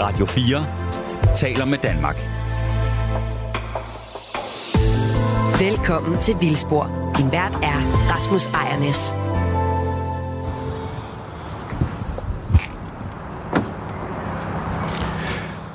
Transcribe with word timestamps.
Radio 0.00 0.26
4 0.26 1.36
taler 1.36 1.64
med 1.64 1.78
Danmark. 1.78 2.16
Velkommen 5.60 6.20
til 6.20 6.34
Vildspor. 6.40 7.12
Din 7.16 7.32
vært 7.32 7.54
er 7.62 7.78
Rasmus 8.14 8.46
Ejernes. 8.46 9.14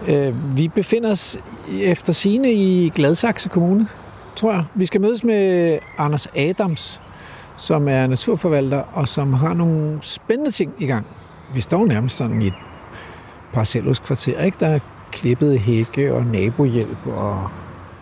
Øh, 0.07 0.57
vi 0.57 0.67
befinder 0.67 1.11
os 1.11 1.37
efter 1.69 2.13
sine 2.13 2.53
i 2.53 2.91
Gladsaxe 2.95 3.49
Kommune, 3.49 3.87
tror 4.35 4.51
jeg. 4.51 4.65
Vi 4.75 4.85
skal 4.85 5.01
mødes 5.01 5.23
med 5.23 5.79
Anders 5.97 6.27
Adams, 6.35 7.01
som 7.57 7.87
er 7.87 8.07
naturforvalter 8.07 8.83
og 8.93 9.07
som 9.07 9.33
har 9.33 9.53
nogle 9.53 9.99
spændende 10.01 10.51
ting 10.51 10.73
i 10.79 10.85
gang. 10.85 11.05
Vi 11.53 11.61
står 11.61 11.85
nærmest 11.85 12.17
sådan 12.17 12.41
i 12.41 12.47
et 12.47 12.53
parcelhuskvarter, 13.54 14.41
ikke? 14.43 14.57
Der 14.59 14.68
er 14.68 14.79
klippet 15.11 15.59
hække 15.59 16.14
og 16.15 16.25
nabohjælp 16.25 17.07
og... 17.07 17.47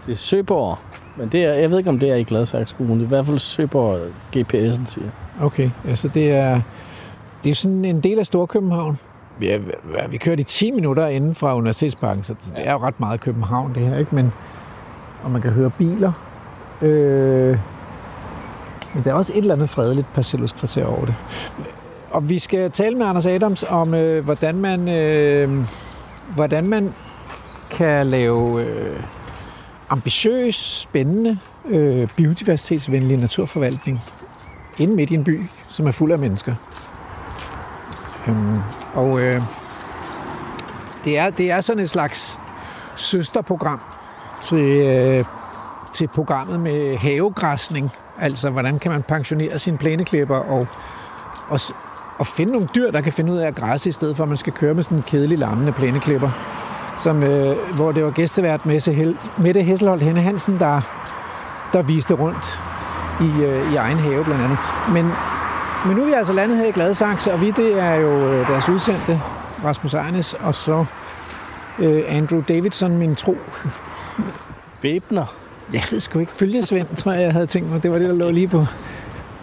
Det 0.05 0.11
er 0.11 0.17
Søborg, 0.17 0.77
men 1.17 1.29
det 1.29 1.43
er, 1.43 1.53
jeg 1.53 1.71
ved 1.71 1.77
ikke, 1.77 1.89
om 1.89 1.99
det 1.99 2.09
er 2.09 2.15
i 2.15 2.23
Gladsaxe 2.23 2.75
Kommune. 2.75 2.99
Det 2.99 3.05
er 3.05 3.07
i 3.07 3.15
hvert 3.15 3.25
fald 3.25 3.39
Søborg, 3.39 3.99
GPS'en 4.35 4.85
siger. 4.85 5.09
Okay, 5.41 5.69
altså 5.87 6.07
det 6.07 6.31
er, 6.31 6.61
det 7.43 7.49
er 7.49 7.55
sådan 7.55 7.85
en 7.85 8.01
del 8.01 8.19
af 8.19 8.25
Storkøbenhavn. 8.25 8.99
Vi, 9.39 9.49
er, 9.49 9.59
vi 10.09 10.17
kørte 10.17 10.41
i 10.41 10.43
10 10.43 10.71
minutter 10.71 11.07
inden 11.07 11.35
fra 11.35 11.55
Universitetsparken, 11.55 12.23
så 12.23 12.33
det 12.33 12.51
er 12.55 12.71
jo 12.71 12.77
ret 12.77 12.99
meget 12.99 13.19
København 13.19 13.75
det 13.75 13.81
her, 13.81 13.97
ikke? 13.97 14.15
Men, 14.15 14.33
og 15.23 15.31
man 15.31 15.41
kan 15.41 15.51
høre 15.51 15.69
biler. 15.69 16.11
Øh, 16.81 17.57
men 18.93 19.03
der 19.03 19.11
er 19.11 19.13
også 19.13 19.33
et 19.33 19.37
eller 19.37 19.55
andet 19.55 19.69
fredeligt 19.69 20.13
parcelhuskvarter 20.13 20.85
over 20.85 21.05
det. 21.05 21.15
Og 22.11 22.29
vi 22.29 22.39
skal 22.39 22.71
tale 22.71 22.97
med 22.97 23.05
Anders 23.05 23.25
Adams 23.25 23.63
om, 23.63 23.93
øh, 23.93 24.23
hvordan 24.23 24.55
man 24.55 24.89
øh, 24.89 25.65
hvordan 26.35 26.67
man 26.67 26.93
kan 27.69 28.07
lave 28.07 28.65
øh, 28.65 29.03
ambitiøs, 29.89 30.55
spændende, 30.55 31.37
øh, 31.65 32.07
biodiversitetsvenlig 32.15 33.17
naturforvaltning 33.17 34.01
inde 34.77 34.95
midt 34.95 35.11
i 35.11 35.13
en 35.13 35.23
by, 35.23 35.41
som 35.69 35.87
er 35.87 35.91
fuld 35.91 36.11
af 36.11 36.19
mennesker. 36.19 36.55
Øhm, 38.27 38.57
og 38.93 39.21
øh, 39.21 39.41
det, 41.05 41.17
er, 41.17 41.29
det 41.29 41.51
er 41.51 41.61
sådan 41.61 41.83
et 41.83 41.89
slags 41.89 42.39
søsterprogram 42.95 43.81
til, 44.41 44.65
øh, 44.65 45.25
til 45.93 46.07
programmet 46.07 46.59
med 46.59 46.97
havegræsning. 46.97 47.91
Altså, 48.19 48.49
hvordan 48.49 48.79
kan 48.79 48.91
man 48.91 49.03
pensionere 49.03 49.59
sine 49.59 49.77
plæneklipper 49.77 50.35
og, 50.35 50.67
og, 51.49 51.59
og 52.21 52.27
finde 52.27 52.51
nogle 52.51 52.67
dyr, 52.75 52.91
der 52.91 53.01
kan 53.01 53.13
finde 53.13 53.33
ud 53.33 53.37
af 53.37 53.47
at 53.47 53.55
græsse, 53.55 53.89
i 53.89 53.91
stedet 53.91 54.17
for 54.17 54.23
at 54.23 54.27
man 54.27 54.37
skal 54.37 54.53
køre 54.53 54.73
med 54.73 54.83
sådan 54.83 54.97
en 54.97 55.03
kedelig 55.07 55.37
lammende 55.37 55.71
plæneklipper. 55.71 56.29
Som, 56.97 57.23
øh, 57.23 57.57
hvor 57.75 57.91
det 57.91 58.03
var 58.05 58.11
gæstevært 58.11 58.65
Mette, 58.65 59.15
Mette 59.37 59.61
Hesselholdt 59.61 60.03
Henne 60.03 60.21
Hansen, 60.21 60.59
der, 60.59 60.81
der 61.73 61.81
viste 61.81 62.13
rundt 62.13 62.61
i, 63.21 63.43
øh, 63.43 63.73
i 63.73 63.75
egen 63.75 63.97
have 63.97 64.23
blandt 64.23 64.43
andet. 64.43 64.57
Men, 64.91 65.11
men 65.85 65.95
nu 65.95 66.01
er 66.01 66.05
vi 66.05 66.13
altså 66.13 66.33
landet 66.33 66.57
her 66.57 66.65
i 66.65 66.71
Gladsaxe, 66.71 67.33
og 67.33 67.41
vi 67.41 67.51
det 67.51 67.79
er 67.79 67.93
jo 67.93 68.33
øh, 68.33 68.47
deres 68.47 68.69
udsendte, 68.69 69.21
Rasmus 69.63 69.93
Ejernes, 69.93 70.33
og 70.33 70.55
så 70.55 70.85
øh, 71.79 72.03
Andrew 72.07 72.41
Davidson, 72.47 72.97
min 72.97 73.15
tro. 73.15 73.37
Væbner. 74.81 75.35
Jeg 75.73 75.83
ved 75.91 75.99
sgu 75.99 76.19
ikke. 76.19 76.31
Følgesvend, 76.31 76.87
tror 76.95 77.11
jeg, 77.11 77.21
jeg 77.21 77.31
havde 77.31 77.47
tænkt 77.47 77.71
mig. 77.71 77.83
Det 77.83 77.91
var 77.91 77.97
det, 77.97 78.09
der 78.09 78.15
lå 78.15 78.31
lige 78.31 78.47
på, 78.47 78.65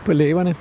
på 0.05 0.13
læberne. 0.13 0.55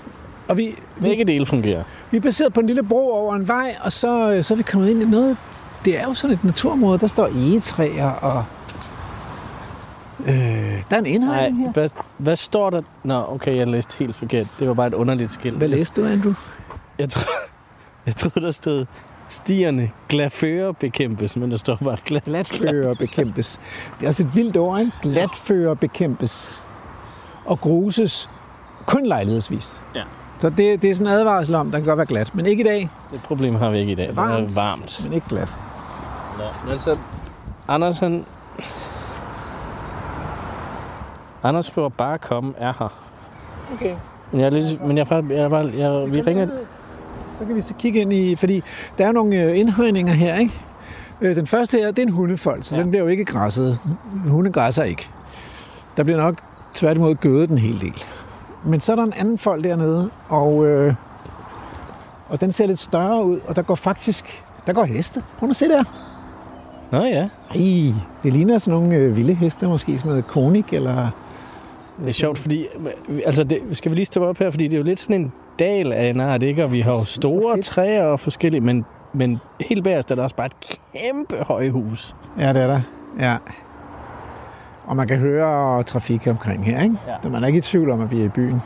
Og 0.47 0.57
vi, 0.57 0.75
Begge 1.01 1.25
dele 1.25 1.45
fungerer. 1.45 1.83
vi 2.11 2.17
er 2.17 2.21
baseret 2.21 2.53
på 2.53 2.59
en 2.59 2.67
lille 2.67 2.83
bro 2.83 3.11
over 3.11 3.35
en 3.35 3.47
vej, 3.47 3.75
og 3.81 3.91
så, 3.91 4.31
øh, 4.31 4.43
så 4.43 4.53
er 4.53 4.55
vi 4.55 4.63
kommet 4.63 4.89
ind 4.89 5.01
i 5.01 5.05
noget... 5.05 5.37
Det 5.85 5.99
er 5.99 6.03
jo 6.03 6.13
sådan 6.13 6.33
et 6.33 6.43
naturområde. 6.43 6.99
Der 6.99 7.07
står 7.07 7.27
egetræer, 7.27 8.09
og... 8.09 8.43
Øh, 10.25 10.33
der 10.89 10.95
er 10.95 10.99
en 10.99 11.05
indhegning 11.05 11.63
her. 11.63 11.71
hvad, 11.71 11.89
hvad 12.17 12.35
står 12.35 12.69
der? 12.69 12.81
Nå, 13.03 13.25
okay, 13.29 13.55
jeg 13.57 13.67
læste 13.67 13.97
helt 13.99 14.15
forkert. 14.15 14.55
Det 14.59 14.67
var 14.67 14.73
bare 14.73 14.87
et 14.87 14.93
underligt 14.93 15.33
skilt. 15.33 15.57
Hvad 15.57 15.67
læste 15.67 16.01
du, 16.01 16.07
Andrew? 16.07 16.33
Jeg, 16.99 17.09
tror, 17.09 17.31
jeg 18.05 18.15
troede, 18.15 18.45
der 18.45 18.51
stod 18.51 18.85
stierne 19.29 19.91
glaføre 20.09 20.73
bekæmpes, 20.73 21.37
men 21.37 21.51
der 21.51 21.57
står 21.57 21.75
bare 21.75 21.97
gla... 22.05 22.19
Glatfører 22.25 22.93
bekæmpes. 22.93 23.59
Det 23.99 24.05
er 24.05 24.07
også 24.09 24.23
et 24.23 24.35
vildt 24.35 24.57
ord, 24.57 24.79
ikke? 24.79 24.91
Glatfører 25.01 25.73
bekæmpes. 25.73 26.63
Og 27.45 27.59
gruses 27.59 28.29
kun 28.85 29.05
lejlighedsvis. 29.05 29.83
Ja. 29.95 30.03
Så 30.39 30.49
det, 30.49 30.81
det 30.81 30.89
er 30.89 30.93
sådan 30.93 31.13
en 31.13 31.19
advarsel 31.19 31.55
om, 31.55 31.71
der 31.71 31.77
kan 31.79 31.85
godt 31.85 31.97
være 31.97 32.05
glat. 32.05 32.35
Men 32.35 32.45
ikke 32.45 32.61
i 32.61 32.63
dag, 32.63 32.89
Det 33.11 33.21
problem 33.23 33.55
har 33.55 33.69
vi 33.69 33.77
ikke 33.77 33.91
i 33.91 33.95
dag. 33.95 34.07
Det 34.07 34.11
er 34.11 34.15
Varmt. 34.15 34.55
varmt. 34.55 34.99
men 35.03 35.13
ikke 35.13 35.27
glat. 35.29 35.55
Nå, 36.37 36.43
men 36.63 36.71
altså, 36.71 36.97
Anders 37.67 37.99
han... 37.99 38.25
Anders 41.43 41.65
skriver 41.65 41.89
bare 41.89 42.17
komme 42.17 42.53
er 42.57 42.73
her. 42.79 42.93
Okay. 43.73 43.95
Men 44.31 44.39
jeg 44.41 44.45
er 44.45 44.49
lidt, 44.49 44.85
men 44.85 44.97
jeg, 44.97 45.07
er 45.09 45.21
jeg, 45.29 45.37
er 45.43 45.49
bare, 45.49 45.71
jeg, 45.77 46.11
vi 46.13 46.21
ringer... 46.21 46.47
Så 47.39 47.45
kan 47.45 47.55
vi 47.55 47.61
så 47.61 47.73
kigge 47.79 47.99
ind 48.01 48.13
i, 48.13 48.35
fordi 48.35 48.63
der 48.97 49.07
er 49.07 49.11
nogle 49.11 49.35
øh, 49.35 49.57
indhegninger 49.59 50.13
her, 50.13 50.35
ikke? 50.35 50.61
Øh, 51.21 51.35
Den 51.35 51.47
første 51.47 51.77
her, 51.77 51.87
det 51.91 51.99
er 51.99 52.03
en 52.07 52.13
hundefold, 52.13 52.63
så. 52.63 52.75
Ja. 52.75 52.81
den 52.81 52.89
bliver 52.89 53.03
jo 53.03 53.07
ikke 53.09 53.25
græsset. 53.25 53.79
Hunde 54.27 54.51
græsser 54.51 54.83
ikke. 54.83 55.09
Der 55.97 56.03
bliver 56.03 56.17
nok 56.17 56.35
tværtimod 56.73 57.15
gødet 57.15 57.49
en 57.49 57.57
hel 57.57 57.81
del. 57.81 58.03
Men 58.65 58.81
så 58.81 58.91
er 58.91 58.95
der 58.95 59.03
en 59.03 59.13
anden 59.13 59.37
fold 59.37 59.63
dernede, 59.63 60.09
og, 60.29 60.65
øh, 60.65 60.93
og 62.29 62.41
den 62.41 62.51
ser 62.51 62.65
lidt 62.65 62.79
større 62.79 63.25
ud, 63.25 63.39
og 63.47 63.55
der 63.55 63.61
går 63.61 63.75
faktisk, 63.75 64.43
der 64.67 64.73
går 64.73 64.83
heste. 64.83 65.23
Prøv 65.39 65.49
at 65.49 65.55
se 65.55 65.67
der. 65.67 65.83
Nå 66.91 67.03
ja, 67.03 67.29
Ej, 67.55 67.93
det 68.23 68.33
ligner 68.33 68.57
sådan 68.57 68.79
nogle 68.79 68.95
øh, 68.95 69.15
vilde 69.17 69.33
heste, 69.33 69.67
måske 69.67 69.97
sådan 69.97 70.09
noget 70.09 70.27
konik, 70.27 70.73
eller... 70.73 71.09
det 71.99 72.07
er 72.07 72.11
sjovt, 72.11 72.37
fordi... 72.37 72.65
Altså, 73.25 73.43
det, 73.43 73.61
skal 73.71 73.91
vi 73.91 73.95
lige 73.95 74.05
stoppe 74.05 74.27
op 74.27 74.37
her, 74.37 74.51
fordi 74.51 74.63
det 74.63 74.73
er 74.73 74.77
jo 74.77 74.83
lidt 74.83 74.99
sådan 74.99 75.21
en 75.21 75.33
dal 75.59 75.93
af 75.93 76.09
en 76.09 76.21
art, 76.21 76.43
ikke? 76.43 76.63
Og 76.63 76.71
vi 76.71 76.81
har 76.81 76.91
jo 76.91 77.03
store 77.05 77.53
fedt. 77.53 77.65
træer 77.65 78.03
og 78.05 78.19
forskellige, 78.19 78.61
men, 78.61 78.85
men 79.13 79.39
helt 79.59 79.83
bagerst 79.83 80.11
er 80.11 80.15
der 80.15 80.23
også 80.23 80.35
bare 80.35 80.45
et 80.47 80.79
kæmpe 80.93 81.35
højhus. 81.35 82.15
Ja, 82.39 82.53
det 82.53 82.61
er 82.61 82.67
der. 82.67 82.81
Ja. 83.19 83.37
Og 84.87 84.95
man 84.95 85.07
kan 85.07 85.17
høre 85.17 85.83
trafik 85.83 86.27
omkring 86.27 86.65
her, 86.65 86.81
ikke? 86.83 86.95
Ja. 87.23 87.29
Man 87.29 87.43
er 87.43 87.47
ikke 87.47 87.57
i 87.57 87.61
tvivl 87.61 87.89
om, 87.89 88.01
at 88.01 88.11
vi 88.11 88.21
er 88.21 88.25
i 88.25 88.29
byen. 88.29 88.61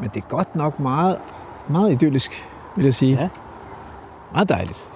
Men 0.00 0.10
det 0.14 0.22
er 0.22 0.26
godt 0.28 0.56
nok 0.56 0.80
meget, 0.80 1.16
meget 1.68 1.92
idyllisk, 1.92 2.48
vil 2.76 2.84
jeg 2.84 2.94
sige. 2.94 3.18
Ja. 3.20 3.28
Meget 4.32 4.48
dejligt. 4.48 4.88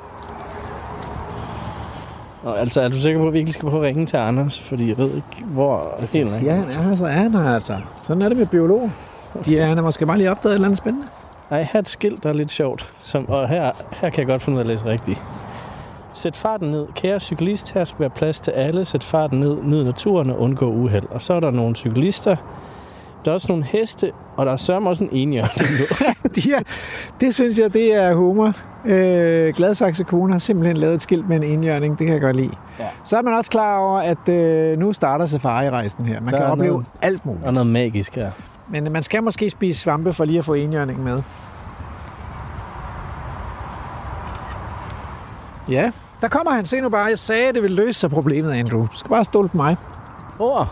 Og 2.44 2.60
altså, 2.60 2.80
er 2.80 2.88
du 2.88 3.00
sikker 3.00 3.20
på, 3.20 3.26
at 3.26 3.32
vi 3.32 3.38
ikke 3.38 3.52
skal 3.52 3.68
prøve 3.68 3.82
at 3.82 3.88
ringe 3.88 4.06
til 4.06 4.16
Anders? 4.16 4.60
Fordi 4.60 4.88
jeg 4.88 4.98
ved 4.98 5.14
ikke, 5.14 5.44
hvor 5.44 5.94
Helt 5.98 6.12
helt 6.12 6.30
siger 6.30 6.54
han 6.54 6.90
er 6.90 6.94
så 6.94 7.06
er 7.06 7.10
han 7.10 7.34
her 7.34 7.54
altså. 7.54 7.80
Sådan 8.02 8.22
er 8.22 8.28
det 8.28 8.38
med 8.38 8.46
biologer. 8.46 8.90
De 9.44 9.58
er, 9.58 9.66
han 9.66 9.76
har 9.76 9.84
måske 9.84 10.06
bare 10.06 10.18
lige 10.18 10.30
opdaget 10.30 10.52
et 10.52 10.54
eller 10.54 10.66
andet 10.66 10.78
spændende. 10.78 11.06
Nej, 11.50 11.62
her 11.62 11.70
er 11.74 11.78
et 11.78 11.88
skilt, 11.88 12.22
der 12.22 12.28
er 12.28 12.32
lidt 12.32 12.50
sjovt. 12.50 12.92
Som, 13.02 13.28
og 13.28 13.48
her, 13.48 13.72
her 13.90 14.10
kan 14.10 14.18
jeg 14.18 14.26
godt 14.26 14.42
finde 14.42 14.56
ud 14.56 14.60
af 14.60 14.64
at 14.64 14.66
læse 14.66 14.84
rigtigt. 14.84 15.22
Sæt 16.14 16.36
farten 16.36 16.70
ned. 16.70 16.86
Kære 16.94 17.20
cyklist, 17.20 17.72
her 17.72 17.84
skal 17.84 18.00
være 18.00 18.10
plads 18.10 18.40
til 18.40 18.50
alle. 18.50 18.84
Sæt 18.84 19.04
farten 19.04 19.40
ned. 19.40 19.56
Nyd 19.62 19.84
naturen 19.84 20.30
og 20.30 20.40
undgå 20.40 20.66
uheld. 20.66 21.06
Og 21.10 21.22
så 21.22 21.34
er 21.34 21.40
der 21.40 21.50
nogle 21.50 21.76
cyklister. 21.76 22.36
Der 23.24 23.30
er 23.30 23.34
også 23.34 23.46
nogle 23.50 23.64
heste, 23.64 24.12
og 24.36 24.46
der 24.46 24.52
er 24.52 24.56
sørme 24.56 24.88
også 24.88 25.04
en 25.04 25.10
enhjørning. 25.12 25.68
De 26.36 26.52
er, 26.52 26.58
det 27.20 27.34
synes 27.34 27.58
jeg, 27.58 27.72
det 27.72 27.94
er 27.94 28.14
humor. 28.14 28.52
Øh, 28.84 29.54
Gladsaxe 29.54 30.04
Kommune 30.04 30.32
har 30.32 30.38
simpelthen 30.38 30.76
lavet 30.76 30.94
et 30.94 31.02
skilt 31.02 31.28
med 31.28 31.36
en 31.36 31.42
indjørning. 31.42 31.98
Det 31.98 32.06
kan 32.06 32.14
jeg 32.14 32.22
godt 32.22 32.36
lide. 32.36 32.50
Ja. 32.78 32.86
Så 33.04 33.16
er 33.18 33.22
man 33.22 33.34
også 33.34 33.50
klar 33.50 33.78
over, 33.78 33.98
at 33.98 34.28
øh, 34.28 34.78
nu 34.78 34.92
starter 34.92 35.26
safari-rejsen 35.26 36.06
her. 36.06 36.20
Man 36.20 36.32
Der 36.32 36.38
kan 36.40 36.46
opleve 36.46 36.72
noget- 36.72 36.86
alt 37.02 37.26
muligt. 37.26 37.44
og 37.44 37.52
noget 37.52 37.66
magisk 37.66 38.14
her. 38.14 38.30
Men 38.68 38.92
man 38.92 39.02
skal 39.02 39.22
måske 39.22 39.50
spise 39.50 39.80
svampe 39.80 40.12
for 40.12 40.24
lige 40.24 40.38
at 40.38 40.44
få 40.44 40.54
enhjørning 40.54 41.02
med. 41.04 41.22
Ja, 45.68 45.90
der 46.24 46.30
kommer 46.30 46.52
han. 46.52 46.66
Se 46.66 46.80
nu 46.80 46.88
bare. 46.88 47.04
Jeg 47.04 47.18
sagde, 47.18 47.48
at 47.48 47.54
det 47.54 47.62
ville 47.62 47.76
løse 47.76 48.00
sig 48.00 48.10
problemet, 48.10 48.52
Andrew. 48.52 48.86
Du 48.86 48.96
skal 48.96 49.08
bare 49.08 49.24
stole 49.24 49.48
på 49.48 49.56
mig. 49.56 49.76
Åh, 50.38 50.66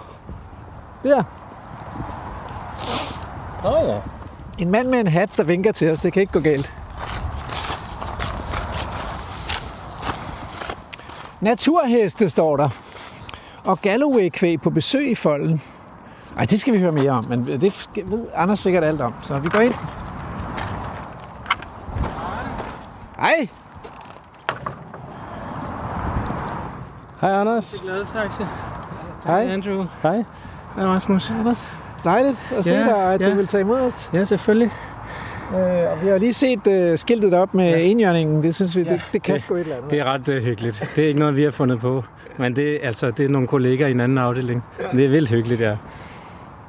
Der. 1.04 1.22
oh, 3.64 3.88
ja. 3.88 3.96
En 4.58 4.70
mand 4.70 4.88
med 4.88 5.00
en 5.00 5.06
hat, 5.06 5.30
der 5.36 5.42
vinker 5.42 5.72
til 5.72 5.90
os. 5.90 6.00
Det 6.00 6.12
kan 6.12 6.20
ikke 6.20 6.32
gå 6.32 6.40
galt. 6.40 6.74
Naturheste 11.40 12.28
står 12.28 12.56
der. 12.56 12.68
Og 13.64 13.80
Galloway-kvæg 13.80 14.60
på 14.60 14.70
besøg 14.70 15.10
i 15.10 15.14
folden. 15.14 15.62
Ej, 16.38 16.44
det 16.44 16.60
skal 16.60 16.74
vi 16.74 16.78
høre 16.78 16.92
mere 16.92 17.10
om, 17.10 17.24
men 17.28 17.46
det 17.46 17.88
ved 18.04 18.26
Anders 18.34 18.58
sikkert 18.58 18.84
alt 18.84 19.00
om. 19.00 19.14
Så 19.22 19.38
vi 19.38 19.48
går 19.48 19.60
ind. 19.60 19.74
Hej. 23.18 23.48
Hej 27.22 27.30
Anders. 27.40 27.80
Gladsaxe. 27.84 28.46
Hej. 29.26 29.46
Andrew. 29.52 29.84
Hej. 30.02 30.24
Hej 30.76 30.84
Rasmus. 30.84 31.32
Dejligt 32.04 32.52
at 32.56 32.64
se 32.64 32.74
Ja, 32.74 32.80
dig, 32.84 32.96
at 33.14 33.20
ja. 33.20 33.30
du 33.30 33.34
vil 33.34 33.46
tage 33.46 33.60
imod 33.60 33.80
os. 33.80 34.10
Ja, 34.14 34.24
selvfølgelig. 34.24 34.70
Øh, 35.54 35.58
og 35.92 36.02
vi 36.02 36.08
har 36.08 36.18
lige 36.18 36.32
set 36.32 36.66
øh, 36.66 36.98
skiltet 36.98 37.34
op 37.34 37.54
med 37.54 37.68
ja. 37.68 37.78
enhjørningen. 37.78 38.42
Det 38.42 38.54
synes 38.54 38.76
vi, 38.76 38.82
ja. 38.82 38.92
det, 38.92 39.04
det 39.12 39.22
kan 39.22 39.34
Det- 39.34 39.42
sgu 39.42 39.54
et 39.54 39.60
eller 39.60 39.76
andet. 39.76 39.90
Det 39.90 39.98
er 39.98 40.04
ret 40.04 40.28
uh, 40.28 40.34
hyggeligt. 40.34 40.92
Det 40.96 41.04
er 41.04 41.08
ikke 41.08 41.20
noget, 41.20 41.36
vi 41.36 41.42
har 41.42 41.50
fundet 41.50 41.80
på. 41.80 42.04
Men 42.38 42.56
det, 42.56 42.74
er- 42.74 42.86
altså, 42.86 43.10
det 43.10 43.24
er 43.24 43.28
nogle 43.28 43.48
kolleger 43.48 43.86
i 43.86 43.90
en 43.90 44.00
anden 44.00 44.18
afdeling. 44.18 44.64
Det 44.92 45.04
er 45.04 45.08
vildt 45.08 45.30
hyggeligt, 45.30 45.60
ja. 45.60 45.76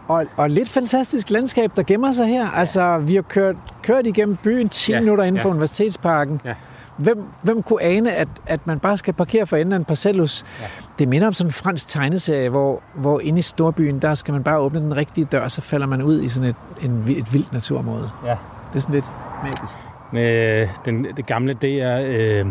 Og, 0.07 0.25
og 0.37 0.49
lidt 0.49 0.69
fantastisk 0.69 1.29
landskab, 1.29 1.71
der 1.75 1.83
gemmer 1.83 2.11
sig 2.11 2.27
her. 2.27 2.49
Altså, 2.49 2.97
vi 2.97 3.15
har 3.15 3.21
kørt, 3.21 3.55
kørt 3.81 4.05
igennem 4.07 4.35
byen 4.43 4.69
10 4.69 4.91
ja. 4.91 4.97
Ja, 4.97 5.01
minutter 5.01 5.23
inden 5.23 5.37
ja. 5.39 5.43
for 5.43 5.49
Universitetsparken. 5.49 6.41
Ja. 6.45 6.53
Hvem, 6.97 7.23
hvem 7.43 7.63
kunne 7.63 7.81
ane, 7.81 8.13
at, 8.13 8.27
at 8.45 8.67
man 8.67 8.79
bare 8.79 8.97
skal 8.97 9.13
parkere 9.13 9.47
for 9.47 9.57
enden 9.57 9.73
af 9.73 9.77
en 9.77 9.85
parcellus? 9.85 10.45
Ja. 10.61 10.65
Det 10.99 11.07
minder 11.07 11.27
om 11.27 11.33
sådan 11.33 11.49
en 11.49 11.53
fransk 11.53 11.87
tegneserie, 11.87 12.49
hvor, 12.49 12.81
hvor 12.93 13.19
inde 13.19 13.39
i 13.39 13.41
storbyen, 13.41 13.99
der 13.99 14.15
skal 14.15 14.31
man 14.31 14.43
bare 14.43 14.59
åbne 14.59 14.79
den 14.79 14.95
rigtige 14.95 15.25
dør, 15.25 15.47
så 15.47 15.61
falder 15.61 15.87
man 15.87 16.01
ud 16.01 16.21
i 16.21 16.29
sådan 16.29 16.49
et, 16.49 16.55
en, 16.81 17.03
et 17.07 17.33
vildt 17.33 17.53
naturområde. 17.53 18.09
Ja. 18.25 18.35
Det 18.69 18.75
er 18.75 18.79
sådan 18.79 18.95
lidt 18.95 19.05
magisk. 19.43 19.77
Med 20.11 20.67
den, 20.85 21.07
det 21.17 21.25
gamle 21.25 21.53
DR 21.53 21.99
øh, 22.03 22.45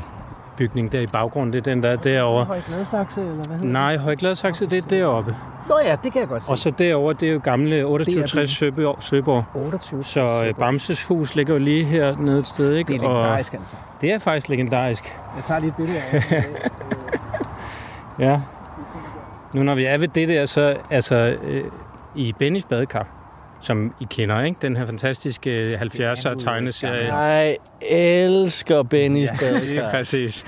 bygning 0.57 0.93
der 0.93 1.01
i 1.01 1.07
baggrunden, 1.13 1.53
det 1.53 1.59
er 1.59 1.63
den 1.75 1.83
der 1.83 1.97
derovre. 1.97 2.45
Høj 2.45 2.61
Gladsaxe, 2.67 3.21
eller 3.21 3.35
hvad 3.35 3.57
hedder 3.57 3.73
Nej, 3.73 3.97
Højgladsaxe, 3.97 4.67
det 4.67 4.85
er 4.85 4.89
deroppe. 4.89 5.37
Nå 5.69 5.75
ja, 5.85 5.97
det 6.05 6.13
kan 6.13 6.21
jeg 6.21 6.29
godt 6.29 6.43
se. 6.43 6.51
Og 6.51 6.59
så 6.59 6.71
derovre, 6.71 7.15
det 7.15 7.29
er 7.29 7.33
jo 7.33 7.41
gamle 7.45 7.83
2860 7.83 8.51
Søborg. 8.51 8.97
Søborg. 9.01 9.45
28. 9.55 10.03
Så 10.03 10.45
øh, 10.47 10.55
Bamses 10.55 11.05
hus 11.05 11.35
ligger 11.35 11.53
jo 11.55 11.59
lige 11.59 11.85
her 11.85 12.17
nede 12.17 12.39
et 12.39 12.47
sted, 12.47 12.75
ikke? 12.75 12.93
Det 12.93 12.99
er 12.99 13.03
legendarisk, 13.03 13.55
altså. 13.55 13.77
Det 14.01 14.13
er 14.13 14.19
faktisk 14.19 14.49
legendarisk. 14.49 15.17
Jeg 15.37 15.45
tager 15.45 15.61
lige 15.61 15.69
et 15.69 15.77
billede 15.77 15.99
af 16.13 16.23
det. 16.31 16.45
Ja. 18.19 18.41
Nu 19.55 19.63
når 19.63 19.75
vi 19.75 19.85
er 19.85 19.99
ved 19.99 20.09
det 20.09 20.29
der, 20.29 20.47
så 20.47 20.77
altså 20.91 21.37
øh, 21.43 21.65
i 22.15 22.33
Bennys 22.39 22.65
badekar, 22.65 23.07
som 23.63 23.95
I 24.01 24.07
kender, 24.11 24.43
ikke? 24.43 24.59
Den 24.63 24.77
her 24.77 24.87
fantastiske 24.87 25.51
øh, 25.51 25.81
70'er 25.81 26.35
tegneserie. 26.39 27.15
Jeg 27.15 27.57
elsker 27.91 28.83
Bennys 28.83 29.31
Ja, 29.43 29.59
lige 29.67 29.83
præcis. 29.91 30.45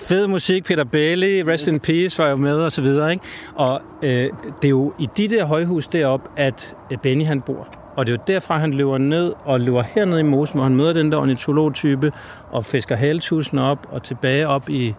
Fed 0.00 0.26
musik, 0.26 0.64
Peter 0.64 0.84
Bailey, 0.84 1.42
Rest 1.46 1.68
in 1.68 1.80
Peace 1.80 2.18
var 2.22 2.28
jo 2.28 2.36
med 2.36 2.56
og 2.56 2.72
så 2.72 2.82
videre, 2.82 3.12
ikke? 3.12 3.24
Og 3.54 3.82
øh, 4.02 4.30
det 4.62 4.64
er 4.64 4.68
jo 4.68 4.92
i 4.98 5.08
de 5.16 5.28
der 5.28 5.44
højhus 5.44 5.86
derop, 5.86 6.28
at 6.36 6.74
øh, 6.90 6.98
Benny 6.98 7.24
han 7.26 7.40
bor. 7.42 7.68
Og 7.96 8.06
det 8.06 8.12
er 8.12 8.16
jo 8.16 8.22
derfra, 8.26 8.58
han 8.58 8.74
løber 8.74 8.98
ned 8.98 9.32
og 9.44 9.60
løber 9.60 9.82
herned 9.82 10.18
i 10.18 10.22
mosen, 10.22 10.58
hvor 10.58 10.64
han 10.64 10.76
møder 10.76 10.92
den 10.92 11.12
der 11.12 11.18
ornitolog-type 11.18 12.12
og 12.50 12.64
fisker 12.64 12.96
haletusen 12.96 13.58
op 13.58 13.86
og 13.90 14.02
tilbage 14.02 14.48
op 14.48 14.68
i 14.68 14.94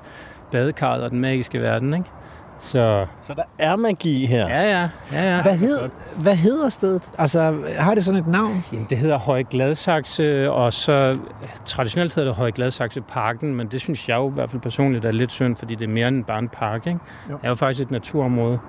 badekarret 0.51 1.03
og 1.03 1.11
den 1.11 1.19
magiske 1.19 1.61
verden, 1.61 1.93
ikke? 1.93 2.05
Så 2.61 3.05
Så 3.17 3.33
der 3.33 3.43
er 3.57 3.75
magi 3.75 4.25
her. 4.25 4.47
ja, 4.49 4.61
ja, 4.79 4.89
ja, 5.11 5.35
ja. 5.35 5.41
Hvad, 5.41 5.57
hed, 5.57 5.79
hvad 6.17 6.35
hedder 6.35 6.69
stedet? 6.69 7.11
Altså, 7.17 7.55
har 7.77 7.95
det 7.95 8.05
sådan 8.05 8.19
et 8.19 8.27
navn? 8.27 8.65
Jamen, 8.73 8.87
det 8.89 8.97
hedder 8.97 9.17
Høje 9.17 9.43
Gladsaxe, 9.43 10.51
og 10.51 10.73
så 10.73 11.19
traditionelt 11.65 12.15
hedder 12.15 12.29
det 12.29 12.35
Høje 12.37 12.51
Gladsaxe 12.51 13.01
Parken, 13.01 13.55
men 13.55 13.67
det 13.67 13.79
synes 13.81 14.09
jeg 14.09 14.15
jo 14.17 14.29
i 14.29 14.33
hvert 14.33 14.49
fald 14.49 14.61
personligt 14.61 15.05
er 15.05 15.11
lidt 15.11 15.31
synd, 15.31 15.55
fordi 15.55 15.75
det 15.75 15.85
er 15.85 15.89
mere 15.91 16.07
end 16.07 16.23
bare 16.23 16.39
en 16.39 16.49
park, 16.49 16.87
ikke? 16.87 16.99
Jo. 17.29 17.33
Det 17.35 17.43
er 17.43 17.49
jo 17.49 17.55
faktisk 17.55 17.81
et 17.85 17.91
naturområde. 17.91 18.59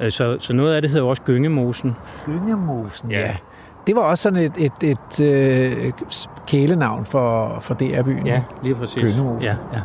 Øh, 0.00 0.10
Så, 0.12 0.36
så 0.40 0.52
noget 0.52 0.74
af 0.74 0.82
det 0.82 0.90
hedder 0.90 1.04
jo 1.04 1.08
også 1.08 1.22
Gyngemosen. 1.22 1.96
Gyngemosen, 2.24 3.10
Ja. 3.10 3.36
Det 3.86 3.96
var 3.96 4.02
også 4.02 4.22
sådan 4.22 4.38
et, 4.38 4.52
et, 4.58 4.72
et, 4.82 5.20
øh, 5.20 5.92
kælenavn 6.46 7.04
for, 7.04 7.58
for 7.60 7.74
DR-byen. 7.74 8.26
Ja, 8.26 8.42
lige 8.62 8.74
præcis. 8.74 9.02
Gyngemosen. 9.02 9.42
Ja, 9.42 9.54
ja. 9.74 9.80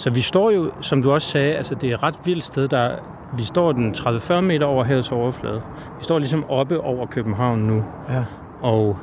Så 0.00 0.10
vi 0.10 0.20
står 0.20 0.50
jo, 0.50 0.70
som 0.80 1.02
du 1.02 1.12
også 1.12 1.28
sagde, 1.28 1.54
altså 1.54 1.74
det 1.74 1.90
er 1.90 1.94
et 1.94 2.02
ret 2.02 2.18
vildt 2.24 2.44
sted, 2.44 2.68
der 2.68 2.96
vi 3.36 3.44
står 3.44 3.72
den 3.72 3.94
30-40 3.94 4.40
meter 4.40 4.66
over 4.66 4.84
havets 4.84 5.12
overflade. 5.12 5.62
Vi 5.98 6.04
står 6.04 6.18
ligesom 6.18 6.44
oppe 6.50 6.80
over 6.80 7.06
København 7.06 7.58
nu. 7.58 7.84
Ja. 8.08 8.24
Og 8.62 8.98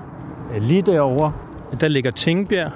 øh, 0.55 0.61
lige 0.61 0.81
derovre, 0.81 1.33
der 1.81 1.87
ligger 1.87 2.11
Tingbjerg, 2.11 2.71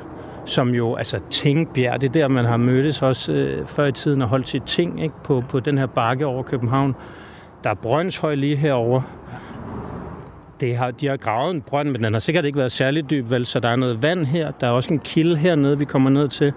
som 0.46 0.70
jo, 0.70 0.96
altså 0.96 1.20
Tingbjerg, 1.30 2.02
det 2.02 2.08
er 2.08 2.12
der, 2.12 2.28
man 2.28 2.46
har 2.46 2.58
mødtes 2.58 3.02
også 3.02 3.32
øh, 3.32 3.66
før 3.66 3.86
i 3.86 3.92
tiden 3.92 4.22
og 4.22 4.28
holdt 4.28 4.48
sit 4.48 4.64
ting 4.64 5.04
ikke? 5.04 5.16
På, 5.24 5.44
på 5.50 5.60
den 5.60 5.78
her 5.78 5.86
bakke 5.86 6.26
over 6.26 6.44
København. 6.44 6.96
Der 7.64 7.70
er 7.70 7.74
Brøndshøj 7.74 8.36
lige 8.36 8.56
herovre. 8.56 9.04
Det 10.62 10.78
har, 10.78 10.92
de 10.92 11.08
har 11.08 11.18
gravet 11.18 11.56
en 11.56 11.62
brønd, 11.62 11.90
men 11.90 12.04
den 12.04 12.14
har 12.14 12.20
sikkert 12.20 12.46
ikke 12.46 12.58
været 12.58 12.72
særlig 12.72 13.10
dyb, 13.10 13.32
vel? 13.32 13.46
Så 13.46 13.60
der 13.60 13.70
er 13.70 13.76
noget 13.76 14.04
vand 14.04 14.26
her. 14.26 14.52
Der 14.52 14.68
er 14.68 14.72
også 14.72 14.94
en 14.94 15.00
kilde 15.00 15.38
hernede, 15.38 15.80
vi 15.80 15.86
kommer 15.86 16.10
ned 16.10 16.28
til. 16.28 16.54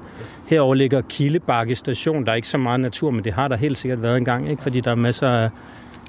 Herover 0.47 0.75
ligger 0.75 1.01
Kildebakke 1.01 1.75
station. 1.75 2.25
Der 2.25 2.33
er 2.33 2.37
ikke 2.37 2.49
så 2.49 2.59
meget 2.59 2.81
natur, 2.81 3.11
men 3.11 3.25
det 3.25 3.33
har 3.33 3.49
der 3.49 3.57
helt 3.57 3.79
sikkert 3.79 4.03
været 4.03 4.17
engang, 4.17 4.51
ikke? 4.51 4.63
Fordi 4.63 4.81
der 4.81 4.91
er 4.91 4.95
masser 4.95 5.29
af, 5.29 5.51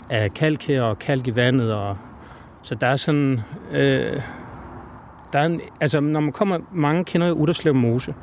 af 0.10 0.34
kalk 0.34 0.68
her 0.68 0.82
og 0.82 1.00
kalk 1.00 1.28
i 1.28 1.36
vandet. 1.36 1.74
Og, 1.74 1.98
så 2.62 2.76
der 2.76 2.88
er 2.88 2.96
sådan... 2.96 3.42
Øh, 3.72 4.22
der 5.34 5.40
er 5.40 5.46
en, 5.46 5.62
altså, 5.82 6.00
når 6.00 6.20
man 6.20 6.32
kommer... 6.32 6.58
Mange 6.72 7.04
kender 7.04 7.28
jo 7.28 7.34
Utterslev 7.34 7.76
Mose, 7.76 8.14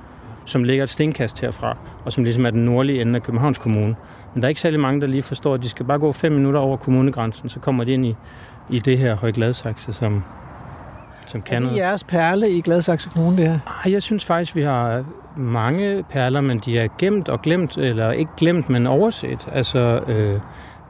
som 0.44 0.64
ligger 0.64 0.84
et 0.84 0.90
stenkast 0.90 1.40
herfra, 1.40 1.76
og 2.04 2.12
som 2.12 2.24
ligesom 2.24 2.46
er 2.46 2.50
den 2.50 2.64
nordlige 2.64 3.00
ende 3.00 3.16
af 3.16 3.22
Københavns 3.22 3.58
Kommune. 3.58 3.96
Men 4.34 4.42
der 4.42 4.46
er 4.46 4.48
ikke 4.48 4.60
særlig 4.60 4.80
mange, 4.80 5.00
der 5.00 5.06
lige 5.06 5.22
forstår, 5.22 5.54
at 5.54 5.62
de 5.62 5.69
skal 5.69 5.86
bare 5.86 5.98
gå 5.98 6.12
fem 6.12 6.32
minutter 6.32 6.60
over 6.60 6.76
kommunegrænsen, 6.76 7.48
så 7.48 7.60
kommer 7.60 7.84
de 7.84 7.92
ind 7.92 8.06
i, 8.06 8.16
i 8.69 8.79
det 8.79 8.99
her 8.99 9.17
Højgladsaxe, 9.17 9.93
som, 9.93 10.25
som 11.26 11.41
Er 11.41 11.44
kan 11.44 11.55
det 11.55 11.62
noget. 11.62 11.76
jeres 11.76 12.05
perle 12.05 12.50
i 12.50 12.61
Gladsaxe 12.61 13.09
Kommune, 13.14 13.37
det 13.37 13.49
her? 13.49 13.59
Ah, 13.85 13.93
Jeg 13.93 14.03
synes 14.03 14.25
faktisk, 14.25 14.56
vi 14.56 14.62
har 14.62 15.05
mange 15.37 16.03
perler, 16.11 16.41
men 16.41 16.59
de 16.59 16.79
er 16.79 16.88
gemt 16.99 17.29
og 17.29 17.43
glemt, 17.43 17.76
eller 17.79 18.11
ikke 18.12 18.31
glemt, 18.37 18.70
men 18.70 18.87
overset. 18.87 19.49
Altså, 19.53 19.79
øh, 20.06 20.41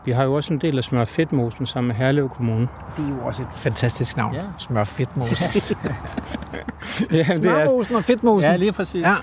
vi 0.04 0.12
har 0.12 0.24
jo 0.24 0.34
også 0.34 0.52
en 0.54 0.58
del 0.60 0.78
af 0.78 0.84
Smør 0.84 1.04
Fedtmosen 1.04 1.66
sammen 1.66 1.88
med 1.88 1.96
Herlev 1.96 2.28
Kommune. 2.28 2.68
Det 2.96 3.04
er 3.04 3.08
jo 3.08 3.14
også 3.26 3.42
et 3.42 3.48
fantastisk 3.52 4.16
navn. 4.16 4.34
Ja. 4.34 4.40
Smør 4.58 4.84
fedtmosen. 4.84 5.74
ja, 7.18 7.24
Smørmosen 7.24 7.96
og 7.96 8.04
fedtmosen. 8.04 8.50
Ja, 8.50 8.56
lige 8.56 8.72
præcis. 8.72 9.06
Ja. 9.06 9.14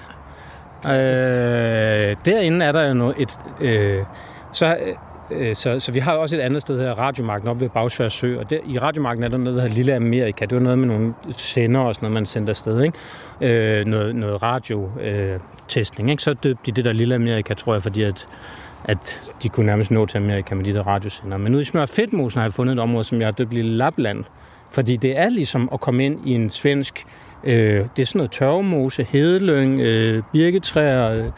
Øh, 2.10 2.16
derinde 2.26 2.66
er 2.66 2.72
der 2.72 2.88
jo 2.88 2.94
noget, 2.94 3.16
et, 3.20 3.40
øh, 3.60 4.04
så, 4.52 4.66
øh, 4.66 4.96
Øh, 5.32 5.56
så, 5.56 5.80
så 5.80 5.92
vi 5.92 6.00
har 6.00 6.14
også 6.14 6.36
et 6.36 6.40
andet 6.40 6.62
sted 6.62 6.80
her, 6.80 6.92
Radiomarken 6.92 7.48
oppe 7.48 7.62
ved 7.62 7.70
Bagsvær 7.70 8.08
Sø, 8.08 8.40
og 8.40 8.50
der, 8.50 8.58
i 8.68 8.80
Radiomarken 8.80 9.24
er 9.24 9.28
der 9.28 9.38
noget, 9.38 9.56
der 9.56 9.62
hedder 9.62 9.76
Lille 9.76 9.96
Amerika. 9.96 10.46
Det 10.46 10.56
var 10.56 10.62
noget 10.62 10.80
med 10.80 10.88
nogle 10.88 11.14
sender 11.38 11.80
og 11.80 11.96
sådan 11.96 12.06
noget, 12.06 12.14
man 12.14 12.26
sendte 12.26 12.50
afsted, 12.50 12.82
ikke? 12.82 12.98
Øh, 13.42 13.86
noget, 13.86 14.16
noget 14.16 14.44
radiotestning, 14.44 15.42
testning, 15.68 16.12
ikke? 16.12 16.24
Så 16.24 16.34
døbte 16.34 16.62
de 16.66 16.72
det 16.72 16.86
der 16.86 16.94
Lille 16.94 17.16
Amerika, 17.16 17.54
tror 17.54 17.74
jeg, 17.74 17.84
fordi 17.84 18.04
at, 18.04 18.28
at 18.84 19.34
de 19.44 19.50
kunne 19.50 19.66
nærmest 19.66 19.92
nå 19.92 20.06
til 20.06 20.18
Amerika 20.18 20.56
med 20.56 20.66
de 20.66 20.74
der 20.74 20.88
radiosender. 20.88 21.38
Men 21.38 21.54
ude 21.56 21.62
i 21.62 21.66
Smør 21.66 21.86
Fedtmosen 21.86 22.40
har 22.40 22.46
jeg 22.46 22.54
fundet 22.54 22.74
et 22.74 22.80
område, 22.80 23.04
som 23.04 23.20
jeg 23.20 23.28
har 23.28 23.32
døbt 23.32 23.54
Lille 23.54 23.78
Lapland, 23.78 24.24
fordi 24.72 24.96
det 24.96 25.18
er 25.18 25.30
ligesom 25.30 25.70
at 25.74 25.80
komme 25.80 26.06
ind 26.06 26.28
i 26.28 26.32
en 26.32 26.50
svensk 26.50 27.06
Øh, 27.44 27.86
det 27.96 28.02
er 28.02 28.06
sådan 28.06 28.20
noget 28.20 28.32
tørvemose, 28.32 29.04
hedelyng, 29.04 29.82
øh, 29.82 30.24
birketræer, 30.32 31.30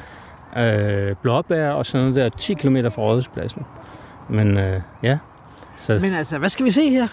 øh, 0.56 1.10
øh, 1.10 1.16
blåbær 1.22 1.70
og 1.70 1.86
sådan 1.86 2.08
noget 2.08 2.16
der 2.16 2.30
10 2.30 2.54
km 2.54 2.78
fra 2.92 3.02
Rådhuspladsen. 3.02 3.66
Men 4.32 4.58
øh, 4.60 4.82
ja, 5.04 5.18
så 5.78 6.00
Men 6.02 6.14
altså, 6.14 6.38
hvad 6.40 6.50
skal 6.50 6.66
vi 6.66 6.72
se 6.72 6.90
her? 6.90 7.08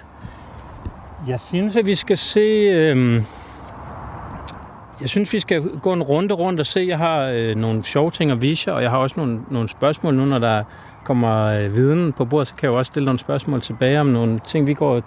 jeg 1.27 1.41
synes, 1.41 1.77
at 1.77 1.87
vi 1.87 1.95
skal 1.95 2.17
se... 2.17 2.41
Øh, 2.41 3.23
jeg 5.01 5.09
synes, 5.09 5.33
vi 5.33 5.41
skal 5.41 5.63
gå 5.83 5.93
en 5.93 6.03
runde 6.03 6.35
rundt 6.35 6.61
og 6.61 6.67
se. 6.67 6.85
Jeg 6.89 6.99
har 6.99 7.23
øh, 7.35 7.57
nogle 7.57 7.85
sjove 7.85 8.11
ting 8.11 8.31
at 8.31 8.43
vise 8.43 8.71
jer, 8.71 8.77
og 8.77 8.83
jeg 8.83 8.91
har 8.91 8.99
også 8.99 9.15
nogle, 9.21 9.41
nogle 9.51 9.69
spørgsmål 9.69 10.15
nu, 10.15 10.25
når 10.25 10.39
der 10.39 10.65
kommer 11.05 11.45
øh, 11.45 11.77
viden 11.77 12.13
på 12.13 12.25
bordet, 12.25 12.49
så 12.49 12.55
kan 12.55 12.67
jeg 12.69 12.75
jo 12.75 12.79
også 12.79 12.91
stille 12.91 13.07
nogle 13.07 13.19
spørgsmål 13.19 13.61
tilbage 13.61 14.01
om 14.01 14.07
nogle 14.07 14.39
ting, 14.39 14.67
vi 14.67 14.75
går 14.75 14.95
og 14.95 15.03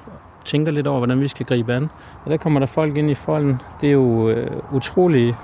tænker 0.46 0.72
lidt 0.72 0.88
over, 0.88 0.98
hvordan 0.98 1.22
vi 1.22 1.28
skal 1.28 1.46
gribe 1.46 1.74
an. 1.74 1.90
Og 2.26 2.32
der 2.32 2.38
kommer 2.38 2.60
der 2.60 2.68
folk 2.68 2.98
ind 2.98 3.12
i 3.12 3.16
folden. 3.16 3.62
Det 3.82 3.88
er 3.88 3.94
jo 3.94 4.30
øh, 4.30 4.52
utrolig 4.74 5.36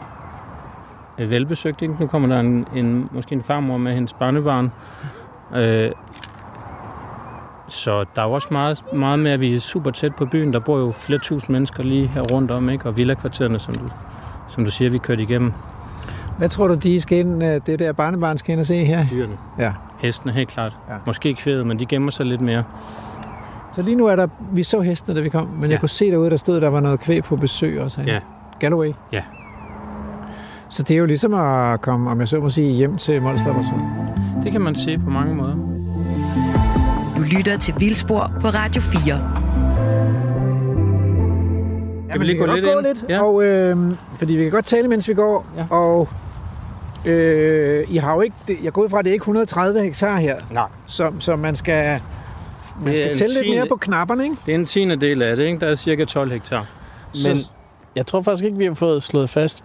øh, 1.17 1.29
velbesøgt. 1.29 1.81
Ikke? 1.81 1.95
Nu 1.99 2.07
kommer 2.07 2.27
der 2.27 2.39
en, 2.39 2.67
en, 2.75 3.09
måske 3.11 3.35
en 3.35 3.43
farmor 3.43 3.77
med 3.77 3.93
hendes 3.93 4.13
barnebarn. 4.13 4.71
Øh, 5.55 5.91
så 7.67 8.05
der 8.15 8.21
er 8.21 8.25
jo 8.25 8.31
også 8.31 8.47
meget, 8.51 8.93
meget 8.93 9.19
med, 9.19 9.31
at 9.31 9.41
vi 9.41 9.55
er 9.55 9.59
super 9.59 9.91
tæt 9.91 10.15
på 10.15 10.25
byen. 10.25 10.53
Der 10.53 10.59
bor 10.59 10.77
jo 10.77 10.91
flere 10.91 11.19
tusind 11.19 11.53
mennesker 11.53 11.83
lige 11.83 12.07
her 12.07 12.21
rundt 12.33 12.51
om, 12.51 12.69
ikke? 12.69 12.85
og 12.85 12.97
villakvartererne, 12.97 13.59
som 13.59 13.73
du, 13.73 13.89
som 14.49 14.65
du 14.65 14.71
siger, 14.71 14.89
vi 14.89 14.97
kørte 14.97 15.23
igennem. 15.23 15.53
Hvad 16.37 16.49
tror 16.49 16.67
du, 16.67 16.73
de 16.73 17.01
skal 17.01 17.17
ind, 17.17 17.43
øh, 17.43 17.61
det 17.65 17.79
der 17.79 17.91
barnebarn 17.91 18.37
skal 18.37 18.51
ind 18.51 18.59
og 18.59 18.65
se 18.65 18.85
her? 18.85 19.05
Dyrene. 19.11 19.37
Ja. 19.59 19.71
Hestene, 19.97 20.33
helt 20.33 20.49
klart. 20.49 20.77
Ja. 20.89 20.93
Måske 21.05 21.33
kvædet, 21.33 21.67
men 21.67 21.79
de 21.79 21.85
gemmer 21.85 22.11
sig 22.11 22.25
lidt 22.25 22.41
mere. 22.41 22.63
Så 23.73 23.81
lige 23.81 23.95
nu 23.95 24.05
er 24.05 24.15
der, 24.15 24.27
vi 24.51 24.63
så 24.63 24.81
hestene, 24.81 25.15
da 25.15 25.21
vi 25.21 25.29
kom, 25.29 25.47
men 25.47 25.63
ja. 25.63 25.69
jeg 25.69 25.79
kunne 25.79 25.89
se 25.89 26.11
derude, 26.11 26.29
der 26.29 26.37
stod, 26.37 26.61
der 26.61 26.67
var 26.67 26.79
noget 26.79 26.99
kvæg 26.99 27.23
på 27.23 27.35
besøg 27.35 27.81
også. 27.81 28.01
Ja. 28.01 28.19
Galloway. 28.59 28.93
Ja. 29.11 29.21
Så 30.69 30.83
det 30.83 30.93
er 30.93 30.97
jo 30.97 31.05
ligesom 31.05 31.33
at 31.33 31.81
komme, 31.81 32.09
om 32.09 32.19
jeg 32.19 32.27
så 32.27 32.39
må 32.39 32.49
sige, 32.49 32.71
hjem 32.71 32.97
til 32.97 33.21
Mols 33.21 33.41
Laboratorium. 33.45 33.91
Det 34.43 34.51
kan 34.51 34.61
man 34.61 34.75
se 34.75 34.97
på 34.97 35.09
mange 35.09 35.35
måder. 35.35 35.55
Du 37.17 37.21
lytter 37.21 37.57
til 37.57 37.73
Vildspor 37.79 38.31
på 38.41 38.47
Radio 38.47 38.81
4. 38.81 39.01
Kan 42.11 42.19
vi 42.19 42.25
lige 42.25 42.37
gå 42.37 42.45
kan 42.45 42.55
lidt 42.55 42.65
gå 42.65 42.77
ind? 42.79 42.87
lidt, 42.87 43.05
Ja. 43.09 43.21
og, 43.23 43.43
øh, 43.43 43.77
fordi 44.15 44.33
vi 44.35 44.43
kan 44.43 44.51
godt 44.51 44.65
tale, 44.65 44.87
mens 44.87 45.07
vi 45.09 45.13
går. 45.13 45.45
Ja. 45.57 45.65
Og 45.75 46.09
øh, 47.05 47.85
I 47.89 47.97
har 47.97 48.13
jo 48.15 48.21
ikke, 48.21 48.35
jeg 48.63 48.73
går 48.73 48.83
ud 48.83 48.89
fra, 48.89 48.99
at 48.99 49.05
det 49.05 49.11
er 49.11 49.13
ikke 49.13 49.23
130 49.23 49.83
hektar 49.83 50.17
her, 50.17 50.35
Nej. 50.51 50.67
som, 50.85 51.21
som 51.21 51.39
man 51.39 51.55
skal, 51.55 52.01
man 52.83 52.95
skal 52.95 53.15
tælle 53.15 53.33
lidt 53.33 53.43
tiende- 53.43 53.59
mere 53.59 53.67
på 53.69 53.75
knapperne, 53.75 54.23
ikke? 54.23 54.35
Det 54.45 54.51
er 54.51 54.55
en 54.55 54.65
tiende 54.65 54.95
del 54.95 55.21
af 55.21 55.35
det, 55.35 55.43
ikke? 55.45 55.59
Der 55.59 55.67
er 55.67 55.75
cirka 55.75 56.05
12 56.05 56.31
hektar. 56.31 56.65
Så- 57.13 57.29
Men 57.29 57.37
Jeg 57.95 58.05
tror 58.05 58.21
faktisk 58.21 58.45
ikke, 58.45 58.57
vi 58.57 58.65
har 58.65 58.73
fået 58.73 59.03
slået 59.03 59.29
fast, 59.29 59.63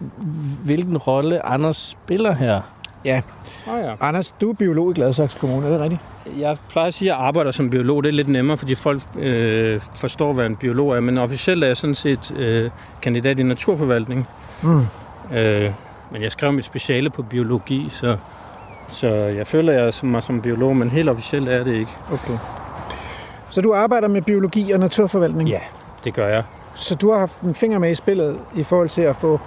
hvilken 0.63 0.97
rolle 0.97 1.45
Anders 1.45 1.77
spiller 1.77 2.33
her. 2.33 2.61
Ja. 3.05 3.21
Oh, 3.67 3.79
ja. 3.79 3.93
Anders, 3.99 4.31
du 4.41 4.49
er 4.49 4.53
biolog 4.53 4.91
i 4.91 4.93
Gladsaxe 4.93 5.39
Kommune, 5.39 5.67
er 5.67 5.71
det 5.71 5.79
rigtigt? 5.79 6.01
Jeg 6.39 6.57
plejer 6.69 6.87
at 6.87 6.93
sige, 6.93 7.11
at 7.11 7.17
jeg 7.17 7.25
arbejder 7.25 7.51
som 7.51 7.69
biolog. 7.69 8.03
Det 8.03 8.09
er 8.09 8.13
lidt 8.13 8.27
nemmere, 8.29 8.57
fordi 8.57 8.75
folk 8.75 9.01
øh, 9.19 9.81
forstår, 9.95 10.33
hvad 10.33 10.45
en 10.45 10.55
biolog 10.55 10.95
er. 10.95 10.99
Men 10.99 11.17
officielt 11.17 11.63
er 11.63 11.67
jeg 11.67 11.77
sådan 11.77 11.95
set 11.95 12.33
øh, 12.37 12.69
kandidat 13.01 13.39
i 13.39 13.43
naturforvaltning. 13.43 14.27
Mm. 14.61 14.81
Øh, 15.33 15.71
men 16.11 16.21
jeg 16.21 16.31
skrev 16.31 16.53
mit 16.53 16.65
speciale 16.65 17.09
på 17.09 17.21
biologi, 17.21 17.87
så, 17.89 18.17
så 18.87 19.07
jeg 19.09 19.47
føler 19.47 19.73
jeg 19.73 19.93
som 19.93 20.09
mig 20.09 20.23
som 20.23 20.41
biolog, 20.41 20.77
men 20.77 20.89
helt 20.89 21.09
officielt 21.09 21.49
er 21.49 21.63
det 21.63 21.73
ikke. 21.73 21.91
Okay. 22.11 22.37
Så 23.49 23.61
du 23.61 23.73
arbejder 23.73 24.07
med 24.07 24.21
biologi 24.21 24.71
og 24.71 24.79
naturforvaltning? 24.79 25.49
Ja, 25.49 25.59
det 26.03 26.13
gør 26.13 26.27
jeg. 26.27 26.43
Så 26.75 26.95
du 26.95 27.11
har 27.11 27.19
haft 27.19 27.41
en 27.41 27.55
finger 27.55 27.79
med 27.79 27.91
i 27.91 27.95
spillet 27.95 28.39
i 28.55 28.63
forhold 28.63 28.89
til 28.89 29.01
at 29.01 29.15
få 29.15 29.39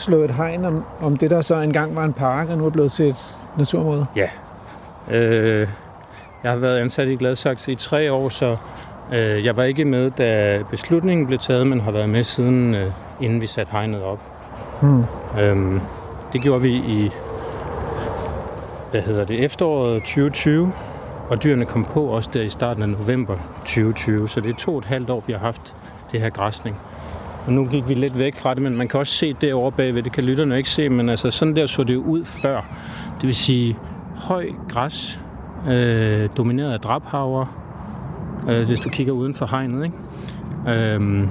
slået 0.00 0.24
et 0.24 0.30
hegn 0.30 0.64
om, 0.64 0.84
om 1.00 1.16
det, 1.16 1.30
der 1.30 1.40
så 1.40 1.56
engang 1.56 1.96
var 1.96 2.04
en 2.04 2.12
park, 2.12 2.48
og 2.48 2.58
nu 2.58 2.66
er 2.66 2.70
blevet 2.70 2.92
til 2.92 3.08
et 3.08 3.36
naturområde? 3.58 4.06
Øh, 5.10 5.68
jeg 6.42 6.50
har 6.50 6.58
været 6.58 6.78
ansat 6.78 7.08
i 7.08 7.14
Gladsaxe 7.14 7.72
i 7.72 7.74
tre 7.74 8.12
år, 8.12 8.28
så 8.28 8.56
øh, 9.12 9.44
jeg 9.44 9.56
var 9.56 9.62
ikke 9.62 9.84
med, 9.84 10.10
da 10.10 10.60
beslutningen 10.70 11.26
blev 11.26 11.38
taget, 11.38 11.66
men 11.66 11.80
har 11.80 11.90
været 11.90 12.08
med 12.08 12.24
siden, 12.24 12.74
øh, 12.74 12.92
inden 13.20 13.40
vi 13.40 13.46
satte 13.46 13.72
hegnet 13.72 14.02
op. 14.02 14.20
Hmm. 14.80 15.04
Øhm, 15.40 15.80
det 16.32 16.42
gjorde 16.42 16.62
vi 16.62 16.72
i 16.72 17.10
hvad 18.90 19.02
hedder 19.02 19.24
det, 19.24 19.44
efteråret 19.44 20.02
2020, 20.02 20.72
og 21.28 21.42
dyrene 21.42 21.64
kom 21.64 21.84
på 21.84 22.04
også 22.04 22.30
der 22.32 22.42
i 22.42 22.48
starten 22.48 22.82
af 22.82 22.88
november 22.88 23.36
2020, 23.58 24.28
så 24.28 24.40
det 24.40 24.50
er 24.50 24.54
to 24.54 24.72
og 24.72 24.78
et 24.78 24.84
halvt 24.84 25.10
år, 25.10 25.24
vi 25.26 25.32
har 25.32 25.40
haft 25.40 25.74
det 26.12 26.20
her 26.20 26.30
græsning. 26.30 26.76
Og 27.46 27.52
nu 27.52 27.64
gik 27.64 27.88
vi 27.88 27.94
lidt 27.94 28.18
væk 28.18 28.36
fra 28.36 28.54
det, 28.54 28.62
men 28.62 28.76
man 28.76 28.88
kan 28.88 29.00
også 29.00 29.12
se 29.12 29.32
det 29.32 29.54
over 29.54 29.70
bagved, 29.70 30.02
det 30.02 30.12
kan 30.12 30.24
lytterne 30.24 30.56
ikke 30.56 30.70
se, 30.70 30.88
men 30.88 31.08
altså 31.08 31.30
sådan 31.30 31.56
der 31.56 31.66
så 31.66 31.84
det 31.84 31.94
jo 31.94 32.02
ud 32.02 32.24
før. 32.24 32.60
Det 33.20 33.26
vil 33.26 33.34
sige 33.34 33.76
høj 34.16 34.46
græs, 34.68 35.20
øh, 35.68 36.28
domineret 36.36 36.72
af 36.72 36.80
drabhaver, 36.80 37.46
øh, 38.48 38.66
hvis 38.66 38.80
du 38.80 38.88
kigger 38.88 39.12
uden 39.12 39.34
for 39.34 39.46
hegnet. 39.46 39.84
Ikke? 39.84 40.94
Øh, 40.94 41.28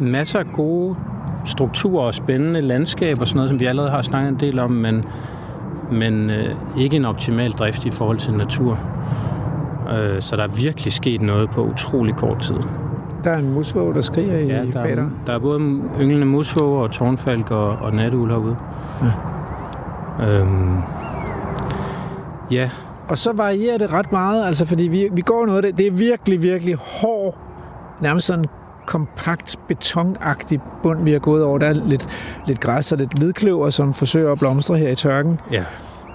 masser 0.00 0.38
af 0.38 0.46
gode 0.52 0.96
strukturer 1.44 2.06
og 2.06 2.14
spændende 2.14 2.60
landskab 2.60 3.16
og 3.20 3.28
sådan 3.28 3.36
noget, 3.36 3.50
som 3.50 3.60
vi 3.60 3.64
allerede 3.64 3.90
har 3.90 4.02
snakket 4.02 4.28
en 4.28 4.40
del 4.40 4.58
om, 4.58 4.70
men, 4.70 5.04
men 5.90 6.30
øh, 6.30 6.54
ikke 6.78 6.96
en 6.96 7.04
optimal 7.04 7.52
drift 7.52 7.84
i 7.84 7.90
forhold 7.90 8.18
til 8.18 8.34
natur. 8.34 8.78
Øh, 9.92 10.22
så 10.22 10.36
der 10.36 10.42
er 10.42 10.48
virkelig 10.48 10.92
sket 10.92 11.22
noget 11.22 11.50
på 11.50 11.64
utrolig 11.64 12.14
kort 12.14 12.40
tid. 12.40 12.56
Der 13.24 13.30
er 13.30 13.38
en 13.38 13.54
musvåg, 13.54 13.94
der 13.94 14.00
skriger 14.00 14.38
i 14.38 14.46
Ja, 14.46 14.64
der, 14.72 14.80
er, 14.80 15.06
der 15.26 15.32
er 15.32 15.38
både 15.38 15.60
ynglende 16.00 16.26
musvåger 16.26 16.82
og 16.82 16.90
tårnfalk 16.90 17.50
og, 17.50 17.68
og 17.68 17.94
natteul 17.94 18.30
herude. 18.30 18.56
Ja. 19.02 19.10
Øhm, 20.28 20.78
ja, 22.50 22.70
Og 23.08 23.18
så 23.18 23.32
varierer 23.32 23.78
det 23.78 23.92
ret 23.92 24.12
meget, 24.12 24.46
altså 24.46 24.66
fordi 24.66 24.82
vi, 24.82 25.08
vi 25.12 25.20
går 25.20 25.46
noget 25.46 25.56
af 25.56 25.62
det, 25.62 25.78
det 25.78 25.86
er 25.86 25.90
virkelig, 25.90 26.42
virkelig 26.42 26.74
hård, 26.74 27.38
nærmest 28.00 28.26
sådan 28.26 28.44
kompakt, 28.86 29.58
betonagtig 29.68 30.60
bund, 30.82 31.04
vi 31.04 31.12
har 31.12 31.18
gået 31.18 31.44
over. 31.44 31.58
Der 31.58 31.66
er 31.66 31.72
lidt, 31.72 32.08
lidt 32.46 32.60
græs 32.60 32.92
og 32.92 32.98
lidt 32.98 33.18
hvidkløver, 33.18 33.70
som 33.70 33.94
forsøger 33.94 34.32
at 34.32 34.38
blomstre 34.38 34.76
her 34.76 34.88
i 34.88 34.94
tørken. 34.94 35.40
ja, 35.52 35.64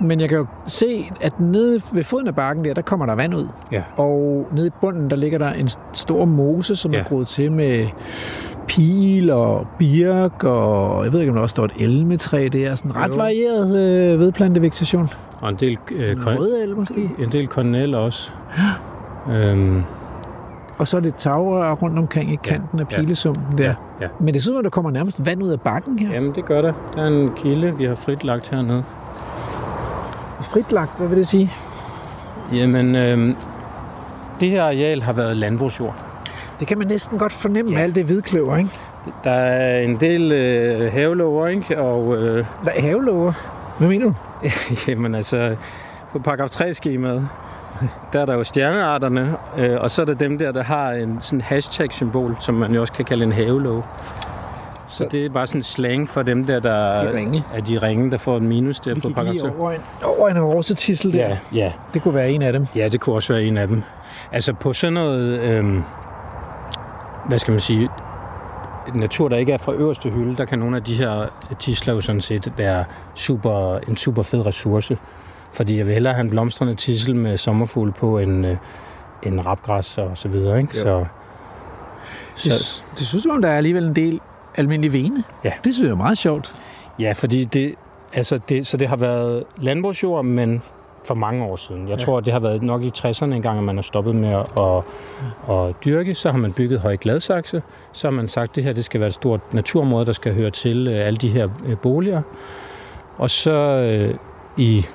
Men 0.01 0.19
jeg 0.19 0.29
kan 0.29 0.37
jo 0.37 0.45
se, 0.67 1.11
at 1.21 1.39
nede 1.39 1.81
ved 1.91 2.03
foden 2.03 2.27
af 2.27 2.35
bakken 2.35 2.65
der, 2.65 2.73
der 2.73 2.81
kommer 2.81 3.05
der 3.05 3.15
vand 3.15 3.35
ud. 3.35 3.47
ja. 3.71 3.81
Og 3.97 4.47
nede 4.51 4.67
i 4.67 4.71
bunden, 4.81 5.09
der 5.09 5.15
ligger 5.15 5.37
der 5.37 5.51
en 5.53 5.69
stor 5.93 6.25
mose, 6.25 6.75
som 6.75 6.91
ja. 6.91 6.97
Ja. 6.97 7.03
er 7.03 7.07
groet 7.07 7.27
til 7.27 7.51
med 7.51 7.87
pil 8.67 9.31
og 9.31 9.67
birk, 9.79 10.43
og 10.43 11.03
jeg 11.05 11.13
ved 11.13 11.19
ikke, 11.19 11.29
om 11.31 11.35
der 11.35 11.41
også 11.41 11.53
står 11.53 11.65
et 11.65 11.71
elmetræ 11.79 12.47
der. 12.53 12.75
Sådan 12.75 12.95
ret 12.95 13.09
Jo. 13.09 13.15
varieret 13.15 13.77
øh, 13.79 14.19
vedplantevegetation. 14.19 15.09
Og 15.41 15.49
en 15.49 15.55
del, 15.55 15.77
øh, 15.91 16.17
kon- 16.17 16.39
Røde 16.39 16.63
el 16.63 16.75
måske. 16.75 17.09
en 17.19 17.31
del 17.31 17.47
kornel 17.47 17.95
også. 17.95 18.31
Øhm, 19.31 19.83
Og 20.77 20.87
så 20.87 20.97
er 20.97 21.01
det 21.01 21.15
tagrør 21.15 21.71
rundt 21.73 21.99
omkring 21.99 22.33
i 22.33 22.35
kanten 22.43 22.79
af 22.79 22.85
ja. 22.91 22.97
pilesumpen 23.01 23.57
der. 23.57 23.63
ja, 23.63 23.73
ja. 24.01 24.07
Men 24.19 24.33
det 24.33 24.41
synes 24.41 24.55
man, 24.55 24.63
der 24.63 24.69
kommer 24.69 24.91
nærmest 24.91 25.25
vand 25.25 25.43
ud 25.43 25.49
af 25.49 25.61
bakken 25.61 25.99
her. 25.99 26.13
Jamen, 26.13 26.31
det 26.35 26.45
gør 26.45 26.61
der. 26.61 26.73
Der 26.95 27.01
er 27.03 27.07
en 27.07 27.31
kilde, 27.35 27.77
vi 27.77 27.85
har 27.85 27.95
frit 27.95 28.23
lagt 28.23 28.49
hernede. 28.49 28.83
Fritlagt, 30.41 30.97
hvad 30.97 31.07
vil 31.07 31.17
det 31.17 31.27
sige? 31.27 31.51
Jamen, 32.53 32.95
øhm, 32.95 33.35
det 34.39 34.51
her 34.51 34.63
areal 34.63 35.01
har 35.01 35.13
været 35.13 35.37
landbrugsjord. 35.37 35.95
Det 36.59 36.67
kan 36.67 36.77
man 36.77 36.87
næsten 36.87 37.17
godt 37.17 37.33
fornemme 37.33 37.71
Ja. 37.71 37.75
med 37.75 37.83
alt 37.83 37.95
det 37.95 38.05
hvidkløver, 38.05 38.57
ikke? 38.57 38.69
Der 39.23 39.31
er 39.31 39.79
en 39.79 39.99
del 39.99 40.31
øh, 40.31 40.93
havelåger, 40.93 41.47
ikke? 41.47 41.81
Og 41.81 42.15
øh, 42.17 42.45
Der 42.65 42.71
er 42.71 42.81
havelåger. 42.81 43.33
Hvad 43.77 43.87
mener 43.87 44.05
du? 44.05 44.13
jamen 44.87 45.15
altså, 45.15 45.55
på 46.11 46.19
paragraf 46.19 46.49
3-skemaet, 46.49 47.27
der 48.13 48.21
er 48.21 48.25
der 48.25 48.33
jo 48.33 48.43
stjernearterne, 48.43 49.33
øh, 49.57 49.77
og 49.81 49.91
så 49.91 50.01
er 50.01 50.05
der 50.05 50.13
dem 50.13 50.37
der, 50.37 50.51
der 50.51 50.63
har 50.63 50.91
en 50.91 51.17
sådan 51.21 51.41
hashtag-symbol, 51.41 52.35
som 52.39 52.53
man 52.55 52.73
jo 52.73 52.81
også 52.81 52.93
kan 52.93 53.05
kalde 53.05 53.23
en 53.23 53.31
havelåge. 53.31 53.83
Så 54.87 54.97
Så- 54.97 55.07
det 55.11 55.25
er 55.25 55.29
bare 55.29 55.47
sådan 55.47 55.63
slang 55.63 56.09
for 56.09 56.21
dem 56.23 56.45
der, 56.45 56.59
der 56.59 57.03
De 57.03 57.13
ringe. 57.17 57.43
er 57.53 57.61
de 57.61 57.77
ringe, 57.77 58.11
der 58.11 58.17
får 58.17 58.37
en 58.37 58.47
minus 58.47 58.79
der 58.79 58.93
Vi 58.93 59.01
på 59.01 59.09
paragraf 59.09 59.33
lige 59.33 59.41
3. 59.41 59.51
over 59.59 59.71
en, 59.71 59.79
over 60.03 60.29
en 60.29 60.37
horsetissel 60.37 61.13
der. 61.13 61.17
Ja, 61.27 61.37
ja. 61.53 61.71
Det 61.93 62.01
kunne 62.01 62.13
være 62.13 62.31
en 62.31 62.41
af 62.41 62.53
dem. 62.53 62.67
Ja, 62.75 62.87
det 62.89 63.01
kunne 63.01 63.15
også 63.15 63.33
være 63.33 63.43
en 63.43 63.57
af 63.57 63.67
dem. 63.67 63.83
Altså 64.31 64.53
på 64.53 64.73
sådan 64.73 64.93
noget, 64.93 65.39
øhm, 65.39 65.83
hvad 67.27 67.39
skal 67.39 67.51
man 67.51 67.59
sige, 67.59 67.89
natur, 68.93 69.27
der 69.27 69.37
ikke 69.37 69.53
er 69.53 69.57
fra 69.57 69.73
øverste 69.73 70.09
hylde, 70.09 70.35
der 70.37 70.45
kan 70.45 70.59
nogle 70.59 70.75
af 70.77 70.83
de 70.83 70.95
her 70.95 71.25
tisler 71.59 71.93
jo 71.93 72.01
sådan 72.01 72.21
set 72.21 72.53
være 72.57 72.85
super, 73.15 73.77
en 73.87 73.97
super 73.97 74.23
fed 74.23 74.45
ressource. 74.45 74.97
Fordi 75.53 75.77
jeg 75.77 75.85
vil 75.85 75.93
hellere 75.93 76.13
have 76.13 76.23
en 76.23 76.29
blomstrende 76.29 76.75
tissel 76.75 77.15
med 77.15 77.37
sommerfugl 77.37 77.91
på 77.91 78.19
en, 78.19 78.45
øh, 78.45 78.57
en 79.23 79.45
rapgræs 79.45 79.97
og 79.97 80.11
så 80.17 80.27
videre. 80.27 80.59
Ikke? 80.61 80.77
Jo. 80.77 80.83
Så, 80.83 81.05
Det, 82.43 82.51
så, 82.53 82.83
det 82.97 83.07
synes 83.07 83.25
jeg, 83.25 83.33
der 83.43 83.49
er 83.49 83.57
alligevel 83.57 83.83
en 83.85 83.95
del 83.95 84.19
almindelig 84.57 84.93
vene. 84.93 85.23
Ja. 85.43 85.51
Det 85.63 85.73
synes 85.73 85.85
jeg 85.87 85.91
er 85.91 85.95
meget 85.97 86.17
sjovt. 86.17 86.55
ja, 86.99 87.11
fordi 87.11 87.43
det, 87.43 87.75
altså 88.13 88.39
det, 88.49 88.67
så 88.67 88.77
det 88.77 88.87
har 88.87 88.95
været 88.95 89.43
landbrugsjord, 89.57 90.25
men 90.25 90.61
for 91.05 91.13
mange 91.15 91.43
år 91.45 91.55
siden. 91.55 91.87
Jeg 91.89 91.99
Ja. 91.99 92.05
tror, 92.05 92.19
det 92.19 92.33
har 92.33 92.39
været 92.39 92.63
nok 92.63 92.81
i 92.83 92.91
60'erne 92.97 93.23
engang, 93.25 93.57
at 93.57 93.63
man 93.63 93.75
har 93.77 93.81
stoppet 93.81 94.15
med 94.15 94.29
at, 94.29 94.45
at, 94.59 94.83
at 95.55 95.75
dyrke. 95.85 96.15
Så 96.15 96.31
har 96.31 96.37
man 96.37 96.53
bygget 96.53 96.79
Høje 96.79 96.95
Gladsaxe. 96.95 97.61
Så 97.91 98.07
har 98.07 98.11
man 98.11 98.27
sagt, 98.27 98.49
at 98.49 98.55
det 98.55 98.63
her 98.63 98.73
det 98.73 98.85
skal 98.85 98.99
være 98.99 99.07
et 99.07 99.13
stort 99.13 99.53
naturområde, 99.53 100.05
der 100.05 100.11
skal 100.11 100.35
høre 100.35 100.49
til 100.51 100.87
øh, 100.87 101.07
alle 101.07 101.17
de 101.17 101.29
her 101.29 101.47
øh, 101.65 101.77
boliger. 101.77 102.21
Og 103.17 103.29
så 103.29 103.51
øh, 103.51 104.15
i 104.57 104.85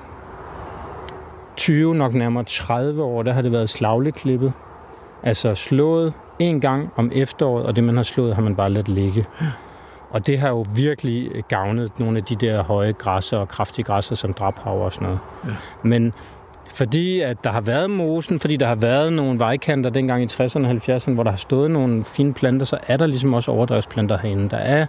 20, 1.57 1.95
nok 1.95 2.15
nærmere 2.15 2.45
30 2.45 3.03
år, 3.03 3.23
der 3.23 3.33
har 3.33 3.43
det 3.43 3.53
været 3.53 3.69
slagleklippet. 3.71 4.53
Altså 5.23 5.55
slået 5.55 6.13
en 6.41 6.61
gang 6.61 6.93
om 6.97 7.11
efteråret, 7.15 7.67
og 7.67 7.77
det 7.77 7.85
man 7.85 7.97
har 7.97 8.03
slået, 8.03 8.35
har 8.35 8.43
man 8.43 8.57
bare 8.57 8.71
ladt 8.71 8.89
ligge. 8.89 9.27
Og 10.11 10.27
det 10.27 10.39
har 10.39 10.49
jo 10.49 10.67
virkelig 10.75 11.31
gavnet 11.49 11.99
nogle 11.99 12.17
af 12.17 12.25
de 12.25 12.37
der 12.37 12.63
høje 12.63 12.93
græsser 12.93 13.37
og 13.39 13.49
kraftige 13.49 13.85
græsser 13.85 14.15
som 14.15 14.33
drabhaver 14.33 14.85
og 14.85 14.93
sådan 14.93 15.07
noget. 15.07 15.21
Ja. 15.47 15.51
Men 15.83 16.13
fordi 16.75 17.21
at 17.21 17.45
der 17.45 17.51
har 17.51 17.61
været 17.61 17.91
mosen, 17.91 18.39
fordi 18.41 18.57
der 18.57 18.67
har 18.67 18.75
været 18.75 19.13
nogle 19.13 19.39
vejkanter 19.39 19.91
dengang 19.91 20.23
i 20.23 20.27
60'erne 20.27 20.67
og 20.67 20.71
70'erne, 20.71 21.13
hvor 21.13 21.23
der 21.23 21.31
har 21.31 21.39
stået 21.39 21.71
nogle 21.71 22.05
fine 22.05 22.35
planter, 22.35 22.67
så 22.67 22.79
er 22.87 22.97
der 22.97 23.07
ligesom 23.07 23.35
også 23.35 23.51
overdrevsplanter 23.51 24.19
herinde. 24.19 24.51
Der 24.51 24.57
er 24.57 24.87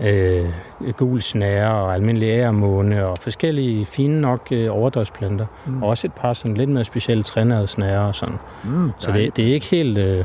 øh, 0.00 0.50
gul 0.96 1.20
snære 1.20 1.74
og 1.74 1.94
almindelig 1.94 2.28
æremåne 2.28 3.06
og 3.06 3.16
forskellige 3.20 3.84
fine 3.84 4.20
nok 4.20 4.48
øh, 4.52 4.76
overdrevsplanter. 4.76 5.46
Mm. 5.66 5.82
Og 5.82 5.88
også 5.88 6.06
et 6.06 6.12
par 6.12 6.32
sådan 6.32 6.56
lidt 6.56 6.70
mere 6.70 6.84
specielle 6.84 7.22
trænede 7.22 7.66
snære 7.66 8.06
og 8.06 8.14
sådan. 8.14 8.38
Mm, 8.64 8.92
Så 8.98 9.12
det, 9.12 9.36
det 9.36 9.48
er 9.48 9.54
ikke 9.54 9.66
helt... 9.66 9.98
Øh... 9.98 10.24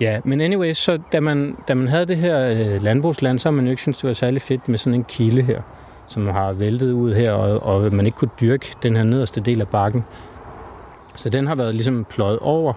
Ja, 0.00 0.20
men 0.24 0.40
anyway, 0.40 0.72
så 0.72 0.98
da 1.12 1.20
man, 1.20 1.56
da 1.68 1.74
man 1.74 1.88
havde 1.88 2.06
det 2.06 2.16
her 2.16 2.38
øh, 2.50 2.82
landbrugsland, 2.82 3.38
så 3.38 3.48
har 3.48 3.52
man 3.52 3.64
jo 3.64 3.70
ikke 3.70 3.82
syntes, 3.82 3.98
det 3.98 4.08
var 4.08 4.14
særlig 4.14 4.42
fedt 4.42 4.68
med 4.68 4.78
sådan 4.78 4.94
en 4.94 5.04
kilde 5.04 5.42
her, 5.42 5.60
som 6.06 6.26
har 6.28 6.52
væltet 6.52 6.92
ud 6.92 7.14
her, 7.14 7.32
og, 7.32 7.62
og 7.62 7.94
man 7.94 8.06
ikke 8.06 8.18
kunne 8.18 8.30
dyrke 8.40 8.72
den 8.82 8.96
her 8.96 9.04
nederste 9.04 9.40
del 9.40 9.60
af 9.60 9.68
bakken. 9.68 10.04
Så 11.16 11.28
den 11.30 11.46
har 11.46 11.54
været 11.54 11.74
ligesom 11.74 12.06
pløjet 12.10 12.38
over, 12.38 12.72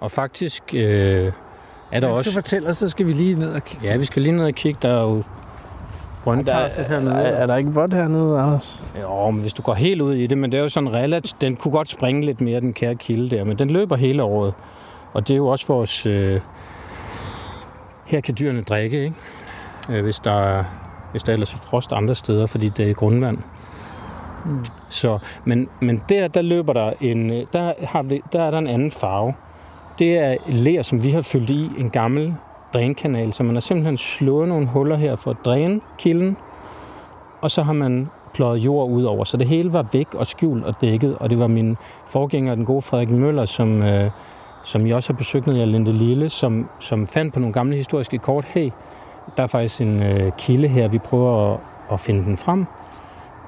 og 0.00 0.10
faktisk 0.10 0.62
øh, 0.74 1.32
er 1.92 2.00
der 2.00 2.08
du 2.08 2.14
også... 2.14 2.32
fortæller, 2.32 2.72
så 2.72 2.88
skal 2.88 3.06
vi 3.06 3.12
lige 3.12 3.34
ned 3.34 3.52
og 3.52 3.64
kigge. 3.64 3.86
Ja, 3.86 3.96
vi 3.96 4.04
skal 4.04 4.22
lige 4.22 4.32
ned 4.32 4.44
og 4.44 4.54
kigge, 4.54 4.78
der 4.82 4.88
er 4.88 5.02
jo 5.02 5.22
er, 6.26 6.88
hernede. 6.88 7.14
er, 7.14 7.18
er 7.18 7.46
der 7.46 7.56
ikke 7.56 7.74
vådt 7.74 7.94
hernede, 7.94 8.38
Anders? 8.38 8.82
Jo, 9.02 9.30
men 9.30 9.40
hvis 9.40 9.52
du 9.52 9.62
går 9.62 9.74
helt 9.74 10.00
ud 10.00 10.14
i 10.14 10.26
det, 10.26 10.38
men 10.38 10.52
det 10.52 10.58
er 10.58 10.62
jo 10.62 10.68
sådan 10.68 10.92
relativt... 10.92 11.40
Den 11.40 11.56
kunne 11.56 11.72
godt 11.72 11.88
springe 11.88 12.26
lidt 12.26 12.40
mere, 12.40 12.60
den 12.60 12.72
kære 12.72 12.94
kilde 12.94 13.36
der, 13.36 13.44
men 13.44 13.58
den 13.58 13.70
løber 13.70 13.96
hele 13.96 14.22
året. 14.22 14.54
Og 15.12 15.28
det 15.28 15.34
er 15.34 15.38
jo 15.38 15.46
også 15.46 15.66
vores... 15.66 16.06
Øh, 16.06 16.40
her 18.04 18.20
kan 18.20 18.34
dyrene 18.38 18.62
drikke, 18.62 19.04
ikke? 19.04 19.16
Øh, 19.90 20.02
hvis, 20.04 20.18
der, 20.18 20.40
er- 20.40 20.64
hvis 21.10 21.22
der 21.22 21.32
ellers 21.32 21.54
er 21.54 21.58
frost 21.58 21.92
andre 21.92 22.14
steder, 22.14 22.46
fordi 22.46 22.68
det 22.68 22.90
er 22.90 22.94
grundvand. 22.94 23.38
Mm. 24.44 24.64
Så, 24.88 25.18
men, 25.44 25.68
men 25.80 26.02
der, 26.08 26.28
der 26.28 26.42
løber 26.42 26.72
der 26.72 26.92
en... 27.00 27.30
øh, 27.30 27.46
Der, 27.52 27.72
har 27.82 28.02
vi, 28.02 28.22
der 28.32 28.42
er 28.42 28.50
der 28.50 28.58
en 28.58 28.66
anden 28.66 28.90
farve. 28.90 29.34
Det 29.98 30.18
er 30.18 30.36
ler, 30.48 30.82
som 30.82 31.02
vi 31.02 31.10
har 31.10 31.22
fyldt 31.22 31.50
i 31.50 31.70
en 31.78 31.90
gammel 31.90 32.34
drænkanal, 32.74 33.32
så 33.32 33.42
man 33.42 33.54
har 33.54 33.60
simpelthen 33.60 33.96
slået 33.96 34.48
nogle 34.48 34.66
huller 34.66 34.96
her 34.96 35.16
for 35.16 35.30
at 35.30 35.36
dræne 35.44 35.80
kilden, 35.98 36.36
og 37.40 37.50
så 37.50 37.62
har 37.62 37.72
man 37.72 38.10
pløjet 38.34 38.58
jord 38.58 38.90
ud 38.90 39.04
over, 39.04 39.24
så 39.24 39.36
det 39.36 39.46
hele 39.46 39.72
var 39.72 39.86
væk 39.92 40.14
og 40.14 40.26
skjult 40.26 40.64
og 40.64 40.74
dækket, 40.80 41.18
og 41.18 41.30
det 41.30 41.38
var 41.38 41.46
min 41.46 41.76
forgænger, 42.06 42.54
den 42.54 42.64
gode 42.64 42.82
Frederik 42.82 43.10
Møller, 43.10 43.46
som, 43.46 43.82
øh, 43.82 44.10
som 44.62 44.86
jeg 44.86 44.96
også 44.96 45.12
har 45.12 45.16
besøgt 45.16 45.46
nede 45.46 45.62
i 45.62 45.66
Linde 45.66 45.92
Lille, 45.92 46.30
som, 46.30 46.68
som 46.78 47.06
fandt 47.06 47.34
på 47.34 47.40
nogle 47.40 47.52
gamle 47.52 47.76
historiske 47.76 48.18
kort, 48.18 48.44
hey, 48.44 48.70
der 49.36 49.42
er 49.42 49.46
faktisk 49.46 49.80
en 49.80 50.02
øh, 50.02 50.32
kilde 50.38 50.68
her, 50.68 50.88
vi 50.88 50.98
prøver 50.98 51.52
at, 51.52 51.60
at 51.92 52.00
finde 52.00 52.24
den 52.24 52.36
frem, 52.36 52.66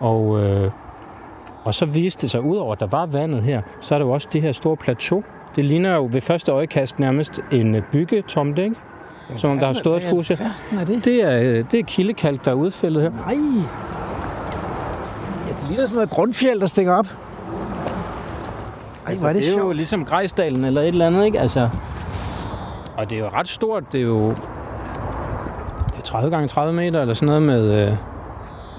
og, 0.01 0.41
øh, 0.41 0.71
og 1.65 1.75
så 1.75 1.87
viste 1.87 2.23
det 2.23 2.31
sig, 2.31 2.41
ud 2.41 2.57
over 2.57 2.73
at 2.73 2.81
der 2.81 2.87
var 2.87 3.07
vandet 3.07 3.43
her, 3.43 3.63
så 3.81 3.95
er 3.95 3.99
der 3.99 4.07
jo 4.07 4.13
også 4.13 4.29
det 4.33 4.43
her 4.43 4.53
store 4.53 4.77
plateau. 4.77 5.23
Det 5.57 5.65
ligner 5.65 5.95
jo 5.95 6.09
ved 6.13 6.21
første 6.21 6.53
øjekast 6.53 6.99
nærmest 6.99 7.41
en 7.53 7.75
øh, 7.75 7.83
byggetomte, 7.93 8.65
ikke? 8.65 8.77
Som 9.37 9.51
om 9.51 9.59
der 9.59 9.67
har 9.67 9.73
stået 9.73 10.05
et 10.05 10.11
hus 10.11 10.29
her. 10.29 10.37
Er 10.81 10.85
det? 10.85 11.05
Det 11.05 11.23
er, 11.23 11.41
øh, 11.41 11.65
det 11.71 11.81
er 11.81 11.85
kildekalk, 11.85 12.45
der 12.45 12.51
er 12.51 12.55
udfældet 12.55 13.03
her. 13.03 13.11
Nej. 13.11 13.35
Ja, 15.49 15.55
det 15.61 15.69
ligner 15.69 15.87
sådan 15.87 15.95
noget 15.95 16.11
grundfjeld, 16.11 16.61
der 16.61 16.67
stikker 16.67 16.95
op. 16.95 17.07
Hvor 19.19 19.29
er 19.29 19.33
det, 19.33 19.43
det 19.43 19.49
er 19.49 19.53
jo 19.53 19.59
sjovt. 19.59 19.77
ligesom 19.77 20.05
Grejsdalen 20.05 20.65
eller 20.65 20.81
et 20.81 20.89
eller 20.89 21.07
andet, 21.07 21.25
ikke? 21.25 21.41
Altså, 21.41 21.69
og 22.97 23.11
det 23.11 23.19
er 23.19 23.23
jo 23.23 23.29
ret 23.35 23.49
stort. 23.49 23.93
Det 23.93 24.01
er 24.01 24.05
jo 24.05 24.29
det 25.89 25.99
er 25.99 26.03
30 26.05 26.31
gange 26.31 26.49
30 26.49 26.73
meter 26.73 27.01
eller 27.01 27.15
sådan 27.15 27.27
noget 27.27 27.43
med, 27.43 27.87
øh, 27.89 27.93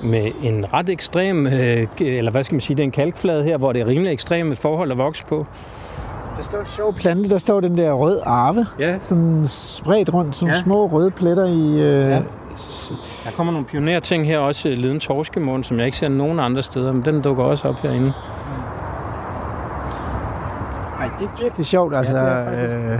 med 0.03 0.31
en 0.41 0.65
ret 0.73 0.89
ekstrem, 0.89 1.47
øh, 1.47 1.87
eller 1.99 2.31
hvad 2.31 2.43
skal 2.43 2.55
man 2.55 2.61
sige, 2.61 2.77
det 2.77 2.81
er 2.83 2.85
en 2.85 2.91
kalkflade 2.91 3.43
her, 3.43 3.57
hvor 3.57 3.73
det 3.73 3.81
er 3.81 3.87
rimelig 3.87 4.11
ekstreme 4.13 4.55
forhold 4.55 4.91
at 4.91 4.97
vokse 4.97 5.25
på. 5.25 5.45
Der 6.37 6.43
står 6.43 6.59
en 6.59 6.65
sjov 6.65 6.93
plante, 6.93 7.29
der 7.29 7.37
står 7.37 7.59
den 7.59 7.77
der 7.77 7.91
rød 7.93 8.19
arve. 8.25 8.65
Ja. 8.79 8.99
Sådan 8.99 9.43
spredt 9.47 10.13
rundt, 10.13 10.35
som 10.35 10.47
Ja. 10.47 10.53
små 10.53 10.85
røde 10.87 11.11
pletter 11.11 11.45
i... 11.45 11.81
Øh, 11.81 12.09
Ja. 12.09 12.19
Der 13.25 13.31
kommer 13.35 13.53
nogle 13.53 13.67
pionerting 13.67 14.25
her 14.27 14.39
også, 14.39 14.69
Liden 14.69 14.99
Torskemund, 14.99 15.63
som 15.63 15.77
jeg 15.77 15.85
ikke 15.85 15.97
ser 15.97 16.07
nogen 16.07 16.39
andre 16.39 16.63
steder, 16.63 16.91
men 16.91 17.05
den 17.05 17.21
dukker 17.21 17.43
også 17.43 17.67
op 17.67 17.79
herinde. 17.79 18.13
Ej, 21.05 21.11
det 21.19 21.25
er 21.25 21.41
virkelig 21.41 21.65
sjovt, 21.65 21.95
altså. 21.95 22.13
det 22.13 22.21
er 22.21 22.47
faktisk. 22.47 22.75
øh, 22.75 22.99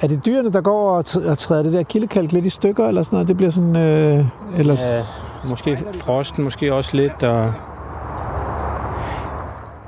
er 0.00 0.06
det 0.06 0.26
dyrene, 0.26 0.52
der 0.52 0.60
går 0.60 0.90
og, 0.90 1.04
og 1.26 1.38
træder 1.38 1.62
det 1.62 1.72
der 1.72 1.82
kildekalk 1.82 2.32
lidt 2.32 2.46
i 2.46 2.50
stykker, 2.50 2.88
eller 2.88 3.02
sådan 3.02 3.16
noget? 3.16 3.28
Det 3.28 3.36
bliver 3.36 3.50
sådan... 3.50 3.76
Øh, 3.76 4.24
ellers... 4.56 4.86
Ja, 4.86 5.02
måske 5.48 5.78
frosten, 6.00 6.44
måske 6.44 6.74
også 6.74 6.96
lidt, 6.96 7.22
og 7.22 7.52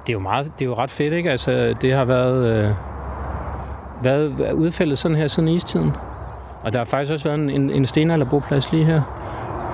det 0.07 0.13
er 0.13 0.13
jo 0.13 0.19
meget, 0.19 0.53
det 0.59 0.65
er 0.65 0.69
jo 0.69 0.75
ret 0.75 0.91
fedt, 0.91 1.13
ikke? 1.13 1.31
Altså, 1.31 1.75
det 1.81 1.95
har 1.95 2.05
været, 2.05 2.47
øh, 2.47 2.71
været 4.05 4.53
udfældet 4.53 4.99
sådan 4.99 5.17
her 5.17 5.27
siden 5.27 5.49
istiden. 5.49 5.93
Og 6.63 6.73
der 6.73 6.79
har 6.79 6.85
faktisk 6.85 7.13
også 7.13 7.29
været 7.29 7.41
en, 7.41 7.51
en, 7.51 7.71
en 7.71 7.87
stenalderboplads 7.87 8.73
lige 8.73 8.85
her. 8.85 9.03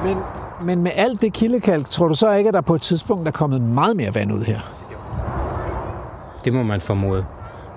Men, 0.05 0.17
men 0.67 0.83
med 0.83 0.91
alt 0.95 1.21
det 1.23 1.33
kildekalk, 1.33 1.91
tror 1.91 2.09
du 2.09 2.15
så 2.15 2.33
ikke, 2.33 2.49
at 2.49 2.55
der 2.55 2.61
på 2.61 2.75
et 2.75 2.83
tidspunkt 2.83 3.29
er 3.29 3.33
kommet 3.33 3.61
meget 3.61 3.97
mere 3.97 4.15
vand 4.15 4.33
ud 4.33 4.41
her? 4.41 4.59
Det 6.45 6.53
må 6.53 6.63
man 6.63 6.81
formode. 6.81 7.25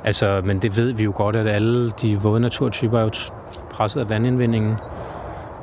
Altså, 0.04 0.42
men 0.46 0.60
det 0.60 0.78
ved 0.78 0.92
vi 0.92 1.04
jo 1.04 1.12
godt, 1.16 1.36
at 1.36 1.48
alle 1.48 1.92
de 1.92 2.18
våde 2.22 2.40
naturtyper 2.40 3.00
er 3.00 3.04
jo 3.04 3.10
presset 3.72 4.02
af 4.02 4.10
vandindvindingen. 4.10 4.76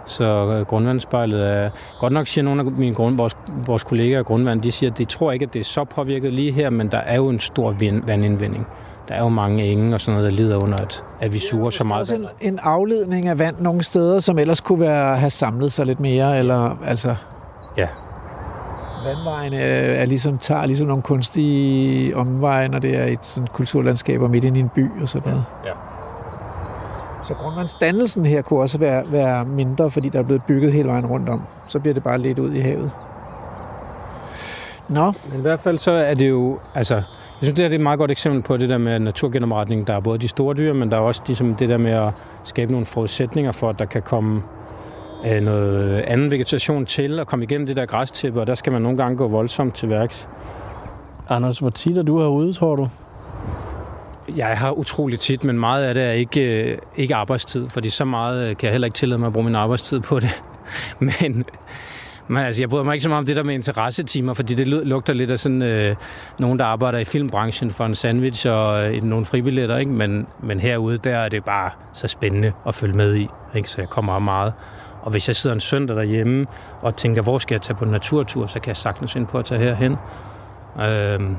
Så 0.06 0.24
øh, 0.24 0.66
grundvandsspejlet 0.66 1.48
er... 1.48 1.70
Godt 2.00 2.12
nok 2.12 2.26
siger 2.26 2.44
nogle 2.44 2.60
af 2.60 2.66
mine 2.72 2.94
grund, 2.94 3.16
vores, 3.16 3.36
vores 3.66 3.84
kollegaer 3.84 4.18
af 4.18 4.24
grundvand, 4.24 4.62
de 4.62 4.72
siger, 4.72 4.90
at 4.90 4.98
de 4.98 5.04
tror 5.04 5.32
ikke, 5.32 5.42
at 5.42 5.54
det 5.54 5.60
er 5.60 5.64
så 5.64 5.84
påvirket 5.84 6.32
lige 6.32 6.52
her, 6.52 6.70
men 6.70 6.88
der 6.88 6.98
er 6.98 7.16
jo 7.16 7.28
en 7.28 7.38
stor 7.38 7.70
vind, 7.70 8.02
vandindvinding. 8.06 8.66
Der 9.08 9.14
er 9.14 9.22
jo 9.22 9.28
mange 9.28 9.66
enge 9.66 9.94
og 9.94 10.00
sådan 10.00 10.20
noget, 10.20 10.32
der 10.32 10.36
lider 10.36 10.56
under, 10.56 10.76
at, 10.82 11.04
at 11.20 11.32
vi 11.32 11.38
suger 11.38 11.70
så 11.70 11.84
meget 11.84 12.10
vand. 12.10 12.22
en, 12.22 12.52
en 12.52 12.58
afledning 12.62 13.26
af 13.26 13.38
vand 13.38 13.56
nogle 13.60 13.82
steder, 13.82 14.20
som 14.20 14.38
ellers 14.38 14.60
kunne 14.60 14.80
være, 14.80 15.16
have 15.16 15.30
samlet 15.30 15.72
sig 15.72 15.86
lidt 15.86 16.00
mere, 16.00 16.38
eller 16.38 16.78
altså... 16.86 17.14
Ja. 17.76 17.88
Vandvejene 19.04 19.56
øh, 19.56 20.00
er 20.00 20.04
ligesom, 20.04 20.38
tager 20.38 20.66
ligesom 20.66 20.88
nogle 20.88 21.02
kunstige 21.02 22.16
omveje, 22.16 22.68
når 22.68 22.78
det 22.78 22.96
er 22.96 23.04
et 23.04 23.18
sådan 23.22 23.48
kulturlandskab 23.52 24.22
og 24.22 24.30
midt 24.30 24.44
inde 24.44 24.58
i 24.58 24.62
en 24.62 24.68
by 24.68 25.02
og 25.02 25.08
sådan 25.08 25.28
noget. 25.28 25.44
Ja. 25.64 25.72
Så 27.24 27.34
grundvandsdannelsen 27.34 28.26
her 28.26 28.42
kunne 28.42 28.60
også 28.60 28.78
være, 28.78 29.04
være 29.12 29.44
mindre, 29.44 29.90
fordi 29.90 30.08
der 30.08 30.18
er 30.18 30.22
blevet 30.22 30.42
bygget 30.44 30.72
hele 30.72 30.88
vejen 30.88 31.06
rundt 31.06 31.28
om. 31.28 31.42
Så 31.68 31.78
bliver 31.80 31.94
det 31.94 32.02
bare 32.02 32.18
lidt 32.18 32.38
ud 32.38 32.52
i 32.52 32.60
havet. 32.60 32.90
Nå, 34.88 35.12
Men 35.30 35.38
i 35.38 35.42
hvert 35.42 35.60
fald 35.60 35.78
så 35.78 35.90
er 35.90 36.14
det 36.14 36.28
jo, 36.28 36.58
altså, 36.74 36.94
jeg 36.94 37.02
synes, 37.42 37.54
det 37.54 37.62
her 37.62 37.68
det 37.68 37.74
er 37.74 37.78
et 37.78 37.82
meget 37.82 37.98
godt 37.98 38.10
eksempel 38.10 38.42
på 38.42 38.56
det 38.56 38.68
der 38.68 38.78
med 38.78 38.98
naturgenopretning. 38.98 39.86
Der 39.86 39.94
er 39.94 40.00
både 40.00 40.18
de 40.18 40.28
store 40.28 40.54
dyr, 40.54 40.72
men 40.72 40.90
der 40.90 40.96
er 40.96 41.00
også 41.00 41.22
ligesom 41.26 41.54
det 41.54 41.68
der 41.68 41.78
med 41.78 41.90
at 41.90 42.12
skabe 42.44 42.72
nogle 42.72 42.86
forudsætninger 42.86 43.52
for, 43.52 43.70
at 43.70 43.78
der 43.78 43.84
kan 43.84 44.02
komme 44.02 44.42
øh, 45.24 45.42
noget 45.42 45.98
anden 45.98 46.30
vegetation 46.30 46.86
til 46.86 47.18
og 47.20 47.26
komme 47.26 47.44
igennem 47.44 47.66
det 47.66 47.76
der 47.76 47.86
græstæppe, 47.86 48.40
og 48.40 48.46
der 48.46 48.54
skal 48.54 48.72
man 48.72 48.82
nogle 48.82 48.98
gange 48.98 49.16
gå 49.16 49.28
voldsomt 49.28 49.74
til 49.74 49.88
værks. 49.88 50.28
Anders, 51.28 51.58
hvor 51.58 51.70
tit 51.70 51.98
er 51.98 52.02
du 52.02 52.20
herude, 52.20 52.52
tror 52.52 52.76
du? 52.76 52.88
Jeg 54.36 54.58
har 54.58 54.70
utrolig 54.70 55.20
tit, 55.20 55.44
men 55.44 55.58
meget 55.58 55.84
af 55.84 55.94
det 55.94 56.02
er 56.02 56.12
ikke, 56.12 56.62
øh, 56.62 56.78
ikke 56.96 57.14
arbejdstid, 57.14 57.68
fordi 57.68 57.90
så 57.90 58.04
meget 58.04 58.48
øh, 58.48 58.56
kan 58.56 58.66
jeg 58.66 58.72
heller 58.72 58.86
ikke 58.86 58.96
tillade 58.96 59.18
mig 59.18 59.26
at 59.26 59.32
bruge 59.32 59.44
min 59.44 59.54
arbejdstid 59.54 60.00
på 60.00 60.20
det. 60.20 60.42
Men, 60.98 61.44
men 62.28 62.38
altså, 62.38 62.62
jeg 62.62 62.68
bryder 62.68 62.84
mig 62.84 62.94
ikke 62.94 63.02
så 63.02 63.08
meget 63.08 63.18
om 63.18 63.26
det 63.26 63.36
der 63.36 63.42
med 63.42 63.54
interessetimer, 63.54 64.34
fordi 64.34 64.54
det 64.54 64.66
lu- 64.66 64.84
lugter 64.84 65.12
lidt 65.12 65.30
af 65.30 65.38
sådan 65.38 65.62
øh, 65.62 65.96
nogen, 66.38 66.58
der 66.58 66.64
arbejder 66.64 66.98
i 66.98 67.04
filmbranchen 67.04 67.70
for 67.70 67.84
en 67.84 67.94
sandwich 67.94 68.46
og 68.50 68.94
øh, 68.94 69.02
nogle 69.02 69.24
fribilletter, 69.24 69.76
ikke? 69.76 69.92
Men, 69.92 70.26
men 70.42 70.60
herude, 70.60 70.98
der 70.98 71.16
er 71.16 71.28
det 71.28 71.44
bare 71.44 71.70
så 71.92 72.08
spændende 72.08 72.52
at 72.66 72.74
følge 72.74 72.96
med 72.96 73.16
i, 73.16 73.28
ikke? 73.54 73.70
så 73.70 73.80
jeg 73.80 73.88
kommer 73.88 74.18
meget. 74.18 74.52
Og 75.04 75.10
hvis 75.10 75.28
jeg 75.28 75.36
sidder 75.36 75.54
en 75.54 75.60
søndag 75.60 75.96
derhjemme 75.96 76.46
og 76.82 76.96
tænker, 76.96 77.22
hvor 77.22 77.38
skal 77.38 77.54
jeg 77.54 77.62
tage 77.62 77.76
på 77.76 77.84
en 77.84 77.90
naturtur, 77.90 78.46
så 78.46 78.60
kan 78.60 78.68
jeg 78.68 78.76
sagtens 78.76 79.12
finde 79.12 79.26
på 79.26 79.38
at 79.38 79.44
tage 79.44 79.60
herhen. 79.60 79.96
Øhm, 80.80 81.36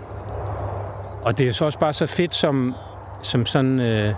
og 1.24 1.38
det 1.38 1.48
er 1.48 1.52
så 1.52 1.66
også 1.66 1.80
bare 1.80 1.94
så 1.94 2.06
fedt 2.06 2.36
som, 2.36 2.76
som 3.22 3.46
sådan... 3.46 3.80
Øh, 3.80 4.14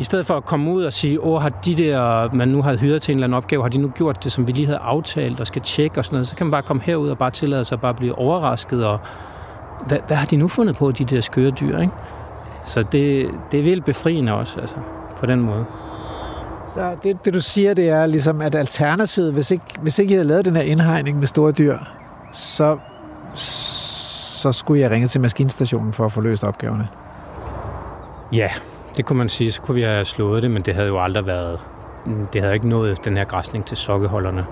I 0.00 0.04
stedet 0.04 0.26
for 0.26 0.36
at 0.36 0.44
komme 0.44 0.70
ud 0.70 0.84
og 0.84 0.92
sige, 0.92 1.20
åh, 1.20 1.42
har 1.42 1.48
de 1.48 1.76
der, 1.76 2.32
man 2.32 2.48
nu 2.48 2.62
har 2.62 2.76
hyret 2.76 3.02
til 3.02 3.12
en 3.12 3.18
eller 3.18 3.26
anden 3.26 3.36
opgave, 3.36 3.62
har 3.62 3.68
de 3.68 3.78
nu 3.78 3.88
gjort 3.88 4.24
det, 4.24 4.32
som 4.32 4.46
vi 4.46 4.52
lige 4.52 4.66
havde 4.66 4.78
aftalt 4.78 5.40
og 5.40 5.46
skal 5.46 5.62
tjekke 5.62 6.00
og 6.00 6.04
sådan 6.04 6.14
noget, 6.14 6.28
så 6.28 6.36
kan 6.36 6.46
man 6.46 6.50
bare 6.50 6.62
komme 6.62 6.82
herud 6.82 7.08
og 7.08 7.18
bare 7.18 7.30
tillade 7.30 7.64
sig 7.64 7.76
at 7.76 7.80
bare 7.80 7.94
blive 7.94 8.18
overrasket, 8.18 8.86
og 8.86 8.98
hvad, 9.86 9.98
hvad 10.06 10.16
har 10.16 10.26
de 10.26 10.36
nu 10.36 10.48
fundet 10.48 10.76
på, 10.76 10.90
de 10.90 11.04
der 11.04 11.20
skøre 11.20 11.50
dyr, 11.50 11.78
ikke? 11.78 11.92
Så 12.64 12.82
det, 12.82 13.30
det 13.52 13.60
er 13.60 13.64
vildt 13.64 13.84
befriende 13.84 14.32
også, 14.32 14.60
altså, 14.60 14.76
på 15.16 15.26
den 15.26 15.40
måde 15.40 15.64
så 16.74 16.96
det, 17.02 17.24
det 17.24 17.34
du 17.34 17.40
siger, 17.40 17.74
det 17.74 17.88
er 17.88 18.06
ligesom, 18.06 18.40
at 18.40 18.54
alternativet, 18.54 19.32
hvis 19.32 19.50
ikke, 19.50 19.64
hvis 19.80 19.98
ikke 19.98 20.12
I 20.12 20.14
havde 20.14 20.28
lavet 20.28 20.44
den 20.44 20.56
her 20.56 20.62
indhegning 20.62 21.18
med 21.18 21.26
store 21.26 21.52
dyr, 21.52 21.78
så, 22.32 22.78
så 23.34 24.52
skulle 24.52 24.80
jeg 24.80 24.90
ringe 24.90 25.08
til 25.08 25.20
maskinstationen 25.20 25.92
for 25.92 26.04
at 26.04 26.12
få 26.12 26.20
løst 26.20 26.44
opgaverne. 26.44 26.88
Ja, 28.32 28.48
det 28.96 29.04
kunne 29.04 29.18
man 29.18 29.28
sige, 29.28 29.52
så 29.52 29.62
kunne 29.62 29.74
vi 29.74 29.82
have 29.82 30.04
slået 30.04 30.42
det, 30.42 30.50
men 30.50 30.62
det 30.62 30.74
havde 30.74 30.88
jo 30.88 31.02
aldrig 31.02 31.26
været, 31.26 31.60
det 32.32 32.40
havde 32.40 32.54
ikke 32.54 32.68
nået 32.68 33.04
den 33.04 33.16
her 33.16 33.24
græsning 33.24 33.64
til 33.64 33.76
sokkeholderne. 33.76 34.46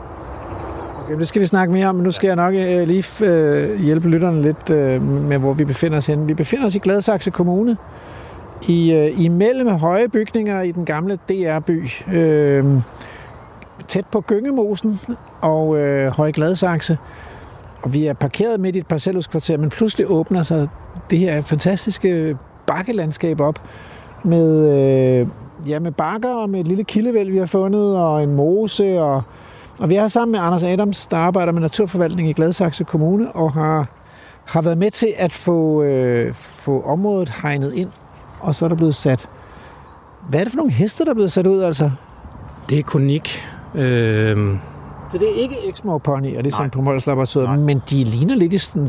Okay, 1.04 1.18
det 1.18 1.28
skal 1.28 1.40
vi 1.40 1.46
snakke 1.46 1.72
mere 1.72 1.86
om, 1.86 1.94
men 1.94 2.04
nu 2.04 2.10
skal 2.10 2.26
jeg 2.26 2.36
nok 2.36 2.54
øh, 2.54 2.86
lige 2.86 3.24
øh, 3.24 3.80
hjælpe 3.80 4.08
lytterne 4.08 4.42
lidt 4.42 4.70
øh, 4.70 5.02
med, 5.02 5.38
hvor 5.38 5.52
vi 5.52 5.64
befinder 5.64 5.98
os 5.98 6.06
henne. 6.06 6.26
Vi 6.26 6.34
befinder 6.34 6.66
os 6.66 6.74
i 6.74 6.78
Gladsaxe 6.78 7.30
Kommune, 7.30 7.76
i, 8.68 8.92
øh, 8.92 9.20
imellem 9.20 9.68
høje 9.68 10.08
bygninger 10.08 10.62
i 10.62 10.72
den 10.72 10.84
gamle 10.84 11.18
DR-by, 11.28 11.90
øh, 12.12 12.64
tæt 13.88 14.06
på 14.06 14.20
Gyngemosen 14.20 15.00
og 15.40 15.78
øh, 15.78 16.12
Høje 16.12 16.32
Gladsaxe. 16.32 16.98
Og 17.82 17.92
vi 17.92 18.06
er 18.06 18.12
parkeret 18.12 18.60
midt 18.60 18.76
i 18.76 18.78
et 18.78 18.86
parcelhuskvarter, 18.86 19.56
men 19.56 19.70
pludselig 19.70 20.10
åbner 20.10 20.42
sig 20.42 20.68
det 21.10 21.18
her 21.18 21.40
fantastiske 21.40 22.36
bakkelandskab 22.66 23.40
op 23.40 23.62
med, 24.24 24.68
øh, 24.72 25.26
ja, 25.68 25.78
med 25.78 25.92
bakker 25.92 26.30
og 26.30 26.50
med 26.50 26.60
et 26.60 26.68
lille 26.68 26.84
kildevæld, 26.84 27.30
vi 27.30 27.38
har 27.38 27.46
fundet, 27.46 27.96
og 27.96 28.22
en 28.22 28.34
mose 28.34 29.00
og 29.00 29.22
og 29.80 29.88
vi 29.88 29.94
er 29.94 30.08
sammen 30.08 30.32
med 30.32 30.40
Anders 30.40 30.64
Adams, 30.64 31.06
der 31.06 31.16
arbejder 31.16 31.52
med 31.52 31.60
naturforvaltning 31.60 32.28
i 32.28 32.32
Gladsaxe 32.32 32.84
Kommune, 32.84 33.32
og 33.32 33.52
har, 33.52 33.88
har 34.44 34.62
været 34.62 34.78
med 34.78 34.90
til 34.90 35.14
at 35.16 35.32
få, 35.32 35.82
øh, 35.82 36.34
få 36.34 36.82
området 36.82 37.32
hegnet 37.42 37.74
ind. 37.74 37.88
Og 38.42 38.54
så 38.54 38.64
er 38.64 38.68
der 38.68 38.76
blevet 38.76 38.94
sat... 38.94 39.28
Hvad 40.28 40.40
er 40.40 40.44
det 40.44 40.52
for 40.52 40.56
nogle 40.56 40.72
heste, 40.72 41.04
der 41.04 41.10
er 41.10 41.14
blevet 41.14 41.32
sat 41.32 41.46
ud, 41.46 41.60
altså? 41.62 41.90
Det 42.68 42.78
er 42.78 42.82
konik. 42.82 43.42
Øh, 43.74 44.36
Så 45.10 45.18
det 45.18 45.28
er 45.30 45.42
ikke 45.42 45.56
Exmoor 45.68 45.98
Pony, 45.98 46.36
og 46.38 46.44
det 46.44 46.52
er 46.52 46.56
sådan 46.56 46.70
på 46.70 46.80
Mols 46.82 47.06
Laboratoriet, 47.06 47.48
Nej. 47.48 47.58
men 47.58 47.82
de 47.90 48.04
ligner 48.04 48.34
lidt 48.34 48.54
i 48.54 48.58
sådan 48.58 48.88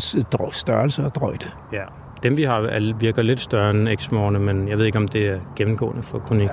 størrelse 0.51 1.05
og 1.05 1.15
drøjde. 1.15 1.45
Ja, 1.73 1.81
dem 2.23 2.37
vi 2.37 2.43
har 2.43 2.59
er- 2.59 2.93
virker 2.99 3.21
lidt 3.21 3.39
større 3.39 3.69
end 3.69 3.89
eksmorne, 3.89 4.39
men 4.39 4.67
jeg 4.67 4.77
ved 4.77 4.85
ikke, 4.85 4.97
om 4.97 5.07
det 5.07 5.27
er 5.27 5.37
gennemgående 5.55 6.03
for 6.03 6.19
konik. 6.19 6.49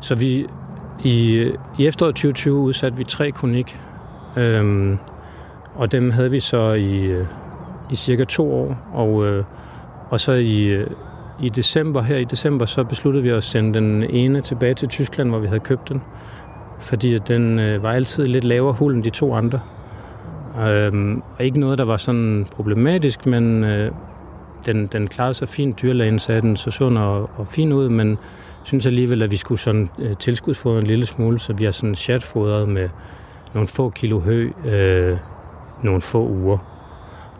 Så 0.00 0.14
vi 0.14 0.46
i, 1.02 1.46
i 1.78 1.86
efteråret 1.86 2.14
2020 2.14 2.54
udsatte 2.54 2.98
vi 2.98 3.04
tre 3.04 3.30
konik, 3.30 3.80
øhm, 4.36 4.98
og 5.74 5.92
dem 5.92 6.10
havde 6.10 6.30
vi 6.30 6.40
så 6.40 6.72
i, 6.72 6.96
øh, 7.00 7.26
i 7.90 7.94
cirka 7.96 8.24
to 8.24 8.54
år, 8.54 8.76
og, 8.92 9.26
øh, 9.26 9.44
og 10.10 10.20
så 10.20 10.32
i, 10.32 10.62
øh, 10.64 10.86
i 11.42 11.48
december, 11.48 12.02
her 12.02 12.16
i 12.16 12.24
december, 12.24 12.66
så 12.66 12.84
besluttede 12.84 13.22
vi 13.22 13.30
at 13.30 13.44
sende 13.44 13.74
den 13.74 14.02
ene 14.02 14.40
tilbage 14.40 14.74
til 14.74 14.88
Tyskland, 14.88 15.28
hvor 15.28 15.38
vi 15.38 15.46
havde 15.46 15.60
købt 15.60 15.88
den. 15.88 16.02
Fordi 16.80 17.18
den 17.18 17.58
øh, 17.58 17.82
var 17.82 17.92
altid 17.92 18.26
lidt 18.26 18.44
lavere 18.44 18.72
hul 18.72 18.94
end 18.94 19.04
de 19.04 19.10
to 19.10 19.34
andre. 19.34 19.60
Øhm, 20.68 21.22
og 21.38 21.44
ikke 21.44 21.60
noget, 21.60 21.78
der 21.78 21.84
var 21.84 21.96
sådan 21.96 22.46
problematisk, 22.52 23.26
men 23.26 23.64
øh, 23.64 23.92
den, 24.66 24.86
den 24.86 25.08
klarede 25.08 25.34
sig 25.34 25.48
fint. 25.48 25.82
Dyrlægen 25.82 26.18
sagde, 26.18 26.40
den 26.40 26.56
så 26.56 26.70
sund 26.70 26.98
og, 26.98 27.30
og 27.36 27.46
fin 27.46 27.72
ud, 27.72 27.88
men 27.88 28.18
synes 28.64 28.86
alligevel, 28.86 29.22
at 29.22 29.30
vi 29.30 29.36
skulle 29.36 29.58
sådan 29.58 29.90
øh, 29.98 30.16
tilskudsfodre 30.16 30.78
en 30.78 30.86
lille 30.86 31.06
smule, 31.06 31.38
så 31.38 31.52
vi 31.52 31.64
har 31.64 31.72
sådan 31.72 31.94
chatfodret 31.94 32.68
med 32.68 32.88
nogle 33.54 33.68
få 33.68 33.90
kilo 33.90 34.20
hø, 34.20 34.50
øh, 34.64 35.16
nogle 35.82 36.00
få 36.00 36.28
uger. 36.28 36.58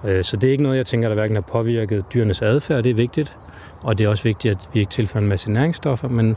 Øh, 0.05 0.25
så 0.25 0.37
det 0.37 0.49
er 0.49 0.53
ikke 0.53 0.63
noget, 0.63 0.77
jeg 0.77 0.87
tænker, 0.87 1.09
der 1.09 1.15
hverken 1.15 1.37
har 1.37 1.43
påvirket 1.43 2.05
dyrenes 2.15 2.43
adfærd, 2.43 2.83
det 2.83 2.91
er 2.91 2.95
vigtigt. 2.95 3.37
Og 3.85 3.99
det 3.99 4.05
er 4.05 4.09
også 4.09 4.23
vigtigt, 4.23 4.53
at 4.53 4.69
vi 4.73 4.81
ikke 4.81 4.91
tilføjer 4.91 5.23
en 5.23 5.29
masse 5.29 5.51
næringsstoffer, 5.51 6.09
men, 6.09 6.37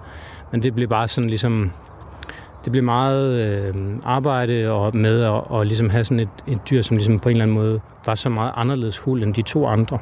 men 0.52 0.64
det 0.64 0.76
bliver 0.76 0.88
bare 0.88 1.08
sådan 1.08 1.30
ligesom 1.30 1.72
det 2.66 2.72
bliver 2.72 2.84
meget 2.84 3.34
øh, 3.34 3.76
arbejde 4.04 4.72
og 4.72 4.98
med 4.98 5.22
at 5.22 5.30
og 5.30 5.66
ligesom 5.66 5.90
have 5.90 6.04
sådan 6.04 6.20
et, 6.20 6.30
et 6.48 6.60
dyr, 6.70 6.82
som 6.82 6.98
ligesom 6.98 7.20
på 7.20 7.30
en 7.30 7.36
eller 7.36 7.44
anden 7.44 7.56
måde 7.56 7.82
var 8.06 8.16
så 8.16 8.30
meget 8.30 8.54
anderledes 8.56 8.98
hul 8.98 9.24
end 9.24 9.34
de 9.34 9.42
to 9.42 9.68
andre. 9.68 10.00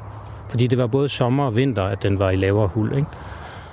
Fordi 0.49 0.67
det 0.67 0.77
var 0.77 0.87
både 0.87 1.09
sommer 1.09 1.45
og 1.45 1.55
vinter, 1.55 1.83
at 1.83 2.03
den 2.03 2.19
var 2.19 2.29
i 2.29 2.35
lavere 2.35 2.67
hul. 2.67 2.95
Ikke? 2.95 3.07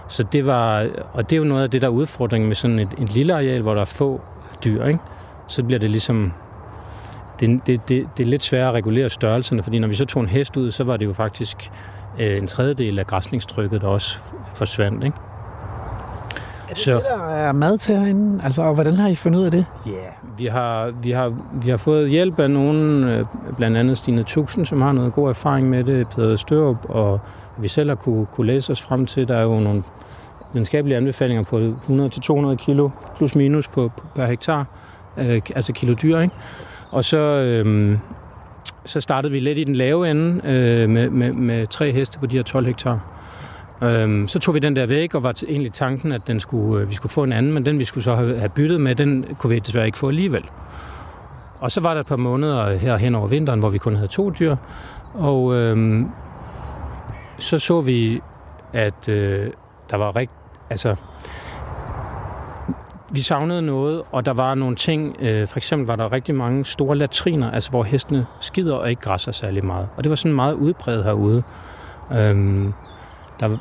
Så 0.09 0.23
det 0.23 0.47
var, 0.47 0.87
og 1.13 1.31
det 1.31 1.37
er 1.37 1.39
jo 1.39 1.45
noget 1.45 1.63
af 1.63 1.71
det, 1.71 1.83
der 1.83 1.89
er 1.89 1.93
udfordringen 1.93 2.49
med 2.49 2.57
sådan 2.57 2.79
et, 2.79 2.89
et 2.99 3.15
lille 3.15 3.35
areal, 3.35 3.63
hvor 3.63 3.75
der 3.75 3.81
er 3.81 3.85
få 3.85 4.21
dyr. 4.65 4.85
Ikke? 4.85 4.99
Så 5.47 5.65
bliver 5.65 5.79
det 5.79 5.91
ligesom, 5.91 6.33
det, 7.41 7.61
det, 7.67 7.89
det, 7.89 8.09
det 8.17 8.23
er 8.23 8.29
lidt 8.29 8.43
sværere 8.43 8.69
at 8.69 8.75
regulere 8.75 9.09
størrelserne, 9.09 9.63
fordi 9.63 9.79
når 9.79 9.89
vi 9.89 9.95
så 9.95 10.05
tog 10.05 10.23
en 10.23 10.29
hest 10.29 10.57
ud, 10.57 10.71
så 10.71 10.85
var 10.85 10.97
det 10.97 11.07
jo 11.07 11.13
faktisk 11.13 11.71
en 12.19 12.47
tredjedel 12.47 12.99
af 12.99 13.07
græsningstrykket, 13.07 13.81
der 13.81 13.89
også 13.89 14.19
forsvandt. 14.55 15.05
Ikke? 15.05 15.17
Er 16.71 16.75
det 16.75 16.79
så... 16.79 16.93
det, 16.93 17.05
der 17.05 17.29
er 17.29 17.53
mad 17.53 17.79
til 17.79 17.97
herinde? 17.97 18.45
Altså, 18.45 18.63
og 18.63 18.75
hvordan 18.75 18.95
har 18.95 19.09
I 19.09 19.15
fundet 19.15 19.39
ud 19.39 19.45
af 19.45 19.51
det? 19.51 19.67
Ja, 19.87 19.91
yeah. 19.91 20.39
vi 20.39 20.47
har, 20.47 20.93
vi, 21.03 21.11
har, 21.11 21.35
vi 21.63 21.71
har 21.71 21.77
fået 21.77 22.11
hjælp 22.11 22.39
af 22.39 22.51
nogen, 22.51 23.05
øh, 23.05 23.27
blandt 23.57 23.77
andet 23.77 23.99
Stine 23.99 24.23
Tuxen, 24.23 24.67
som 24.67 24.83
har 24.83 24.93
noget 24.93 25.13
god 25.13 25.29
erfaring 25.29 25.71
med 25.71 25.85
det, 25.85 26.09
Peter 26.09 26.37
Størup, 26.37 26.77
og 26.89 27.21
vi 27.59 27.69
selv 27.69 27.91
har 27.91 27.97
kunne, 27.97 28.27
kunne 28.27 28.47
læse 28.47 28.73
os 28.73 28.83
frem 28.83 29.07
til. 29.07 29.29
Der 29.29 29.37
er 29.37 29.43
jo 29.43 29.61
nogle 29.61 29.83
videnskabelige 30.53 30.97
anbefalinger 30.97 31.43
på 31.45 31.59
100-200 32.53 32.57
kilo 32.57 32.91
plus 33.17 33.35
minus 33.35 33.69
på, 33.69 33.91
per 34.15 34.27
hektar, 34.27 34.67
øh, 35.17 35.41
altså 35.57 35.73
kilo 35.73 35.95
dyr, 36.03 36.19
ikke? 36.19 36.35
Og 36.91 37.05
så, 37.05 37.19
øh, 37.19 37.99
så 38.85 39.01
startede 39.01 39.33
vi 39.33 39.41
lidt 39.41 39.59
i 39.59 39.65
den 39.65 39.77
lave 39.77 40.11
ende 40.11 40.41
øh, 40.45 40.89
med, 40.89 41.11
med, 41.11 41.33
med 41.33 41.67
tre 41.67 41.93
heste 41.93 42.19
på 42.19 42.27
de 42.27 42.37
her 42.37 42.43
12 42.43 42.67
hektar. 42.67 43.01
Øhm, 43.83 44.29
så 44.29 44.39
tog 44.39 44.55
vi 44.55 44.59
den 44.59 44.77
der 44.77 44.87
væk, 44.87 45.15
og 45.15 45.23
var 45.23 45.33
til, 45.33 45.51
egentlig 45.51 45.73
tanken, 45.73 46.13
at 46.13 46.27
den 46.27 46.41
skulle, 46.41 46.83
øh, 46.83 46.91
vi 46.91 46.95
skulle 46.95 47.13
få 47.13 47.23
en 47.23 47.33
anden, 47.33 47.53
men 47.53 47.65
den 47.65 47.79
vi 47.79 47.85
skulle 47.85 48.05
så 48.05 48.15
have, 48.15 48.39
have 48.39 48.49
byttet 48.49 48.81
med, 48.81 48.95
den 48.95 49.25
kunne 49.39 49.51
vi 49.55 49.59
desværre 49.59 49.87
ikke 49.87 49.99
få 49.99 50.09
alligevel. 50.09 50.45
Og 51.61 51.71
så 51.71 51.81
var 51.81 51.95
der 51.95 52.01
et 52.01 52.07
par 52.07 52.17
måneder 52.17 52.77
her 52.77 52.97
hen 52.97 53.15
over 53.15 53.29
vinteren, 53.29 53.61
hvor 53.61 53.69
vi 53.69 53.79
kun 53.79 53.95
havde 53.95 54.09
to 54.09 54.31
dyr, 54.31 54.57
og 55.15 55.55
øhm, 55.55 56.09
så 57.39 57.59
så 57.59 57.81
vi, 57.81 58.21
at 58.73 59.09
øh, 59.09 59.51
der 59.91 59.97
var 59.97 60.17
rigt, 60.17 60.33
altså 60.71 60.97
vi 63.11 63.21
savnede 63.21 63.63
noget, 63.63 64.03
og 64.13 64.27
der 64.27 64.33
var 64.33 64.55
nogle 64.55 64.77
ting, 64.77 65.17
øh, 65.21 65.49
for 65.49 65.57
eksempel 65.57 65.87
var 65.87 65.97
der 65.97 66.13
rigtig 66.13 66.35
mange 66.35 66.65
store 66.65 66.97
latriner, 66.97 67.51
altså 67.51 67.71
hvor 67.71 67.83
hestene 67.83 68.27
skider 68.41 68.75
og 68.75 68.91
ikke 68.91 69.03
græsser 69.03 69.33
særlig 69.33 69.65
meget. 69.65 69.89
Og 69.97 70.05
det 70.05 70.11
var 70.11 70.17
sådan 70.17 70.35
meget 70.35 70.55
udbredt 70.55 71.05
herude. 71.05 71.43
Øhm, 72.13 72.73
der, 73.41 73.59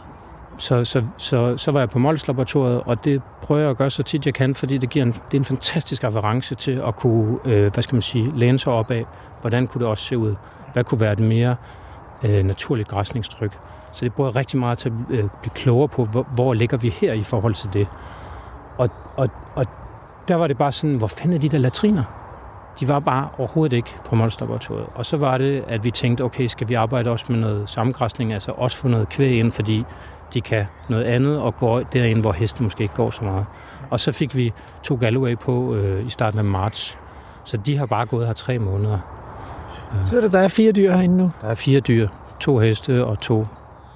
så, 0.58 0.84
så, 0.84 1.04
så, 1.18 1.58
så 1.58 1.72
var 1.72 1.80
jeg 1.80 1.90
på 1.90 2.00
Mols 2.00 2.28
Laboratoriet, 2.28 2.82
og 2.86 3.06
det 3.06 3.22
prøver 3.42 3.62
jeg 3.62 3.70
at 3.70 3.78
gøre 3.78 3.90
så 3.90 4.04
tit 4.04 4.26
jeg 4.26 4.34
kan, 4.34 4.56
fordi 4.56 4.78
det 4.78 4.90
giver 4.90 5.06
en, 5.06 5.12
det 5.12 5.34
er 5.34 5.38
en 5.38 5.46
fantastisk 5.46 6.04
reference 6.04 6.56
til 6.56 6.82
at 6.88 6.96
kunne, 6.96 7.40
øh, 7.46 7.74
hvad 7.74 7.84
skal 7.84 7.96
man 7.96 8.02
sige, 8.02 8.32
læne 8.36 8.60
sig 8.60 8.74
op 8.74 8.92
af, 8.92 9.06
hvordan 9.42 9.68
kunne 9.68 9.80
det 9.80 9.88
også 9.88 10.04
se 10.04 10.18
ud? 10.18 10.36
Hvad 10.74 10.84
kunne 10.84 11.02
være 11.02 11.14
et 11.14 11.20
mere 11.20 11.56
øh, 12.24 12.44
naturligt 12.44 12.88
græsningstryk? 12.88 13.58
Så 13.92 14.06
det 14.06 14.14
bruger 14.14 14.30
jeg 14.30 14.36
rigtig 14.36 14.60
meget 14.60 14.78
til 14.78 14.90
at 14.90 14.96
øh, 15.10 15.30
blive 15.42 15.54
klogere 15.56 15.88
på, 15.88 16.06
hvor, 16.06 16.24
hvor 16.24 16.54
ligger 16.54 16.78
vi 16.78 16.90
her 16.90 17.14
i 17.14 17.24
forhold 17.24 17.54
til 17.54 17.70
det. 17.74 17.88
Og, 18.80 18.90
og, 19.18 19.30
og 19.56 19.66
der 20.28 20.36
var 20.36 20.48
det 20.48 20.58
bare 20.58 20.72
sådan, 20.72 20.96
hvor 20.96 21.08
fanden 21.08 21.34
er 21.34 21.40
de 21.40 21.50
der 21.50 21.58
latriner? 21.58 22.04
De 22.80 22.88
var 22.88 23.00
bare 23.00 23.30
overhovedet 23.38 23.76
ikke 23.76 23.96
på 24.06 24.16
Mols 24.16 24.40
Laboratoriet. 24.40 24.88
Og 24.96 25.06
så 25.06 25.18
var 25.18 25.38
det, 25.38 25.64
at 25.68 25.84
vi 25.84 25.92
tænkte, 25.92 26.22
okay, 26.22 26.48
skal 26.48 26.70
vi 26.70 26.74
arbejde 26.74 27.10
også 27.10 27.26
med 27.30 27.40
noget 27.40 27.70
samgræsning, 27.70 28.34
altså 28.34 28.52
også 28.52 28.78
få 28.78 28.88
noget 28.88 29.10
kvæg 29.10 29.40
ind, 29.40 29.52
fordi 29.52 29.86
de 30.34 30.42
kan 30.42 30.66
noget 30.90 31.04
andet 31.04 31.40
og 31.42 31.58
går 31.58 31.80
derind, 31.80 32.22
hvor 32.22 32.32
hesten 32.32 32.64
måske 32.64 32.82
ikke 32.82 32.96
går 32.96 33.10
så 33.10 33.24
meget. 33.24 33.46
Og 33.90 34.00
så 34.00 34.12
fik 34.12 34.36
vi 34.36 34.54
to 34.84 34.96
Galloway 34.96 35.38
på 35.38 35.76
øh, 35.76 36.06
i 36.06 36.10
starten 36.10 36.40
af 36.40 36.46
marts. 36.46 36.98
Så 37.44 37.58
de 37.58 37.78
har 37.78 37.86
bare 37.86 38.06
gået 38.06 38.28
her 38.28 38.34
tre 38.34 38.60
måneder. 38.60 39.00
Så 40.06 40.18
er 40.18 40.22
det, 40.22 40.32
der 40.32 40.40
er 40.40 40.48
fire 40.48 40.72
dyr 40.72 40.92
herinde 40.92 41.18
nu? 41.18 41.32
Der 41.42 41.48
er 41.48 41.56
fire 41.56 41.80
dyr. 41.80 42.08
To 42.40 42.58
heste 42.58 43.06
og 43.06 43.20
to 43.20 43.48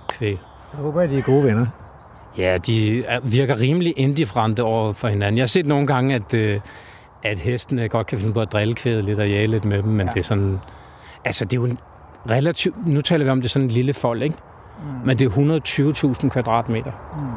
kvæg. 0.07 0.39
Så 0.71 0.77
håber 0.77 1.01
jeg, 1.01 1.09
de 1.09 1.17
er 1.17 1.21
gode 1.21 1.43
venner. 1.43 1.65
Ja, 2.37 2.57
de 2.57 3.03
virker 3.23 3.59
rimelig 3.59 3.93
indifferente 3.97 4.63
over 4.63 4.93
for 4.93 5.07
hinanden. 5.07 5.37
Jeg 5.37 5.41
har 5.41 5.47
set 5.47 5.65
nogle 5.65 5.87
gange, 5.87 6.15
at, 6.15 6.33
øh, 6.33 6.59
at 7.23 7.39
hestene 7.39 7.89
godt 7.89 8.07
kan 8.07 8.19
finde 8.19 8.33
på 8.33 8.41
at 8.41 8.53
drille 8.53 8.73
kvædet 8.73 9.05
lidt 9.05 9.19
og 9.19 9.29
jage 9.29 9.47
lidt 9.47 9.65
med 9.65 9.83
dem, 9.83 9.91
men 9.91 10.07
ja. 10.07 10.13
det 10.13 10.19
er 10.19 10.23
sådan... 10.23 10.59
Altså, 11.25 11.45
det 11.45 11.53
er 11.53 11.61
jo 11.61 11.65
en 11.65 11.79
relativt... 12.29 12.87
Nu 12.87 13.01
taler 13.01 13.25
vi 13.25 13.31
om, 13.31 13.41
det 13.41 13.45
er 13.45 13.49
sådan 13.49 13.65
en 13.65 13.71
lille 13.71 13.93
fold, 13.93 14.23
ikke? 14.23 14.35
Mm. 14.83 15.07
Men 15.07 15.19
det 15.19 15.25
er 15.25 15.29
120.000 16.23 16.29
kvadratmeter. 16.29 16.91
Mm. 17.15 17.27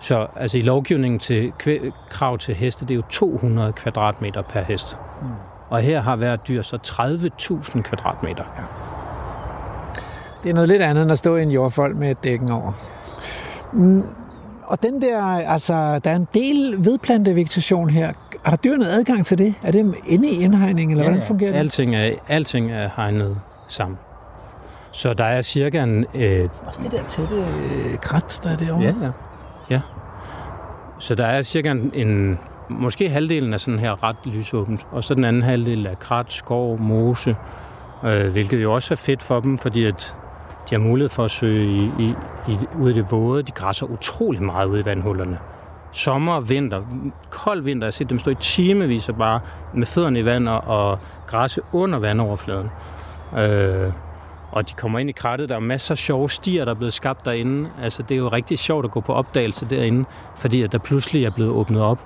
Så 0.00 0.26
altså 0.36 0.58
i 0.58 0.60
lovgivningen 0.60 1.20
til 1.20 1.52
kvæ- 1.62 2.08
krav 2.10 2.38
til 2.38 2.54
heste, 2.54 2.84
det 2.84 2.90
er 2.90 2.96
jo 2.96 3.02
200 3.10 3.72
kvadratmeter 3.72 4.42
per 4.42 4.62
hest. 4.62 4.98
Mm. 5.22 5.28
Og 5.68 5.80
her 5.80 6.00
har 6.00 6.16
hvert 6.16 6.48
dyr 6.48 6.62
så 6.62 6.78
30.000 6.86 7.82
kvadratmeter. 7.82 8.44
Ja. 8.56 8.62
Det 10.42 10.50
er 10.50 10.54
noget 10.54 10.68
lidt 10.68 10.82
andet 10.82 11.02
end 11.02 11.12
at 11.12 11.18
stå 11.18 11.36
i 11.36 11.42
en 11.42 11.50
jordfold 11.50 11.94
med 11.94 12.10
et 12.10 12.24
dækken 12.24 12.50
over. 12.50 12.72
Mm. 13.72 14.02
Og 14.66 14.82
den 14.82 15.02
der, 15.02 15.22
altså, 15.22 15.98
der 15.98 16.10
er 16.10 16.16
en 16.16 16.28
del 16.34 16.74
vedplantevegetation 16.78 17.90
her. 17.90 18.12
Har 18.44 18.56
dyrene 18.56 18.88
adgang 18.88 19.26
til 19.26 19.38
det? 19.38 19.54
Er 19.62 19.72
det 19.72 19.94
inde 20.06 20.28
i 20.28 20.42
indhegning, 20.44 20.90
eller 20.90 21.04
ja, 21.04 21.10
hvordan 21.10 21.26
fungerer 21.26 21.52
det? 21.52 21.58
Alting 21.58 21.96
er, 21.96 22.14
alting 22.28 22.72
er 22.72 22.88
hegnet 22.96 23.40
sammen. 23.66 23.98
Så 24.92 25.14
der 25.14 25.24
er 25.24 25.42
cirka 25.42 25.82
en... 25.82 26.06
Øh, 26.14 26.48
Også 26.66 26.82
det 26.82 26.92
der 26.92 27.02
tætte 27.04 27.34
øh, 27.34 27.96
krat, 27.98 28.40
der 28.42 28.50
er 28.50 28.56
derovre. 28.56 28.84
Ja, 28.84 28.94
ja. 29.02 29.10
ja. 29.70 29.80
Så 30.98 31.14
der 31.14 31.26
er 31.26 31.42
cirka 31.42 31.70
en, 31.70 31.90
en... 31.94 32.38
Måske 32.68 33.10
halvdelen 33.10 33.52
er 33.52 33.56
sådan 33.56 33.80
her 33.80 34.02
ret 34.04 34.16
lysåbent, 34.24 34.86
og 34.92 35.04
så 35.04 35.14
den 35.14 35.24
anden 35.24 35.42
halvdel 35.42 35.86
er 35.86 35.94
krat, 35.94 36.32
skov, 36.32 36.80
mose, 36.80 37.36
øh, 38.04 38.32
hvilket 38.32 38.62
jo 38.62 38.74
også 38.74 38.94
er 38.94 38.96
fedt 38.96 39.22
for 39.22 39.40
dem, 39.40 39.58
fordi 39.58 39.84
at 39.84 40.16
de 40.70 40.74
har 40.74 40.78
mulighed 40.78 41.08
for 41.08 41.24
at 41.24 41.30
søge 41.30 41.66
i, 41.66 41.90
i, 41.98 42.14
i, 42.48 42.58
ude 42.80 42.90
i 42.90 42.94
det 42.94 43.12
våde. 43.12 43.42
De 43.42 43.52
græsser 43.52 43.86
utrolig 43.86 44.42
meget 44.42 44.66
ude 44.66 44.80
i 44.80 44.84
vandhullerne. 44.84 45.38
Sommer 45.92 46.34
og 46.34 46.48
vinter, 46.48 46.82
kold 47.30 47.62
vinter, 47.62 47.86
jeg 47.86 47.86
har 47.86 47.92
set 47.92 48.10
dem 48.10 48.18
stå 48.18 48.30
i 48.30 48.34
timevis 48.34 49.08
og 49.08 49.16
bare 49.16 49.40
med 49.74 49.86
fødderne 49.86 50.18
i 50.18 50.24
vand 50.24 50.48
og, 50.48 50.60
og 50.60 50.98
græsse 51.26 51.60
under 51.72 51.98
vandoverfladen. 51.98 52.70
Øh, 53.38 53.92
og 54.52 54.68
de 54.68 54.74
kommer 54.74 54.98
ind 54.98 55.08
i 55.08 55.12
krattet. 55.12 55.48
Der 55.48 55.54
er 55.56 55.60
masser 55.60 55.94
af 55.94 55.98
sjove 55.98 56.30
stier, 56.30 56.64
der 56.64 56.72
er 56.72 56.76
blevet 56.76 56.92
skabt 56.92 57.24
derinde. 57.24 57.70
Altså, 57.82 58.02
det 58.02 58.14
er 58.14 58.18
jo 58.18 58.28
rigtig 58.28 58.58
sjovt 58.58 58.84
at 58.84 58.90
gå 58.90 59.00
på 59.00 59.12
opdagelse 59.12 59.66
derinde, 59.70 60.04
fordi 60.36 60.62
at 60.62 60.72
der 60.72 60.78
pludselig 60.78 61.24
er 61.24 61.30
blevet 61.30 61.52
åbnet 61.52 61.82
op. 61.82 61.98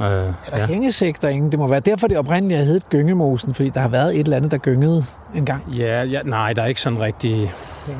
Øh, 0.00 0.06
er 0.06 0.32
der 0.50 0.58
ja. 0.58 0.66
hængesæk 0.66 1.22
derinde? 1.22 1.50
Det 1.50 1.58
må 1.58 1.66
være 1.66 1.80
derfor, 1.80 2.06
det 2.06 2.18
oprindeligt 2.18 2.58
har 2.58 2.66
heddet 2.66 2.88
Gyngemosen, 2.90 3.54
fordi 3.54 3.68
der 3.68 3.80
har 3.80 3.88
været 3.88 4.14
et 4.14 4.20
eller 4.20 4.36
andet, 4.36 4.50
der 4.50 4.58
gyngede 4.58 5.04
en 5.34 5.44
gang. 5.44 5.62
Ja, 5.68 6.02
ja 6.02 6.20
nej, 6.24 6.52
der 6.52 6.62
er 6.62 6.66
ikke 6.66 6.80
sådan 6.80 7.00
rigtig... 7.00 7.52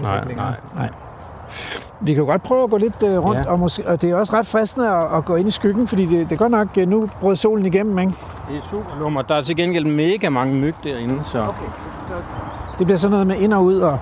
Nej, 0.03 0.25
nej, 0.37 0.55
nej. 0.75 0.89
Vi 2.01 2.15
kan 2.15 2.23
jo 2.23 2.31
godt 2.31 2.43
prøve 2.43 2.65
at 2.65 2.71
gå 2.71 2.77
lidt 2.77 3.03
uh, 3.03 3.09
rundt, 3.11 3.41
ja. 3.41 3.51
og, 3.51 3.59
måske, 3.59 3.89
og 3.89 4.03
det 4.03 4.11
er 4.11 4.15
også 4.15 4.37
ret 4.37 4.47
fristende 4.47 4.89
at, 4.89 5.17
at 5.17 5.25
gå 5.25 5.37
ind 5.37 5.49
i 5.49 5.51
skyggen, 5.51 5.89
fordi 5.89 6.07
det, 6.07 6.31
det 6.31 6.33
er 6.33 6.37
godt 6.37 6.51
nok, 6.51 6.69
uh, 6.77 6.89
nu 6.89 7.09
brød 7.21 7.37
solen 7.37 7.67
igennem, 7.67 7.99
ikke? 7.99 8.13
Det 8.51 8.57
er 8.57 8.61
super 8.61 8.99
lummer. 9.01 9.23
Der 9.23 9.35
er 9.35 9.43
til 9.43 9.57
gengæld 9.57 9.85
mega 9.85 10.29
mange 10.29 10.55
myg 10.55 10.75
derinde, 10.85 11.25
så... 11.25 11.39
Okay, 11.39 11.71
så, 11.77 11.85
så 12.09 12.15
det 12.79 12.87
bliver 12.87 12.99
sådan 12.99 13.11
noget 13.11 13.27
med 13.27 13.37
ind 13.37 13.55
og 13.55 13.65
ud. 13.65 13.81
Og, 13.81 13.99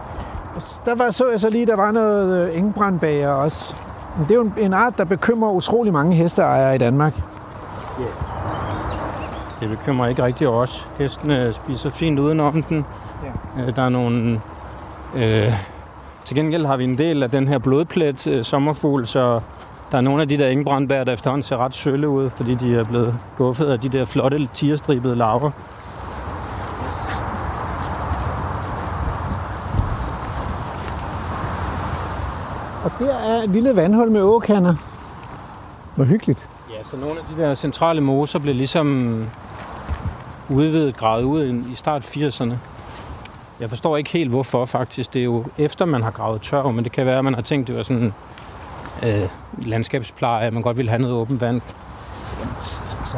og 0.56 0.62
der 0.86 0.94
var, 0.94 1.10
så 1.10 1.30
jeg 1.30 1.40
så 1.40 1.50
lige, 1.50 1.66
der 1.66 1.76
var 1.76 1.90
noget 1.90 2.48
øh, 2.48 2.58
engbrandbager 2.58 3.30
også. 3.30 3.76
Men 4.16 4.24
det 4.24 4.30
er 4.30 4.34
jo 4.34 4.42
en, 4.42 4.54
en 4.58 4.72
art, 4.72 4.98
der 4.98 5.04
bekymrer 5.04 5.50
utrolig 5.50 5.92
mange 5.92 6.16
hesteejere 6.16 6.74
i 6.74 6.78
Danmark. 6.78 7.14
Yeah. 8.00 8.10
Det 9.60 9.68
bekymrer 9.68 10.06
ikke 10.06 10.24
rigtig 10.24 10.48
os. 10.48 10.88
Hestene 10.98 11.52
spiser 11.52 11.90
fint 11.90 12.18
udenom 12.18 12.62
den. 12.62 12.86
Yeah. 13.58 13.76
Der 13.76 13.82
er 13.82 13.88
nogle... 13.88 14.40
Øh, 15.14 15.52
til 16.24 16.36
gengæld 16.36 16.66
har 16.66 16.76
vi 16.76 16.84
en 16.84 16.98
del 16.98 17.22
af 17.22 17.30
den 17.30 17.48
her 17.48 17.58
blodplet 17.58 18.26
øh, 18.26 18.44
sommerfugl, 18.44 19.06
så 19.06 19.40
der 19.92 19.98
er 19.98 20.02
nogle 20.02 20.22
af 20.22 20.28
de 20.28 20.38
der 20.38 20.48
engbrandbær, 20.48 21.04
der 21.04 21.12
efterhånden 21.12 21.42
ser 21.42 21.56
ret 21.56 21.74
sølle 21.74 22.08
ud, 22.08 22.30
fordi 22.30 22.54
de 22.54 22.76
er 22.76 22.84
blevet 22.84 23.14
guffet 23.36 23.66
af 23.66 23.80
de 23.80 23.88
der 23.88 24.04
flotte 24.04 24.48
tierstribede 24.54 25.16
larver. 25.16 25.50
Og 32.84 32.90
der 32.98 33.14
er 33.14 33.42
et 33.42 33.50
lille 33.50 33.76
vandhul 33.76 34.10
med 34.10 34.20
åkander. 34.22 34.74
Hvor 35.94 36.04
hyggeligt 36.04 36.48
altså 36.84 36.96
så 36.96 37.00
nogle 37.00 37.20
af 37.20 37.24
de 37.36 37.42
der 37.42 37.54
centrale 37.54 38.00
moser 38.00 38.38
blev 38.38 38.54
ligesom 38.54 39.26
udvidet, 40.48 40.96
gravet 40.96 41.22
ud 41.22 41.64
i 41.72 41.74
start 41.74 42.04
80'erne. 42.04 42.52
Jeg 43.60 43.68
forstår 43.68 43.96
ikke 43.96 44.10
helt 44.10 44.30
hvorfor 44.30 44.64
faktisk. 44.64 45.14
Det 45.14 45.20
er 45.20 45.24
jo 45.24 45.44
efter 45.58 45.84
man 45.84 46.02
har 46.02 46.10
gravet 46.10 46.42
tørv, 46.42 46.72
men 46.72 46.84
det 46.84 46.92
kan 46.92 47.06
være, 47.06 47.18
at 47.18 47.24
man 47.24 47.34
har 47.34 47.42
tænkt, 47.42 47.68
det 47.68 47.76
var 47.76 47.82
sådan 47.82 48.14
øh, 49.02 49.28
landskabspleje, 49.58 50.46
at 50.46 50.52
man 50.52 50.62
godt 50.62 50.76
ville 50.76 50.90
have 50.90 51.02
noget 51.02 51.16
åbent 51.16 51.40
vand. 51.40 51.60
Altså, 53.00 53.16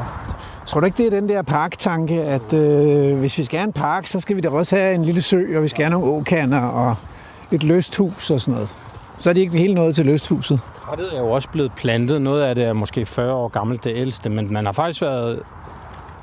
tror 0.67 0.81
du 0.81 0.87
ikke, 0.87 0.99
det 0.99 1.07
er 1.07 1.21
den 1.21 1.29
der 1.29 1.43
parktanke, 1.43 2.23
at 2.23 2.53
øh, 2.53 3.19
hvis 3.19 3.39
vi 3.39 3.45
skal 3.45 3.59
have 3.59 3.67
en 3.67 3.73
park, 3.73 4.07
så 4.07 4.21
skal 4.21 4.37
vi 4.37 4.41
da 4.41 4.49
også 4.49 4.77
have 4.77 4.95
en 4.95 5.05
lille 5.05 5.23
sø, 5.23 5.57
og 5.57 5.63
vi 5.63 5.69
skal 5.69 5.85
have 5.85 5.91
nogle 6.01 6.07
åkander 6.07 6.61
og 6.61 6.97
et 7.51 7.65
lysthus 7.65 8.31
og 8.31 8.41
sådan 8.41 8.55
noget. 8.55 8.69
Så 9.19 9.31
er 9.31 9.35
det 9.35 9.41
ikke 9.41 9.59
helt 9.59 9.75
noget 9.75 9.95
til 9.95 10.07
lysthuset. 10.07 10.61
Krattet 10.87 11.17
er 11.17 11.21
jo 11.21 11.31
også 11.31 11.49
blevet 11.49 11.73
plantet. 11.73 12.23
Noget 12.23 12.43
af 12.43 12.55
det 12.55 12.65
er 12.65 12.73
måske 12.73 13.07
40 13.07 13.33
år 13.35 13.49
gammelt, 13.49 13.85
det 13.85 13.93
ældste, 13.97 14.29
men 14.31 14.53
man 14.53 14.65
har 14.67 14.73
faktisk 14.73 15.03
været, 15.03 15.41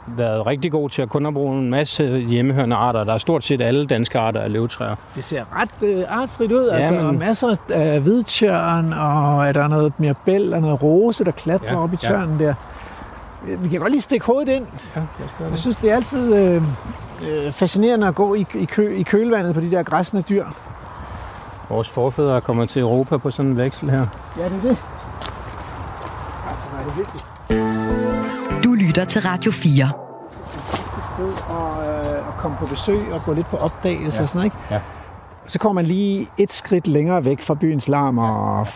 været 0.08 0.46
rigtig 0.46 0.72
god 0.72 0.90
til 0.90 1.02
at 1.02 1.10
kun 1.10 1.26
at 1.26 1.34
bruge 1.34 1.58
en 1.60 1.70
masse 1.70 2.18
hjemmehørende 2.20 2.76
arter. 2.76 3.04
Der 3.04 3.14
er 3.14 3.18
stort 3.18 3.44
set 3.44 3.62
alle 3.62 3.86
danske 3.86 4.20
arter 4.20 4.42
af 4.42 4.52
løvtræer. 4.52 4.96
Det 5.16 5.24
ser 5.24 5.44
ret 5.62 5.84
øh, 5.90 6.04
artsrigt 6.10 6.52
ud, 6.52 6.68
Ja, 6.68 6.76
altså, 6.76 6.94
men- 6.94 7.06
og 7.06 7.16
masser 7.16 7.56
af 7.70 8.00
hvidtjørn, 8.02 8.94
og 8.94 9.48
er 9.48 9.52
der 9.52 9.68
noget 9.68 9.94
mere 9.98 10.16
bæl 10.26 10.54
og 10.54 10.62
noget 10.62 10.84
rose, 10.84 11.24
der 11.26 11.32
klatrer 11.32 11.72
Ja, 11.72 11.84
op 11.84 11.94
i 11.94 11.98
ja. 12.04 12.08
tørnen 12.08 12.40
der. 12.40 12.54
Vi 13.48 13.70
kan 13.70 13.80
godt 13.80 13.92
lige 13.92 14.02
stikke 14.02 14.26
hovedet 14.26 14.50
ind. 14.54 14.66
Ja, 14.96 15.02
Jeg 15.50 15.58
synes, 15.58 15.78
det 15.78 15.92
er 15.92 15.96
altid 15.96 16.34
øh, 16.36 16.62
øh, 17.46 17.52
fascinerende 17.52 18.08
at 18.08 18.16
gå 18.16 18.34
i, 18.36 18.46
i, 18.54 18.66
kø, 18.66 18.96
i 18.96 19.02
kølvandet 19.04 19.54
på 19.56 19.62
de 19.62 19.72
der 19.72 19.84
græsne 19.84 20.22
dyr. 20.30 20.46
Vores 21.74 21.90
forfædre 21.90 22.36
er 22.36 22.40
kommet 22.40 22.70
til 22.70 22.82
Europa 22.82 23.18
på 23.18 23.32
sådan 23.32 23.52
en 23.52 23.58
veksel 23.58 23.90
her. 23.90 24.06
Ja, 24.38 24.44
det 24.50 24.54
er 24.58 24.62
det. 24.62 24.78
Du 28.64 28.74
lytter 28.74 29.06
til 29.06 29.22
Radio 29.22 29.52
4. 29.52 29.90
sted 31.16 31.34
og, 31.50 31.88
øh, 31.88 32.28
og 32.28 32.34
komme 32.38 32.58
på 32.58 32.66
besøg 32.66 33.14
og 33.14 33.22
gå 33.26 33.34
lidt 33.34 33.48
på 33.48 33.58
opdagelse 33.58 34.18
Ja. 34.18 34.24
og 34.24 34.30
sådan 34.30 34.40
noget, 34.40 34.46
ikke? 34.46 34.58
Ja. 34.72 34.80
Så 35.48 35.60
kommer 35.60 35.82
man 35.82 35.86
lige 35.86 36.30
et 36.38 36.54
skridt 36.54 36.88
længere 36.88 37.26
væk 37.26 37.42
fra 37.42 37.54
byens 37.54 37.88
larm 37.88 38.18
og, 38.18 38.68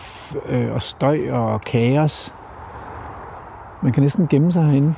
øh, 0.48 0.74
og 0.74 0.82
støj 0.82 1.30
og 1.30 1.60
kaos. 1.60 2.34
Man 3.82 3.92
kan 3.92 4.02
næsten 4.02 4.28
gemme 4.28 4.52
sig 4.52 4.64
herinde. 4.64 4.94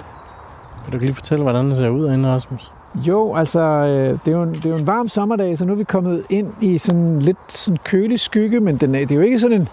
Kan 0.84 0.90
du 0.90 0.96
ikke 0.96 1.06
lige 1.06 1.14
fortælle, 1.14 1.42
hvordan 1.42 1.68
det 1.68 1.76
ser 1.76 1.88
ud 1.88 2.06
herinde, 2.08 2.32
Rasmus? 2.34 2.72
Jo, 2.94 3.35
altså, 3.35 3.61
øh, 3.61 4.18
det 4.24 4.33
er 4.33 4.37
jo, 4.37 4.42
en, 4.42 4.55
det 4.55 4.64
er 4.64 4.70
jo 4.70 4.76
en 4.76 4.87
varm 4.87 5.09
sommerdag, 5.09 5.59
så 5.59 5.64
nu 5.64 5.72
er 5.72 5.76
vi 5.76 5.85
kommet 5.85 6.24
ind 6.31 6.53
i 6.61 6.79
sådan 6.79 7.22
lidt 7.22 7.38
sådan 7.48 7.79
kølig 7.85 8.20
skygge, 8.20 8.61
men 8.61 8.76
den 8.76 8.94
er, 8.94 8.98
det 8.98 9.11
er 9.11 9.16
jo 9.16 9.22
ikke 9.22 9.38
sådan 9.38 9.61
en 9.61 9.68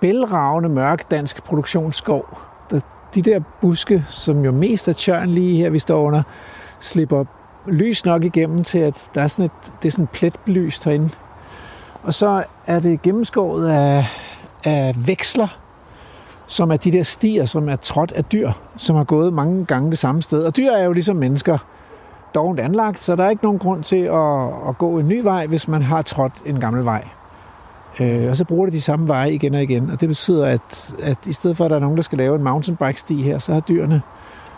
bælragende 0.00 0.68
mørk 0.68 1.10
dansk 1.10 1.44
produktionsskov. 1.44 2.38
Der, 2.70 2.80
de 3.14 3.22
der 3.22 3.40
buske, 3.60 4.04
som 4.08 4.44
jo 4.44 4.52
mest 4.52 4.88
er 4.88 4.92
tjørn 4.92 5.28
lige 5.28 5.56
her, 5.56 5.70
vi 5.70 5.78
står 5.78 6.02
under, 6.02 6.22
slipper 6.80 7.24
lys 7.66 8.04
nok 8.04 8.24
igennem 8.24 8.64
til, 8.64 8.78
at 8.78 9.10
der 9.14 9.22
er 9.22 9.26
sådan 9.26 9.44
et, 9.44 9.72
det 9.82 9.88
er 9.88 9.92
sådan 9.92 10.06
pletbelyst 10.06 10.84
herinde. 10.84 11.10
Og 12.02 12.14
så 12.14 12.44
er 12.66 12.80
det 12.80 13.02
gennemskåret 13.02 13.68
af, 13.68 14.06
af 14.64 14.94
veksler, 15.06 15.58
som 16.46 16.70
er 16.70 16.76
de 16.76 16.92
der 16.92 17.02
stier, 17.02 17.44
som 17.44 17.68
er 17.68 17.76
trådt 17.76 18.12
af 18.12 18.24
dyr, 18.24 18.52
som 18.76 18.96
har 18.96 19.04
gået 19.04 19.32
mange 19.32 19.64
gange 19.64 19.90
det 19.90 19.98
samme 19.98 20.22
sted. 20.22 20.44
Og 20.44 20.56
dyr 20.56 20.70
er 20.70 20.84
jo 20.84 20.92
ligesom 20.92 21.16
mennesker 21.16 21.58
dovent 22.34 22.60
anlagt, 22.60 23.02
så 23.02 23.16
der 23.16 23.24
er 23.24 23.30
ikke 23.30 23.44
nogen 23.44 23.58
grund 23.58 23.82
til 23.82 23.96
at, 23.96 24.46
at 24.68 24.78
gå 24.78 24.98
en 24.98 25.08
ny 25.08 25.20
vej, 25.22 25.46
hvis 25.46 25.68
man 25.68 25.82
har 25.82 26.02
trådt 26.02 26.32
en 26.46 26.60
gammel 26.60 26.84
vej. 26.84 27.04
Øh, 28.00 28.30
og 28.30 28.36
så 28.36 28.44
bruger 28.44 28.66
de 28.66 28.72
de 28.72 28.80
samme 28.80 29.08
veje 29.08 29.32
igen 29.32 29.54
og 29.54 29.62
igen, 29.62 29.90
og 29.90 30.00
det 30.00 30.08
betyder, 30.08 30.46
at, 30.46 30.94
at 31.02 31.18
i 31.26 31.32
stedet 31.32 31.56
for, 31.56 31.64
at 31.64 31.70
der 31.70 31.76
er 31.76 31.80
nogen, 31.80 31.96
der 31.96 32.02
skal 32.02 32.18
lave 32.18 32.36
en 32.36 32.42
mountainbike-sti 32.42 33.22
her, 33.22 33.38
så 33.38 33.52
har 33.52 33.60
dyrene 33.60 34.02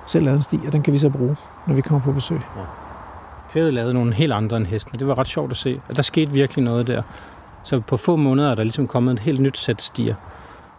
selv 0.06 0.24
lavet 0.24 0.36
en 0.36 0.42
sti, 0.42 0.60
og 0.66 0.72
den 0.72 0.82
kan 0.82 0.92
vi 0.92 0.98
så 0.98 1.08
bruge, 1.10 1.36
når 1.66 1.74
vi 1.74 1.80
kommer 1.80 2.04
på 2.04 2.12
besøg. 2.12 2.40
Kvædet 3.52 3.74
lavede 3.74 3.94
nogle 3.94 4.14
helt 4.14 4.32
andre 4.32 4.56
end 4.56 4.66
hestene. 4.66 4.98
Det 4.98 5.08
var 5.08 5.18
ret 5.18 5.26
sjovt 5.26 5.50
at 5.50 5.56
se. 5.56 5.80
Og 5.88 5.96
der 5.96 6.02
skete 6.02 6.32
virkelig 6.32 6.64
noget 6.64 6.86
der. 6.86 7.02
Så 7.64 7.80
på 7.80 7.96
få 7.96 8.16
måneder 8.16 8.50
er 8.50 8.54
der 8.54 8.62
ligesom 8.62 8.86
kommet 8.86 9.12
et 9.12 9.18
helt 9.18 9.40
nyt 9.40 9.58
sæt 9.58 9.82
stier. 9.82 10.14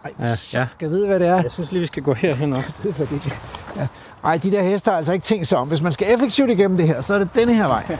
Ej, 0.04 0.10
Ja, 0.20 0.26
ja. 0.28 0.34
Skal 0.36 0.66
jeg 0.80 0.90
vide, 0.90 1.06
hvad 1.06 1.20
det 1.20 1.28
er? 1.28 1.42
Jeg 1.42 1.50
synes 1.50 1.72
lige, 1.72 1.80
vi 1.80 1.86
skal 1.86 2.02
gå 2.02 2.14
herhen 2.14 2.52
op. 2.52 2.62
ved, 2.84 2.92
hvad 2.92 3.06
det 3.06 3.26
er. 3.26 3.30
Ja. 3.80 3.86
Ej, 4.24 4.36
de 4.36 4.50
der 4.50 4.62
heste 4.62 4.90
har 4.90 4.96
altså 4.98 5.12
ikke 5.12 5.24
tænkt 5.24 5.46
sig 5.46 5.58
om. 5.58 5.68
Hvis 5.68 5.82
man 5.82 5.92
skal 5.92 6.14
effektivt 6.14 6.50
igennem 6.50 6.76
det 6.76 6.86
her, 6.86 7.02
så 7.02 7.14
er 7.14 7.18
det 7.18 7.28
denne 7.34 7.54
her 7.54 7.66
vej. 7.68 7.96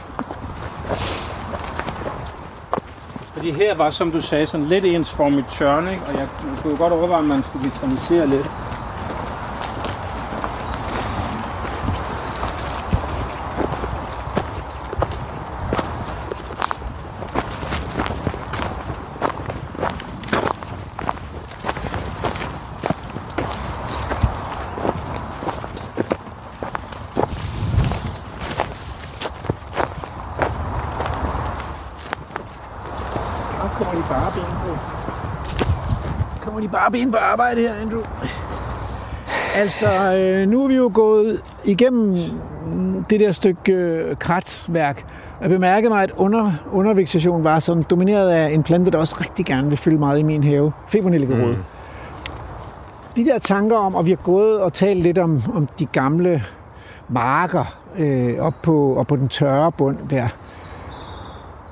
Fordi 3.33 3.51
her 3.51 3.75
var, 3.75 3.89
som 3.89 4.11
du 4.11 4.21
sagde, 4.21 4.47
sådan 4.47 4.65
lidt 4.65 4.85
ensformigt 4.85 5.47
tørn, 5.51 5.87
ikke? 5.87 6.01
Og 6.07 6.13
jeg 6.13 6.27
kunne 6.63 6.77
godt 6.77 6.93
overveje, 6.93 7.19
om 7.19 7.25
man 7.25 7.43
skulle 7.43 7.71
vitalisere 7.71 8.27
lidt. 8.27 8.49
Og 33.63 33.69
kommer 33.77 33.93
de 34.01 34.07
bare 34.09 34.31
ben 34.31 34.43
på. 34.63 34.77
Kommer 36.41 36.50
de 36.61 36.67
bare 36.67 36.91
ben 36.91 37.11
på 37.11 37.17
arbejde 37.17 37.61
her, 37.61 37.73
Andrew? 37.73 38.01
Altså, 39.55 40.13
øh, 40.15 40.47
nu 40.47 40.63
er 40.63 40.67
vi 40.67 40.75
jo 40.75 40.91
gået 40.93 41.41
igennem 41.63 42.15
det 43.09 43.19
der 43.19 43.31
stykke 43.31 43.73
øh, 43.73 44.15
kratværk. 44.15 45.05
Jeg 45.41 45.49
bemærkede 45.49 45.89
mig, 45.89 46.03
at 46.03 46.11
under, 46.17 46.51
undervegetationen 46.71 47.43
var 47.43 47.59
sådan 47.59 47.83
domineret 47.89 48.29
af 48.29 48.49
en 48.49 48.63
plante, 48.63 48.91
der 48.91 48.97
også 48.97 49.17
rigtig 49.19 49.45
gerne 49.45 49.69
vil 49.69 49.77
fylde 49.77 49.97
meget 49.97 50.19
i 50.19 50.23
min 50.23 50.43
have. 50.43 50.71
Febernelligerod. 50.87 51.55
Mm. 51.55 51.63
De 53.15 53.25
der 53.25 53.39
tanker 53.39 53.77
om, 53.77 53.95
og 53.95 54.05
vi 54.05 54.09
har 54.09 54.17
gået 54.23 54.61
og 54.61 54.73
talt 54.73 55.03
lidt 55.03 55.17
om, 55.17 55.41
om 55.53 55.67
de 55.79 55.85
gamle 55.85 56.43
marker 57.09 57.77
øh, 57.97 58.39
op, 58.39 58.53
på, 58.63 58.95
op 58.95 59.07
på 59.07 59.15
den 59.15 59.29
tørre 59.29 59.71
bund 59.71 59.97
der. 60.09 60.27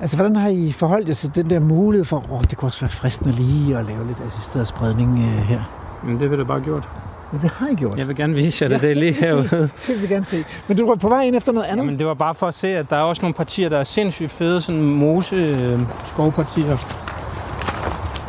Altså, 0.00 0.16
hvordan 0.16 0.36
har 0.36 0.48
I 0.48 0.72
forholdt 0.72 1.08
jer 1.08 1.14
til 1.14 1.34
den 1.34 1.50
der 1.50 1.60
mulighed 1.60 2.04
for, 2.04 2.32
åh, 2.32 2.42
det 2.42 2.58
kunne 2.58 2.68
også 2.68 2.80
være 2.80 2.90
fristende 2.90 3.32
lige 3.32 3.78
at 3.78 3.84
lave 3.84 4.06
lidt 4.06 4.18
assisteret 4.26 4.68
spredning 4.68 5.18
øh, 5.18 5.24
her? 5.24 5.60
Men 6.02 6.20
det 6.20 6.30
vil 6.30 6.38
du 6.38 6.44
bare 6.44 6.60
gjort. 6.60 6.88
Men 7.32 7.40
det 7.42 7.50
har 7.50 7.68
I 7.68 7.74
gjort. 7.74 7.98
Jeg 7.98 8.08
vil 8.08 8.16
gerne 8.16 8.34
vise 8.34 8.62
jer 8.64 8.68
det. 8.68 8.82
Ja, 8.82 8.88
det 8.88 8.90
er 8.90 9.00
lige 9.00 9.12
herude. 9.12 9.48
Det 9.50 9.70
vil 9.88 10.02
vi 10.02 10.06
gerne 10.06 10.24
se. 10.24 10.44
Men 10.68 10.76
du 10.76 10.86
var 10.86 10.94
på 10.94 11.08
vej 11.08 11.22
ind 11.22 11.36
efter 11.36 11.52
noget 11.52 11.66
andet? 11.66 11.84
Jamen, 11.84 11.98
det 11.98 12.06
var 12.06 12.14
bare 12.14 12.34
for 12.34 12.46
at 12.48 12.54
se, 12.54 12.68
at 12.68 12.90
der 12.90 12.96
er 12.96 13.00
også 13.00 13.22
nogle 13.22 13.34
partier, 13.34 13.68
der 13.68 13.78
er 13.78 13.84
sindssygt 13.84 14.30
fede, 14.30 14.60
sådan 14.60 14.82
mose 14.82 15.36
øh, 15.36 15.78
skovpartier. 16.12 16.76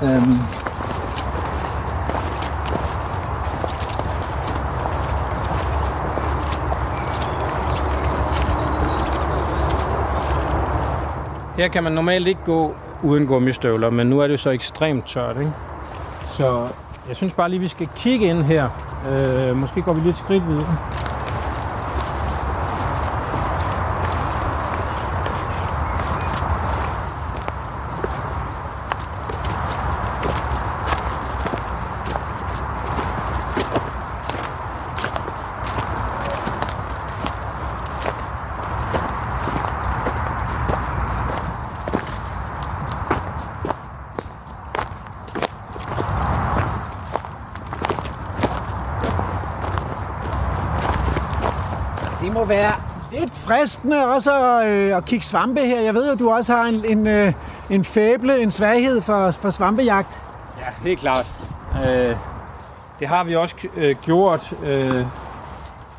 Øhm, 0.04 0.38
Her 11.62 11.68
kan 11.68 11.84
man 11.84 11.92
normalt 11.92 12.28
ikke 12.28 12.42
gå 12.46 12.76
uden 13.04 13.28
gummistøvler, 13.28 13.90
men 13.90 14.08
nu 14.08 14.20
er 14.20 14.28
det 14.28 14.32
jo 14.32 14.38
så 14.38 14.50
ekstremt 14.50 15.06
tørt, 15.06 15.38
ikke? 15.38 15.52
Så 16.28 16.68
jeg 17.08 17.16
synes 17.16 17.34
bare 17.34 17.50
lige, 17.50 17.60
vi 17.60 17.68
skal 17.68 17.90
kigge 17.96 18.26
ind 18.26 18.44
her. 18.44 18.70
Øh, 19.12 19.56
måske 19.56 19.82
går 19.82 19.94
vi 19.94 20.02
lidt 20.02 20.18
skridt 20.18 20.48
videre. 20.48 20.78
Det 52.22 52.34
må 52.34 52.46
være 52.46 52.74
lidt 53.12 53.38
fristende 53.62 54.06
også 54.06 54.34
at, 54.34 54.68
øh, 54.68 54.98
at 54.98 55.06
kigge 55.06 55.26
svampe 55.26 55.62
her. 55.62 55.82
Jeg 55.82 55.94
ved 55.94 56.10
jo, 56.10 56.16
du 56.16 56.32
også 56.32 56.56
har 56.56 56.64
en, 56.64 56.86
en, 56.86 57.08
øh, 57.08 57.34
en 57.70 57.86
fæble, 57.86 58.42
en 58.42 58.52
svaghed 58.52 59.02
for, 59.02 59.32
for 59.32 59.50
svampejagt. 59.50 60.20
Ja, 60.58 60.70
helt 60.90 61.00
klart. 61.00 61.26
Øh, 61.86 62.16
det 63.00 63.08
har 63.08 63.24
vi 63.24 63.36
også 63.36 63.56
øh, 63.76 63.96
gjort. 64.02 64.54
Øh, 64.64 65.06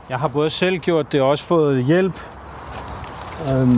jeg 0.09 0.19
har 0.19 0.29
både 0.29 0.51
selv 0.51 0.79
gjort 0.79 1.13
det 1.13 1.21
og 1.21 1.29
også 1.29 1.45
fået 1.45 1.85
hjælp. 1.85 2.15
Øh, 3.49 3.69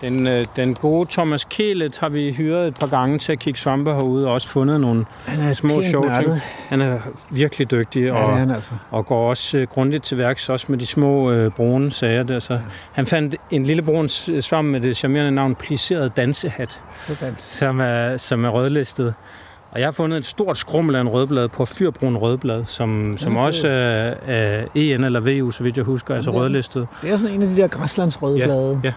Den, 0.00 0.26
øh, 0.26 0.44
den 0.56 0.74
gode 0.74 1.08
Thomas 1.10 1.44
Kælet 1.44 1.98
har 1.98 2.08
vi 2.08 2.32
hyret 2.32 2.68
et 2.68 2.74
par 2.80 2.86
gange 2.86 3.18
til 3.18 3.32
at 3.32 3.38
kigge 3.38 3.58
svampe 3.60 3.90
herude, 3.92 4.26
og 4.26 4.32
også 4.32 4.48
fundet 4.48 4.80
nogle 4.80 5.04
Han 5.26 5.40
er 5.40 5.52
små 5.54 5.82
sjove 5.82 6.10
ting. 6.22 6.40
Han 6.68 6.80
er 6.80 6.98
virkelig 7.30 7.70
dygtig, 7.70 8.02
Ja, 8.02 8.12
og, 8.12 8.36
han 8.38 8.50
altså. 8.50 8.70
og 8.90 9.06
går 9.06 9.28
også 9.30 9.58
øh, 9.58 9.66
grundigt 9.66 10.04
til 10.04 10.18
værks, 10.18 10.48
også 10.48 10.66
med 10.68 10.78
de 10.78 10.86
små 10.86 11.30
øh, 11.32 11.50
brune 11.50 11.90
sager 11.90 12.22
der. 12.22 12.38
Så 12.38 12.58
han 12.92 13.06
fandt 13.06 13.36
en 13.50 13.64
lille 13.64 13.82
brun 13.82 14.08
s- 14.08 14.30
svamp 14.40 14.68
med 14.68 14.80
det 14.80 14.96
charmerende 14.96 15.30
navn 15.30 15.54
Pliseret 15.54 16.16
Dansehat, 16.16 16.80
Sådan. 17.06 17.36
som 17.48 17.80
er, 17.80 18.16
som 18.16 18.44
er 18.44 18.48
rødlistet. 18.48 19.14
Og 19.72 19.80
jeg 19.80 19.86
har 19.86 19.92
fundet 19.92 20.18
et 20.18 20.24
stort 20.24 20.58
skrummel 20.58 20.94
af 20.96 21.00
en 21.00 21.08
rødblad 21.08 21.48
på 21.48 21.64
fyrbrun 21.64 22.16
rødblad, 22.16 22.64
som, 22.66 23.16
som 23.18 23.36
også 23.36 23.68
er, 23.68 24.14
er 24.26 24.64
EN 24.74 25.04
eller 25.04 25.20
VU, 25.20 25.50
så 25.50 25.62
vidt 25.62 25.76
jeg 25.76 25.84
husker, 25.84 26.14
altså 26.14 26.30
er 26.30 26.34
den. 26.34 26.42
rødlistet. 26.42 26.88
Det 27.02 27.10
er 27.10 27.16
sådan 27.16 27.34
en 27.34 27.42
af 27.42 27.48
de 27.48 27.56
der 27.56 27.68
græslandsrøde 27.68 28.38
Ja, 28.38 28.72
ja. 28.84 28.92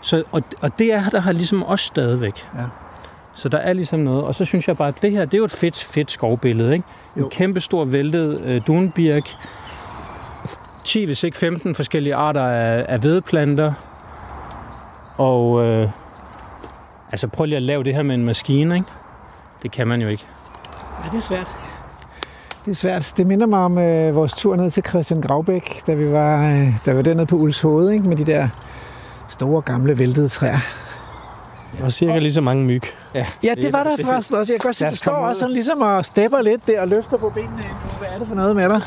Så, 0.00 0.22
og, 0.32 0.42
og 0.60 0.78
det 0.78 0.92
er 0.92 1.08
der 1.08 1.20
har 1.20 1.32
ligesom 1.32 1.62
også 1.62 1.86
stadigvæk. 1.86 2.46
Ja. 2.58 2.64
Så 3.34 3.48
der 3.48 3.58
er 3.58 3.72
ligesom 3.72 4.00
noget. 4.00 4.24
Og 4.24 4.34
så 4.34 4.44
synes 4.44 4.68
jeg 4.68 4.76
bare, 4.76 4.88
at 4.88 5.02
det 5.02 5.10
her, 5.12 5.24
det 5.24 5.34
er 5.34 5.38
jo 5.38 5.44
et 5.44 5.50
fedt, 5.50 5.84
fedt 5.84 6.10
skovbillede. 6.10 6.72
Ikke? 6.72 6.84
En 7.16 7.22
Jo. 7.22 7.28
kæmpe 7.28 7.60
stor 7.60 7.84
væltet 7.84 8.40
øh, 8.40 8.60
dunbirk. 8.66 9.30
10, 10.84 11.04
hvis 11.04 11.24
ikke 11.24 11.36
15 11.38 11.74
forskellige 11.74 12.14
arter 12.14 12.42
af, 12.42 12.86
af 12.88 13.02
vedplanter. 13.02 13.72
Og 15.16 15.64
øh, 15.64 15.88
altså 17.12 17.28
prøv 17.28 17.44
lige 17.44 17.56
at 17.56 17.62
lave 17.62 17.84
det 17.84 17.94
her 17.94 18.02
med 18.02 18.14
en 18.14 18.24
maskine. 18.24 18.74
Ikke? 18.74 18.86
Det 19.62 19.70
kan 19.70 19.88
man 19.88 20.02
jo 20.02 20.08
ikke. 20.08 20.26
Ja, 21.04 21.10
det 21.10 21.16
er 21.16 21.20
svært. 21.22 21.48
Det 22.64 22.70
er 22.70 22.74
svært. 22.74 23.12
Det 23.16 23.26
minder 23.26 23.46
mig 23.46 23.58
om 23.58 23.78
øh, 23.78 24.14
vores 24.14 24.34
tur 24.34 24.56
ned 24.56 24.70
til 24.70 24.82
Christian 24.88 25.20
Gravbæk, 25.20 25.82
da 25.86 25.94
vi 25.94 26.12
var, 26.12 26.46
øh, 26.46 26.68
da 26.86 26.90
vi 26.90 26.96
var 26.96 27.02
dernede 27.02 27.26
på 27.26 27.36
Ulshoved, 27.36 27.90
ikke? 27.90 28.08
med 28.08 28.16
de 28.16 28.24
der 28.24 28.48
store, 29.40 29.62
gamle, 29.62 29.98
væltede 29.98 30.28
træer. 30.28 30.58
Og 31.82 31.92
cirka 31.92 32.18
lige 32.18 32.32
så 32.32 32.40
mange 32.40 32.64
myg. 32.64 32.82
Ja, 33.14 33.26
det 33.42 33.56
Det- 33.62 33.72
var 33.72 33.82
der 33.84 33.96
det- 33.96 34.06
forresten 34.06 34.36
også. 34.36 34.52
Jeg 34.52 34.60
kan 34.60 34.68
godt 34.68 34.76
se, 34.76 34.86
at 34.86 34.92
du 34.92 34.96
står 34.96 35.12
også 35.12 35.40
sådan 35.40 35.52
ligesom 35.52 35.80
og 35.82 36.04
stepper 36.04 36.42
lidt 36.42 36.66
der 36.66 36.80
og 36.80 36.88
løfter 36.88 37.16
på 37.16 37.30
benene. 37.34 37.62
Hvad 37.98 38.08
er 38.14 38.18
det 38.18 38.28
for 38.28 38.34
noget 38.34 38.56
med 38.56 38.68
dig? 38.68 38.80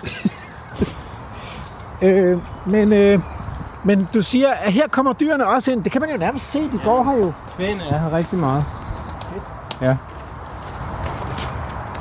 øh, 2.07 2.37
men, 2.67 2.93
øh, 2.93 3.19
men 3.83 4.07
du 4.13 4.21
siger, 4.21 4.49
at 4.49 4.73
her 4.73 4.87
kommer 4.87 5.13
dyrene 5.13 5.47
også 5.47 5.71
ind. 5.71 5.83
Det 5.83 5.91
kan 5.91 6.01
man 6.01 6.11
jo 6.11 6.17
nærmest 6.17 6.51
se. 6.51 6.59
De 6.59 6.79
går 6.85 7.03
her 7.03 7.17
jo. 7.17 7.33
Kvæne 7.57 7.83
er 7.83 7.97
her 7.99 8.17
rigtig 8.17 8.39
meget. 8.39 8.65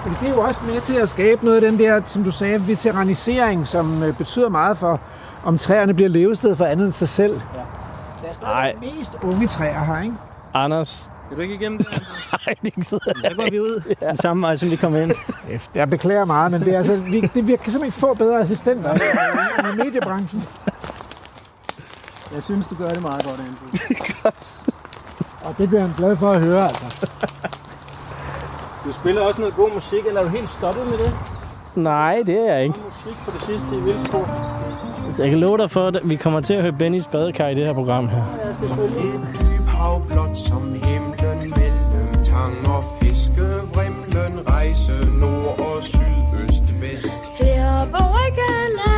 Fordi 0.02 0.14
det 0.20 0.28
er 0.30 0.34
jo 0.34 0.40
også 0.40 0.60
med 0.66 0.80
til 0.80 0.94
at 0.94 1.08
skabe 1.08 1.44
noget 1.44 1.64
af 1.64 1.70
den 1.70 1.78
der, 1.78 2.00
som 2.06 2.24
du 2.24 2.30
sagde, 2.30 2.68
veteranisering, 2.68 3.66
som 3.66 4.02
øh, 4.02 4.16
betyder 4.16 4.48
meget 4.48 4.78
for, 4.78 5.00
om 5.44 5.58
træerne 5.58 5.94
bliver 5.94 6.08
levested 6.10 6.56
for 6.56 6.64
andet 6.64 6.84
end 6.84 6.92
sig 6.92 7.08
selv. 7.08 7.32
Ja. 7.54 7.60
Er 8.32 8.36
stadig 8.36 8.94
mest 8.96 9.12
unge 9.22 9.46
træer 9.46 9.84
her, 9.84 10.02
ikke? 10.02 10.14
Anders. 10.54 11.10
Vil 11.28 11.36
du 11.36 11.42
ikke 11.42 11.54
igennem 11.54 11.78
det? 11.78 11.86
Nej, 12.32 12.54
det 12.62 12.74
gider 12.74 12.98
Så 13.22 13.32
går 13.36 13.50
vi 13.50 13.60
ud 13.60 13.82
den 14.08 14.16
samme 14.16 14.42
vej, 14.42 14.56
som 14.56 14.70
vi 14.70 14.76
kom 14.76 14.96
ind. 14.96 15.12
Jeg 15.74 15.90
beklager 15.90 16.24
meget, 16.24 16.50
men 16.52 16.60
det 16.60 16.74
er 16.74 16.78
altså, 16.78 16.96
vi, 16.96 17.20
det, 17.20 17.46
vi 17.46 17.56
kan 17.56 17.72
simpelthen 17.72 17.84
ikke 17.84 17.98
få 17.98 18.14
bedre 18.14 18.40
assistenter 18.40 18.94
i 19.72 19.76
mediebranchen. 19.76 20.42
Jeg 22.34 22.42
synes, 22.42 22.66
du 22.68 22.74
gør 22.74 22.88
det 22.88 23.02
meget 23.02 23.24
godt, 23.24 23.40
Andrew. 23.40 24.30
Og 25.44 25.54
det 25.58 25.68
bliver 25.68 25.82
han 25.82 25.92
glad 25.96 26.16
for 26.16 26.30
at 26.30 26.40
høre, 26.40 26.62
altså. 26.62 27.10
Du 28.84 28.92
spiller 28.92 29.20
også 29.20 29.40
noget 29.40 29.54
god 29.54 29.72
musik, 29.74 30.06
eller 30.06 30.20
er 30.20 30.24
du 30.24 30.30
helt 30.30 30.50
stoppet 30.50 30.86
med 30.86 30.98
det? 30.98 31.12
Nej, 31.74 32.22
det 32.26 32.38
er 32.38 32.54
jeg 32.54 32.62
ikke. 32.62 32.74
Musik 32.78 33.16
på 33.24 33.30
det 33.30 33.42
sidste 33.42 33.76
i 33.76 33.80
Vildsborg. 33.80 35.12
Så 35.12 35.22
jeg 35.22 35.30
kan 35.30 35.40
love 35.40 35.58
dig 35.58 35.70
for, 35.70 35.86
at 35.86 35.98
vi 36.04 36.16
kommer 36.16 36.40
til 36.40 36.54
at 36.54 36.62
høre 36.62 36.72
Bennys 36.72 37.06
badekar 37.06 37.48
i 37.48 37.54
det 37.54 37.64
her 37.64 37.72
program 37.72 38.08
her. 38.08 38.22
dyb 39.40 39.66
hav 39.66 40.02
blot 40.08 40.36
som 40.36 40.74
himlen 40.74 41.38
mellem 41.56 42.24
tang 42.24 42.68
og 42.68 42.84
fiskevrimlen 43.02 44.48
rejse 44.48 44.92
nord 45.20 45.58
og 45.58 45.82
sydøst 45.82 46.82
vest. 46.82 47.20
Her 47.40 47.86
på 47.90 47.96
ryggen 47.96 48.91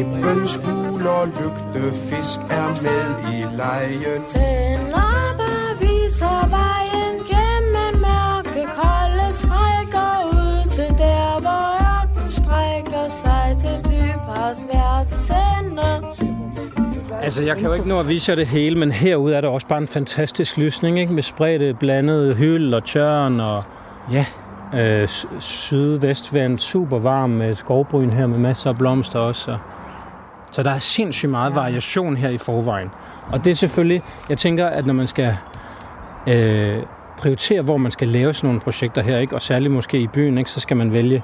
i 0.00 0.02
klippens 0.02 0.56
huler? 0.64 1.26
Lygtefisk 1.26 2.40
er 2.50 2.68
med 2.86 3.32
i 3.34 3.56
lejen. 3.56 4.22
Den 4.34 4.78
lappe 4.96 5.50
viser 5.80 6.48
vejen 6.48 7.14
gennem 7.32 8.00
mørke 8.06 8.62
kolde 8.80 9.28
sprækker 9.32 10.10
ud 10.32 10.70
til 10.70 10.90
der, 10.98 11.40
hvor 11.40 11.66
ørken 11.92 12.32
strækker 12.32 13.04
sig 13.24 13.56
til 13.60 13.90
dybhavs 13.92 14.66
verdens 14.72 15.30
ende. 15.30 15.82
Altså, 17.22 17.42
jeg 17.42 17.56
kan 17.56 17.66
jo 17.68 17.72
ikke 17.74 17.88
nå 17.88 18.00
at 18.00 18.08
vise 18.08 18.30
jer 18.30 18.36
det 18.36 18.46
hele, 18.46 18.78
men 18.78 18.90
herude 18.90 19.34
er 19.34 19.40
der 19.40 19.48
også 19.48 19.66
bare 19.66 19.78
en 19.78 19.86
fantastisk 19.88 20.56
lysning, 20.56 20.98
ikke? 21.00 21.12
Med 21.12 21.22
spredte 21.22 21.74
blandede 21.74 22.34
hyld 22.34 22.74
og 22.74 22.84
tørn 22.84 23.40
og 23.40 23.64
Ja. 24.12 24.26
øh, 24.74 25.08
sydvestvand, 25.40 26.58
super 26.58 26.98
varm 26.98 27.30
med 27.30 27.54
skovbryn 27.54 28.10
her 28.12 28.26
med 28.26 28.38
masser 28.38 28.70
af 28.70 28.78
blomster 28.78 29.18
også. 29.18 29.50
Og 29.50 29.58
så 30.50 30.62
der 30.62 30.70
er 30.70 30.78
sindssygt 30.78 31.30
meget 31.30 31.54
variation 31.54 32.16
her 32.16 32.28
i 32.28 32.38
forvejen. 32.38 32.90
Og 33.32 33.44
det 33.44 33.50
er 33.50 33.54
selvfølgelig, 33.54 34.02
jeg 34.28 34.38
tænker, 34.38 34.66
at 34.66 34.86
når 34.86 34.94
man 34.94 35.06
skal 35.06 35.36
øh, 36.26 36.82
prioritere, 37.18 37.62
hvor 37.62 37.76
man 37.76 37.92
skal 37.92 38.08
lave 38.08 38.32
sådan 38.32 38.48
nogle 38.48 38.60
projekter 38.60 39.02
her, 39.02 39.18
ikke? 39.18 39.34
og 39.34 39.42
særligt 39.42 39.72
måske 39.72 39.98
i 39.98 40.06
byen, 40.06 40.38
ikke? 40.38 40.50
så 40.50 40.60
skal 40.60 40.76
man 40.76 40.92
vælge 40.92 41.22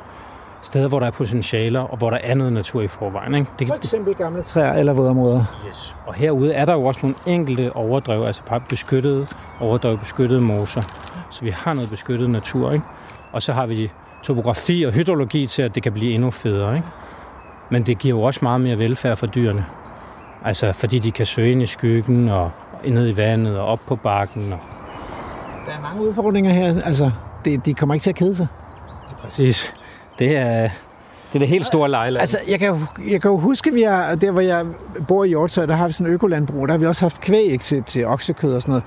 steder, 0.63 0.89
hvor 0.89 0.99
der 0.99 1.07
er 1.07 1.11
potentialer, 1.11 1.81
og 1.81 1.97
hvor 1.97 2.11
der 2.11 2.19
er 2.23 2.35
noget 2.35 2.53
natur 2.53 2.83
i 2.83 2.89
forvejen. 2.89 3.35
Ikke? 3.35 3.51
Det, 3.59 3.69
For 3.69 3.75
eksempel 3.75 4.15
gamle 4.15 4.43
træer 4.43 4.73
eller 4.73 4.93
vådområder. 4.93 5.45
Yes. 5.69 5.97
Og 6.07 6.15
herude 6.15 6.53
er 6.53 6.65
der 6.65 6.73
jo 6.73 6.85
også 6.85 7.01
nogle 7.03 7.17
enkelte 7.27 7.77
overdrev, 7.77 8.25
altså 8.25 8.43
bare 8.43 8.61
beskyttede 8.69 9.27
overdrev, 9.61 9.99
beskyttede 9.99 10.41
moser. 10.41 10.83
Så 11.31 11.45
vi 11.45 11.51
har 11.51 11.75
noget 11.75 11.91
beskyttet 11.91 12.31
natur, 12.31 12.73
ikke? 12.73 12.85
Og 13.33 13.43
så 13.43 13.53
har 13.53 13.67
vi 13.67 13.91
topografi 14.23 14.83
og 14.83 14.93
hydrologi 14.93 15.47
til, 15.47 15.63
at 15.63 15.75
det 15.75 15.83
kan 15.83 15.93
blive 15.93 16.15
endnu 16.15 16.31
federe, 16.31 16.77
ikke? 16.77 16.89
Men 17.73 17.83
det 17.83 17.99
giver 17.99 18.17
jo 18.17 18.23
også 18.23 18.41
meget 18.43 18.61
mere 18.61 18.79
velfærd 18.79 19.17
for 19.17 19.27
dyrene. 19.27 19.65
Altså, 20.45 20.73
fordi 20.73 20.99
de 20.99 21.13
kan 21.13 21.27
søge 21.27 21.53
ind 21.53 21.63
i 21.63 21.67
skyggen 21.67 22.29
og 22.29 22.51
ned 22.85 23.09
i 23.09 23.17
vandet 23.17 23.59
og 23.59 23.67
op 23.67 23.81
på 23.87 23.97
bakken. 23.97 24.53
Og... 24.53 24.59
Der 25.67 25.73
er 25.73 25.83
mange 25.83 26.09
udfordringer 26.09 26.53
her. 26.53 26.83
Altså, 26.85 27.11
det, 27.45 27.67
de 27.67 27.75
kommer 27.75 27.95
ikke 27.95 28.05
til 28.05 28.11
at 28.11 28.17
kede 28.17 28.35
sig. 28.35 28.47
Præcis. 29.21 29.75
Det 30.19 30.37
er, 30.37 30.63
det 30.63 31.35
er 31.35 31.39
det 31.39 31.49
helt 31.49 31.67
store 31.67 31.89
lejland. 31.89 32.21
Altså, 32.21 32.39
jeg 32.49 32.59
kan, 32.59 32.69
jo, 32.69 32.79
jeg 33.11 33.23
kan 33.23 33.31
jo 33.31 33.39
huske, 33.39 33.73
vi 33.73 33.83
har, 33.83 34.15
der 34.15 34.31
hvor 34.31 34.41
jeg 34.41 34.67
bor 35.09 35.25
i 35.25 35.29
Hjortshøj, 35.29 35.67
der 35.67 35.75
har 35.75 35.87
vi 35.87 35.93
sådan 35.93 36.07
en 36.07 36.15
økolandbrug, 36.15 36.69
der 36.69 36.75
har 36.75 36.79
vi 36.79 36.87
også 36.87 37.05
haft 37.05 37.21
kvæg 37.21 37.45
ikke, 37.45 37.65
til, 37.65 37.83
til 37.83 38.07
oksekød 38.07 38.55
og 38.55 38.63
sådan 38.63 38.73
noget. 38.73 38.85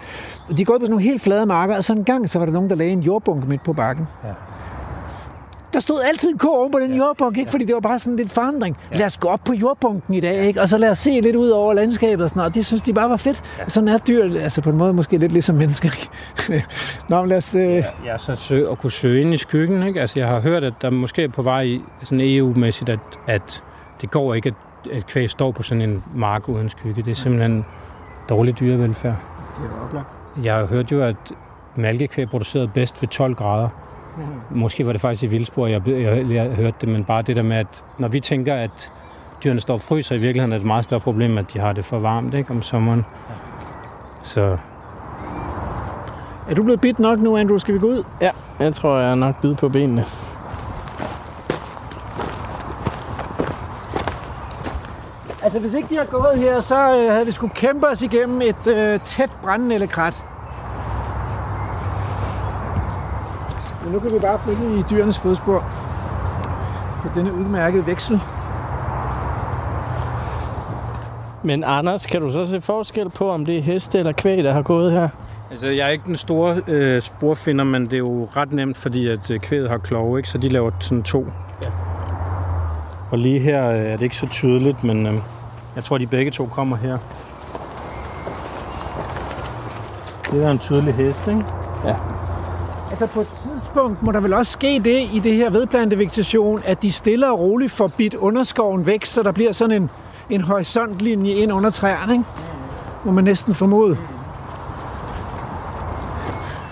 Og 0.49 0.57
de 0.57 0.61
er 0.61 0.65
gået 0.65 0.79
på 0.79 0.85
sådan 0.85 0.91
nogle 0.91 1.03
helt 1.03 1.21
flade 1.21 1.45
marker, 1.45 1.75
og 1.75 1.83
så 1.83 1.93
en 1.93 2.03
gang, 2.03 2.29
så 2.29 2.39
var 2.39 2.45
der 2.45 2.53
nogen, 2.53 2.69
der 2.69 2.75
lagde 2.75 2.91
en 2.91 3.01
jordbunke 3.01 3.47
midt 3.47 3.63
på 3.63 3.73
bakken. 3.73 4.07
Ja. 4.23 4.29
Der 5.75 5.81
stod 5.81 6.01
altid 6.01 6.29
en 6.29 6.37
ko 6.37 6.47
oven 6.47 6.71
på 6.71 6.79
den 6.79 6.91
ja. 6.91 6.97
jordbunke, 6.97 7.39
ikke? 7.39 7.51
fordi 7.51 7.65
det 7.65 7.73
var 7.73 7.79
bare 7.79 7.99
sådan 7.99 8.15
lidt 8.15 8.31
forandring. 8.31 8.77
Ja. 8.91 8.97
Lad 8.97 9.05
os 9.05 9.17
gå 9.17 9.27
op 9.27 9.39
på 9.45 9.53
jordbunken 9.53 10.13
i 10.13 10.19
dag, 10.19 10.47
ikke? 10.47 10.61
og 10.61 10.69
så 10.69 10.77
lad 10.77 10.89
os 10.89 10.97
se 10.97 11.19
lidt 11.21 11.35
ud 11.35 11.49
over 11.49 11.73
landskabet 11.73 12.23
og 12.23 12.29
sådan 12.29 12.39
noget. 12.39 12.49
Og 12.49 12.55
det 12.55 12.65
synes 12.65 12.81
de 12.81 12.93
bare 12.93 13.09
var 13.09 13.17
fedt. 13.17 13.43
Ja. 13.59 13.69
Sådan 13.69 13.87
er 13.87 13.97
dyr, 13.97 14.39
altså 14.41 14.61
på 14.61 14.69
en 14.69 14.77
måde 14.77 14.93
måske 14.93 15.17
lidt 15.17 15.31
ligesom 15.31 15.55
mennesker. 15.55 15.89
Nå, 17.09 17.21
men 17.21 17.29
lad 17.29 17.37
os... 17.37 17.55
Øh... 17.55 17.83
Ja, 18.05 18.17
så 18.17 18.35
sø- 18.35 18.71
at 18.71 18.77
kunne 18.79 18.91
søge 18.91 19.21
ind 19.21 19.33
i 19.33 19.37
skyggen. 19.37 19.83
Ikke? 19.83 20.01
Altså, 20.01 20.19
jeg 20.19 20.27
har 20.27 20.39
hørt, 20.39 20.63
at 20.63 20.73
der 20.81 20.89
måske 20.89 21.23
er 21.23 21.27
på 21.27 21.41
vej 21.41 21.79
sådan 22.03 22.21
EU-mæssigt, 22.21 22.89
at, 22.89 22.99
at 23.27 23.63
det 24.01 24.11
går 24.11 24.33
ikke, 24.33 24.49
at, 24.85 24.91
at 24.91 25.05
kvæg 25.05 25.29
står 25.29 25.51
på 25.51 25.63
sådan 25.63 25.81
en 25.81 26.03
mark 26.15 26.49
uden 26.49 26.69
skygge. 26.69 27.03
Det 27.03 27.11
er 27.11 27.15
simpelthen 27.15 27.65
dårlig 28.29 28.59
dyrevelfærd. 28.59 29.15
Det 29.57 29.65
er 29.65 29.69
da 29.69 29.85
oplagt. 29.85 30.09
Jeg 30.43 30.53
har 30.53 30.65
hørt 30.65 30.91
jo, 30.91 31.03
at 31.03 31.15
malkekvæg 31.75 32.29
produceret 32.29 32.73
bedst 32.73 33.01
ved 33.01 33.09
12 33.09 33.35
grader. 33.35 33.69
Måske 34.49 34.85
var 34.85 34.91
det 34.91 35.01
faktisk 35.01 35.23
i 35.23 35.27
Vildsborg, 35.27 35.71
jeg, 35.71 35.87
jeg, 35.87 36.25
jeg 36.31 36.49
hørte 36.49 36.77
det, 36.81 36.89
men 36.89 37.03
bare 37.03 37.21
det 37.21 37.35
der 37.35 37.41
med, 37.41 37.57
at 37.57 37.83
når 37.97 38.07
vi 38.07 38.19
tænker, 38.19 38.55
at 38.55 38.91
dyrene 39.43 39.59
står 39.59 39.73
og 39.73 39.81
fryser, 39.81 40.15
i 40.15 40.17
virkeligheden 40.17 40.51
er 40.51 40.57
det 40.57 40.61
et 40.61 40.67
meget 40.67 40.83
større 40.83 40.99
problem, 40.99 41.37
at 41.37 41.53
de 41.53 41.59
har 41.59 41.73
det 41.73 41.85
for 41.85 41.99
varmt 41.99 42.33
ikke, 42.33 42.51
om 42.51 42.61
sommeren. 42.61 43.05
Så 44.23 44.57
Er 46.49 46.55
du 46.55 46.63
blevet 46.63 46.81
bit 46.81 46.99
nok 46.99 47.19
nu, 47.19 47.37
Andrew? 47.37 47.57
Skal 47.57 47.73
vi 47.73 47.79
gå 47.79 47.87
ud? 47.87 48.03
Ja, 48.21 48.31
jeg 48.59 48.73
tror, 48.73 48.99
jeg 48.99 49.11
er 49.11 49.15
nok 49.15 49.41
bid 49.41 49.55
på 49.55 49.69
benene. 49.69 50.05
Altså, 55.43 55.59
hvis 55.59 55.73
ikke 55.73 55.89
de 55.89 55.97
har 55.97 56.05
gået 56.05 56.37
her, 56.37 56.61
så 56.61 56.75
øh, 56.75 57.11
havde 57.11 57.25
vi 57.25 57.31
skulle 57.31 57.53
kæmpe 57.53 57.87
os 57.87 58.01
igennem 58.01 58.41
et 58.41 58.67
øh, 58.67 58.99
tæt 58.99 59.29
brændende 59.43 59.87
krat. 59.87 60.25
Men 63.85 63.93
nu 63.93 63.99
kan 63.99 64.13
vi 64.13 64.19
bare 64.19 64.39
følge 64.39 64.79
i 64.79 64.83
dyrenes 64.89 65.19
fodspor 65.19 65.63
på 67.01 67.07
denne 67.15 67.33
udmærkede 67.33 67.87
veksel. 67.87 68.21
Men 71.43 71.63
Anders, 71.63 72.05
kan 72.05 72.21
du 72.21 72.31
så 72.31 72.45
se 72.45 72.61
forskel 72.61 73.09
på, 73.09 73.31
om 73.31 73.45
det 73.45 73.57
er 73.57 73.61
heste 73.61 73.99
eller 73.99 74.11
kvæg, 74.11 74.43
der 74.43 74.53
har 74.53 74.61
gået 74.61 74.91
her? 74.91 75.09
Altså, 75.51 75.67
jeg 75.67 75.87
er 75.87 75.91
ikke 75.91 76.05
den 76.05 76.15
store 76.15 76.61
øh, 76.67 77.01
sporfinder, 77.01 77.63
men 77.63 77.85
det 77.85 77.93
er 77.93 77.97
jo 77.97 78.27
ret 78.35 78.51
nemt, 78.51 78.77
fordi 78.77 79.07
at 79.07 79.31
øh, 79.31 79.39
kvædet 79.39 79.69
har 79.69 79.77
klove, 79.77 80.19
ikke? 80.19 80.29
Så 80.29 80.37
de 80.37 80.49
laver 80.49 80.71
sådan 80.79 81.03
to. 81.03 81.27
Ja. 81.65 81.69
Og 83.11 83.17
lige 83.17 83.39
her 83.39 83.69
øh, 83.69 83.77
er 83.77 83.97
det 83.97 84.01
ikke 84.01 84.17
så 84.17 84.27
tydeligt, 84.27 84.83
men 84.83 85.07
øh, 85.07 85.13
jeg 85.75 85.83
tror, 85.83 85.97
de 85.97 86.07
begge 86.07 86.31
to 86.31 86.45
kommer 86.45 86.75
her. 86.77 86.97
Det 90.31 90.43
er 90.43 90.51
en 90.51 90.59
tydelig 90.59 90.93
hest, 90.93 91.27
ikke? 91.27 91.43
Altså 92.91 93.07
på 93.07 93.21
et 93.21 93.27
tidspunkt 93.27 94.03
må 94.03 94.11
der 94.11 94.19
vel 94.19 94.33
også 94.33 94.51
ske 94.51 94.81
det 94.83 95.09
i 95.13 95.21
det 95.23 95.35
her 95.35 95.49
vedplantevegetation, 95.49 96.61
at 96.65 96.81
de 96.81 96.91
stille 96.91 97.31
og 97.31 97.39
roligt 97.39 97.71
får 97.71 97.87
bidt 97.87 98.13
underskoven 98.13 98.85
væk, 98.85 99.05
så 99.05 99.23
der 99.23 99.31
bliver 99.31 99.51
sådan 99.51 99.81
en, 99.81 99.89
en 100.29 100.41
horisontlinje 100.41 101.31
ind 101.31 101.53
under 101.53 101.69
træerne, 101.69 102.13
ikke? 102.13 102.25
Må 103.03 103.11
man 103.11 103.23
næsten 103.23 103.55
formode. 103.55 103.97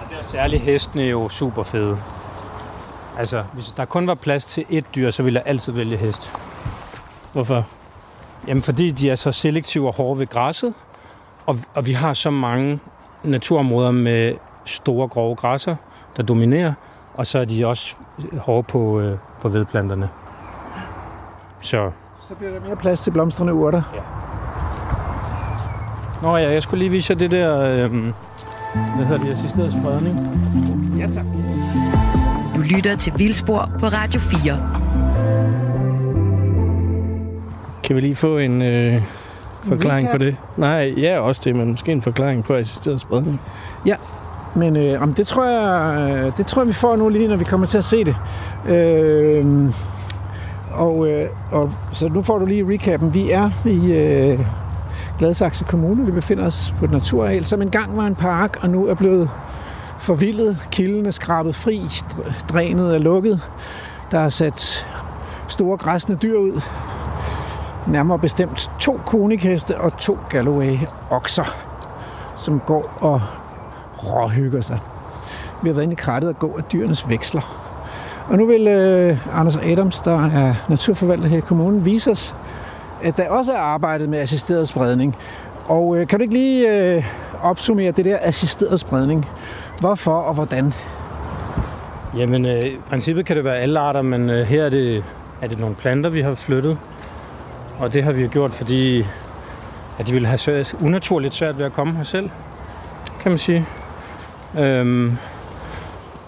Og 0.01 0.09
der 0.09 0.17
er 0.17 0.23
særligt 0.23 0.61
hestene 0.61 1.03
jo 1.03 1.29
super 1.29 1.63
fede. 1.63 1.97
Altså, 3.17 3.43
hvis 3.53 3.65
der 3.65 3.85
kun 3.85 4.07
var 4.07 4.13
plads 4.13 4.45
til 4.45 4.61
ét 4.61 4.83
dyr, 4.95 5.11
så 5.11 5.23
ville 5.23 5.39
jeg 5.39 5.47
altid 5.47 5.73
vælge 5.73 5.97
hest. 5.97 6.31
Hvorfor? 7.33 7.65
Jamen, 8.47 8.63
fordi 8.63 8.91
de 8.91 9.09
er 9.09 9.15
så 9.15 9.31
selektive 9.31 9.87
og 9.87 9.93
hårde 9.95 10.19
ved 10.19 10.27
græsset, 10.27 10.73
og, 11.45 11.57
og 11.73 11.85
vi 11.85 11.91
har 11.91 12.13
så 12.13 12.29
mange 12.29 12.79
naturområder 13.23 13.91
med 13.91 14.33
store, 14.65 15.07
grove 15.07 15.35
græsser, 15.35 15.75
der 16.17 16.23
dominerer, 16.23 16.73
og 17.13 17.27
så 17.27 17.39
er 17.39 17.45
de 17.45 17.67
også 17.67 17.95
hårde 18.37 18.63
på, 18.63 18.99
øh, 18.99 19.17
på 19.41 19.49
vedplanterne. 19.49 20.09
Så, 21.59 21.91
Så 22.27 22.35
bliver 22.35 22.51
der 22.53 22.59
mere 22.67 22.75
plads 22.75 23.01
til 23.01 23.11
blomstrende 23.11 23.53
urter. 23.53 23.81
nå 26.21 26.37
ja, 26.37 26.51
jeg 26.51 26.63
skulle 26.63 26.79
lige 26.79 26.91
vise 26.91 27.13
jer 27.13 27.17
det 27.19 27.31
der, 27.31 27.59
øh, 27.59 27.91
hvad 28.95 29.05
hedder 29.05 29.23
det, 29.23 29.31
assisteret 29.31 29.71
spredning. 29.81 30.19
Ja, 30.97 31.07
tak. 31.11 31.25
Du 32.55 32.61
lytter 32.61 32.95
til 32.95 33.13
Vildspor 33.17 33.69
på 33.79 33.85
Radio 33.85 34.19
4. 34.19 34.59
Kan 37.83 37.95
vi 37.95 38.01
lige 38.01 38.15
få 38.15 38.37
en 38.37 38.61
øh, 38.61 39.01
forklaring 39.63 40.09
på 40.11 40.17
det? 40.17 40.37
Nej, 40.57 40.93
ja, 40.97 41.19
også 41.19 41.41
det, 41.45 41.55
men 41.55 41.71
måske 41.71 41.91
en 41.91 42.01
forklaring 42.01 42.43
på 42.43 42.55
assisteret 42.55 42.99
spredning. 42.99 43.41
Men 44.55 44.75
øh, 44.75 45.01
om 45.01 45.13
det, 45.13 45.27
tror 45.27 45.45
jeg, 45.45 46.25
øh, 46.25 46.37
det 46.37 46.45
tror 46.45 46.61
jeg, 46.61 46.67
vi 46.67 46.73
får 46.73 46.95
nu 46.95 47.09
lige, 47.09 47.27
når 47.27 47.35
vi 47.35 47.43
kommer 47.43 47.67
til 47.67 47.77
at 47.77 47.83
se 47.83 48.03
det. 48.03 48.15
Øh, 48.67 49.45
og, 50.71 51.07
øh, 51.07 51.29
og, 51.51 51.71
så 51.91 52.09
nu 52.09 52.21
får 52.21 52.37
du 52.37 52.45
lige 52.45 52.67
recappen. 52.69 53.13
Vi 53.13 53.31
er 53.31 53.49
i 53.65 53.91
øh, 53.91 54.39
Gladsaxe 55.19 55.63
Kommune. 55.63 56.05
Vi 56.05 56.11
befinder 56.11 56.45
os 56.45 56.73
på 56.79 56.85
et 56.85 56.91
naturareal, 56.91 57.45
som 57.45 57.61
engang 57.61 57.97
var 57.97 58.03
en 58.03 58.15
park, 58.15 58.57
og 58.61 58.69
nu 58.69 58.87
er 58.87 58.93
blevet 58.93 59.29
forvildet. 59.99 60.57
Kilden 60.71 61.05
er 61.05 61.11
skrabet 61.11 61.55
fri. 61.55 61.81
Drænet 62.49 62.95
er 62.95 62.99
lukket. 62.99 63.41
Der 64.11 64.19
er 64.19 64.29
sat 64.29 64.87
store 65.47 65.77
græsne 65.77 66.15
dyr 66.15 66.37
ud. 66.37 66.61
Nærmere 67.87 68.19
bestemt 68.19 68.71
to 68.79 68.99
konikheste 69.05 69.77
og 69.77 69.97
to 69.97 70.17
Galloway-okser, 70.29 71.55
som 72.37 72.59
går 72.59 72.93
og 72.99 73.21
råhygger 74.05 74.61
sig. 74.61 74.79
Vi 75.61 75.69
har 75.69 75.73
været 75.73 75.83
inde 75.83 75.93
i 75.93 75.95
krattet 75.95 76.29
og 76.29 76.39
gå 76.39 76.55
af 76.57 76.63
dyrenes 76.63 77.09
veksler. 77.09 77.41
Og 78.29 78.37
nu 78.37 78.45
vil 78.45 78.67
øh, 78.67 79.39
Anders 79.39 79.57
Adams, 79.57 79.99
der 79.99 80.25
er 80.25 80.53
naturforvalter 80.69 81.27
her 81.27 81.37
i 81.37 81.41
kommunen, 81.41 81.85
vise 81.85 82.11
os, 82.11 82.35
at 83.03 83.17
der 83.17 83.29
også 83.29 83.53
er 83.53 83.57
arbejdet 83.57 84.09
med 84.09 84.19
assisteret 84.19 84.67
spredning. 84.67 85.15
Og 85.67 85.97
øh, 85.97 86.07
kan 86.07 86.19
du 86.19 86.23
ikke 86.23 86.33
lige 86.33 86.69
øh, 86.69 87.03
opsummere 87.43 87.91
det 87.91 88.05
der 88.05 88.17
assisteret 88.21 88.79
spredning? 88.79 89.25
Hvorfor 89.79 90.15
og 90.15 90.33
hvordan? 90.33 90.73
Jamen, 92.17 92.45
øh, 92.45 92.63
i 92.63 92.77
princippet 92.89 93.25
kan 93.25 93.35
det 93.35 93.45
være 93.45 93.57
alle 93.57 93.79
arter, 93.79 94.01
men 94.01 94.29
øh, 94.29 94.47
her 94.47 94.63
er 94.63 94.69
det, 94.69 95.03
er 95.41 95.47
det 95.47 95.59
nogle 95.59 95.75
planter, 95.75 96.09
vi 96.09 96.21
har 96.21 96.33
flyttet. 96.33 96.77
Og 97.79 97.93
det 97.93 98.03
har 98.03 98.11
vi 98.11 98.27
gjort, 98.27 98.51
fordi 98.51 99.05
at 99.99 100.07
de 100.07 100.11
ville 100.13 100.27
have 100.27 100.37
svært, 100.37 100.75
unaturligt 100.81 101.33
svært 101.33 101.57
ved 101.57 101.65
at 101.65 101.73
komme 101.73 101.93
her 101.93 102.03
selv, 102.03 102.29
kan 103.21 103.31
man 103.31 103.37
sige. 103.37 103.65
Øhm, 104.59 105.17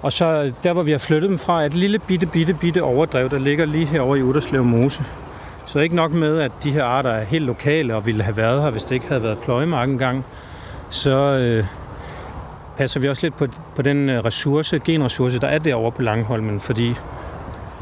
og 0.01 0.13
så 0.13 0.51
der, 0.63 0.73
hvor 0.73 0.83
vi 0.83 0.91
har 0.91 0.97
flyttet 0.97 1.29
dem 1.29 1.37
fra, 1.37 1.61
er 1.61 1.65
et 1.65 1.73
lille 1.73 1.99
bitte, 1.99 2.25
bitte, 2.25 2.53
bitte 2.53 2.83
overdrev, 2.83 3.29
der 3.29 3.39
ligger 3.39 3.65
lige 3.65 3.85
herovre 3.85 4.19
i 4.19 4.21
Utterslev 4.21 4.63
Mose. 4.63 5.03
Så 5.65 5.79
ikke 5.79 5.95
nok 5.95 6.11
med, 6.11 6.39
at 6.39 6.51
de 6.63 6.71
her 6.71 6.83
arter 6.83 7.09
er 7.09 7.23
helt 7.23 7.45
lokale 7.45 7.95
og 7.95 8.05
ville 8.05 8.23
have 8.23 8.37
været 8.37 8.61
her, 8.61 8.69
hvis 8.69 8.83
det 8.83 8.95
ikke 8.95 9.07
havde 9.07 9.23
været 9.23 9.37
pløjemark 9.37 9.89
engang, 9.89 10.25
så 10.89 11.17
øh, 11.17 11.65
passer 12.77 12.99
vi 12.99 13.09
også 13.09 13.21
lidt 13.25 13.37
på, 13.37 13.47
på 13.75 13.81
den 13.81 14.09
øh, 14.09 14.25
ressource, 14.25 14.79
genressource, 14.79 15.39
der 15.39 15.47
er 15.47 15.57
derovre 15.57 15.91
på 15.91 16.01
Langholmen, 16.01 16.59
fordi 16.59 16.95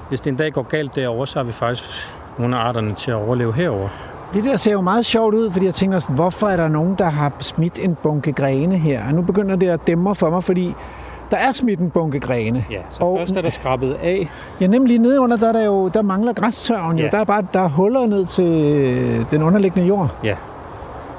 hvis 0.10 0.22
det 0.22 0.32
en 0.32 0.38
dag 0.38 0.54
går 0.54 0.64
galt 0.64 0.96
derovre, 0.96 1.28
så 1.28 1.40
har 1.40 1.44
vi 1.44 1.52
faktisk 1.52 2.10
nogle 2.38 2.58
af 2.58 2.60
arterne 2.60 2.96
til 2.96 3.12
at 3.12 3.18
overleve 3.18 3.54
herover. 3.54 3.90
Det 4.34 4.44
der 4.44 4.56
ser 4.56 4.72
jo 4.72 4.82
meget 4.82 5.06
sjovt 5.06 5.36
ud, 5.36 5.52
fordi 5.52 5.66
jeg 5.66 5.74
tænker, 5.74 6.14
hvorfor 6.16 6.48
er 6.48 6.58
der 6.58 6.68
nogen, 6.68 6.96
der 6.98 7.10
har 7.10 7.32
smidt 7.40 7.80
en 7.80 7.96
bunke 8.04 8.32
grene 8.32 8.78
her? 8.78 9.08
Og 9.08 9.14
nu 9.14 9.22
begynder 9.22 9.56
det 9.56 9.70
at 9.70 9.88
dæmme 9.88 10.16
for 10.16 10.30
mig, 10.30 10.44
fordi 10.44 10.76
der 11.32 11.38
er 11.38 11.52
smidt 11.52 11.80
en 11.80 11.90
bunke 11.90 12.20
grene. 12.20 12.66
Ja, 12.72 12.82
så 12.90 13.04
Og- 13.04 13.18
først 13.20 13.36
er 13.36 13.42
der 13.42 13.50
skrabet 13.50 13.94
af. 13.94 14.30
Ja, 14.62 14.68
nemlig 14.68 15.00
nede 15.00 15.20
under, 15.20 15.38
der, 15.38 15.48
er 15.48 15.52
der, 15.52 15.66
jo, 15.66 15.88
der 15.88 16.02
mangler 16.02 16.34
græstørven 16.34 16.98
jo. 16.98 17.04
Ja. 17.04 17.10
Der 17.10 17.18
er 17.18 17.24
bare 17.24 17.44
der 17.54 17.60
er 17.60 17.70
huller 17.70 18.06
ned 18.06 18.26
til 18.26 19.26
den 19.32 19.44
underliggende 19.44 19.88
jord. 19.88 20.10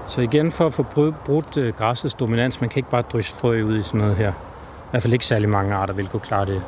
Så 0.08 0.20
igen 0.20 0.50
for 0.50 0.66
at 0.66 0.72
få 0.72 0.82
brudt, 1.26 1.56
øh, 1.56 1.74
græssets 1.74 2.14
dominans, 2.14 2.60
man 2.60 2.70
kan 2.70 2.78
ikke 2.78 2.90
bare 2.90 3.02
drysse 3.02 3.34
frø 3.36 3.62
ud 3.62 3.76
i 3.78 3.82
sådan 3.82 4.00
noget 4.00 4.16
her. 4.16 4.30
I 4.30 4.90
hvert 4.90 5.02
fald 5.02 5.12
ikke 5.12 5.26
særlig 5.26 5.48
mange 5.48 5.74
arter 5.74 5.94
vil 5.94 6.06
kunne 6.08 6.20
klare 6.20 6.46
det. 6.46 6.62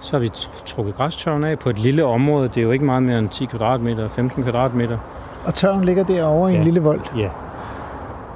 Så 0.00 0.10
har 0.16 0.18
vi 0.20 0.30
tr- 0.36 0.64
trukket 0.66 0.94
græstørven 0.96 1.44
af 1.44 1.58
på 1.58 1.70
et 1.70 1.78
lille 1.78 2.04
område. 2.04 2.48
Det 2.48 2.56
er 2.56 2.62
jo 2.62 2.70
ikke 2.70 2.84
meget 2.84 3.02
mere 3.02 3.18
end 3.18 3.28
10 3.28 3.44
kvadratmeter, 3.44 4.08
15 4.08 4.42
kvadratmeter. 4.42 4.98
Og 5.44 5.54
tørven 5.54 5.84
ligger 5.84 6.04
derovre 6.04 6.50
i 6.52 6.54
en 6.54 6.60
Ja. 6.60 6.64
lille 6.64 6.80
vold. 6.80 7.00
Ja. 7.16 7.28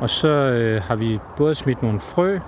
Og 0.00 0.10
så 0.10 0.28
øh, 0.28 0.82
har 0.82 0.96
vi 0.96 1.20
både 1.36 1.54
smidt 1.54 1.82
nogle 1.82 2.00
frø, 2.00 2.38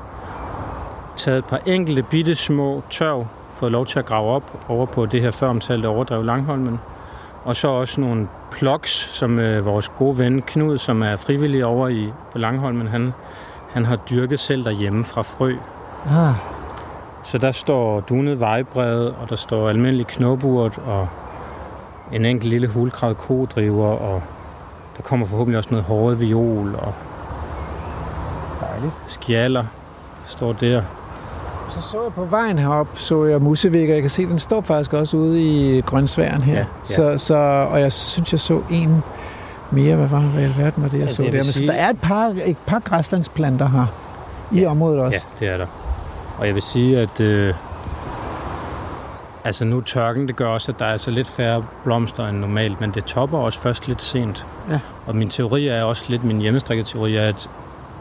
taget 1.16 1.38
et 1.38 1.44
par 1.44 1.60
enkelte 1.66 2.02
bitte 2.02 2.34
små 2.34 2.82
tørv, 2.90 3.26
fået 3.50 3.72
lov 3.72 3.86
til 3.86 3.98
at 3.98 4.06
grave 4.06 4.30
op 4.30 4.42
over 4.68 4.86
på 4.86 5.06
det 5.06 5.20
her 5.22 5.30
føromtalte 5.30 5.86
overdrev 5.86 6.24
Langholmen. 6.24 6.80
Og 7.44 7.56
så 7.56 7.68
også 7.68 8.00
nogle 8.00 8.28
plugs, 8.50 8.90
som 8.90 9.38
øh, 9.38 9.66
vores 9.66 9.88
gode 9.88 10.18
ven 10.18 10.42
Knud, 10.42 10.78
som 10.78 11.02
er 11.02 11.16
frivillig 11.16 11.66
over 11.66 11.88
i 11.88 12.12
på 12.32 12.38
Langholmen, 12.38 12.86
han, 12.88 13.12
han 13.72 13.84
har 13.84 13.96
dyrket 13.96 14.40
selv 14.40 14.64
derhjemme 14.64 15.04
fra 15.04 15.22
frø. 15.22 15.54
Ah, 16.10 16.34
Så 17.22 17.38
der 17.38 17.50
står 17.50 18.00
dunet 18.00 18.40
vejbred, 18.40 19.04
og 19.06 19.28
der 19.30 19.36
står 19.36 19.68
almindelig 19.68 20.06
knopurt, 20.06 20.78
og 20.86 21.08
en 22.12 22.24
enkelt 22.24 22.50
lille 22.50 22.68
hulkravet 22.68 23.16
kodriver, 23.16 23.86
og 23.88 24.22
der 25.00 25.08
kommer 25.08 25.26
forhåbentlig 25.26 25.58
også 25.58 25.70
noget 25.70 25.84
hårde 25.84 26.18
viol, 26.18 26.74
og 26.74 26.92
dejligt. 28.60 28.92
skjaller 29.08 29.64
står 30.26 30.52
der. 30.52 30.82
Så 31.68 31.80
så 31.80 32.02
jeg 32.02 32.12
på 32.12 32.24
vejen 32.24 32.58
herop, 32.58 32.88
så 32.94 33.24
jeg 33.24 33.42
musevækker. 33.42 33.94
Jeg 33.94 34.02
kan 34.02 34.10
se, 34.10 34.26
den 34.26 34.38
står 34.38 34.60
faktisk 34.60 34.92
også 34.92 35.16
ude 35.16 35.42
i 35.42 35.80
grønsværen 35.80 36.42
her. 36.42 36.54
Ja, 36.54 36.58
ja. 36.58 36.64
Så, 36.84 37.18
så, 37.18 37.34
og 37.70 37.80
jeg 37.80 37.92
synes, 37.92 38.32
jeg 38.32 38.40
så 38.40 38.62
en 38.70 39.02
mere. 39.70 39.96
Hvad 39.96 40.06
var 40.06 40.18
hvad 40.20 40.42
i 40.42 40.44
alverden 40.44 40.82
var 40.82 40.88
det, 40.88 40.98
jeg 40.98 41.02
Altså, 41.02 41.16
så 41.16 41.22
jeg 41.22 41.32
der? 41.32 41.38
Men 41.38 41.44
sige- 41.44 41.66
der 41.66 41.72
er 41.74 41.90
et 41.90 42.00
par, 42.00 42.34
et 42.44 42.56
par 42.66 42.78
græslandsplanter 42.78 43.68
her 43.68 43.86
i 44.52 44.64
området 44.66 45.00
også. 45.00 45.20
Ja, 45.40 45.46
det 45.46 45.54
er 45.54 45.58
der. 45.58 45.66
Og 46.38 46.46
jeg 46.46 46.54
vil 46.54 46.62
sige, 46.62 46.98
at 47.00 47.20
øh, 47.20 47.54
altså 49.44 49.64
nu 49.64 49.80
tørken, 49.80 50.28
det 50.28 50.36
gør 50.36 50.48
også, 50.48 50.72
at 50.72 50.78
der 50.78 50.86
er 50.86 50.96
så 50.96 51.10
lidt 51.10 51.28
færre 51.28 51.64
blomster 51.84 52.26
end 52.26 52.38
normalt, 52.38 52.80
men 52.80 52.90
det 52.90 53.04
topper 53.04 53.38
også 53.38 53.60
først 53.60 53.88
lidt 53.88 54.02
sent. 54.02 54.46
Ja. 54.70 54.80
Og 55.06 55.16
min 55.16 55.30
teori 55.30 55.68
er 55.68 55.82
også 55.82 56.04
lidt, 56.08 56.24
min 56.24 56.40
hjemmestrikket 56.40 56.86
teori 56.86 57.16
er, 57.16 57.28
at 57.28 57.50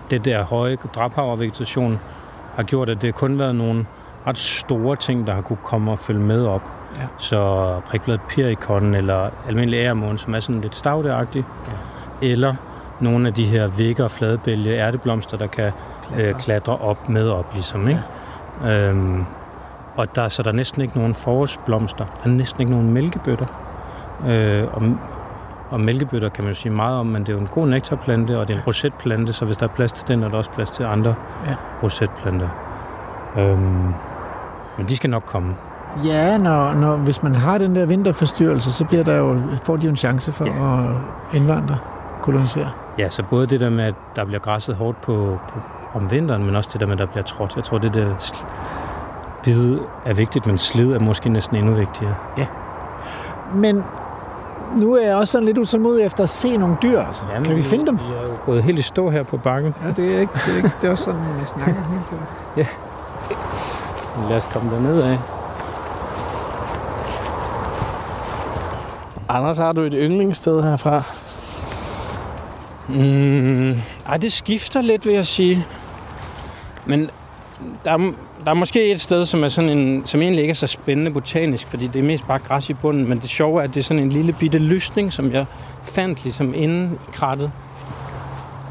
det 0.09 0.25
der 0.25 0.43
høje 0.43 0.77
drabhavervegetation 0.95 1.99
har 2.55 2.63
gjort, 2.63 2.89
at 2.89 3.01
det 3.01 3.15
kun 3.15 3.39
været 3.39 3.55
nogle 3.55 3.85
ret 4.27 4.37
store 4.37 4.95
ting, 4.95 5.27
der 5.27 5.33
har 5.33 5.41
kunne 5.41 5.59
komme 5.63 5.91
og 5.91 5.99
følge 5.99 6.19
med 6.19 6.45
op. 6.45 6.61
Ja. 6.97 7.03
Så 7.17 7.71
prikbladet 7.85 8.21
pirikon 8.29 8.95
eller 8.95 9.29
almindelig 9.47 9.77
æremåne, 9.77 10.17
som 10.17 10.35
er 10.35 10.39
sådan 10.39 10.61
lidt 10.61 10.75
stavteagtig. 10.75 11.45
Ja. 12.21 12.27
Eller 12.27 12.55
nogle 12.99 13.27
af 13.27 13.33
de 13.33 13.45
her 13.45 13.67
vægger 13.67 14.03
og 14.03 14.11
fladbælge 14.11 14.73
ærteblomster, 14.73 15.37
der 15.37 15.47
kan 15.47 15.71
øh, 16.17 16.35
klatre 16.35 16.77
op 16.77 17.09
med 17.09 17.29
op, 17.29 17.53
ligesom. 17.53 17.87
Ikke? 17.87 18.01
Ja. 18.63 18.69
Øhm, 18.69 19.25
og 19.99 20.15
der, 20.15 20.27
så 20.27 20.43
der 20.43 20.49
er 20.49 20.53
næsten 20.55 20.81
ikke 20.81 20.97
nogen 20.97 21.13
forårsblomster. 21.13 22.05
Der 22.05 22.29
er 22.29 22.33
næsten 22.33 22.61
ikke 22.61 22.71
nogen 22.73 22.93
mælkebøtter. 22.93 23.45
Øh, 24.27 24.63
og, 24.73 24.81
og 25.69 25.79
mælkebøtter 25.79 26.29
kan 26.29 26.43
man 26.43 26.53
jo 26.53 26.59
sige 26.59 26.71
meget 26.73 26.99
om, 26.99 27.05
men 27.05 27.21
det 27.21 27.29
er 27.29 27.33
jo 27.33 27.39
en 27.39 27.47
god 27.47 27.67
nektarplante, 27.67 28.39
og 28.39 28.47
det 28.47 28.53
er 28.53 28.57
en 28.57 28.63
rosetplante, 28.67 29.33
så 29.33 29.45
hvis 29.45 29.57
der 29.57 29.63
er 29.63 29.69
plads 29.69 29.91
til 29.91 30.07
den, 30.07 30.23
er 30.23 30.29
der 30.29 30.37
også 30.37 30.51
plads 30.51 30.71
til 30.71 30.83
andre 30.83 31.15
Ja. 31.47 31.55
rosetplanter. 31.83 32.47
Øhm, 33.37 33.93
men 34.77 34.89
de 34.89 34.97
skal 34.97 35.09
nok 35.09 35.23
komme. 35.25 35.55
Ja, 36.05 36.37
når, 36.37 36.73
når, 36.73 36.95
hvis 36.95 37.23
man 37.23 37.35
har 37.35 37.57
den 37.57 37.75
der 37.75 37.85
vinterforstyrrelse, 37.85 38.71
så 38.71 38.85
bliver 38.85 39.03
der 39.03 39.15
jo, 39.15 39.41
får 39.63 39.77
de 39.77 39.83
jo 39.83 39.89
en 39.89 39.95
chance 39.97 40.31
for 40.31 40.45
Ja. 40.45 40.83
at 40.83 40.89
indvandre, 41.33 41.77
kolonisere. 42.21 42.69
Ja, 42.97 43.09
så 43.09 43.23
både 43.29 43.47
det 43.47 43.59
der 43.59 43.69
med, 43.69 43.83
at 43.83 43.93
der 44.15 44.25
bliver 44.25 44.39
græsset 44.39 44.75
hårdt 44.75 45.01
på, 45.01 45.37
på 45.49 45.59
om 45.93 46.11
vinteren, 46.11 46.45
men 46.45 46.55
også 46.55 46.69
det 46.73 46.79
der 46.81 46.85
med, 46.87 46.93
at 46.93 46.99
der 46.99 47.05
bliver 47.05 47.23
trådt. 47.23 47.55
Jeg 47.55 47.63
tror, 47.63 47.77
det 47.77 47.93
der 47.93 48.15
bid 49.43 49.79
er 50.05 50.13
vigtigt, 50.13 50.45
men 50.45 50.57
slid 50.57 50.93
er 50.93 50.99
måske 50.99 51.29
næsten 51.29 51.57
endnu 51.57 51.73
vigtigere. 51.73 52.15
Men 53.53 53.83
nu 54.77 54.95
er 54.95 55.05
jeg 55.05 55.15
også 55.15 55.31
sådan 55.31 55.45
lidt 55.45 55.57
utålmodig 55.57 56.05
efter 56.05 56.23
at 56.23 56.29
se 56.29 56.57
nogle 56.57 56.77
dyr. 56.81 56.99
Altså. 56.99 57.23
Jamen, 57.31 57.45
kan 57.45 57.55
vi 57.55 57.63
finde 57.63 57.85
dem? 57.85 57.97
Vi 57.97 58.13
er 58.21 58.27
jo 58.27 58.33
gået 58.45 58.63
helt 58.63 58.79
i 58.79 58.81
stå 58.81 59.09
her 59.09 59.23
på 59.23 59.37
bakken. 59.37 59.75
Ja, 59.83 59.91
det 59.91 60.15
er 60.15 60.19
ikke, 60.19 60.33
det 60.33 60.53
er, 60.53 60.57
ikke, 60.57 60.71
det 60.81 60.87
er 60.87 60.91
også 60.91 61.03
sådan, 61.03 61.21
man 61.37 61.45
snakker 61.45 61.81
hele 61.89 62.01
tiden. 62.09 62.23
Lad 64.29 64.37
os 64.37 64.47
komme 64.53 64.71
derned 64.71 65.01
af. 65.01 65.19
Anders, 69.29 69.57
har 69.57 69.71
du 69.71 69.81
et 69.81 69.93
yndlingssted 69.95 70.61
herfra? 70.61 71.03
Mm, 72.87 73.71
ej, 74.07 74.17
det 74.17 74.31
skifter 74.31 74.81
lidt, 74.81 75.05
vil 75.05 75.13
jeg 75.13 75.27
sige. 75.27 75.65
Men 76.85 77.09
der 77.85 77.91
er, 77.91 78.11
der 78.49 78.55
er 78.55 78.59
måske 78.59 78.91
et 78.91 79.01
sted, 79.01 79.25
som, 79.25 79.43
er 79.43 79.47
sådan 79.47 79.69
en, 79.69 80.05
som 80.05 80.21
egentlig 80.21 80.41
ikke 80.41 80.51
er 80.51 80.55
så 80.55 80.67
spændende 80.67 81.11
botanisk, 81.11 81.67
fordi 81.67 81.87
det 81.87 81.99
er 81.99 82.03
mest 82.03 82.27
bare 82.27 82.39
græs 82.39 82.69
i 82.69 82.73
bunden. 82.73 83.09
Men 83.09 83.19
det 83.19 83.29
sjove 83.29 83.59
er, 83.59 83.63
at 83.63 83.73
det 83.73 83.79
er 83.79 83.83
sådan 83.83 84.03
en 84.03 84.09
lille 84.09 84.33
bitte 84.33 84.57
lysning, 84.57 85.13
som 85.13 85.31
jeg 85.31 85.45
fandt 85.83 86.23
ligesom 86.23 86.53
inden 86.55 86.99
i 87.07 87.11
krattet. 87.11 87.51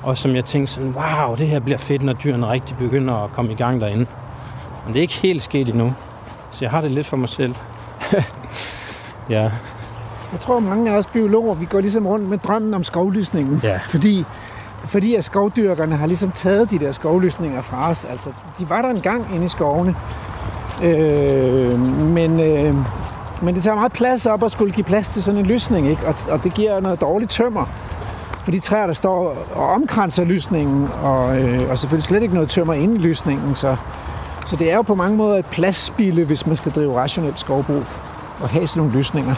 Og 0.02 0.18
som 0.18 0.34
jeg 0.34 0.44
tænkte 0.44 0.72
sådan, 0.72 0.94
wow, 0.96 1.36
det 1.36 1.48
her 1.48 1.60
bliver 1.60 1.78
fedt, 1.78 2.02
når 2.02 2.12
dyrene 2.12 2.50
rigtig 2.50 2.76
begynder 2.76 3.14
at 3.14 3.32
komme 3.32 3.52
i 3.52 3.54
gang 3.54 3.80
derinde. 3.80 4.06
Men 4.84 4.94
det 4.94 4.96
er 4.96 5.02
ikke 5.02 5.14
helt 5.14 5.42
sket 5.42 5.68
endnu. 5.68 5.94
Så 6.50 6.64
jeg 6.64 6.70
har 6.70 6.80
det 6.80 6.90
lidt 6.90 7.06
for 7.06 7.16
mig 7.16 7.28
selv. 7.28 7.54
ja, 9.30 9.50
Jeg 10.32 10.40
tror, 10.40 10.60
mange 10.60 10.90
af 10.90 10.96
os 10.98 11.06
biologer, 11.06 11.54
vi 11.54 11.64
går 11.64 11.80
ligesom 11.80 12.06
rundt 12.06 12.28
med 12.28 12.38
drømmen 12.38 12.74
om 12.74 12.84
skovlysningen. 12.84 13.60
Ja. 13.62 13.78
Fordi, 13.78 14.24
fordi 14.84 15.14
at 15.14 15.24
skovdyrkerne 15.24 15.96
har 15.96 16.06
ligesom 16.06 16.30
taget 16.30 16.70
de 16.70 16.78
der 16.78 16.92
skovlysninger 16.92 17.60
fra 17.62 17.90
os. 17.90 18.04
Altså, 18.04 18.30
de 18.58 18.70
var 18.70 18.82
der 18.82 18.88
engang 18.88 19.26
inde 19.34 19.44
i 19.44 19.48
skovene. 19.48 19.94
Øh, 20.82 21.80
men, 22.00 22.40
øh, 22.40 22.74
men 23.42 23.54
det 23.54 23.62
tager 23.62 23.74
meget 23.74 23.92
plads 23.92 24.26
op 24.26 24.42
at 24.42 24.52
skulle 24.52 24.72
give 24.72 24.84
plads 24.84 25.08
til 25.08 25.22
sådan 25.22 25.40
en 25.40 25.46
lysning, 25.46 25.88
ikke? 25.88 26.06
Og, 26.06 26.14
og 26.30 26.44
det 26.44 26.54
giver 26.54 26.80
noget 26.80 27.00
dårligt 27.00 27.30
tømmer. 27.30 27.64
For 28.44 28.50
de 28.50 28.60
træer, 28.60 28.86
der 28.86 28.92
står 28.92 29.46
og 29.54 29.68
omkranser 29.68 30.24
lysningen, 30.24 30.88
og, 31.02 31.40
øh, 31.40 31.70
og 31.70 31.78
selvfølgelig 31.78 32.04
slet 32.04 32.22
ikke 32.22 32.34
noget 32.34 32.50
tømmer 32.50 32.74
inden 32.74 32.98
lysningen. 32.98 33.54
Så, 33.54 33.76
så 34.46 34.56
det 34.56 34.70
er 34.70 34.76
jo 34.76 34.82
på 34.82 34.94
mange 34.94 35.16
måder 35.16 35.36
et 35.36 35.46
pladsspilde, 35.46 36.24
hvis 36.24 36.46
man 36.46 36.56
skal 36.56 36.72
drive 36.72 37.00
rationelt 37.00 37.40
skovbrug 37.40 37.82
og 38.40 38.48
have 38.48 38.66
sådan 38.66 38.80
nogle 38.80 38.98
lysninger. 38.98 39.34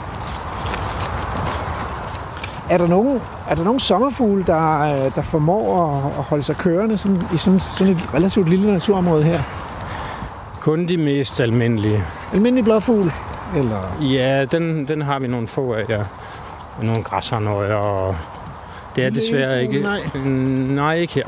Er 2.71 2.79
der 2.79 2.87
nogen, 2.87 3.21
er 3.49 3.55
der 3.55 3.65
nogen 3.65 3.81
sommerfugle, 3.81 4.45
der, 4.45 4.81
øh, 4.81 5.15
der 5.15 5.23
formår 5.23 5.87
at, 5.87 6.19
at 6.19 6.25
holde 6.25 6.43
sig 6.43 6.57
kørende 6.57 6.99
sådan, 6.99 7.23
i 7.35 7.37
sådan, 7.37 7.61
sådan 7.61 7.93
et 7.93 8.15
relativt 8.15 8.49
lille 8.49 8.73
naturområde 8.73 9.23
her? 9.25 9.43
kun 10.61 10.89
de 10.89 10.97
mest 10.97 11.41
almindelige. 11.41 12.05
Almindelig 12.33 12.65
blåfugl? 12.65 13.13
Eller 13.57 13.97
Ja, 14.01 14.45
den, 14.45 14.89
den 14.89 15.03
har 15.03 15.19
vi 15.19 15.27
nogle 15.27 15.47
få 15.47 15.75
af, 15.75 15.85
ja. 15.89 16.05
Nogle 16.83 17.03
græsharnøjer, 17.03 17.75
og 17.75 18.17
det 18.97 19.05
er 19.05 19.11
desværre 19.11 19.63
ikke... 19.63 19.83
nej. 19.83 20.01
Mm, 20.15 20.31
nej, 20.75 20.95
ikke 20.95 21.15
her. 21.15 21.27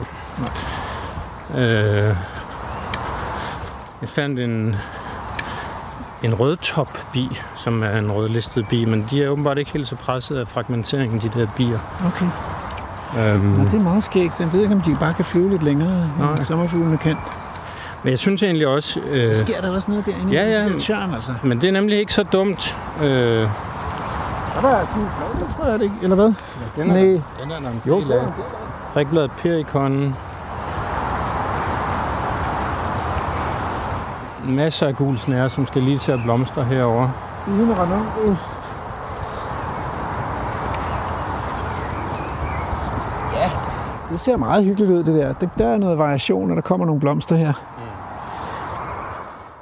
Øh, 1.59 2.17
jeg 4.01 4.09
fandt 4.09 4.41
en, 4.41 4.77
en 6.23 6.35
rødtopbi, 6.35 7.41
som 7.55 7.83
er 7.83 7.99
en 7.99 8.13
rødlistet 8.13 8.67
bi, 8.69 8.85
men 8.85 9.07
de 9.11 9.25
er 9.25 9.29
åbenbart 9.29 9.59
ikke 9.59 9.71
helt 9.73 9.89
så 9.89 9.97
presset 9.97 10.37
af 10.37 10.49
fragmenteringen, 10.49 11.21
de 11.21 11.31
der 11.41 11.47
bier. 11.57 11.79
okay. 12.07 12.27
Øhm, 13.35 13.45
Nå, 13.45 13.65
det 13.65 13.75
er 13.75 13.79
meget 13.81 14.05
skægt. 14.05 14.41
Jeg 14.41 14.53
ved 14.53 14.61
ikke, 14.63 14.75
om 14.75 14.81
de 14.81 14.97
bare 15.01 15.15
kan 15.15 15.25
flyve 15.25 15.51
lidt 15.51 15.63
længere, 15.63 16.11
Nej. 16.19 16.31
end 16.31 16.45
sommerfuglene 16.45 16.99
kan. 16.99 17.17
men 18.03 18.11
jeg 18.11 18.19
synes 18.19 18.43
egentlig 18.43 18.67
også... 18.67 19.01
Øh, 19.11 19.35
Sker 19.35 19.61
der 19.61 19.75
også 19.75 19.91
noget 19.91 20.07
derinde? 20.07 20.33
Ja, 20.33 20.51
ja. 20.51 20.69
Den 20.69 20.79
tjørn, 20.79 21.15
altså. 21.15 21.33
men 21.43 21.61
det 21.61 21.69
er 21.69 21.73
nemlig 21.73 21.99
ikke 21.99 22.13
så 22.13 22.23
dumt. 22.23 22.79
Øh, 23.03 23.09
Der 23.09 23.49
var 24.63 24.87
tror 25.57 25.65
jeg 25.71 25.79
det 25.79 25.85
ikke, 25.85 25.95
eller 26.03 26.17
hvad? 26.17 26.33
den 26.77 26.87
Nej. 26.87 26.97
Den 27.01 27.51
er 27.51 27.61
der 27.63 27.69
en 27.71 27.83
Jo, 27.87 28.01
del 28.01 28.13
af. 28.13 28.23
Prikbladet 28.93 29.31
perikon. 29.43 30.17
Masser 34.49 34.87
af 34.87 34.97
gul 34.97 35.19
snære, 35.19 35.49
som 35.49 35.67
skal 35.67 35.83
lige 35.83 35.99
til 35.99 36.13
at 36.13 36.21
blomstre 36.25 36.65
herover. 36.65 37.09
Uden 37.49 37.71
at 37.71 37.79
rende 37.79 37.95
om. 37.95 38.07
Uh. 38.27 38.37
Ja, 43.37 43.51
det 44.11 44.21
ser 44.21 44.37
meget 44.37 44.65
hyggeligt 44.65 44.91
ud, 44.93 45.05
det 45.05 45.15
der. 45.15 45.33
Det- 45.33 45.51
Der 45.59 45.67
er 45.69 45.79
noget 45.79 45.99
variation, 45.99 46.51
og 46.51 46.57
der 46.57 46.63
kommer 46.63 46.87
nogle 46.87 47.01
blomster 47.01 47.37
her. 47.37 47.53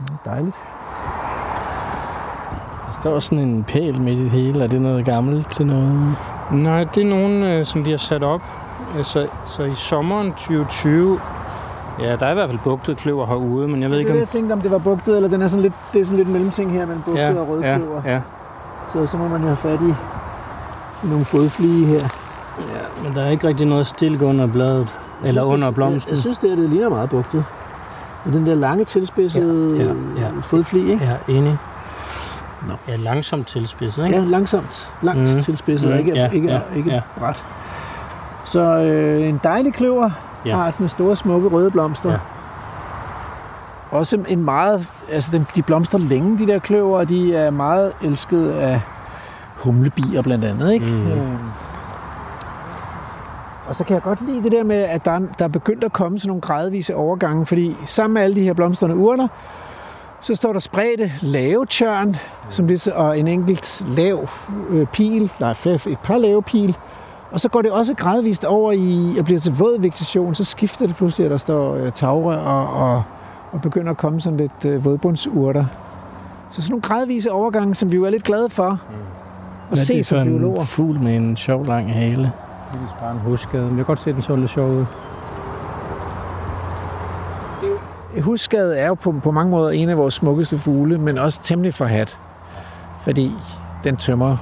Mm, 0.00 0.06
Dejligt. 0.24 0.64
Der 2.86 2.92
står 3.00 3.18
sådan 3.18 3.44
en 3.48 3.64
pæl 3.64 4.00
midt 4.00 4.18
i 4.18 4.22
det 4.22 4.30
hele. 4.30 4.64
Er 4.64 4.68
det 4.68 4.80
noget 4.82 5.04
gammelt 5.04 5.50
til 5.50 5.66
noget? 5.66 6.16
Nej, 6.50 6.84
det 6.84 7.02
er 7.02 7.06
nogen, 7.10 7.42
øh, 7.42 7.64
som 7.66 7.84
de 7.84 7.90
har 7.90 7.98
sat 7.98 8.22
op. 8.22 8.40
Øh, 8.98 9.04
Så, 9.04 9.26
så 9.46 9.62
i 9.64 9.74
sommeren 9.74 10.32
2020, 10.32 11.20
ja, 12.02 12.16
der 12.16 12.26
er 12.26 12.30
i 12.30 12.34
hvert 12.34 12.48
fald 12.48 12.58
bugtet 12.64 12.96
kløver 12.96 13.26
herude, 13.26 13.68
men 13.68 13.82
jeg 13.82 13.90
ved 13.90 13.96
Det 13.96 14.00
ikke 14.00 14.10
er 14.10 14.14
om... 14.14 14.18
jeg 14.20 14.28
tænkte, 14.28 14.52
om 14.52 14.60
det 14.60 14.70
var 14.70 14.78
bugtet, 14.78 15.16
eller 15.16 15.28
den 15.28 15.42
er 15.42 15.48
sådan 15.48 15.62
lidt, 15.62 15.74
det 15.92 16.00
er 16.00 16.04
sådan 16.04 16.16
lidt 16.18 16.28
mellemting 16.28 16.72
her 16.72 16.86
mellem 16.86 17.02
bugtet 17.02 17.22
Ja, 17.22 17.28
og 17.28 17.34
ja, 17.34 17.42
rødkløver. 17.52 18.02
ja, 18.04 18.20
Så, 18.92 19.06
så 19.06 19.16
må 19.16 19.28
man 19.28 19.40
jo 19.40 19.46
have 19.46 19.56
fat 19.56 19.80
i, 19.80 19.94
nogle 21.08 21.24
fodflige 21.24 21.86
her. 21.86 21.98
ja, 22.58 23.04
men 23.04 23.14
der 23.16 23.22
er 23.22 23.30
ikke 23.30 23.48
rigtig 23.48 23.66
noget 23.66 23.86
stilk 23.86 24.22
under 24.22 24.46
bladet. 24.46 24.88
Jeg 25.22 25.28
Eller 25.28 25.42
synes, 25.42 25.52
under 25.52 25.70
blomsten. 25.70 26.08
Jeg, 26.10 26.14
jeg 26.14 26.18
synes, 26.18 26.38
det, 26.38 26.50
her, 26.50 26.56
det 26.56 26.70
ligner 26.70 26.88
meget 26.88 27.10
bugtet. 27.10 27.44
Og 28.24 28.32
den 28.32 28.46
der 28.46 28.54
lange 28.54 28.84
tilspidsede 28.84 29.76
Ja, 29.76 29.82
ja, 29.84 30.26
ja. 30.26 30.40
fodfli, 30.42 30.92
ikke? 30.92 31.04
Er 31.04 31.32
enig. 31.32 31.58
Nå. 32.68 32.74
Ja, 32.88 32.96
langsomt 32.96 33.46
tilspidset, 33.46 34.04
ikke? 34.04 34.16
Ja, 34.18 34.24
langsomt. 34.24 34.92
Langt 35.02 35.34
mm. 35.36 35.42
tilspidset, 35.42 35.90
Mhm, 35.90 35.98
ikke, 35.98 36.12
ja, 36.14 36.30
ikke, 36.30 36.48
ja, 36.48 36.60
ikke 36.76 36.90
ja. 36.90 37.00
bræt. 37.18 37.44
Så 38.44 38.60
øh, 38.60 39.28
en 39.28 39.40
dejlig 39.44 39.74
kløver 39.74 40.10
Ja. 40.46 40.56
art 40.56 40.80
med 40.80 40.88
store, 40.88 41.16
smukke 41.16 41.48
røde 41.48 41.70
blomster. 41.70 42.10
Ja. 42.10 42.18
Også 43.90 44.18
en 44.28 44.44
meget, 44.44 44.92
altså 45.10 45.44
de, 45.56 45.62
blomstrer 45.62 46.00
længe, 46.00 46.38
de 46.38 46.46
der 46.46 46.58
kløver, 46.58 46.98
og 46.98 47.08
de 47.08 47.36
er 47.36 47.50
meget 47.50 47.92
elsket 48.02 48.50
af 48.50 48.80
humlebier 49.56 50.22
blandt 50.22 50.44
andet, 50.44 50.72
ikke? 50.72 50.86
Mhm. 50.86 51.10
Øh. 51.12 51.38
Og 53.68 53.76
så 53.76 53.84
kan 53.84 53.94
jeg 53.94 54.02
godt 54.02 54.26
lide 54.26 54.42
det 54.42 54.52
der 54.52 54.62
med, 54.64 54.76
at 54.76 55.04
der 55.04 55.10
er, 55.10 55.20
der 55.38 55.44
er 55.44 55.48
begyndt 55.48 55.84
at 55.84 55.92
komme 55.92 56.18
sådan 56.18 56.28
nogle 56.28 56.40
gradvise 56.40 56.94
overgange, 56.94 57.46
fordi 57.46 57.76
sammen 57.86 58.14
med 58.14 58.22
alle 58.22 58.36
de 58.36 58.42
her 58.42 58.52
blomstrende 58.52 58.96
urter, 58.96 59.28
så 60.20 60.34
står 60.34 60.52
der 60.52 60.60
spredte 60.60 61.12
lave 61.20 61.66
tjørn, 61.66 62.16
som 62.50 62.66
lidt, 62.66 62.88
og 62.88 63.18
en 63.18 63.28
enkelt 63.28 63.84
lav 63.96 64.28
øh, 64.70 64.86
pil, 64.86 65.32
der 65.38 65.46
er 65.46 65.66
et 65.88 65.98
par 65.98 66.18
lave 66.18 66.42
pil, 66.42 66.76
og 67.32 67.40
så 67.40 67.48
går 67.48 67.62
det 67.62 67.70
også 67.70 67.94
gradvist 67.94 68.44
over 68.44 68.72
i, 68.72 69.16
og 69.18 69.24
bliver 69.24 69.40
til 69.40 69.52
våd 69.58 69.80
vegetation, 69.80 70.34
så 70.34 70.44
skifter 70.44 70.86
det 70.86 70.96
pludselig, 70.96 71.24
at 71.24 71.30
der 71.30 71.36
står 71.36 71.74
øh, 71.74 71.92
tagrør 71.92 72.36
og, 72.36 72.92
og, 72.94 73.02
og 73.52 73.60
begynder 73.60 73.90
at 73.90 73.96
komme 73.96 74.20
sådan 74.20 74.36
lidt 74.36 74.64
øh, 74.64 74.84
vådbundsurter. 74.84 75.64
Så 76.50 76.62
sådan 76.62 76.70
nogle 76.72 76.82
gradvise 76.82 77.32
overgange, 77.32 77.74
som 77.74 77.90
vi 77.90 77.96
jo 77.96 78.04
er 78.04 78.10
lidt 78.10 78.24
glade 78.24 78.50
for 78.50 78.68
at 78.70 78.78
Hvad 79.68 79.78
se 79.78 79.94
det 79.96 80.06
for 80.06 80.16
som 80.16 80.28
en 80.28 80.38
biologer. 80.38 80.64
fugl 80.64 81.00
med 81.00 81.16
en 81.16 81.36
sjov 81.36 81.66
lang 81.66 81.92
hale? 81.92 82.22
Det 82.72 82.80
er 82.80 83.04
bare 83.04 83.12
en 83.12 83.18
huskade. 83.18 83.62
Men 83.62 83.70
jeg 83.70 83.76
kan 83.76 83.84
godt 83.84 83.98
se, 83.98 84.10
at 84.10 84.14
den 84.14 84.22
så 84.22 84.36
lidt 84.36 84.50
sjov 84.50 84.70
ud. 84.70 84.84
Husskade 88.20 88.76
er 88.78 88.86
jo 88.86 88.94
på, 88.94 89.14
på 89.22 89.30
mange 89.30 89.50
måder 89.50 89.70
en 89.70 89.88
af 89.88 89.96
vores 89.96 90.14
smukkeste 90.14 90.58
fugle, 90.58 90.98
men 90.98 91.18
også 91.18 91.40
temmelig 91.42 91.74
forhat. 91.74 92.18
Fordi 93.00 93.32
den 93.84 93.96
tømmer 93.96 94.36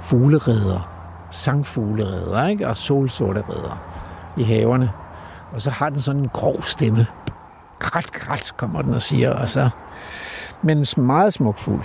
fuglereder, 0.00 0.88
sangfuglereder 1.30 2.46
ikke? 2.46 2.68
og 2.68 2.76
solsorte 2.76 3.44
reder 3.48 3.82
i 4.36 4.42
haverne. 4.42 4.90
Og 5.52 5.62
så 5.62 5.70
har 5.70 5.90
den 5.90 6.00
sådan 6.00 6.20
en 6.20 6.28
grov 6.28 6.62
stemme. 6.62 7.06
Krat, 7.78 8.12
krat, 8.12 8.52
kommer 8.56 8.82
den 8.82 8.94
og 8.94 9.02
siger. 9.02 9.30
Og 9.30 9.48
så... 9.48 9.70
Men 10.62 10.78
en 10.78 10.86
meget 10.96 11.32
smuk 11.32 11.58
fugl. 11.58 11.84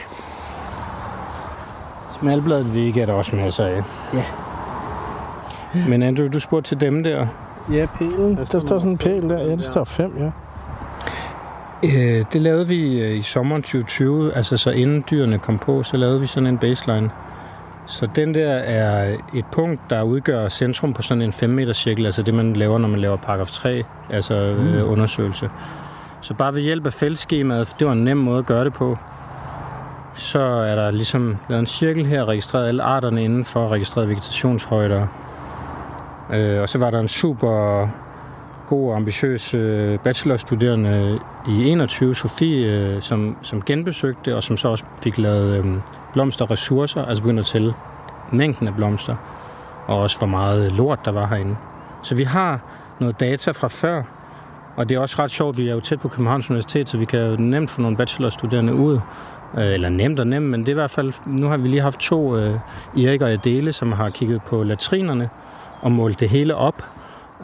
Smalbladet 2.20 2.76
væg 2.76 2.98
er 2.98 3.06
der 3.06 3.14
også 3.14 3.36
masser 3.36 3.66
af. 3.66 3.84
Ja. 4.14 4.24
Men 5.88 6.04
Andrew, 6.04 6.28
du 6.28 6.40
spurgte 6.40 6.70
til 6.70 6.80
dem 6.80 7.04
der. 7.04 7.28
Ja, 7.72 7.88
pælen. 7.96 8.38
Der 8.38 8.60
står 8.60 8.80
sådan 8.80 8.92
en 8.92 8.98
pæl 8.98 9.30
der. 9.30 9.44
Ja, 9.44 9.52
der 9.52 9.58
står 9.58 9.84
fem, 9.84 10.18
ja. 10.20 10.32
Øh, 11.84 12.26
det 12.34 12.42
lavede 12.42 12.68
vi 12.68 13.02
øh, 13.02 13.18
i 13.18 13.22
sommeren 13.22 13.62
2020, 13.62 14.34
altså 14.34 14.58
så 14.58 14.70
inden 14.70 15.04
dyrene 15.12 15.40
kom 15.40 15.58
på, 15.58 15.84
så 15.84 15.98
lavede 15.98 16.20
vi 16.20 16.28
sådan 16.28 16.48
en 16.48 16.58
baseline. 16.58 17.10
Så 17.86 18.08
den 18.16 18.34
der 18.34 18.52
er 18.54 19.18
et 19.36 19.46
punkt, 19.52 19.82
der 19.90 20.02
udgør 20.02 20.50
centrum 20.50 20.94
på 20.94 21.02
sådan 21.02 21.22
en 21.22 21.32
5 21.32 21.50
meter 21.50 21.74
cirkel, 21.74 22.06
altså 22.06 22.22
det 22.22 22.34
man 22.34 22.54
laver, 22.54 22.78
når 22.78 22.88
man 22.88 23.00
laver 23.00 23.18
paragraf 23.18 23.48
3, 23.48 23.84
altså 24.10 24.34
øh, 24.34 24.92
undersøgelse. 24.92 25.50
Så 26.22 26.34
bare 26.34 26.56
ved 26.56 26.62
hjælp 26.62 26.86
af 26.86 26.94
feltskemaet, 26.94 27.76
det 27.80 27.88
var 27.88 27.94
en 27.94 28.04
nem 28.04 28.18
måde 28.18 28.40
at 28.40 28.46
gøre 28.46 28.64
det 28.64 28.74
på, 28.74 28.98
så 30.14 30.40
er 30.40 30.76
der 30.76 30.92
ligesom 30.92 31.38
lavet 31.50 31.60
en 31.60 31.68
cirkel 31.68 32.06
her, 32.06 32.26
registreret 32.26 32.68
alle 32.68 32.84
arterne 32.84 33.24
inden 33.24 33.46
for 33.46 33.70
registreret 33.70 34.10
vegetationshøjder. 34.10 35.08
Øh, 36.34 36.62
og 36.62 36.70
så 36.70 36.78
var 36.78 36.92
der 36.92 37.00
en 37.00 37.08
super 37.08 37.88
god 38.68 38.90
og 38.90 38.96
ambitiøs 38.96 39.54
øh, 39.54 40.00
bachelorstuderende 40.00 41.20
i 41.48 41.70
21, 41.70 42.16
Sofie, 42.16 42.68
øh, 42.68 43.02
som, 43.02 43.38
som 43.42 43.62
genbesøgte, 43.62 44.36
og 44.36 44.44
som 44.44 44.58
så 44.58 44.70
også 44.70 44.84
fik 45.04 45.18
lavet 45.18 45.58
øh, 45.58 45.66
blomsterressourcer, 46.16 47.06
altså 47.06 47.24
begynder 47.24 47.42
at 47.42 47.48
tælle 47.48 47.74
mængden 48.32 48.68
af 48.68 48.76
blomster, 48.76 49.16
og 49.88 50.00
også 50.00 50.18
hvor 50.18 50.28
meget 50.28 50.72
lort 50.72 51.00
der 51.06 51.12
var 51.12 51.28
herinde. 51.28 51.56
Så 52.04 52.16
vi 52.16 52.24
har 52.24 52.60
noget 53.00 53.20
data 53.20 53.52
fra 53.52 53.68
før, 53.68 54.04
og 54.76 54.90
det 54.90 54.96
er 54.96 55.00
også 55.00 55.16
ret 55.24 55.32
sjovt, 55.32 55.58
vi 55.58 55.70
er 55.70 55.74
jo 55.74 55.80
tæt 55.80 56.00
på 56.00 56.08
Københavns 56.08 56.50
Universitet, 56.50 56.90
så 56.90 56.98
vi 56.98 57.06
kan 57.06 57.20
jo 57.20 57.36
nemt 57.36 57.70
få 57.70 57.82
nogle 57.82 57.98
bachelorstuderende 57.98 58.74
ud, 58.74 59.00
øh, 59.58 59.74
eller 59.74 59.90
nemt 59.90 60.20
og 60.20 60.28
nemt, 60.28 60.46
men 60.46 60.60
det 60.60 60.68
er 60.68 60.74
i 60.74 60.74
hvert 60.74 60.92
fald, 60.92 61.14
nu 61.26 61.48
har 61.48 61.58
vi 61.58 61.68
lige 61.68 61.82
haft 61.82 62.00
to, 62.00 62.38
øh, 62.38 62.60
Erik 62.98 63.22
og 63.22 63.32
Adele, 63.32 63.74
som 63.74 63.92
har 63.92 64.10
kigget 64.10 64.42
på 64.42 64.64
latrinerne 64.64 65.30
og 65.82 65.92
målt 65.92 66.20
det 66.20 66.30
hele 66.30 66.56
op, 66.56 66.84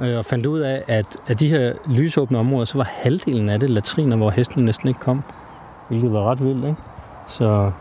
øh, 0.01 0.17
og 0.17 0.25
fandt 0.25 0.45
ud 0.45 0.59
af, 0.59 0.83
at 0.87 1.17
af 1.27 1.37
de 1.37 1.49
her 1.49 1.73
lysåbne 1.85 2.37
områder, 2.37 2.65
så 2.65 2.77
var 2.77 2.89
halvdelen 2.91 3.49
af 3.49 3.59
det 3.59 3.69
latriner, 3.69 4.17
hvor 4.17 4.29
hesten 4.29 4.65
næsten 4.65 4.87
ikke 4.87 4.99
kom. 4.99 5.23
Hvilket 5.87 6.13
var 6.13 6.31
ret 6.31 6.43
vildt, 6.43 6.65
ikke? 6.65 6.81
Så, 7.27 7.71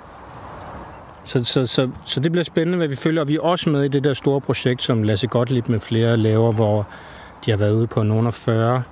så, 1.31 1.45
så, 1.45 1.67
så, 1.67 1.91
så 2.05 2.21
det 2.21 2.33
bliver 2.33 2.45
spændende, 2.45 2.77
hvad 2.79 2.89
vi 2.89 2.97
følger. 2.97 3.23
Og 3.23 3.29
vi 3.29 3.37
er 3.37 3.41
også 3.41 3.71
med 3.71 3.85
i 3.85 3.89
det 3.89 4.05
der 4.05 4.15
store 4.15 4.41
projekt, 4.41 4.83
som 4.83 5.03
Lasse 5.03 5.27
Gottlieb 5.27 5.69
med 5.69 5.81
flere 5.81 6.17
laver, 6.17 6.53
hvor 6.53 6.87
de 7.45 7.51
har 7.51 7.59
været 7.59 7.73
ude 7.73 7.87
på 7.87 8.03
nogle 8.03 8.27
af 8.27 8.35
40 8.35 8.83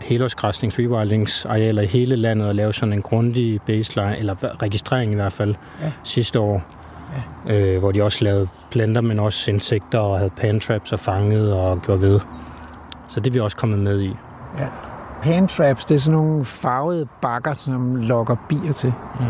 helårsgræsnings 0.00 0.78
rewildingsarealer 0.78 1.82
i 1.82 1.86
hele 1.86 2.16
landet 2.16 2.48
og 2.48 2.54
lave 2.54 2.72
sådan 2.72 2.92
en 2.92 3.02
grundig 3.02 3.60
baseline, 3.62 4.18
eller 4.18 4.62
registrering 4.62 5.12
i 5.12 5.14
hvert 5.14 5.32
fald, 5.32 5.54
ja. 5.82 5.92
sidste 6.04 6.40
år. 6.40 6.62
Ja. 7.46 7.54
Øh, 7.54 7.78
hvor 7.78 7.92
de 7.92 8.02
også 8.02 8.24
lavede 8.24 8.48
planter, 8.70 9.00
men 9.00 9.18
også 9.18 9.50
insekter 9.50 9.98
og 9.98 10.18
havde 10.18 10.30
pantraps 10.30 10.92
og 10.92 10.98
fanget 10.98 11.52
og 11.52 11.82
gjorde 11.82 12.00
ved. 12.00 12.20
Så 13.08 13.20
det 13.20 13.30
er 13.30 13.32
vi 13.32 13.40
også 13.40 13.56
kommet 13.56 13.78
med 13.78 14.00
i. 14.00 14.12
Ja. 14.58 14.66
Pantraps, 15.22 15.84
det 15.84 15.94
er 15.94 15.98
sådan 15.98 16.18
nogle 16.18 16.44
farvede 16.44 17.06
bakker, 17.20 17.54
som 17.56 17.96
lokker 17.96 18.36
bier 18.48 18.72
til, 18.72 18.94
mm. 19.20 19.26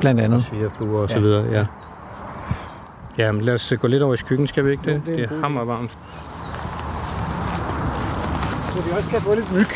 blandt 0.00 0.20
andet. 0.20 0.44
Svigerfluer 0.44 1.02
og 1.02 1.08
ja. 1.08 1.14
så 1.14 1.20
videre, 1.20 1.44
ja. 1.52 1.66
Ja, 3.18 3.32
men 3.32 3.40
lad 3.40 3.54
os 3.54 3.72
gå 3.80 3.86
lidt 3.86 4.02
over 4.02 4.14
i 4.14 4.16
skyggen, 4.16 4.46
skal 4.46 4.64
vi 4.64 4.70
ikke 4.70 4.82
det? 4.84 4.94
Jo, 4.94 5.00
det 5.06 5.12
er, 5.12 5.26
det 5.28 5.36
er 5.36 5.40
hammervarmt. 5.40 5.98
Så 8.72 8.82
vi 8.82 8.90
også 8.96 9.10
kan 9.10 9.20
få 9.20 9.34
lidt 9.34 9.52
myg. 9.52 9.66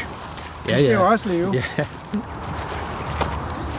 De 0.69 0.79
skal 0.79 0.93
jo 0.93 1.07
også 1.07 1.29
leve. 1.29 1.53
Ja. 1.53 1.85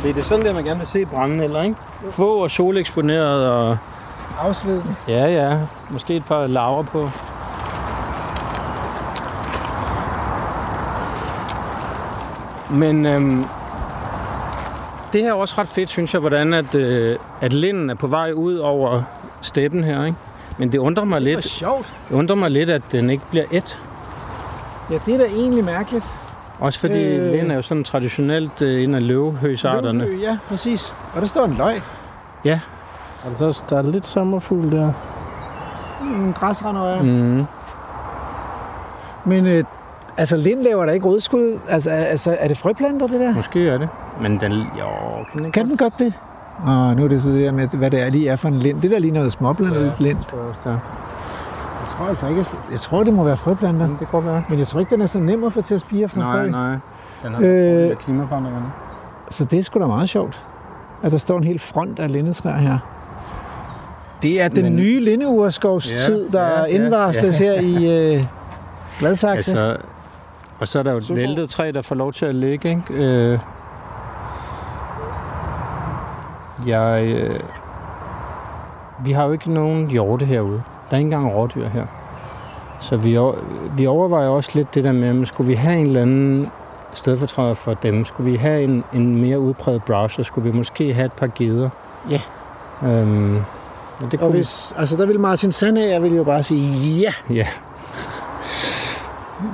Se, 0.02 0.08
det 0.08 0.18
er 0.18 0.22
sådan 0.22 0.46
der, 0.46 0.54
man 0.54 0.64
gerne 0.64 0.80
vil 0.80 0.88
se 0.88 1.06
brænde, 1.06 1.44
eller 1.44 1.62
ikke? 1.62 1.76
Få 2.12 2.44
og 2.44 2.52
soleksponeret 2.52 3.50
og... 3.50 3.78
Afsvedende. 4.40 4.96
Ja, 5.08 5.26
ja. 5.26 5.60
Måske 5.90 6.16
et 6.16 6.26
par 6.26 6.48
laver 6.48 6.84
på. 6.84 7.10
Men 12.74 13.06
øhm, 13.06 13.44
det 15.14 15.22
her 15.22 15.30
er 15.30 15.34
også 15.34 15.56
ret 15.58 15.68
fedt, 15.68 15.90
synes 15.90 16.14
jeg, 16.14 16.20
hvordan 16.20 16.54
at, 16.54 16.76
øh, 16.76 17.18
at 17.42 17.54
linden 17.54 17.90
er 17.90 17.96
på 17.96 18.08
vej 18.08 18.32
ud 18.32 18.56
over 18.58 19.02
steppen 19.42 19.84
her, 19.84 20.06
ikke? 20.06 20.18
Men 20.58 20.72
det 20.72 20.78
undrer 20.78 21.04
mig 21.04 21.16
Det 21.22 21.24
lidt, 21.24 21.38
er 21.38 21.42
sjovt. 21.50 21.94
det 22.10 22.16
undrer 22.16 22.36
mig 22.36 22.52
lidt, 22.52 22.70
at 22.70 22.82
den 22.92 23.10
ikke 23.10 23.24
bliver 23.30 23.46
et. 23.52 23.80
Ja, 24.92 24.98
det 25.06 25.14
er 25.14 25.18
da 25.18 25.26
egentlig 25.26 25.64
mærkeligt. 25.64 26.06
Også 26.60 26.80
fordi 26.80 27.00
Øh. 27.04 27.32
lind 27.32 27.52
er 27.52 27.56
jo 27.56 27.62
sådan 27.62 27.84
traditionelt 27.84 28.62
øh, 28.62 28.84
en 28.84 28.96
af 28.96 29.08
løvehøsarterne. 29.08 30.06
Løvhø, 30.06 30.22
Ja, 30.22 30.38
præcis. 30.48 30.96
Og 31.16 31.22
der 31.22 31.28
står 31.28 31.46
en 31.46 31.54
løg. 31.58 31.82
Ja. 32.46 32.60
Er 33.26 33.30
der, 33.30 33.52
så, 33.52 33.64
der 33.70 33.78
er 33.78 33.82
lidt 33.82 34.06
sommerfugl 34.08 34.72
der. 34.72 34.94
En 36.02 36.34
græsrender, 36.34 36.90
ja. 36.90 37.02
Mm. 37.02 37.46
Men 39.26 39.48
øh, 39.48 39.64
altså, 40.18 40.38
lind 40.38 40.62
laver 40.64 40.86
der 40.86 40.94
ikke 40.94 41.06
rodskud. 41.06 41.60
Altså, 41.70 41.90
er- 41.92 41.96
altså, 41.96 42.38
er 42.40 42.48
det 42.48 42.58
frøplanter, 42.58 43.08
det 43.08 43.20
der? 43.20 43.34
Måske 43.34 43.70
er 43.70 43.78
det. 43.78 43.90
Men 44.22 44.32
den, 44.40 44.52
jo, 44.52 44.88
kan 45.32 45.38
den 45.38 45.46
ikke 45.46 45.54
Kan 45.54 45.70
den 45.70 45.78
godt 45.78 46.00
det? 46.00 46.14
Åh, 46.68 46.98
nu 46.98 47.04
er 47.04 47.08
det 47.08 47.22
så 47.22 47.30
det 47.30 47.42
der 47.46 47.52
med, 47.52 47.68
hvad 47.68 47.92
det 47.92 48.02
er 48.02 48.10
lige 48.10 48.30
er 48.30 48.36
for 48.36 48.48
en 48.48 48.60
lind. 48.60 48.82
Det 48.82 48.92
der 48.92 49.00
lige 49.00 49.12
noget 49.12 49.32
småblandet 49.32 49.96
ja. 50.00 50.04
lind. 50.06 50.18
Ja. 50.66 50.70
Jeg 50.70 51.90
tror 51.90 52.06
altså 52.06 52.28
ikke, 52.28 52.46
jeg 52.72 52.80
tror, 52.80 53.04
det 53.04 53.14
må 53.14 53.24
være 53.24 53.38
frøplanter. 53.38 53.88
Det 54.00 54.08
kan 54.10 54.26
være. 54.26 54.44
Men 54.50 54.60
jeg 54.60 54.68
tror 54.68 54.80
ikke, 54.80 54.90
den 54.96 55.02
er 55.02 55.06
så 55.06 55.20
nem 55.20 55.44
at 55.44 55.54
få 55.54 55.62
til 55.62 55.76
at 55.76 55.82
spire 55.82 56.08
fra 56.08 56.20
Nej, 56.20 56.32
frø. 56.44 56.50
nej. 56.50 56.76
Den 57.24 57.34
har 57.34 57.40
Øh. 57.42 57.48
med 57.88 57.96
klimaforandringerne. 57.96 58.66
Så 59.30 59.46
det 59.46 59.60
er 59.60 59.64
sgu 59.64 59.80
da 59.80 59.86
meget 59.88 60.10
sjovt, 60.10 60.46
at 61.04 61.12
der 61.12 61.18
står 61.18 61.38
en 61.38 61.44
hel 61.44 61.60
front 61.60 62.00
af 62.00 62.12
lindetræer 62.12 62.58
her. 62.58 62.78
Det 64.22 64.42
er 64.42 64.48
den 64.48 64.64
Men- 64.64 64.76
nye 64.76 65.00
lindeurskovs 65.00 65.92
Ja, 65.92 65.98
tid, 65.98 66.30
der 66.30 66.42
ja, 66.42 66.60
ja, 66.60 66.66
indvarsles 66.66 67.38
her 67.40 67.54
i 67.54 68.16
øh, 68.16 68.24
Gladsaxe. 69.00 69.36
Altså, 69.60 69.78
og 70.64 70.68
så 70.68 70.80
er 70.80 70.84
der 70.84 70.92
jo 70.92 70.98
et 70.98 71.04
Super. 71.04 71.22
væltet 71.22 71.50
træ, 71.50 71.72
der 71.74 71.82
får 71.82 71.96
lov 71.96 72.14
til 72.14 72.26
at 72.26 72.36
ligge. 72.36 72.70
Ikke? 72.70 72.84
Øh, 72.94 73.40
jeg, 76.68 77.04
øh, 77.06 77.40
vi 79.06 79.12
har 79.12 79.26
jo 79.26 79.32
ikke 79.32 79.52
nogen 79.54 79.88
hjorte 79.88 80.26
herude. 80.26 80.64
Der 80.90 80.96
er 80.96 80.98
ikke 80.98 81.06
engang 81.16 81.34
rådyr 81.36 81.68
her. 81.70 81.86
Så 82.80 82.98
vi, 82.98 83.20
vi 83.78 83.88
overvejer 83.88 84.28
også 84.30 84.52
lidt 84.56 84.76
det 84.76 84.84
der 84.84 84.92
med, 84.92 85.10
om 85.10 85.26
skulle 85.26 85.48
vi 85.48 85.54
have 85.56 85.78
en 85.80 85.86
eller 85.88 86.02
anden 86.02 86.50
stedfortræder 86.94 87.54
for 87.54 87.74
dem? 87.74 88.06
Skulle 88.06 88.32
vi 88.32 88.38
have 88.38 88.64
en, 88.64 88.84
en 88.94 89.22
mere 89.22 89.40
udpræget 89.40 89.84
browser? 89.84 90.24
Skulle 90.24 90.52
vi 90.52 90.58
måske 90.58 90.94
have 90.94 91.06
et 91.06 91.14
par 91.14 91.28
geder? 91.36 91.70
Ja. 92.10 92.22
Øhm, 92.84 93.36
og 93.38 93.42
det 94.12 94.14
Og 94.14 94.20
kunne 94.20 94.32
vi- 94.32 94.38
hvis, 94.38 94.74
altså 94.78 94.98
der 94.98 95.06
vil 95.06 95.20
Martin 95.20 95.52
Sandager 95.52 96.00
vil 96.00 96.16
jo 96.16 96.24
bare 96.24 96.44
sige 96.44 96.98
ja, 97.00 97.34
Ja, 97.34 97.48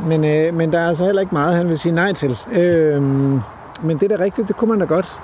men, 0.06 0.26
øh, 0.26 0.54
men 0.54 0.72
der 0.72 0.80
er 0.80 0.88
altså 0.88 1.06
heller 1.06 1.22
ikke 1.22 1.36
meget, 1.36 1.56
han 1.56 1.68
vil 1.70 1.80
sige 1.80 1.96
nej 1.96 2.14
til. 2.14 2.40
Øhm, 2.52 3.42
men 3.82 3.98
det 4.00 4.12
er 4.12 4.18
da 4.18 4.24
rigtigt, 4.24 4.48
det 4.48 4.58
kunne 4.58 4.70
man 4.70 4.80
da 4.80 4.86
godt. 4.86 5.20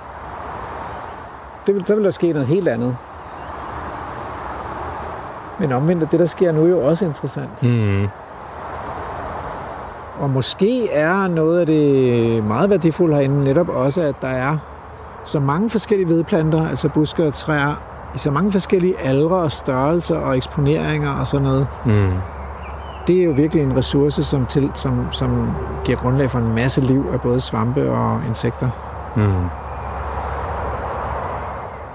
Det 1.67 1.75
vil, 1.75 1.87
der 1.87 1.95
vil 1.95 2.03
der 2.03 2.11
ske 2.11 2.31
noget 2.33 2.47
helt 2.47 2.67
andet. 2.67 2.97
Men 5.59 5.71
omvendt 5.71 6.03
er 6.03 6.07
det, 6.07 6.19
der 6.19 6.25
sker 6.25 6.51
nu, 6.51 6.65
jo 6.65 6.79
også 6.87 7.05
interessant. 7.05 7.63
mm, 7.63 8.07
Og 10.19 10.29
måske 10.29 10.91
er 10.91 11.27
noget 11.27 11.59
af 11.59 11.65
det 11.65 12.43
meget 12.43 12.69
værdifulde 12.69 13.15
herinde 13.15 13.41
netop 13.41 13.69
også, 13.69 14.01
at 14.01 14.15
der 14.21 14.27
er 14.27 14.57
så 15.25 15.39
mange 15.39 15.69
forskellige 15.69 16.09
vedplanter, 16.09 16.69
altså 16.69 16.89
buske 16.89 17.27
og 17.27 17.33
træer, 17.33 17.75
i 18.15 18.17
så 18.17 18.31
mange 18.31 18.51
forskellige 18.51 18.99
aldre 18.99 19.35
og 19.35 19.51
størrelser 19.51 20.17
og 20.17 20.37
eksponeringer 20.37 21.11
og 21.19 21.27
sådan 21.27 21.43
noget. 21.43 21.67
mm. 21.85 22.09
Det 23.07 23.19
er 23.19 23.23
jo 23.23 23.31
virkelig 23.31 23.63
en 23.63 23.77
ressource, 23.77 24.23
som, 24.23 24.45
til, 24.45 24.71
som, 24.73 25.07
som 25.11 25.51
giver 25.83 25.97
grundlag 25.97 26.31
for 26.31 26.39
en 26.39 26.55
masse 26.55 26.81
liv 26.81 27.05
af 27.13 27.21
både 27.21 27.39
svampe 27.41 27.91
og 27.91 28.21
insekter. 28.27 28.69
Mm. 29.15 29.33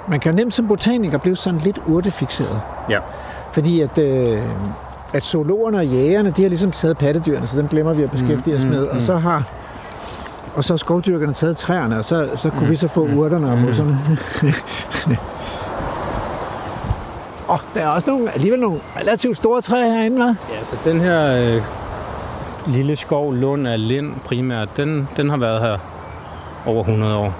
Man 0.08 0.20
kan 0.20 0.32
jo 0.32 0.36
nemt 0.36 0.54
som 0.54 0.68
botaniker 0.68 1.18
blive 1.18 1.36
sådan 1.36 1.61
lidt 1.61 1.80
urtefixeret. 1.86 2.61
Ja. 2.90 2.98
Fordi 3.52 3.80
at, 3.80 3.98
øh, 3.98 4.42
at 5.14 5.24
zoologerne 5.24 5.78
og 5.78 5.86
jægerne, 5.86 6.30
de 6.36 6.42
har 6.42 6.48
ligesom 6.48 6.70
taget 6.70 6.98
pattedyrene, 6.98 7.46
så 7.46 7.58
dem 7.58 7.68
glemmer 7.68 7.92
vi 7.92 8.02
at 8.02 8.11
beskæftige 8.11 8.56
os 8.56 8.64
Mm, 8.64 8.70
med. 8.70 8.82
mm, 8.90 8.96
Og 8.96 9.02
så 9.02 9.16
har 9.16 9.42
og 10.56 10.64
så 10.64 10.72
har 10.72 10.78
skovdyrkerne 10.78 11.32
taget 11.32 11.56
træerne, 11.56 11.98
og 11.98 12.04
så, 12.04 12.28
så 12.36 12.50
kunne 12.50 12.68
vi 12.68 12.76
så 12.76 12.88
få 12.88 13.08
urterne 13.16 13.52
og 13.52 13.58
og 17.51 17.61
der 17.74 17.80
er 17.80 17.88
også 17.88 18.11
nogle, 18.11 18.34
alligevel 18.34 18.61
nogle 18.61 18.80
relativt 19.01 19.36
store 19.36 19.61
træer 19.61 19.92
herinde, 19.92 20.16
hva'? 20.16 20.53
Ja, 20.55 20.64
så 20.64 20.76
den 20.84 21.01
her 21.01 21.36
øh, 21.57 21.62
lille 22.66 22.96
skov, 22.96 23.34
Lund 23.34 23.68
af 23.68 23.88
Lind 23.88 24.12
primært, 24.24 24.68
den, 24.76 25.09
den 25.16 25.30
har 25.30 25.36
været 25.36 25.61
her 25.61 25.78
over 26.66 26.80
100 26.80 27.16
år. 27.16 27.32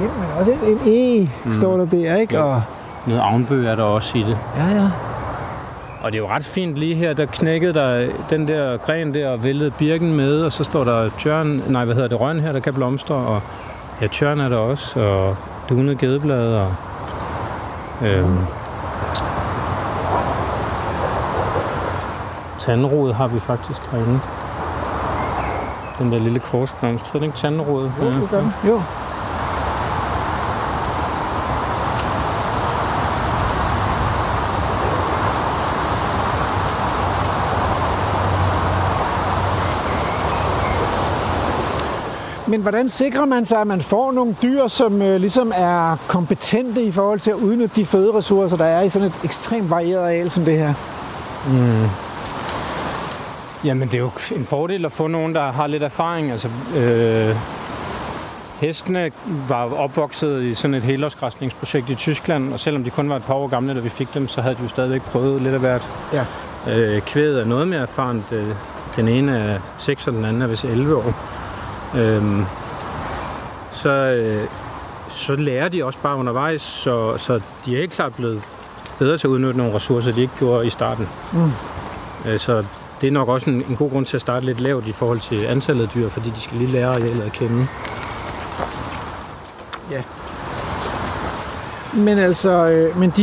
Ja, 0.00 0.04
men 0.04 0.38
også 0.38 0.52
en, 0.52 0.58
en 0.68 0.78
E, 1.24 1.28
Mm. 1.44 1.54
står 1.54 1.76
der 1.76 1.84
der, 1.86 2.16
ikke? 2.16 2.34
Ja. 2.36 2.42
Og, 2.42 2.62
Noget 3.06 3.20
avnbøg 3.20 3.66
er 3.66 3.74
der 3.74 3.82
også 3.82 4.18
i 4.18 4.22
det. 4.22 4.38
ja, 4.56 4.68
ja. 4.76 4.88
Og 6.02 6.12
det 6.12 6.18
er 6.18 6.22
jo 6.22 6.28
ret 6.28 6.44
fint 6.44 6.74
lige 6.74 6.94
her, 6.94 7.12
der 7.12 7.26
knækkede 7.26 7.74
der 7.74 8.06
den 8.30 8.48
der 8.48 8.76
gren 8.76 9.14
der 9.14 9.28
og 9.28 9.44
væltede 9.44 9.70
birken 9.70 10.14
med, 10.16 10.42
og 10.42 10.52
så 10.52 10.64
står 10.64 10.84
der 10.84 11.10
tjørn, 11.18 11.62
nej, 11.68 11.84
hvad 11.84 11.94
hedder 11.94 12.08
det, 12.08 12.20
røn 12.20 12.40
her, 12.40 12.52
der 12.52 12.60
kan 12.60 12.74
blomstre, 12.74 13.14
og 13.14 13.40
ja, 14.00 14.06
tjørn 14.06 14.40
er 14.40 14.48
der 14.48 14.56
også, 14.56 15.00
og 15.00 15.36
dunet 15.68 15.98
gedeblad, 15.98 16.54
og 16.54 16.74
øhm, 18.04 18.36
tandrod 22.66 23.12
har 23.12 23.28
vi 23.28 23.40
faktisk 23.40 23.82
herinde. 23.82 24.20
Den 25.98 26.12
der 26.12 26.18
lille 26.18 26.40
korsblomst, 26.40 27.06
så 27.06 27.10
er 27.14 27.18
det 27.18 27.26
ikke 27.26 27.38
tandrod? 27.38 27.90
Jo, 28.00 28.06
det 28.06 28.30
gør 28.30 28.40
den. 28.40 28.52
Jo. 28.68 28.80
Men 42.46 42.60
hvordan 42.60 42.88
sikrer 42.88 43.24
man 43.24 43.44
sig, 43.44 43.60
at 43.60 43.66
man 43.66 43.80
får 43.80 44.12
nogle 44.12 44.36
dyr, 44.42 44.68
som 44.68 45.02
øh, 45.02 45.20
ligesom 45.20 45.52
er 45.56 45.96
kompetente 46.08 46.82
i 46.82 46.92
forhold 46.92 47.20
til 47.20 47.30
at 47.30 47.36
udnytte 47.36 47.76
de 47.76 47.86
føderessourcer, 47.86 48.56
der 48.56 48.64
er 48.64 48.82
i 48.82 48.88
sådan 48.88 49.08
et 49.08 49.14
ekstremt 49.24 49.70
varieret 49.70 50.02
areal 50.02 50.30
som 50.30 50.44
det 50.44 50.58
her? 50.58 50.74
Mm. 51.48 52.03
Jamen, 53.64 53.88
det 53.88 53.94
er 53.94 53.98
jo 53.98 54.10
en 54.34 54.46
fordel 54.46 54.84
at 54.84 54.92
få 54.92 55.06
nogen, 55.06 55.34
der 55.34 55.52
har 55.52 55.66
lidt 55.66 55.82
erfaring. 55.82 56.30
Altså, 56.30 56.48
øh, 56.76 57.36
hestene 58.60 59.10
var 59.48 59.74
opvokset 59.74 60.42
i 60.42 60.54
sådan 60.54 60.74
et 60.74 60.82
helårsgræsningsprojekt 60.82 61.90
i 61.90 61.94
Tyskland, 61.94 62.52
og 62.52 62.60
selvom 62.60 62.84
de 62.84 62.90
kun 62.90 63.08
var 63.08 63.16
et 63.16 63.22
par 63.22 63.34
år 63.34 63.46
gamle, 63.46 63.74
da 63.74 63.80
vi 63.80 63.88
fik 63.88 64.14
dem, 64.14 64.28
så 64.28 64.40
havde 64.40 64.54
de 64.54 64.62
jo 64.62 64.68
stadigvæk 64.68 65.02
prøvet 65.02 65.42
lidt 65.42 65.54
af 65.54 65.60
hvert. 65.60 65.82
Ja. 66.12 66.24
Øh, 66.68 67.02
kvædet 67.02 67.40
er 67.40 67.44
noget 67.44 67.68
mere 67.68 67.80
erfarent. 67.80 68.32
Øh, 68.32 68.54
Den 68.96 69.08
ene 69.08 69.38
er 69.38 69.58
6, 69.76 70.06
og 70.06 70.12
den 70.12 70.24
anden 70.24 70.42
er 70.42 70.46
vist 70.46 70.64
11 70.64 70.96
år. 70.96 71.14
Øhm, 71.96 72.44
så, 73.70 73.90
øh, 73.90 74.48
så 75.08 75.36
lærer 75.36 75.68
de 75.68 75.84
også 75.84 75.98
bare 75.98 76.16
undervejs, 76.16 76.62
så, 76.62 77.16
så 77.16 77.40
de 77.64 77.74
er 77.74 77.78
helt 77.78 77.92
klart 77.92 78.14
blevet 78.14 78.42
bedre 78.98 79.18
til 79.18 79.26
at 79.26 79.30
udnytte 79.30 79.58
nogle 79.58 79.74
ressourcer, 79.74 80.12
de 80.12 80.20
ikke 80.20 80.34
gjorde 80.38 80.66
i 80.66 80.70
starten. 80.70 81.08
Mm. 81.32 81.50
Øh, 82.26 82.38
så 82.38 82.64
det 83.00 83.06
er 83.06 83.10
nok 83.12 83.28
også 83.28 83.50
en, 83.50 83.56
en 83.68 83.76
god 83.76 83.90
grund 83.90 84.06
til 84.06 84.16
at 84.16 84.20
starte 84.20 84.46
lidt 84.46 84.60
lavt 84.60 84.86
i 84.86 84.92
forhold 84.92 85.20
til 85.20 85.44
antallet 85.46 85.82
af 85.82 85.88
dyr, 85.88 86.08
fordi 86.08 86.30
de 86.36 86.40
skal 86.40 86.56
lige 86.58 86.70
lære 86.70 86.86
arealet 86.86 87.22
at 87.22 87.32
kende. 87.32 87.66
Men 91.94 92.18
altså, 92.18 92.50
øh, 92.68 92.98
men 92.98 93.10
de, 93.16 93.22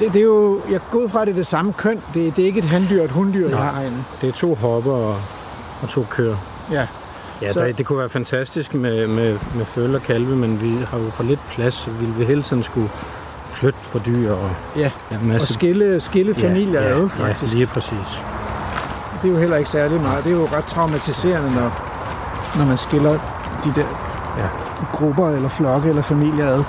det, 0.00 0.12
det, 0.12 0.16
er 0.16 0.22
jo, 0.24 0.60
jeg 0.70 0.80
går 0.90 0.98
ud 0.98 1.08
fra, 1.08 1.20
at 1.20 1.26
det 1.26 1.32
er 1.32 1.36
det 1.36 1.46
samme 1.46 1.72
køn. 1.72 2.02
Det, 2.14 2.36
det 2.36 2.42
er 2.42 2.46
ikke 2.46 2.58
et 2.58 2.64
handdyr 2.64 2.98
og 2.98 3.04
et 3.04 3.10
hunddyr, 3.10 3.48
jeg 3.48 3.50
Nej. 3.58 3.64
har 3.64 3.80
herinde. 3.80 3.96
Det 4.20 4.28
er 4.28 4.32
to 4.32 4.54
hopper 4.54 4.92
og, 4.92 5.16
og 5.82 5.88
to 5.88 6.06
køer. 6.10 6.36
Ja. 6.72 6.86
Ja, 7.42 7.52
Så- 7.52 7.60
der, 7.60 7.72
det 7.72 7.86
kunne 7.86 7.98
være 7.98 8.08
fantastisk 8.08 8.74
med, 8.74 9.06
med, 9.06 9.38
med 9.54 9.64
føl 9.64 9.94
og 9.94 10.02
kalve, 10.02 10.36
men 10.36 10.62
vi 10.62 10.84
har 10.90 10.98
jo 10.98 11.10
for 11.10 11.22
lidt 11.22 11.40
plads, 11.48 11.74
så 11.74 11.90
vi 11.90 12.06
vil 12.06 12.26
hele 12.26 12.42
tiden 12.42 12.62
skulle 12.62 12.88
flytte 13.50 13.78
på 13.92 13.98
dyr 14.06 14.32
og 14.32 14.50
Ja, 14.76 14.80
ja, 15.10 15.16
og 15.16 15.24
masse... 15.24 15.54
skille, 15.54 16.00
skille 16.00 16.34
familier 16.34 16.82
ja, 16.82 16.88
ad, 16.88 17.00
ja, 17.00 17.06
faktisk. 17.26 17.52
Ja, 17.52 17.58
lige 17.58 17.66
præcis. 17.66 18.22
Det 19.22 19.28
er 19.28 19.32
jo 19.32 19.38
heller 19.38 19.56
ikke 19.56 19.70
særlig 19.70 20.00
meget. 20.00 20.24
Det 20.24 20.32
er 20.32 20.36
jo 20.36 20.48
ret 20.52 20.64
traumatiserende, 20.64 21.50
når, 21.54 21.70
når 22.58 22.64
man 22.64 22.78
skiller 22.78 23.18
de 23.64 23.74
der 23.74 23.86
Ja. 24.38 24.46
grupper 24.92 25.28
eller 25.28 25.48
flokke 25.48 25.88
eller 25.88 26.02
familier 26.02 26.48
ad. 26.48 26.64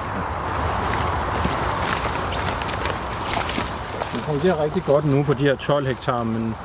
Det 4.14 4.22
fungerer 4.22 4.64
rigtig 4.64 4.84
godt 4.84 5.06
nu 5.06 5.24
på 5.24 5.34
de 5.34 5.43
her 5.43 5.56
12 5.56 5.88
hektar, 5.88 6.24
men 6.24 6.56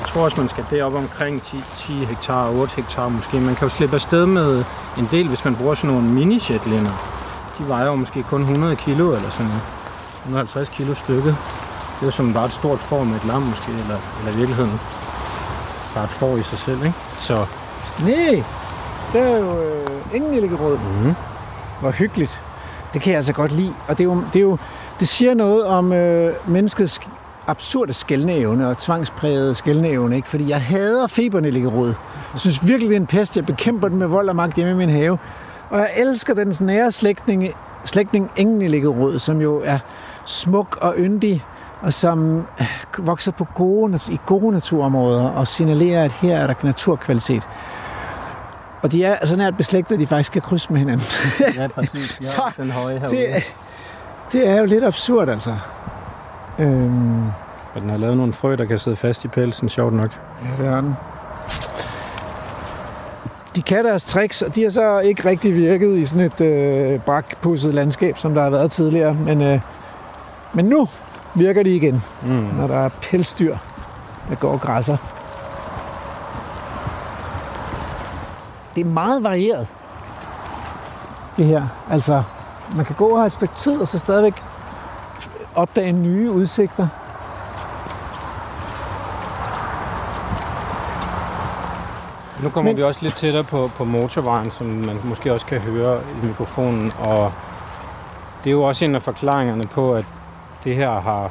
jeg 0.00 0.06
tror 0.06 0.24
også, 0.24 0.40
man 0.40 0.48
skal 0.48 0.64
derop 0.70 0.94
omkring 0.94 1.42
10, 1.42 1.64
10 1.76 1.92
hektar, 2.04 2.48
8 2.48 2.72
hektar 2.76 3.08
måske. 3.08 3.40
Man 3.40 3.54
kan 3.54 3.68
jo 3.68 3.74
slippe 3.74 3.94
afsted 3.94 4.26
med 4.26 4.64
en 4.98 5.08
del, 5.10 5.28
hvis 5.28 5.44
man 5.44 5.54
bruger 5.56 5.74
sådan 5.74 5.90
nogle 5.90 6.08
mini 6.08 6.38
De 7.58 7.68
vejer 7.68 7.86
jo 7.86 7.94
måske 7.94 8.22
kun 8.22 8.40
100 8.40 8.76
kilo 8.76 9.14
eller 9.14 9.30
sådan 9.30 9.46
noget. 9.46 9.62
150 10.22 10.68
kilo 10.68 10.94
stykket. 10.94 11.36
Det 12.00 12.06
er 12.06 12.10
som 12.10 12.32
bare 12.32 12.44
et 12.46 12.52
stort 12.52 12.78
får 12.78 13.04
med 13.04 13.16
et 13.16 13.24
lam 13.24 13.42
måske, 13.42 13.72
eller, 13.72 13.96
eller 14.20 14.32
i 14.32 14.36
virkeligheden 14.36 14.80
bare 15.94 16.04
et 16.04 16.10
får 16.10 16.36
i 16.36 16.42
sig 16.42 16.58
selv, 16.58 16.78
ikke? 16.84 16.94
Så 17.18 17.46
Nej, 18.04 18.42
der 19.12 19.20
er 19.22 19.38
jo 19.38 19.62
øh, 19.62 19.86
ingen 20.14 20.34
Illigerød. 20.34 20.78
mm, 21.04 21.14
Hvor 21.80 21.90
hyggeligt. 21.90 22.40
Det 22.92 23.02
kan 23.02 23.10
jeg 23.10 23.16
altså 23.16 23.32
godt 23.32 23.52
lide. 23.52 23.74
Og 23.88 23.98
det, 23.98 24.04
er 24.04 24.08
jo, 24.08 24.22
det, 24.32 24.36
er 24.36 24.42
jo, 24.42 24.58
det 25.00 25.08
siger 25.08 25.34
noget 25.34 25.64
om 25.66 25.92
øh, 25.92 26.34
menneskets 26.46 27.00
absurde 27.46 27.92
skældneevne 27.92 28.68
og 28.68 28.78
tvangsprægede 28.78 29.54
skældneevne. 29.54 30.16
Ikke? 30.16 30.28
Fordi 30.28 30.48
jeg 30.50 30.62
hader 30.62 31.06
febernælligerod. 31.06 31.88
Jeg 32.32 32.40
synes 32.40 32.66
virkelig, 32.68 32.88
det 32.88 32.96
er 32.96 33.00
en 33.00 33.06
pest. 33.06 33.36
Jeg 33.36 33.46
bekæmper 33.46 33.88
den 33.88 33.98
med 33.98 34.06
vold 34.06 34.28
og 34.28 34.36
magt 34.36 34.56
hjemme 34.56 34.72
i 34.72 34.76
min 34.76 34.90
have. 34.90 35.18
Og 35.70 35.78
jeg 35.78 35.90
elsker 35.96 36.34
den 36.34 36.56
nære 36.60 36.92
slægtning, 36.92 37.48
slægtning 37.84 38.30
Engelnælligerod, 38.36 39.18
som 39.18 39.40
jo 39.40 39.62
er 39.64 39.78
smuk 40.24 40.78
og 40.80 40.94
yndig, 40.98 41.44
og 41.86 41.92
som 41.92 42.46
øh, 42.60 42.66
vokser 42.98 43.32
på 43.32 43.46
gode, 43.54 43.98
i 44.08 44.20
gode 44.26 44.52
naturområder 44.52 45.28
og 45.28 45.48
signalerer, 45.48 46.04
at 46.04 46.12
her 46.12 46.36
er 46.36 46.46
der 46.46 46.54
naturkvalitet. 46.62 47.48
Og 48.82 48.92
de 48.92 49.04
er 49.04 49.26
så 49.26 49.36
nært 49.36 49.56
beslægtet, 49.56 49.94
at 49.94 50.00
de 50.00 50.06
faktisk 50.06 50.32
kan 50.32 50.42
krydse 50.42 50.72
med 50.72 50.78
hinanden. 50.78 51.06
ja, 51.56 51.66
præcis. 51.66 52.18
Så 52.30 52.42
den 52.56 52.70
høje 52.70 53.02
det, 53.10 53.54
det 54.32 54.48
er 54.48 54.56
jo 54.58 54.64
lidt 54.64 54.84
absurd, 54.84 55.28
altså. 55.28 55.56
Øhm, 56.58 57.24
Og 57.74 57.80
den 57.80 57.90
har 57.90 57.96
lavet 57.96 58.16
nogle 58.16 58.32
frø, 58.32 58.56
der 58.56 58.64
kan 58.64 58.78
sidde 58.78 58.96
fast 58.96 59.24
i 59.24 59.28
pelsen, 59.28 59.68
sjovt 59.68 59.92
nok. 59.92 60.10
ja, 60.44 60.62
det 60.62 60.72
er 60.72 60.80
den. 60.80 60.96
De 63.56 63.62
kan 63.62 63.84
deres 63.84 64.04
tricks, 64.04 64.42
og 64.42 64.54
de 64.54 64.62
har 64.62 64.70
så 64.70 64.98
ikke 64.98 65.28
rigtig 65.28 65.54
virket 65.54 65.98
i 65.98 66.04
sådan 66.04 66.26
et 66.26 66.40
øh, 66.40 67.00
brakpudset 67.00 67.74
landskab, 67.74 68.18
som 68.18 68.34
der 68.34 68.42
har 68.42 68.50
været 68.50 68.70
tidligere. 68.70 69.14
Men, 69.14 69.42
øh, 69.42 69.60
men 70.54 70.64
nu 70.64 70.88
virker 71.36 71.62
de 71.62 71.70
igen, 71.76 72.02
Mm. 72.22 72.28
når 72.58 72.66
der 72.66 72.76
er 72.84 72.88
pelsdyr, 72.88 73.56
der 74.28 74.34
går 74.34 74.52
og 74.52 74.60
græsser. 74.60 74.96
Det 78.74 78.80
er 78.80 78.90
meget 78.90 79.22
varieret, 79.22 79.66
det 81.36 81.46
her. 81.46 81.66
Altså, 81.90 82.22
man 82.76 82.84
kan 82.84 82.94
gå 82.98 83.18
her 83.18 83.24
et 83.26 83.32
stykke 83.32 83.54
tid, 83.54 83.80
og 83.80 83.88
så 83.88 83.98
stadigvæk 83.98 84.34
opdage 85.54 85.92
nye 85.92 86.30
udsigter. 86.30 86.88
Nu 92.42 92.48
kommer 92.50 92.70
Men- 92.70 92.76
vi 92.76 92.82
også 92.82 93.00
lidt 93.02 93.16
tættere 93.16 93.44
på, 93.44 93.70
på 93.76 93.84
motorvejen, 93.84 94.50
som 94.50 94.66
man 94.66 95.00
måske 95.04 95.32
også 95.32 95.46
kan 95.46 95.60
høre 95.60 96.00
i 96.22 96.26
mikrofonen. 96.26 96.92
Og 96.98 97.32
det 98.44 98.50
er 98.50 98.54
jo 98.54 98.62
også 98.62 98.84
en 98.84 98.94
af 98.94 99.02
forklaringerne 99.02 99.64
på, 99.66 99.94
at 99.94 100.04
det 100.66 100.74
her 100.76 101.00
har... 101.00 101.30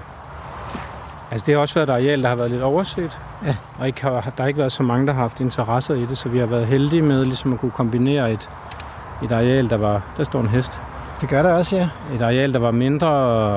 Altså 1.31 1.45
det 1.45 1.53
har 1.53 1.61
også 1.61 1.75
været 1.75 1.89
et 1.89 1.93
areal, 1.93 2.23
der 2.23 2.29
har 2.29 2.35
været 2.35 2.51
lidt 2.51 2.63
overset. 2.63 3.19
Ja. 3.45 3.55
Og 3.79 3.87
ikke 3.87 4.01
har, 4.01 4.09
der 4.11 4.43
har 4.43 4.47
ikke 4.47 4.59
været 4.59 4.71
så 4.71 4.83
mange, 4.83 5.07
der 5.07 5.13
har 5.13 5.21
haft 5.21 5.39
interesser 5.39 5.93
i 5.95 6.05
det, 6.05 6.17
så 6.17 6.29
vi 6.29 6.39
har 6.39 6.45
været 6.45 6.67
heldige 6.67 7.01
med 7.01 7.25
ligesom 7.25 7.53
at 7.53 7.59
kunne 7.59 7.71
kombinere 7.71 8.31
et, 8.31 8.49
et 9.23 9.31
areal, 9.31 9.69
der 9.69 9.77
var... 9.77 10.01
Der 10.17 10.23
står 10.23 10.39
en 10.39 10.47
hest. 10.47 10.81
Det 11.21 11.29
gør 11.29 11.43
der 11.43 11.53
også, 11.53 11.75
ja. 11.75 11.89
Et 12.15 12.21
areal, 12.21 12.53
der 12.53 12.59
var 12.59 12.71
mindre 12.71 13.09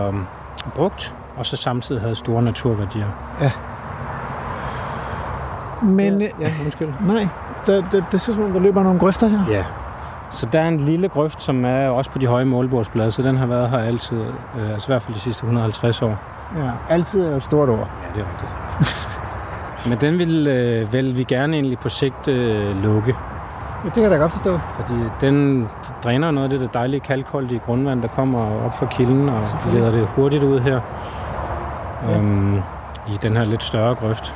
øh, 0.08 0.14
brugt, 0.74 1.14
og 1.36 1.46
så 1.46 1.56
samtidig 1.56 2.00
havde 2.00 2.14
store 2.14 2.42
naturværdier. 2.42 3.06
Men 5.82 6.20
ja, 6.20 6.26
ja. 6.40 6.46
ja, 6.46 6.52
undskyld. 6.64 6.88
nej, 7.00 7.28
det, 7.66 7.84
det, 7.92 8.04
det 8.12 8.20
synes 8.20 8.38
man, 8.38 8.54
der 8.54 8.60
løber 8.60 8.82
nogle 8.82 8.98
grøfter 8.98 9.28
her. 9.28 9.44
Ja. 9.50 9.64
Så 10.30 10.46
der 10.52 10.60
er 10.60 10.68
en 10.68 10.80
lille 10.80 11.08
grøft, 11.08 11.42
som 11.42 11.64
er 11.64 11.88
også 11.88 12.10
på 12.10 12.18
de 12.18 12.26
høje 12.26 12.44
målbordsblade, 12.44 13.12
så 13.12 13.22
den 13.22 13.36
har 13.36 13.46
været 13.46 13.70
her 13.70 13.78
altid, 13.78 14.20
øh, 14.58 14.70
altså 14.72 14.86
i 14.86 14.90
hvert 14.92 15.02
fald 15.02 15.14
de 15.14 15.20
sidste 15.20 15.42
150 15.44 16.02
år. 16.02 16.16
Ja, 16.56 16.70
altid 16.88 17.24
er 17.26 17.30
jo 17.30 17.36
et 17.36 17.42
stort 17.44 17.68
ord. 17.68 17.78
Ja, 17.78 18.20
det 18.20 18.26
er 18.26 18.26
rigtigt. 18.32 18.54
Men 19.88 19.98
den 19.98 20.18
vil, 20.18 20.46
øh, 20.48 20.92
vil 20.92 21.18
vi 21.18 21.24
gerne 21.24 21.56
egentlig 21.56 21.78
på 21.78 21.88
sigt 21.88 22.28
øh, 22.28 22.82
lukke, 22.82 23.16
Ja, 23.84 23.84
det 23.84 23.92
kan 23.94 24.02
jeg 24.02 24.10
da 24.10 24.16
godt 24.16 24.32
forstå. 24.32 24.58
fordi 24.74 24.94
den 25.20 25.68
dræner 26.04 26.30
noget 26.30 26.52
af 26.52 26.58
det 26.58 26.60
der 26.60 26.78
dejlige 26.78 27.00
kalkholdige 27.00 27.58
grundvand, 27.66 28.02
der 28.02 28.08
kommer 28.08 28.64
op 28.66 28.74
fra 28.78 28.86
kilden, 28.86 29.28
og 29.28 29.46
leder 29.72 29.90
det 29.90 30.06
hurtigt 30.06 30.44
ud 30.44 30.60
her. 30.60 30.80
Ja. 32.08 32.16
Øhm, 32.16 32.56
I 33.08 33.18
den 33.22 33.36
her 33.36 33.44
lidt 33.44 33.62
større 33.62 33.94
grøft. 33.94 34.34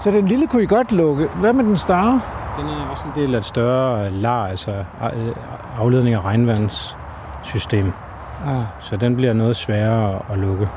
Så 0.00 0.10
den 0.10 0.26
lille 0.26 0.46
kunne 0.46 0.62
I 0.62 0.66
godt 0.66 0.92
lukke. 0.92 1.28
Hvad 1.34 1.52
med 1.52 1.64
den 1.64 1.76
større? 1.76 2.20
Den 2.58 2.66
er 2.66 2.88
også 2.90 3.04
en 3.06 3.22
del 3.22 3.34
af 3.34 3.38
et 3.38 3.44
større 3.44 4.10
lar, 4.10 4.46
altså 4.46 4.84
afledning 5.78 6.16
af 6.16 6.24
regnvandssystem. 6.24 7.92
Ah, 8.46 8.58
Så 8.78 8.96
den 8.96 9.16
bliver 9.16 9.32
noget 9.32 9.56
sværere 9.56 10.18
at 10.30 10.38
lukke. 10.38 10.68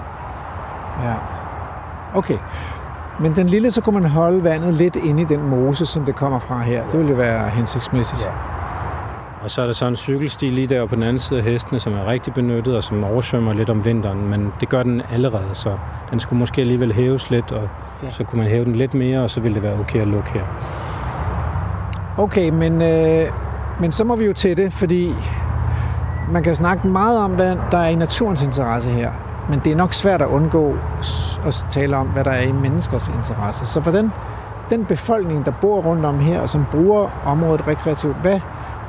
ja. 1.03 1.13
Okay. 2.15 2.37
Men 3.19 3.35
den 3.35 3.47
lille, 3.47 3.71
så 3.71 3.81
kunne 3.81 3.99
man 4.01 4.09
holde 4.11 4.43
vandet 4.43 4.73
lidt 4.73 4.95
inde 4.95 5.21
i 5.21 5.25
den 5.25 5.47
mose, 5.49 5.85
som 5.85 6.05
det 6.05 6.15
kommer 6.15 6.39
fra 6.39 6.59
her. 6.61 6.83
Det 6.91 6.97
ville 6.99 7.11
jo 7.11 7.17
være 7.17 7.49
hensigtsmæssigt. 7.49 8.21
Ja. 8.25 8.31
Og 9.43 9.51
så 9.51 9.61
er 9.61 9.65
der 9.65 9.73
så 9.73 9.87
en 9.87 9.95
cykelsti 9.95 10.49
lige 10.49 10.67
der 10.67 10.85
på 10.85 10.95
den 10.95 11.03
anden 11.03 11.19
side 11.19 11.39
af 11.39 11.45
hestene, 11.45 11.79
som 11.79 11.93
er 11.93 12.05
rigtig 12.07 12.33
benyttet 12.33 12.75
og 12.77 12.83
som 12.83 13.03
oversvømmer 13.03 13.53
lidt 13.53 13.69
om 13.69 13.85
vinteren. 13.85 14.29
Men 14.29 14.53
det 14.59 14.69
gør 14.69 14.83
den 14.83 15.01
allerede, 15.11 15.49
så 15.53 15.71
den 16.11 16.19
skulle 16.19 16.39
måske 16.39 16.61
alligevel 16.61 16.93
hæves 16.93 17.29
lidt, 17.29 17.51
og 17.51 17.69
ja. 18.03 18.09
så 18.09 18.23
kunne 18.23 18.41
man 18.41 18.51
hæve 18.51 18.65
den 18.65 18.75
lidt 18.75 18.93
mere, 18.93 19.19
og 19.23 19.29
så 19.29 19.39
ville 19.39 19.55
det 19.55 19.63
være 19.63 19.79
okay 19.79 20.01
at 20.01 20.07
lukke 20.07 20.31
her. 20.33 20.43
Okay, 22.19 22.49
men, 22.49 22.81
øh, 22.81 23.31
men 23.79 23.91
så 23.91 24.03
må 24.03 24.15
vi 24.15 24.25
jo 24.25 24.33
til 24.33 24.57
det, 24.57 24.73
fordi 24.73 25.15
man 26.31 26.43
kan 26.43 26.55
snakke 26.55 26.87
meget 26.87 27.19
om, 27.19 27.31
hvad 27.31 27.55
der 27.71 27.77
er 27.77 27.87
i 27.87 27.95
naturens 27.95 28.43
interesse 28.43 28.89
her. 28.89 29.11
Men 29.49 29.61
det 29.63 29.71
er 29.71 29.75
nok 29.75 29.93
svært 29.93 30.21
at 30.21 30.27
undgå 30.27 30.75
at 31.45 31.65
tale 31.71 31.97
om, 31.97 32.07
hvad 32.07 32.23
der 32.23 32.31
er 32.31 32.41
i 32.41 32.51
menneskers 32.51 33.07
interesse. 33.07 33.65
Så 33.65 33.81
for 33.81 33.91
den, 33.91 34.13
den 34.69 34.85
befolkning, 34.85 35.45
der 35.45 35.51
bor 35.61 35.81
rundt 35.81 36.05
om 36.05 36.19
her, 36.19 36.41
og 36.41 36.49
som 36.49 36.65
bruger 36.71 37.09
området 37.25 37.67
rekreativt, 37.67 38.15
hvad, 38.21 38.39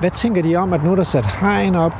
hvad 0.00 0.10
tænker 0.10 0.42
de 0.42 0.56
om, 0.56 0.72
at 0.72 0.84
nu 0.84 0.92
er 0.92 0.96
der 0.96 1.02
sat 1.02 1.26
hegn 1.26 1.74
op? 1.74 1.94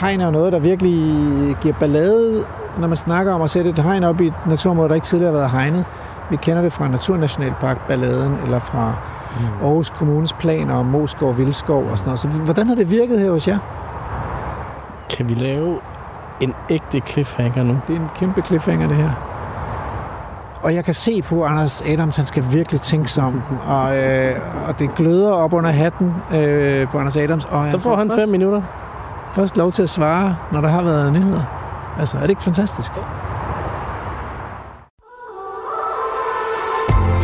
Hegn 0.00 0.20
er 0.20 0.24
jo 0.24 0.30
noget, 0.30 0.52
der 0.52 0.58
virkelig 0.58 1.56
giver 1.60 1.74
ballade, 1.80 2.44
når 2.78 2.88
man 2.88 2.96
snakker 2.96 3.32
om 3.32 3.42
at 3.42 3.50
sætte 3.50 3.70
et 3.70 3.78
hegn 3.78 4.04
op 4.04 4.20
i 4.20 4.26
et 4.26 4.34
naturområde, 4.46 4.88
der 4.88 4.94
ikke 4.94 5.06
tidligere 5.06 5.32
har 5.32 5.38
været 5.38 5.50
hegnet. 5.50 5.84
Vi 6.30 6.36
kender 6.36 6.62
det 6.62 6.72
fra 6.72 6.88
Naturnationalpark-balladen, 6.88 8.36
eller 8.44 8.58
fra 8.58 8.94
Mm. 9.40 9.66
Aarhus 9.66 9.90
Kommunes 9.90 10.32
planer 10.32 10.74
om 10.74 10.86
Moskov, 10.86 11.38
Vildskov 11.38 11.84
og 11.90 11.98
sådan 11.98 12.08
noget. 12.08 12.20
Så 12.20 12.28
hvordan 12.28 12.66
har 12.66 12.74
det 12.74 12.90
virket 12.90 13.20
her 13.20 13.30
hos 13.30 13.48
jer? 13.48 13.58
Kan 15.16 15.28
vi 15.28 15.34
lave 15.34 15.78
en 16.40 16.54
ægte 16.70 17.00
cliffhanger 17.00 17.62
nu? 17.62 17.78
Det 17.88 17.96
er 17.96 18.00
en 18.00 18.08
kæmpe 18.16 18.42
cliffhanger, 18.42 18.88
det 18.88 18.96
her. 18.96 19.10
Og 20.62 20.74
jeg 20.74 20.84
kan 20.84 20.94
se 20.94 21.22
på 21.22 21.44
Anders 21.44 21.82
Adams, 21.86 22.16
han 22.16 22.26
skal 22.26 22.44
virkelig 22.50 22.80
tænke 22.80 23.10
sig 23.10 23.24
om. 23.24 23.42
Og, 23.76 23.96
øh, 23.96 24.36
og 24.68 24.78
det 24.78 24.94
gløder 24.94 25.32
op 25.32 25.52
under 25.52 25.70
hatten 25.70 26.14
øh, 26.34 26.88
på 26.88 26.98
Anders 26.98 27.16
Adams. 27.16 27.44
Og 27.44 27.70
Så 27.70 27.78
får 27.78 27.96
han 27.96 28.10
først, 28.10 28.20
fem 28.20 28.28
minutter. 28.28 28.62
først 29.32 29.56
lov 29.56 29.72
til 29.72 29.82
at 29.82 29.90
svare, 29.90 30.36
når 30.52 30.60
der 30.60 30.68
har 30.68 30.82
været 30.82 31.12
nyheder. 31.12 31.42
Altså, 31.98 32.16
er 32.16 32.20
det 32.20 32.30
ikke 32.30 32.42
fantastisk? 32.42 32.92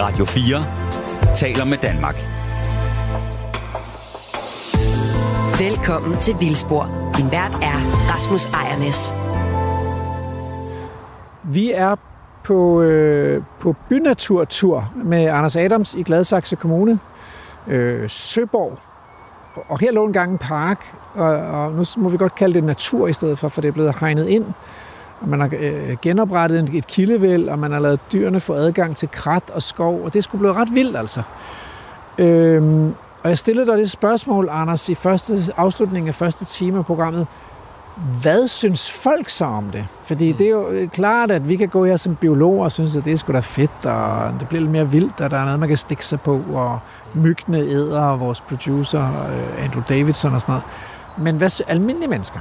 Radio 0.00 0.24
4 0.24 0.56
taler 1.35 1.64
med 1.64 1.79
Danmark. 1.79 2.16
Velkommen 5.59 6.18
til 6.18 6.35
Vildspor. 6.41 7.12
Din 7.16 7.33
vært 7.33 7.55
er 7.55 7.79
Rasmus 8.14 8.47
Ejernes. 8.47 9.14
Vi 11.45 11.72
er 11.72 11.97
på, 12.45 12.83
øh, 12.83 13.43
på 13.61 13.74
bynaturtur 13.89 14.93
med 15.05 15.24
Anders 15.24 15.57
Adams 15.57 15.95
i 15.95 16.03
Gladsaxe 16.03 16.57
Kommune, 16.57 16.99
øh, 17.66 18.11
Søborg. 18.11 18.79
Og 19.68 19.79
her 19.79 19.93
lå 19.93 20.07
engang 20.07 20.33
en 20.33 20.39
park, 20.39 20.95
og, 21.14 21.37
og 21.37 21.72
nu 21.72 21.85
må 21.97 22.09
vi 22.09 22.16
godt 22.16 22.35
kalde 22.35 22.55
det 22.55 22.64
natur 22.64 23.09
i 23.09 23.12
stedet 23.12 23.39
for, 23.39 23.49
for 23.49 23.61
det 23.61 23.68
er 23.68 23.72
blevet 23.72 23.95
hegnet 24.01 24.29
ind. 24.29 24.45
Man 25.26 25.40
har 25.40 25.50
øh, 25.58 25.96
genoprettet 26.02 26.58
en- 26.58 26.76
et 26.76 26.86
kildevæld, 26.86 27.48
og 27.48 27.58
man 27.58 27.72
har 27.72 27.78
lavet 27.78 28.00
dyrene 28.12 28.40
få 28.40 28.52
adgang 28.54 28.96
til 28.96 29.08
krat 29.10 29.42
og 29.54 29.62
skov, 29.62 30.04
og 30.04 30.14
det 30.14 30.24
skulle 30.24 30.38
blive 30.38 30.52
ret 30.54 30.74
vildt 30.74 30.96
altså. 30.96 31.22
Øhm, 32.18 32.94
og 33.22 33.28
jeg 33.28 33.38
stillede 33.38 33.66
dig 33.66 33.78
det 33.78 33.90
spørgsmål, 33.90 34.48
Anders, 34.52 34.88
i 34.88 34.94
første 34.94 35.38
afslutningen 35.56 36.08
af 36.08 36.14
første 36.14 36.44
time 36.44 36.78
af 36.78 36.86
programmet. 36.86 37.26
Hvad 38.22 38.48
synes 38.48 38.90
folk 38.90 39.28
så 39.28 39.44
om 39.44 39.64
det? 39.64 39.86
Fordi 40.02 40.32
det 40.32 40.46
er 40.46 40.50
jo 40.50 40.68
øh, 40.68 40.88
klart, 40.88 41.30
at 41.30 41.48
vi 41.48 41.56
kan 41.56 41.68
gå 41.68 41.84
her 41.84 41.96
som 41.96 42.16
biologer 42.16 42.64
og 42.64 42.72
synes, 42.72 42.96
at 42.96 43.04
det 43.04 43.12
er 43.12 43.16
sgu 43.16 43.32
da 43.32 43.38
fedt, 43.40 43.86
og 43.86 44.32
det 44.40 44.48
bliver 44.48 44.60
lidt 44.60 44.72
mere 44.72 44.88
vildt, 44.90 45.20
og 45.20 45.30
der 45.30 45.38
er 45.38 45.44
noget, 45.44 45.60
man 45.60 45.68
kan 45.68 45.78
stikke 45.78 46.06
sig 46.06 46.20
på, 46.20 46.40
og 46.54 46.78
myggene 47.14 47.58
æder 47.58 48.16
vores 48.16 48.40
producer, 48.40 49.02
øh, 49.02 49.64
Andrew 49.64 49.82
Davidson 49.88 50.34
og 50.34 50.40
sådan 50.40 50.52
noget. 50.52 50.64
Men 51.26 51.36
hvad 51.36 51.60
almindelige 51.68 52.08
mennesker? 52.10 52.38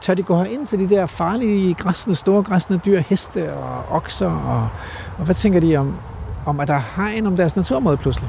Tør 0.00 0.14
de 0.14 0.22
gå 0.22 0.42
ind 0.42 0.66
til 0.66 0.78
de 0.78 0.88
der 0.88 1.06
farlige 1.06 1.74
græsne, 1.74 2.14
store 2.14 2.42
græsne 2.42 2.80
dyr, 2.86 3.00
heste 3.00 3.54
og 3.54 3.96
okser? 3.96 4.30
Og, 4.30 4.68
og 5.18 5.24
hvad 5.24 5.34
tænker 5.34 5.60
de 5.60 5.76
om, 5.76 5.96
om 6.46 6.60
at 6.60 6.68
der 6.68 6.74
er 6.74 6.82
hegn 6.96 7.26
om 7.26 7.36
deres 7.36 7.56
naturmåde 7.56 7.96
pludselig? 7.96 8.28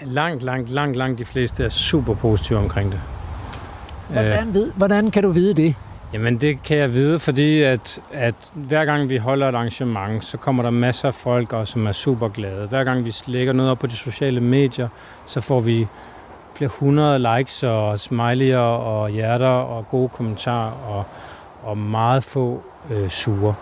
Langt, 0.00 0.42
langt, 0.42 0.70
langt, 0.70 0.96
langt 0.96 1.18
de 1.18 1.24
fleste 1.24 1.64
er 1.64 1.68
super 1.68 2.14
positive 2.14 2.58
omkring 2.58 2.92
det. 2.92 3.00
Hvordan, 4.08 4.54
ved, 4.54 4.72
hvordan 4.76 5.10
kan 5.10 5.22
du 5.22 5.30
vide 5.30 5.54
det? 5.54 5.74
Jamen 6.12 6.40
det 6.40 6.62
kan 6.62 6.76
jeg 6.76 6.92
vide, 6.92 7.18
fordi 7.18 7.62
at, 7.62 8.00
at 8.12 8.34
hver 8.54 8.84
gang 8.84 9.08
vi 9.08 9.16
holder 9.16 9.48
et 9.48 9.54
arrangement, 9.54 10.24
så 10.24 10.36
kommer 10.38 10.62
der 10.62 10.70
masser 10.70 11.08
af 11.08 11.14
folk, 11.14 11.52
og 11.52 11.68
som 11.68 11.86
er 11.86 11.92
super 11.92 12.28
glade. 12.28 12.66
Hver 12.66 12.84
gang 12.84 13.04
vi 13.04 13.14
lægger 13.26 13.52
noget 13.52 13.70
op 13.70 13.78
på 13.78 13.86
de 13.86 13.96
sociale 13.96 14.40
medier, 14.40 14.88
så 15.26 15.40
får 15.40 15.60
vi 15.60 15.86
flere 16.54 16.70
hundrede 16.80 17.36
likes 17.38 17.62
og 17.62 18.00
smileyer 18.00 18.58
og 18.58 19.08
hjerter 19.10 19.46
og 19.46 19.88
gode 19.90 20.08
kommentarer 20.08 20.72
og, 20.88 21.04
og 21.62 21.78
meget 21.78 22.24
få 22.24 22.62
øh, 22.90 23.08
sure. 23.08 23.54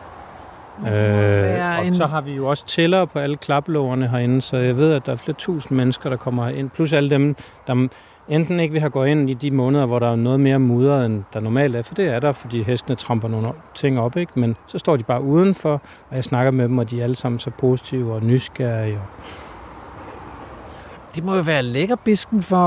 Øh, 0.87 1.79
og 1.79 1.87
en- 1.87 1.95
så 1.95 2.07
har 2.07 2.21
vi 2.21 2.33
jo 2.33 2.47
også 2.49 2.67
tæller 2.67 3.05
på 3.05 3.19
alle 3.19 3.37
klaplårene 3.37 4.09
herinde, 4.09 4.41
så 4.41 4.57
jeg 4.57 4.77
ved, 4.77 4.93
at 4.93 5.07
der 5.07 5.13
er 5.13 5.17
flere 5.17 5.37
tusind 5.39 5.77
mennesker, 5.77 6.11
der 6.11 6.17
kommer 6.17 6.49
ind. 6.49 6.71
Plus 6.71 6.93
alle 6.93 7.11
dem, 7.11 7.37
der 7.67 7.89
enten 8.29 8.61
ikke 8.61 8.73
vil 8.73 8.81
have 8.81 8.91
gået 8.91 9.09
ind 9.09 9.31
i 9.31 9.35
de 9.35 9.51
måneder, 9.51 9.87
hvor 9.87 9.99
der 9.99 10.13
er 10.13 10.17
noget 10.17 10.41
mere 10.41 10.59
mudder, 10.59 11.05
end 11.05 11.25
der 11.33 11.41
normalt 11.41 11.77
er, 11.77 11.83
for 11.83 11.95
det 11.95 12.09
er 12.09 12.21
der, 12.21 12.33
fordi 12.33 12.63
hestene 12.63 12.97
tramper 12.97 13.29
nogle 13.29 13.49
ting 13.75 14.01
op, 14.01 14.17
ikke? 14.17 14.33
men 14.41 14.57
så 14.67 14.79
står 14.79 14.97
de 14.97 15.03
bare 15.05 15.23
udenfor, 15.23 15.73
og 16.11 16.17
jeg 16.17 16.25
snakker 16.25 16.51
med 16.51 16.69
dem, 16.69 16.79
og 16.79 16.91
de 16.91 16.99
er 17.01 17.03
alle 17.05 17.17
sammen 17.17 17.39
så 17.39 17.51
positive 17.51 18.15
og 18.15 18.23
nysgerrige. 18.23 18.95
Og... 18.95 19.03
Det 21.15 21.25
må 21.25 21.37
jo 21.37 21.43
være 21.43 21.63
lækkerbisken 21.63 22.43
for, 22.43 22.67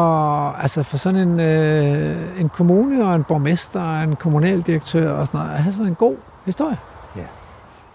altså 0.52 0.84
for 0.84 0.98
sådan 0.98 1.28
en, 1.28 1.40
øh, 1.40 2.40
en 2.40 2.50
kommune 2.50 3.06
og 3.06 3.16
en 3.16 3.24
borgmester 3.24 3.82
og 3.82 4.04
en 4.04 4.16
kommunaldirektør 4.16 5.12
og 5.12 5.28
sådan 5.28 5.40
noget. 5.40 5.54
At 5.54 5.64
have 5.64 5.74
sådan 5.74 5.88
en 5.88 5.96
god 5.96 6.16
historie. 6.46 6.78
Ja. 7.16 7.22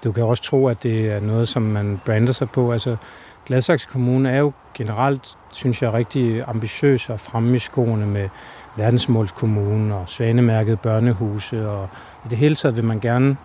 Du 0.05 0.13
kan 0.13 0.25
også 0.25 0.43
tro, 0.43 0.67
at 0.67 0.83
det 0.83 1.13
er 1.13 1.21
noget, 1.21 1.49
som 1.49 1.63
man 1.63 2.01
brander 2.05 2.33
sig 2.33 2.51
på. 2.51 2.73
Altså, 2.73 2.97
Gladsaxe 3.47 3.89
Kommune 3.89 4.31
er 4.31 4.39
jo 4.39 4.53
generelt, 4.75 5.39
synes 5.51 5.83
jeg, 5.83 5.93
rigtig 5.93 6.41
ambitiøs 6.47 7.11
og 7.11 7.21
fremme 7.21 7.57
i 7.57 7.59
skoene 7.59 8.07
med 8.07 8.29
verdensmålskommunen 8.77 9.93
og 9.93 10.09
svanemærket 10.09 10.81
børnehuse. 10.81 11.69
Og 11.69 11.89
i 12.25 12.29
det 12.29 12.39
hele 12.39 12.55
taget 12.55 12.77
vil 12.77 12.85
man 12.85 13.01
gerne, 13.01 13.37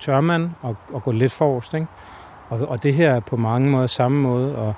tør 0.00 0.20
man, 0.20 0.54
og, 0.62 0.76
og 0.92 1.02
gå 1.02 1.10
lidt 1.10 1.32
forrest. 1.32 1.74
Ikke? 1.74 1.86
Og, 2.48 2.68
og 2.68 2.82
det 2.82 2.94
her 2.94 3.14
er 3.14 3.20
på 3.20 3.36
mange 3.36 3.70
måder 3.70 3.86
samme 3.86 4.20
måde. 4.22 4.56
Og, 4.56 4.74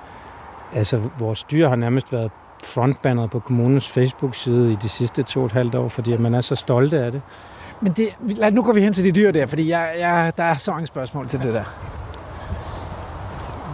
altså, 0.73 1.01
vores 1.19 1.43
dyr 1.43 1.69
har 1.69 1.75
nærmest 1.75 2.13
været 2.13 2.31
frontbandet 2.63 3.29
på 3.31 3.39
kommunens 3.39 3.89
Facebook-side 3.91 4.71
i 4.71 4.75
de 4.75 4.89
sidste 4.89 5.23
to 5.23 5.39
og 5.39 5.45
et 5.45 5.51
halvt 5.51 5.75
år, 5.75 5.87
fordi 5.87 6.13
at 6.13 6.19
man 6.19 6.33
er 6.35 6.41
så 6.41 6.55
stolte 6.55 6.99
af 6.99 7.11
det. 7.11 7.21
Men 7.81 7.91
det, 7.91 8.07
lad, 8.19 8.51
nu 8.51 8.63
går 8.63 8.73
vi 8.73 8.81
hen 8.81 8.93
til 8.93 9.03
de 9.05 9.11
dyr 9.11 9.31
der, 9.31 9.45
fordi 9.45 9.69
jeg, 9.69 9.95
jeg, 9.99 10.31
der 10.37 10.43
er 10.43 10.55
så 10.57 10.71
mange 10.71 10.87
spørgsmål 10.87 11.27
til 11.27 11.39
det 11.39 11.53
der. 11.53 11.63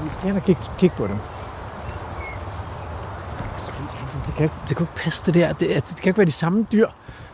Vi 0.04 0.10
skal 0.10 0.28
hen 0.28 0.36
og 0.36 0.44
kigge, 0.44 0.62
kigge 0.78 0.96
på 0.96 1.08
dem. 1.08 1.16
Altså, 3.54 3.72
Det 4.26 4.34
kan, 4.36 4.44
ikke- 4.44 4.56
det 4.70 4.78
kan 4.78 4.86
jo 4.86 4.92
ikke 4.92 5.04
passe 5.04 5.26
det 5.26 5.34
der. 5.34 5.54
Det, 5.54 5.70
det 5.90 6.02
kan 6.02 6.10
ikke 6.10 6.18
være 6.18 6.26
de 6.26 6.32
samme 6.32 6.66
dyr, 6.72 6.88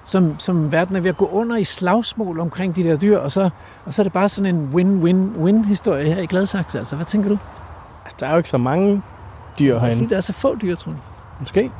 som, 0.05 0.39
som 0.39 0.71
verden 0.71 0.95
er 0.95 0.99
ved 0.99 1.09
at 1.09 1.17
gå 1.17 1.25
under 1.27 1.55
i 1.57 1.63
slagsmål 1.63 2.39
omkring 2.39 2.75
de 2.75 2.83
der 2.83 2.97
dyr, 2.97 3.17
og 3.17 3.31
så, 3.31 3.49
og 3.85 3.93
så 3.93 4.01
er 4.01 4.03
det 4.03 4.13
bare 4.13 4.29
sådan 4.29 4.55
en 4.55 4.69
win-win-win-historie 4.73 6.05
her 6.13 6.21
i 6.21 6.25
Gladsaxe. 6.25 6.79
Altså, 6.79 6.95
hvad 6.95 7.05
tænker 7.05 7.29
du? 7.29 7.37
Altså, 8.05 8.17
der 8.19 8.27
er 8.27 8.31
jo 8.31 8.37
ikke 8.37 8.49
så 8.49 8.57
mange 8.57 9.01
dyr 9.59 9.73
Fordi 9.79 9.85
herinde. 9.85 10.09
der 10.09 10.17
er 10.17 10.21
så 10.21 10.33
få 10.33 10.55
dyr, 10.55 10.75
tror 10.75 10.91
jeg. 10.91 10.99
Måske. 11.39 11.71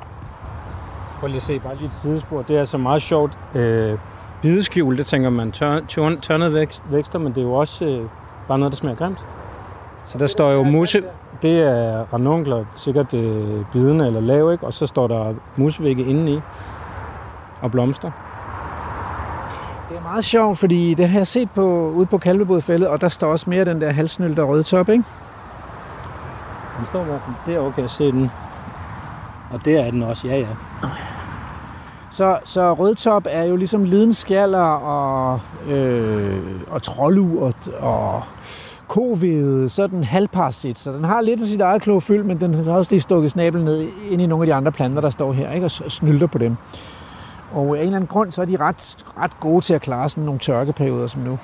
Prøv 1.20 1.28
lige 1.28 1.36
at 1.38 1.42
se, 1.44 1.60
bare 1.60 1.76
lige 1.76 1.86
et 1.86 1.94
sidespor. 1.94 2.42
Det 2.42 2.56
er 2.56 2.60
altså 2.60 2.78
meget 2.78 3.02
sjovt. 3.02 3.38
Øh, 3.56 3.98
bideskjul, 4.42 4.98
det 4.98 5.06
tænker 5.06 5.30
man 5.30 5.52
tør, 5.52 5.80
tør, 5.88 6.16
tørnet 6.22 6.54
vækst, 6.54 6.84
vækster, 6.92 7.20
men 7.20 7.28
det 7.34 7.38
er 7.38 7.46
jo 7.46 7.54
også 7.54 7.86
øh, 7.86 8.06
bare 8.48 8.60
noget, 8.60 8.72
der 8.72 8.78
smager 8.78 8.96
grimt. 8.96 9.26
Så 10.06 10.18
der 10.18 10.28
står 10.28 10.52
jo 10.52 10.64
musse, 10.64 11.04
det 11.42 11.60
er 11.60 12.06
ranunkler, 12.14 12.66
sikkert 12.76 13.14
øh, 13.14 13.66
bidende 13.72 14.08
eller 14.08 14.20
lav, 14.20 14.52
ikke? 14.52 14.66
og 14.66 14.74
så 14.74 14.88
står 14.88 15.08
der 15.08 15.34
musevægge 15.56 16.04
indeni 16.06 16.40
og 17.62 17.72
blomster. 17.72 18.12
Det 19.90 19.98
er 19.98 20.02
meget 20.02 20.26
sjovt, 20.26 20.58
fordi 20.60 20.94
det 20.94 21.10
har 21.10 21.20
jeg 21.20 21.28
set 21.28 21.52
på, 21.52 21.90
ude 21.90 22.06
på 22.06 22.18
Kalvebodfældet, 22.18 22.88
og 22.88 23.02
der 23.02 23.10
står 23.10 23.32
også 23.32 23.50
mere 23.50 23.66
den 23.66 23.82
der 23.82 23.92
halsnølte 23.92 24.40
og 24.42 24.50
rødtop, 24.50 24.90
ikke? 24.90 25.04
Den 26.80 26.88
står 26.88 27.02
i 27.02 27.06
hvert 27.06 27.22
fald 27.22 27.54
derovre, 27.54 27.72
kan 27.72 27.82
jeg 27.82 27.90
se 27.90 28.12
den. 28.12 28.32
Og 29.52 29.66
der 29.66 29.82
er 29.82 29.92
den 29.92 30.04
også, 30.04 30.28
ja 30.28 30.38
ja. 30.38 30.48
Så, 32.12 32.40
så 32.44 32.74
rødtop 32.74 33.26
er 33.30 33.44
jo 33.44 33.56
ligesom 33.56 33.84
lidenskaller 33.84 34.60
og, 34.60 35.40
øh, 35.68 36.42
og 36.68 36.84
troldu 36.84 37.40
og, 37.46 37.54
og 37.80 38.24
kovede, 38.88 39.70
så 39.70 39.84
er 39.84 39.88
den 39.88 40.04
halvparasit. 40.04 40.80
Så 40.80 40.92
den 40.92 41.04
har 41.04 41.22
lidt 41.22 41.42
af 41.42 41.48
sit 41.48 41.62
eget 41.62 41.82
klorofyld, 41.82 42.24
men 42.24 42.42
den 42.42 42.54
har 42.54 42.72
også 42.72 42.92
lige 42.92 43.02
stukket 43.02 43.32
snabel 43.32 43.64
ned 43.64 43.88
ind 44.10 44.22
i 44.22 44.26
nogle 44.26 44.44
af 44.44 44.48
de 44.48 44.54
andre 44.54 44.72
planter, 44.72 45.02
der 45.02 45.10
står 45.10 45.34
her, 45.34 45.52
ikke? 45.52 45.66
og 45.66 45.72
snylter 45.72 46.28
på 46.28 46.38
dem. 46.38 46.58
Og 47.54 47.78
af 47.78 47.80
en 47.80 47.86
eller 47.86 47.96
anden 47.96 48.08
grund, 48.08 48.32
så 48.32 48.42
er 48.42 48.46
de 48.46 48.58
ret, 48.58 48.98
ret 49.18 49.40
gode 49.40 49.62
til 49.62 49.74
at 49.74 49.82
klare 49.82 50.10
sådan 50.10 50.24
nogle 50.24 50.40
tørkeperioder 50.40 51.08
som 51.08 51.22
nu. 51.22 51.40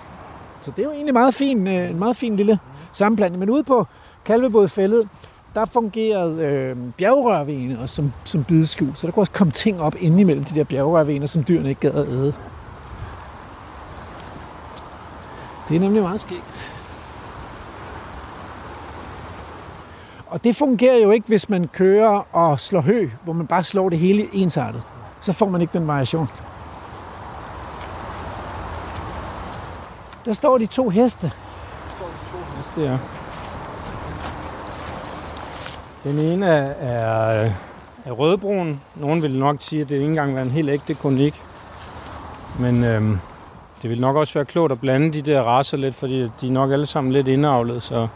Så 0.61 0.71
det 0.71 0.79
er 0.79 0.83
jo 0.83 0.91
egentlig 0.91 1.13
meget 1.13 1.33
fin, 1.33 1.67
øh, 1.67 1.89
en 1.89 1.99
meget 1.99 2.15
fin 2.15 2.35
lille 2.35 2.59
sammenblanding. 2.91 3.39
Men 3.39 3.49
ude 3.49 3.63
på 3.63 3.87
Kalvebodfældet, 4.25 5.09
der 5.55 5.65
fungerede 5.65 6.43
øh, 6.45 6.77
bjergrørvenet 6.97 7.79
også 7.79 7.95
som, 7.95 8.13
som 8.23 8.43
bideskjul, 8.43 8.95
så 8.95 9.07
der 9.07 9.13
kunne 9.13 9.21
også 9.21 9.31
komme 9.31 9.51
ting 9.51 9.81
op 9.81 9.95
inde 9.99 10.21
imellem 10.21 10.43
de 10.43 10.55
der 10.55 10.63
bjergrørvener, 10.63 11.27
som 11.27 11.43
dyrene 11.43 11.69
ikke 11.69 11.81
gad 11.81 11.93
at 11.93 12.07
æde. 12.07 12.33
Det 15.69 15.75
er 15.75 15.79
nemlig 15.79 16.01
meget 16.01 16.21
skægt. 16.21 16.71
Og 20.27 20.43
det 20.43 20.55
fungerer 20.55 20.97
jo 20.97 21.11
ikke, 21.11 21.27
hvis 21.27 21.49
man 21.49 21.67
kører 21.67 22.35
og 22.35 22.59
slår 22.59 22.81
hø, 22.81 23.09
hvor 23.23 23.33
man 23.33 23.47
bare 23.47 23.63
slår 23.63 23.89
det 23.89 23.99
hele 23.99 24.35
ensartet. 24.35 24.83
Så 25.21 25.33
får 25.33 25.49
man 25.49 25.61
ikke 25.61 25.79
den 25.79 25.87
variation. 25.87 26.27
Der 30.25 30.33
står 30.33 30.57
de 30.57 30.65
to 30.65 30.89
heste. 30.89 31.31
Det 32.75 32.87
er. 32.87 33.14
Den 36.05 36.19
ene 36.19 36.45
er, 36.45 37.49
er, 38.05 38.11
rødbrun. 38.11 38.81
Nogen 38.95 39.21
vil 39.21 39.39
nok 39.39 39.55
sige, 39.59 39.81
at 39.81 39.89
det 39.89 39.95
ikke 39.95 40.05
engang 40.05 40.35
var 40.35 40.41
en 40.41 40.51
helt 40.51 40.69
ægte 40.69 40.93
konik. 40.93 41.41
Men 42.59 42.83
øhm, 42.83 43.19
det 43.81 43.89
vil 43.89 44.01
nok 44.01 44.15
også 44.15 44.33
være 44.33 44.45
klogt 44.45 44.71
at 44.71 44.79
blande 44.79 45.13
de 45.13 45.21
der 45.21 45.41
raser 45.41 45.77
lidt, 45.77 45.95
fordi 45.95 46.21
de 46.41 46.47
er 46.47 46.51
nok 46.51 46.71
alle 46.71 46.85
sammen 46.85 47.13
lidt 47.13 47.27
indavlet. 47.27 47.83
Så 47.83 48.07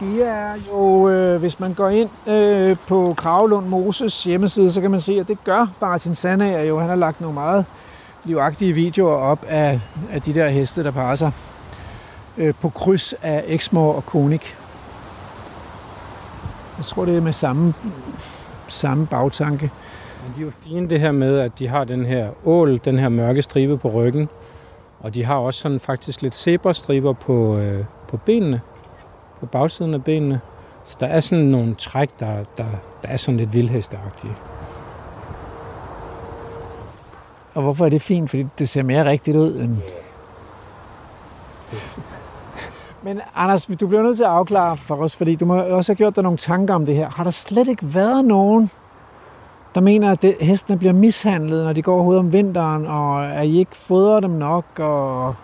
De 0.00 0.22
er 0.22 0.54
jo, 0.72 1.08
øh, 1.08 1.40
hvis 1.40 1.60
man 1.60 1.74
går 1.74 1.88
ind 1.88 2.10
øh, 2.26 2.76
på 2.88 3.14
Kravlund 3.16 3.66
Moses 3.66 4.24
hjemmeside, 4.24 4.72
så 4.72 4.80
kan 4.80 4.90
man 4.90 5.00
se, 5.00 5.12
at 5.20 5.28
det 5.28 5.44
gør 5.44 5.66
Martin 5.80 6.14
Sandager 6.14 6.62
jo. 6.62 6.78
Han 6.80 6.88
har 6.88 6.96
lagt 6.96 7.20
nogle 7.20 7.34
meget 7.34 7.64
livagtige 8.24 8.72
videoer 8.72 9.16
op 9.16 9.44
af, 9.48 9.80
af 10.12 10.22
de 10.22 10.34
der 10.34 10.48
heste, 10.48 10.84
der 10.84 10.90
passer. 10.90 11.30
øh, 12.36 12.54
på 12.60 12.68
kryds 12.68 13.14
af 13.22 13.44
Exmoor 13.46 13.92
og 13.94 14.06
Konik. 14.06 14.56
Jeg 16.78 16.84
tror, 16.84 17.04
det 17.04 17.16
er 17.16 17.20
med 17.20 17.32
samme, 17.32 17.74
samme 18.68 19.06
bagtanke. 19.06 19.70
Men 20.24 20.32
de 20.36 20.40
er 20.40 20.44
jo 20.44 20.50
fine 20.50 20.90
det 20.90 21.00
her 21.00 21.12
med, 21.12 21.38
at 21.38 21.58
de 21.58 21.68
har 21.68 21.84
den 21.84 22.04
her 22.04 22.30
ål, 22.44 22.80
den 22.84 22.98
her 22.98 23.08
mørke 23.08 23.42
stribe 23.42 23.78
på 23.78 23.88
ryggen. 23.88 24.28
Og 25.00 25.14
de 25.14 25.24
har 25.24 25.34
også 25.34 25.60
sådan 25.60 25.80
faktisk 25.80 26.22
lidt 26.22 26.34
zebrastriber 26.34 27.12
på, 27.12 27.56
øh, 27.56 27.84
på 28.08 28.16
benene, 28.16 28.60
på 29.40 29.46
bagsiden 29.46 29.94
af 29.94 30.04
benene. 30.04 30.40
Så 30.84 30.96
der 31.00 31.06
er 31.06 31.20
sådan 31.20 31.44
nogle 31.44 31.74
træk, 31.74 32.10
der, 32.20 32.44
der, 32.56 32.64
der 33.02 33.08
er 33.08 33.16
sådan 33.16 33.38
lidt 33.38 33.54
vildhesteagtige. 33.54 34.32
Og 37.54 37.62
hvorfor 37.62 37.84
er 37.84 37.88
det 37.88 38.02
fint? 38.02 38.30
Fordi 38.30 38.46
det 38.58 38.68
ser 38.68 38.82
mere 38.82 39.04
rigtigt 39.04 39.36
ud 39.36 39.60
end... 39.60 39.76
Men 43.02 43.20
Anders, 43.36 43.66
du 43.80 43.86
bliver 43.86 44.02
nødt 44.02 44.16
til 44.16 44.24
at 44.24 44.30
afklare 44.30 44.76
for 44.76 44.96
os, 44.96 45.16
fordi 45.16 45.34
du 45.34 45.44
må 45.44 45.62
også 45.62 45.92
have 45.92 45.96
gjort 45.96 46.16
dig 46.16 46.22
nogle 46.22 46.38
tanker 46.38 46.74
om 46.74 46.86
det 46.86 46.94
her. 46.94 47.10
Har 47.10 47.24
der 47.24 47.30
slet 47.30 47.68
ikke 47.68 47.94
været 47.94 48.24
nogen, 48.24 48.70
der 49.74 49.80
mener, 49.80 50.12
at 50.12 50.22
det, 50.22 50.36
hestene 50.40 50.78
bliver 50.78 50.92
mishandlet, 50.92 51.64
når 51.64 51.72
de 51.72 51.82
går 51.82 52.04
ud 52.04 52.16
om 52.16 52.32
vinteren, 52.32 52.86
og 52.86 53.26
at 53.26 53.46
I 53.46 53.58
ikke 53.58 53.76
fodrer 53.76 54.20
dem 54.20 54.30
nok, 54.30 54.64
og 54.78 55.34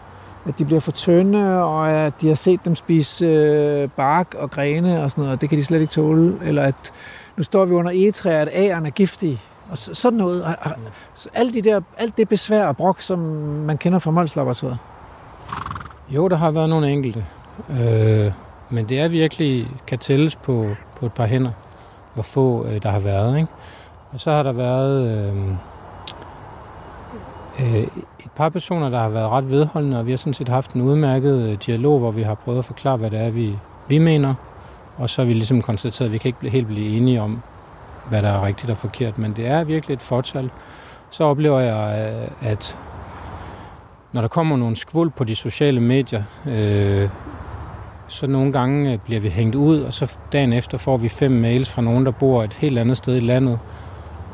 at 0.49 0.59
de 0.59 0.65
bliver 0.65 0.81
for 0.81 0.93
tynde, 0.93 1.65
og 1.65 1.91
at 1.91 2.13
de 2.21 2.29
har 2.29 2.35
set 2.35 2.61
dem 2.65 2.75
spise 2.75 3.27
øh, 3.27 3.89
bark 3.89 4.35
og 4.39 4.51
grene 4.51 5.05
og 5.05 5.11
sådan 5.11 5.23
noget, 5.23 5.35
og 5.37 5.41
det 5.41 5.49
kan 5.49 5.59
de 5.59 5.65
slet 5.65 5.81
ikke 5.81 5.93
tåle. 5.93 6.39
Eller 6.45 6.63
at 6.63 6.93
nu 7.37 7.43
står 7.43 7.65
vi 7.65 7.75
under 7.75 7.91
egetræer, 7.91 8.43
at 8.43 8.49
æren 8.53 8.87
er 8.87 8.91
giftig, 8.91 9.41
Og 9.71 9.79
så, 9.79 9.95
sådan 9.95 10.17
noget. 10.19 10.45
Og, 10.45 10.55
og, 10.61 10.71
så 11.15 11.29
Alt, 11.35 11.55
de 11.55 11.63
der, 11.63 11.81
alt 11.99 12.17
det 12.17 12.29
besvær 12.29 12.67
og 12.67 12.77
brok, 12.77 13.01
som 13.01 13.19
man 13.67 13.79
kender 13.79 13.99
fra 13.99 14.11
Molslaboratoriet. 14.11 14.79
Jo, 16.09 16.29
der 16.29 16.37
har 16.37 16.51
været 16.51 16.69
nogle 16.69 16.91
enkelte. 16.91 17.25
Øh, 17.71 18.33
men 18.71 18.89
det 18.89 19.01
er 19.01 19.09
virkelig, 19.09 19.69
kan 19.87 19.99
tælles 19.99 20.37
på, 20.37 20.67
på 20.97 21.07
et 21.07 21.13
par 21.13 21.27
hænder, 21.27 21.51
hvor 22.15 22.23
få 22.23 22.67
øh, 22.67 22.83
der 22.83 22.91
har 22.91 22.99
været. 22.99 23.37
Ikke? 23.37 23.49
Og 24.13 24.21
så 24.21 24.31
har 24.31 24.43
der 24.43 24.53
været 24.53 25.11
øh, 25.11 25.37
øh, 27.61 27.83
et 28.21 28.31
par 28.37 28.49
personer, 28.49 28.89
der 28.89 28.99
har 28.99 29.09
været 29.09 29.31
ret 29.31 29.51
vedholdende, 29.51 29.99
og 29.99 30.07
vi 30.07 30.11
har 30.11 30.17
sådan 30.17 30.35
set 30.35 30.49
haft 30.49 30.73
en 30.73 30.81
udmærket 30.81 31.43
øh, 31.43 31.59
dialog, 31.67 31.99
hvor 31.99 32.11
vi 32.11 32.23
har 32.23 32.35
prøvet 32.35 32.59
at 32.59 32.65
forklare, 32.65 32.97
hvad 32.97 33.11
det 33.11 33.21
er, 33.21 33.31
vi, 33.31 33.59
vi 33.89 33.99
mener. 33.99 34.35
Og 34.97 35.11
så 35.11 35.23
har 35.23 35.27
vi 35.27 35.33
ligesom 35.33 35.63
konstateret, 35.63 36.09
at 36.09 36.13
vi 36.13 36.19
kan 36.19 36.29
ikke 36.29 36.51
helt 36.51 36.67
blive 36.67 36.97
enige 36.97 37.23
om, 37.23 37.43
hvad 38.09 38.23
der 38.23 38.29
er 38.29 38.47
rigtigt 38.47 38.71
og 38.71 38.77
forkert. 38.77 39.19
Men 39.19 39.33
det 39.37 39.47
er 39.47 39.65
virkelig 39.65 39.95
et 39.95 40.03
fortal. 40.03 40.51
Så 41.11 41.25
oplever 41.25 41.61
jeg, 41.61 42.13
øh, 42.13 42.51
at 42.51 42.79
når 44.13 44.21
der 44.21 44.29
kommer 44.29 44.57
nogle 44.57 44.77
skvuld 44.77 45.11
på 45.11 45.25
de 45.25 45.35
sociale 45.35 45.81
medier, 45.81 46.23
øh, 46.47 47.09
så 48.07 48.27
nogle 48.27 48.53
gange 48.53 48.93
øh, 48.93 48.99
bliver 48.99 49.21
vi 49.21 49.29
hængt 49.29 49.55
ud, 49.55 49.81
og 49.81 49.95
så 49.95 50.19
dagen 50.33 50.53
efter 50.53 50.79
får 50.79 50.97
vi 50.97 51.09
fem 51.09 51.31
mails 51.31 51.71
fra 51.71 51.83
nogen, 51.83 52.07
der 52.07 52.11
bor 52.13 52.45
et 52.45 52.53
helt 52.53 52.79
andet 52.79 52.97
sted 52.97 53.17
i 53.17 53.21
landet, 53.21 53.59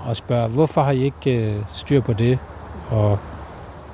og 0.07 0.17
spørger, 0.17 0.49
hvorfor 0.49 0.83
har 0.83 0.91
I 0.91 1.05
ikke 1.05 1.31
øh, 1.31 1.57
styr 1.69 2.01
på 2.01 2.13
det? 2.13 2.39
Og 2.91 3.19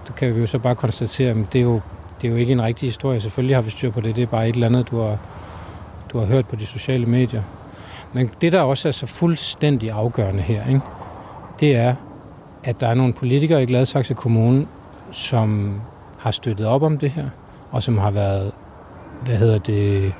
det 0.06 0.16
kan 0.16 0.34
vi 0.34 0.40
jo 0.40 0.46
så 0.46 0.58
bare 0.58 0.74
konstatere, 0.74 1.30
at 1.30 1.52
det 1.52 1.58
er, 1.58 1.62
jo, 1.62 1.80
det 2.22 2.28
er 2.28 2.32
jo 2.32 2.36
ikke 2.36 2.52
en 2.52 2.62
rigtig 2.62 2.88
historie. 2.88 3.20
Selvfølgelig 3.20 3.56
har 3.56 3.62
vi 3.62 3.70
styr 3.70 3.90
på 3.90 4.00
det, 4.00 4.16
det 4.16 4.22
er 4.22 4.26
bare 4.26 4.48
et 4.48 4.54
eller 4.54 4.66
andet, 4.66 4.90
du 4.90 5.00
har, 5.00 5.18
du 6.12 6.18
har 6.18 6.26
hørt 6.26 6.48
på 6.48 6.56
de 6.56 6.66
sociale 6.66 7.06
medier. 7.06 7.42
Men 8.12 8.30
det, 8.40 8.52
der 8.52 8.60
også 8.60 8.88
er 8.88 8.92
så 8.92 9.06
fuldstændig 9.06 9.90
afgørende 9.90 10.42
her, 10.42 10.68
ikke? 10.68 10.80
det 11.60 11.76
er, 11.76 11.94
at 12.64 12.80
der 12.80 12.88
er 12.88 12.94
nogle 12.94 13.12
politikere 13.12 13.62
i 13.62 13.66
Gladsaxe 13.66 14.14
Kommune, 14.14 14.66
som 15.10 15.80
har 16.18 16.30
støttet 16.30 16.66
op 16.66 16.82
om 16.82 16.98
det 16.98 17.10
her, 17.10 17.28
og 17.70 17.82
som 17.82 17.98
har 17.98 18.10
været, 18.10 18.52
hvad 19.24 19.36
hedder 19.36 19.58
det, 19.58 20.12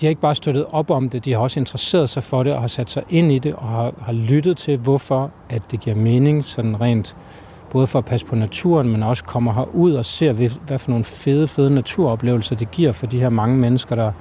de 0.00 0.06
har 0.06 0.08
ikke 0.08 0.20
bare 0.20 0.34
støttet 0.34 0.66
op 0.70 0.90
om 0.90 1.08
det, 1.08 1.24
de 1.24 1.32
har 1.32 1.38
også 1.38 1.60
interesseret 1.60 2.08
sig 2.08 2.22
for 2.22 2.42
det 2.42 2.52
og 2.52 2.60
har 2.60 2.68
sat 2.68 2.90
sig 2.90 3.02
ind 3.08 3.32
i 3.32 3.38
det 3.38 3.54
og 3.54 3.68
har, 3.68 3.92
har 4.02 4.12
lyttet 4.12 4.56
til, 4.56 4.76
hvorfor 4.76 5.30
at 5.48 5.62
det 5.70 5.80
giver 5.80 5.96
mening 5.96 6.44
sådan 6.44 6.80
rent, 6.80 7.16
både 7.70 7.86
for 7.86 7.98
at 7.98 8.04
passe 8.04 8.26
på 8.26 8.34
naturen, 8.34 8.88
men 8.88 9.02
også 9.02 9.24
kommer 9.24 9.52
herud 9.52 9.92
og 9.92 10.04
ser, 10.04 10.32
hvad 10.66 10.78
for 10.78 10.90
nogle 10.90 11.04
fede, 11.04 11.48
fede 11.48 11.70
naturoplevelser 11.70 12.56
det 12.56 12.70
giver 12.70 12.92
for 12.92 13.06
de 13.06 13.20
her 13.20 13.28
mange 13.28 13.56
mennesker, 13.56 13.96
der, 13.96 14.12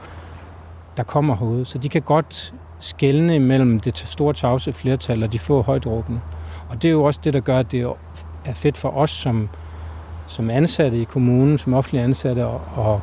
der 0.98 1.04
kommer 1.04 1.36
herude. 1.36 1.66
Så 1.66 1.78
de 1.78 1.90
kan 1.90 2.02
godt 2.02 2.54
skelne 2.80 3.36
imellem 3.36 3.80
det 3.80 3.98
store 3.98 4.34
tavse 4.34 4.72
flertal 4.72 5.24
og 5.24 5.32
de 5.32 5.40
få 5.40 5.62
højdråbende. 5.62 6.22
Og 6.70 6.82
det 6.82 6.88
er 6.88 6.92
jo 6.92 7.04
også 7.04 7.20
det, 7.24 7.34
der 7.34 7.40
gør, 7.40 7.60
at 7.60 7.72
det 7.72 7.82
er 8.46 8.54
fedt 8.54 8.78
for 8.78 8.90
os 8.90 9.12
som, 9.12 9.50
som 10.30 10.50
ansatte 10.50 11.02
i 11.02 11.04
kommunen, 11.04 11.58
som 11.58 11.74
offentlige 11.74 12.04
ansatte, 12.04 12.42
at, 12.44 12.60
at, 12.78 12.96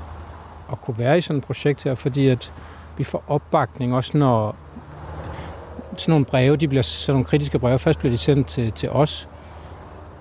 at 0.72 0.80
kunne 0.80 0.98
være 0.98 1.18
i 1.18 1.20
sådan 1.20 1.38
et 1.38 1.44
projekt 1.44 1.84
her, 1.84 1.94
fordi 1.94 2.28
at 2.28 2.52
vi 2.98 3.04
får 3.04 3.24
opbakning 3.28 3.94
også, 3.94 4.18
når 4.18 4.56
sådan 5.96 6.12
nogle 6.12 6.24
breve, 6.24 6.56
de 6.56 6.68
bliver 6.68 6.82
sådan 6.82 7.14
nogle 7.14 7.24
kritiske 7.24 7.58
breve, 7.58 7.78
først 7.78 7.98
bliver 7.98 8.12
de 8.12 8.18
sendt 8.18 8.46
til, 8.46 8.72
til 8.72 8.90
os. 8.90 9.28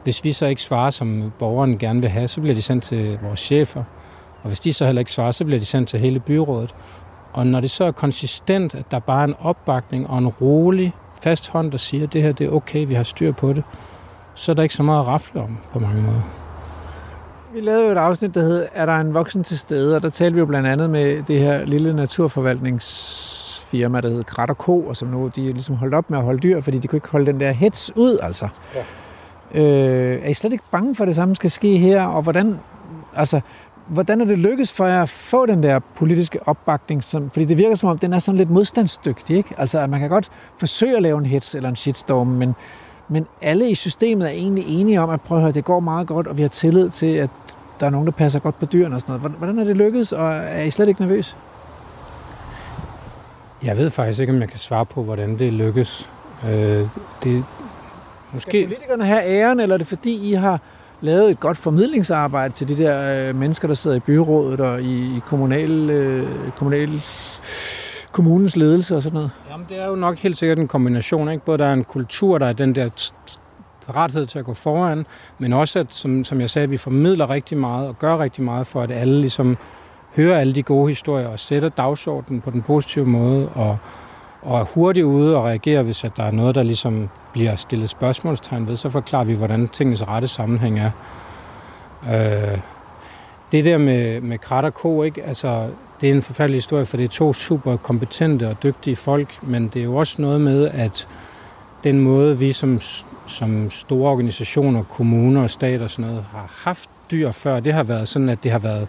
Hvis 0.03 0.23
vi 0.23 0.33
så 0.33 0.45
ikke 0.45 0.61
svarer, 0.61 0.89
som 0.89 1.33
borgeren 1.39 1.77
gerne 1.77 2.01
vil 2.01 2.09
have, 2.09 2.27
så 2.27 2.41
bliver 2.41 2.55
de 2.55 2.61
sendt 2.61 2.83
til 2.83 3.19
vores 3.23 3.39
chefer. 3.39 3.83
Og 4.41 4.47
hvis 4.47 4.59
de 4.59 4.73
så 4.73 4.85
heller 4.85 4.99
ikke 4.99 5.11
svarer, 5.11 5.31
så 5.31 5.45
bliver 5.45 5.59
de 5.59 5.65
sendt 5.65 5.89
til 5.89 5.99
hele 5.99 6.19
byrådet. 6.19 6.75
Og 7.33 7.47
når 7.47 7.59
det 7.59 7.71
så 7.71 7.83
er 7.83 7.91
konsistent, 7.91 8.75
at 8.75 8.91
der 8.91 8.99
bare 8.99 9.19
er 9.19 9.27
en 9.27 9.35
opbakning 9.39 10.09
og 10.09 10.17
en 10.17 10.27
rolig, 10.27 10.93
fast 11.21 11.49
hånd, 11.49 11.71
der 11.71 11.77
siger, 11.77 12.03
at 12.03 12.13
det 12.13 12.21
her 12.21 12.31
det 12.31 12.45
er 12.45 12.51
okay, 12.51 12.87
vi 12.87 12.93
har 12.93 13.03
styr 13.03 13.31
på 13.31 13.53
det, 13.53 13.63
så 14.33 14.51
er 14.51 14.53
der 14.53 14.63
ikke 14.63 14.75
så 14.75 14.83
meget 14.83 14.99
at 14.99 15.07
rafle 15.07 15.41
om 15.41 15.57
på 15.73 15.79
mange 15.79 16.01
måder. 16.01 16.44
Vi 17.55 17.61
lavede 17.61 17.85
jo 17.85 17.91
et 17.91 17.97
afsnit, 17.97 18.35
der 18.35 18.41
hed 18.41 18.67
Er 18.73 18.85
der 18.85 18.97
en 18.97 19.13
voksen 19.13 19.43
til 19.43 19.59
stede? 19.59 19.95
Og 19.95 20.01
der 20.01 20.09
talte 20.09 20.33
vi 20.33 20.39
jo 20.39 20.45
blandt 20.45 20.67
andet 20.67 20.89
med 20.89 21.23
det 21.23 21.39
her 21.39 21.65
lille 21.65 21.93
naturforvaltningsfirma, 21.93 24.01
der 24.01 24.09
hed 24.09 24.23
Krat 24.23 24.49
og 24.49 24.57
Ko, 24.57 24.81
og 24.81 24.95
som 24.95 25.07
nu 25.07 25.31
de 25.35 25.53
ligesom 25.53 25.75
holdt 25.75 25.93
op 25.93 26.09
med 26.09 26.17
at 26.17 26.23
holde 26.23 26.39
dyr, 26.39 26.61
fordi 26.61 26.77
de 26.77 26.87
kunne 26.87 26.97
ikke 26.97 27.09
holde 27.09 27.25
den 27.25 27.39
der 27.39 27.51
hets 27.51 27.91
ud, 27.95 28.17
altså. 28.23 28.47
Ja. 28.75 28.83
Øh, 29.61 30.21
er 30.23 30.29
I 30.29 30.33
slet 30.33 30.51
ikke 30.51 30.63
bange 30.71 30.95
for, 30.95 31.03
at 31.03 31.07
det 31.07 31.15
samme 31.15 31.35
skal 31.35 31.51
ske 31.51 31.77
her? 31.77 32.03
Og 32.03 32.21
hvordan, 32.21 32.59
altså, 33.15 33.41
hvordan 33.87 34.21
er 34.21 34.25
det 34.25 34.37
lykkes 34.37 34.73
for 34.73 34.85
jer 34.85 35.01
at 35.01 35.09
få 35.09 35.45
den 35.45 35.63
der 35.63 35.79
politiske 35.79 36.47
opbakning? 36.47 37.03
Som, 37.03 37.29
fordi 37.29 37.45
det 37.45 37.57
virker 37.57 37.75
som 37.75 37.89
om, 37.89 37.97
den 37.97 38.13
er 38.13 38.19
sådan 38.19 38.37
lidt 38.37 38.49
modstandsdygtig, 38.49 39.37
ikke? 39.37 39.55
Altså, 39.57 39.79
at 39.79 39.89
man 39.89 39.99
kan 39.99 40.09
godt 40.09 40.31
forsøge 40.57 40.95
at 40.95 41.01
lave 41.01 41.17
en 41.17 41.25
hets 41.25 41.55
eller 41.55 41.69
en 41.69 41.75
shitstorm, 41.75 42.27
men, 42.27 42.55
men 43.09 43.27
alle 43.41 43.69
i 43.69 43.75
systemet 43.75 44.27
er 44.27 44.31
egentlig 44.31 44.79
enige 44.79 45.01
om, 45.01 45.09
at 45.09 45.21
prøv 45.21 45.37
at 45.37 45.41
høre, 45.41 45.51
det 45.51 45.65
går 45.65 45.79
meget 45.79 46.07
godt, 46.07 46.27
og 46.27 46.37
vi 46.37 46.41
har 46.41 46.49
tillid 46.49 46.89
til, 46.89 47.05
at 47.15 47.29
der 47.79 47.85
er 47.85 47.89
nogen, 47.89 48.05
der 48.07 48.11
passer 48.11 48.39
godt 48.39 48.59
på 48.59 48.65
dyrene 48.65 48.95
og 48.95 49.01
sådan 49.01 49.19
noget. 49.19 49.37
Hvordan- 49.37 49.59
er 49.59 49.63
det 49.63 49.77
lykkedes, 49.77 50.11
og 50.11 50.33
er 50.35 50.61
I 50.61 50.71
slet 50.71 50.87
ikke 50.87 51.01
nervøs? 51.01 51.35
Jeg 53.63 53.77
ved 53.77 53.89
faktisk 53.89 54.19
ikke, 54.19 54.33
om 54.33 54.39
jeg 54.39 54.49
kan 54.49 54.59
svare 54.59 54.85
på, 54.85 55.03
hvordan 55.03 55.39
det 55.39 55.53
lykkes. 55.53 56.09
Øh, 56.45 56.51
det, 56.51 56.87
Skal 57.23 57.43
måske, 58.33 58.65
politikerne 58.67 59.05
have 59.05 59.23
æren, 59.25 59.59
eller 59.59 59.73
er 59.73 59.77
det 59.77 59.87
fordi, 59.87 60.29
I 60.29 60.33
har 60.33 60.59
lavet 61.01 61.29
et 61.31 61.39
godt 61.39 61.57
formidlingsarbejde 61.57 62.53
til 62.53 62.67
de 62.67 62.77
der 62.77 63.27
øh, 63.29 63.35
mennesker, 63.35 63.67
der 63.67 63.75
sidder 63.75 63.97
i 63.97 63.99
byrådet 63.99 64.59
og 64.59 64.81
i, 64.81 65.17
i 65.17 65.21
kommunal, 65.27 65.89
øh, 65.89 66.27
kommunal, 66.57 67.01
kommunens 68.15 68.55
ledelse 68.55 68.95
og 68.95 69.03
sådan 69.03 69.15
noget? 69.15 69.31
Jamen, 69.49 69.65
det 69.69 69.79
er 69.79 69.87
jo 69.87 69.95
nok 69.95 70.17
helt 70.17 70.37
sikkert 70.37 70.59
en 70.59 70.67
kombination. 70.67 71.29
Ikke? 71.29 71.45
Både 71.45 71.57
der 71.57 71.65
er 71.65 71.73
en 71.73 71.83
kultur, 71.83 72.37
der 72.37 72.45
er 72.45 72.53
den 72.53 72.75
der 72.75 73.11
parathed 73.87 74.25
til 74.25 74.39
at 74.39 74.45
gå 74.45 74.53
foran, 74.53 75.05
men 75.39 75.53
også, 75.53 75.79
at, 75.79 75.93
som, 75.93 76.23
som 76.23 76.41
jeg 76.41 76.49
sagde, 76.49 76.69
vi 76.69 76.77
formidler 76.77 77.29
rigtig 77.29 77.57
meget 77.57 77.87
og 77.87 77.99
gør 77.99 78.17
rigtig 78.17 78.43
meget 78.43 78.67
for, 78.67 78.81
at 78.81 78.91
alle 78.91 79.21
ligesom 79.21 79.57
hører 80.15 80.39
alle 80.39 80.55
de 80.55 80.63
gode 80.63 80.87
historier 80.87 81.27
og 81.27 81.39
sætter 81.39 81.69
dagsordenen 81.69 82.41
på 82.41 82.51
den 82.51 82.61
positive 82.61 83.05
måde 83.05 83.49
og, 83.49 83.77
og 84.41 84.59
er 84.59 84.63
hurtigt 84.63 85.05
ude 85.05 85.37
og 85.37 85.43
reagerer, 85.43 85.81
hvis 85.81 86.03
at 86.03 86.11
der 86.17 86.23
er 86.23 86.31
noget, 86.31 86.55
der 86.55 86.63
ligesom 86.63 87.09
bliver 87.33 87.55
stillet 87.55 87.89
spørgsmålstegn 87.89 88.67
ved, 88.67 88.75
så 88.75 88.89
forklarer 88.89 89.23
vi, 89.23 89.33
hvordan 89.33 89.67
tingens 89.67 90.07
rette 90.07 90.27
sammenhæng 90.27 90.79
er. 90.79 90.91
Øh, 92.13 92.59
det 93.55 93.65
der 93.65 93.77
med, 93.77 94.21
med 94.21 94.37
Krat 94.37 94.65
og 94.65 94.73
Ko, 94.73 95.03
ikke? 95.03 95.23
Altså, 95.23 95.67
det 96.01 96.09
er 96.09 96.13
en 96.13 96.21
forfærdelig 96.21 96.57
historie, 96.57 96.85
for 96.85 96.97
det 96.97 97.03
er 97.03 97.09
to 97.09 97.33
super 97.33 97.77
kompetente 97.77 98.49
og 98.49 98.63
dygtige 98.63 98.95
folk, 98.95 99.43
men 99.43 99.67
det 99.67 99.79
er 99.79 99.83
jo 99.83 99.95
også 99.95 100.21
noget 100.21 100.41
med, 100.41 100.67
at 100.67 101.07
den 101.83 101.99
måde, 101.99 102.39
vi 102.39 102.51
som, 102.51 102.79
som 103.27 103.71
store 103.71 104.11
organisationer, 104.11 104.83
kommuner 104.83 105.41
og 105.41 105.49
stat 105.49 105.81
og 105.81 105.89
sådan 105.89 106.11
noget, 106.11 106.25
har 106.31 106.53
haft 106.55 106.89
dyr 107.11 107.31
før, 107.31 107.59
det 107.59 107.73
har 107.73 107.83
været 107.83 108.07
sådan, 108.07 108.29
at 108.29 108.43
det 108.43 108.51
har 108.51 108.59
været 108.59 108.87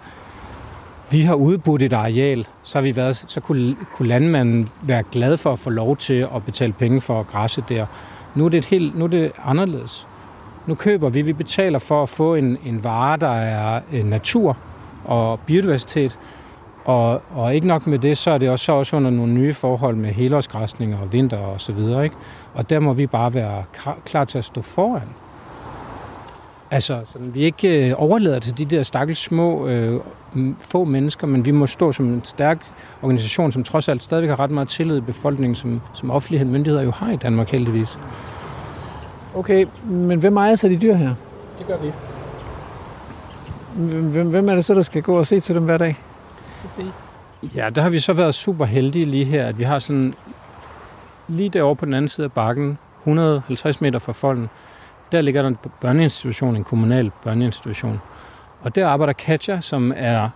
vi 1.11 1.21
har 1.21 1.35
udbudt 1.35 1.83
et 1.83 1.93
areal, 1.93 2.47
så, 2.63 2.79
har 2.79 2.83
vi 2.83 2.97
været, 2.97 3.17
så 3.17 3.41
kunne, 3.41 3.77
kunne 3.93 4.09
landmanden 4.09 4.69
være 4.83 5.03
glad 5.13 5.37
for 5.37 5.53
at 5.53 5.59
få 5.59 5.71
lov 5.71 5.97
til 5.97 6.29
at 6.35 6.45
betale 6.47 6.73
penge 6.73 7.01
for 7.01 7.21
at 7.21 7.27
græsse 7.27 7.65
der. 7.69 7.87
Nu 8.35 8.45
er 8.45 8.49
det, 8.49 8.59
et 8.59 8.65
helt, 8.65 8.99
nu 8.99 9.05
er 9.05 9.09
det 9.09 9.33
anderledes. 9.45 10.07
Nu 10.67 10.75
køber 10.75 11.09
vi, 11.09 11.23
vi 11.23 11.33
betaler 11.33 11.79
for 11.79 12.03
at 12.03 12.09
få 12.09 12.35
en, 12.35 12.59
en 12.65 12.85
vare, 12.85 13.17
der 13.17 13.33
er 13.33 13.81
øh, 13.93 14.05
natur 14.05 14.57
og 15.05 15.41
biodiversitet. 15.41 16.19
Og, 16.85 17.23
og 17.35 17.55
ikke 17.55 17.67
nok 17.67 17.87
med 17.87 17.99
det, 17.99 18.19
så 18.19 18.31
er 18.31 18.39
det 18.39 18.51
også, 18.51 18.65
så 18.65 18.73
også 18.73 18.97
under 18.97 19.11
nogle 19.11 19.33
nye 19.33 19.55
forhold 19.55 19.97
med 19.97 20.11
helårsgræsning 20.11 20.95
og 20.95 21.13
vinter 21.13 21.39
og 21.39 21.61
så 21.61 21.73
videre. 21.73 22.05
Ikke? 22.05 22.17
Og 22.55 22.71
der 22.71 22.81
må 22.81 22.93
vi 22.93 23.07
bare 23.07 23.35
være 23.35 23.65
klar 24.05 24.25
til 24.25 24.39
at 24.39 24.45
stå 24.45 24.63
foran. 24.63 25.09
Altså, 26.71 27.01
sådan, 27.05 27.35
vi 27.35 27.41
ikke 27.41 27.89
øh, 27.89 27.95
overlader 27.97 28.39
til 28.39 28.59
de 28.59 28.65
der 28.65 28.83
stakkels 28.83 29.19
små, 29.19 29.67
øh, 29.67 30.01
få 30.59 30.85
mennesker, 30.85 31.27
men 31.27 31.47
vi 31.47 31.51
må 31.51 31.67
stå 31.67 31.93
som 31.93 32.07
en 32.07 32.21
stærk 32.25 32.59
organisation, 33.03 33.53
som 33.53 33.65
trods 33.65 33.89
alt 33.89 34.03
stadigvæk 34.03 34.31
har 34.31 34.41
ret 34.41 34.51
meget 34.51 34.69
tillid 34.69 34.97
i 34.97 35.01
befolkningen, 35.01 35.55
som, 35.55 35.81
som 35.95 36.11
offentlighed 36.11 36.49
myndigheder 36.49 36.85
jo 36.85 36.91
har 36.91 37.13
i 37.13 37.17
Danmark 37.17 37.51
heldigvis. 37.51 37.99
Okay, 39.37 39.67
men 39.85 40.19
hvem 40.19 40.37
ejer 40.37 40.55
så 40.55 40.69
de 40.69 40.77
dyr 40.77 40.95
her? 40.95 41.15
Det 41.59 41.67
gør 41.67 41.77
vi. 41.77 41.93
Hvem, 43.91 44.31
hvem 44.31 44.49
er 44.49 44.55
det 44.55 44.65
så, 44.65 44.75
der 44.75 44.83
skal 44.83 45.03
gå 45.03 45.19
og 45.19 45.27
se 45.27 45.41
til 45.41 45.55
dem 45.55 45.65
hver 45.65 45.79
dag? 45.79 45.99
Ja, 47.55 47.71
der 47.71 47.83
har 47.83 47.91
vi 47.91 48.01
så 48.01 48.13
været 48.13 48.35
super 48.35 48.65
heldige 48.65 49.05
lige 49.05 49.25
her, 49.25 49.47
at 49.47 49.59
vi 49.59 49.65
har 49.65 49.79
sådan 49.79 50.15
lige 51.29 51.49
derovre 51.49 51.77
på 51.77 51.85
den 51.85 51.95
anden 51.95 52.09
side 52.09 52.25
af 52.25 52.33
bakken, 52.33 52.79
150 53.03 53.81
meter 53.81 53.99
fra 53.99 54.13
folden, 54.13 54.49
der 55.13 55.21
ligger 55.21 55.43
der 55.43 55.49
en 55.49 55.59
børneinstitution, 55.81 56.57
en 56.57 56.65
kommunal 56.65 57.11
børneinstitution. 57.25 58.01
Og 58.61 58.75
der 58.75 58.89
arbejder 58.89 59.13
Katja, 59.13 59.61
som 59.61 59.93
er 59.97 60.29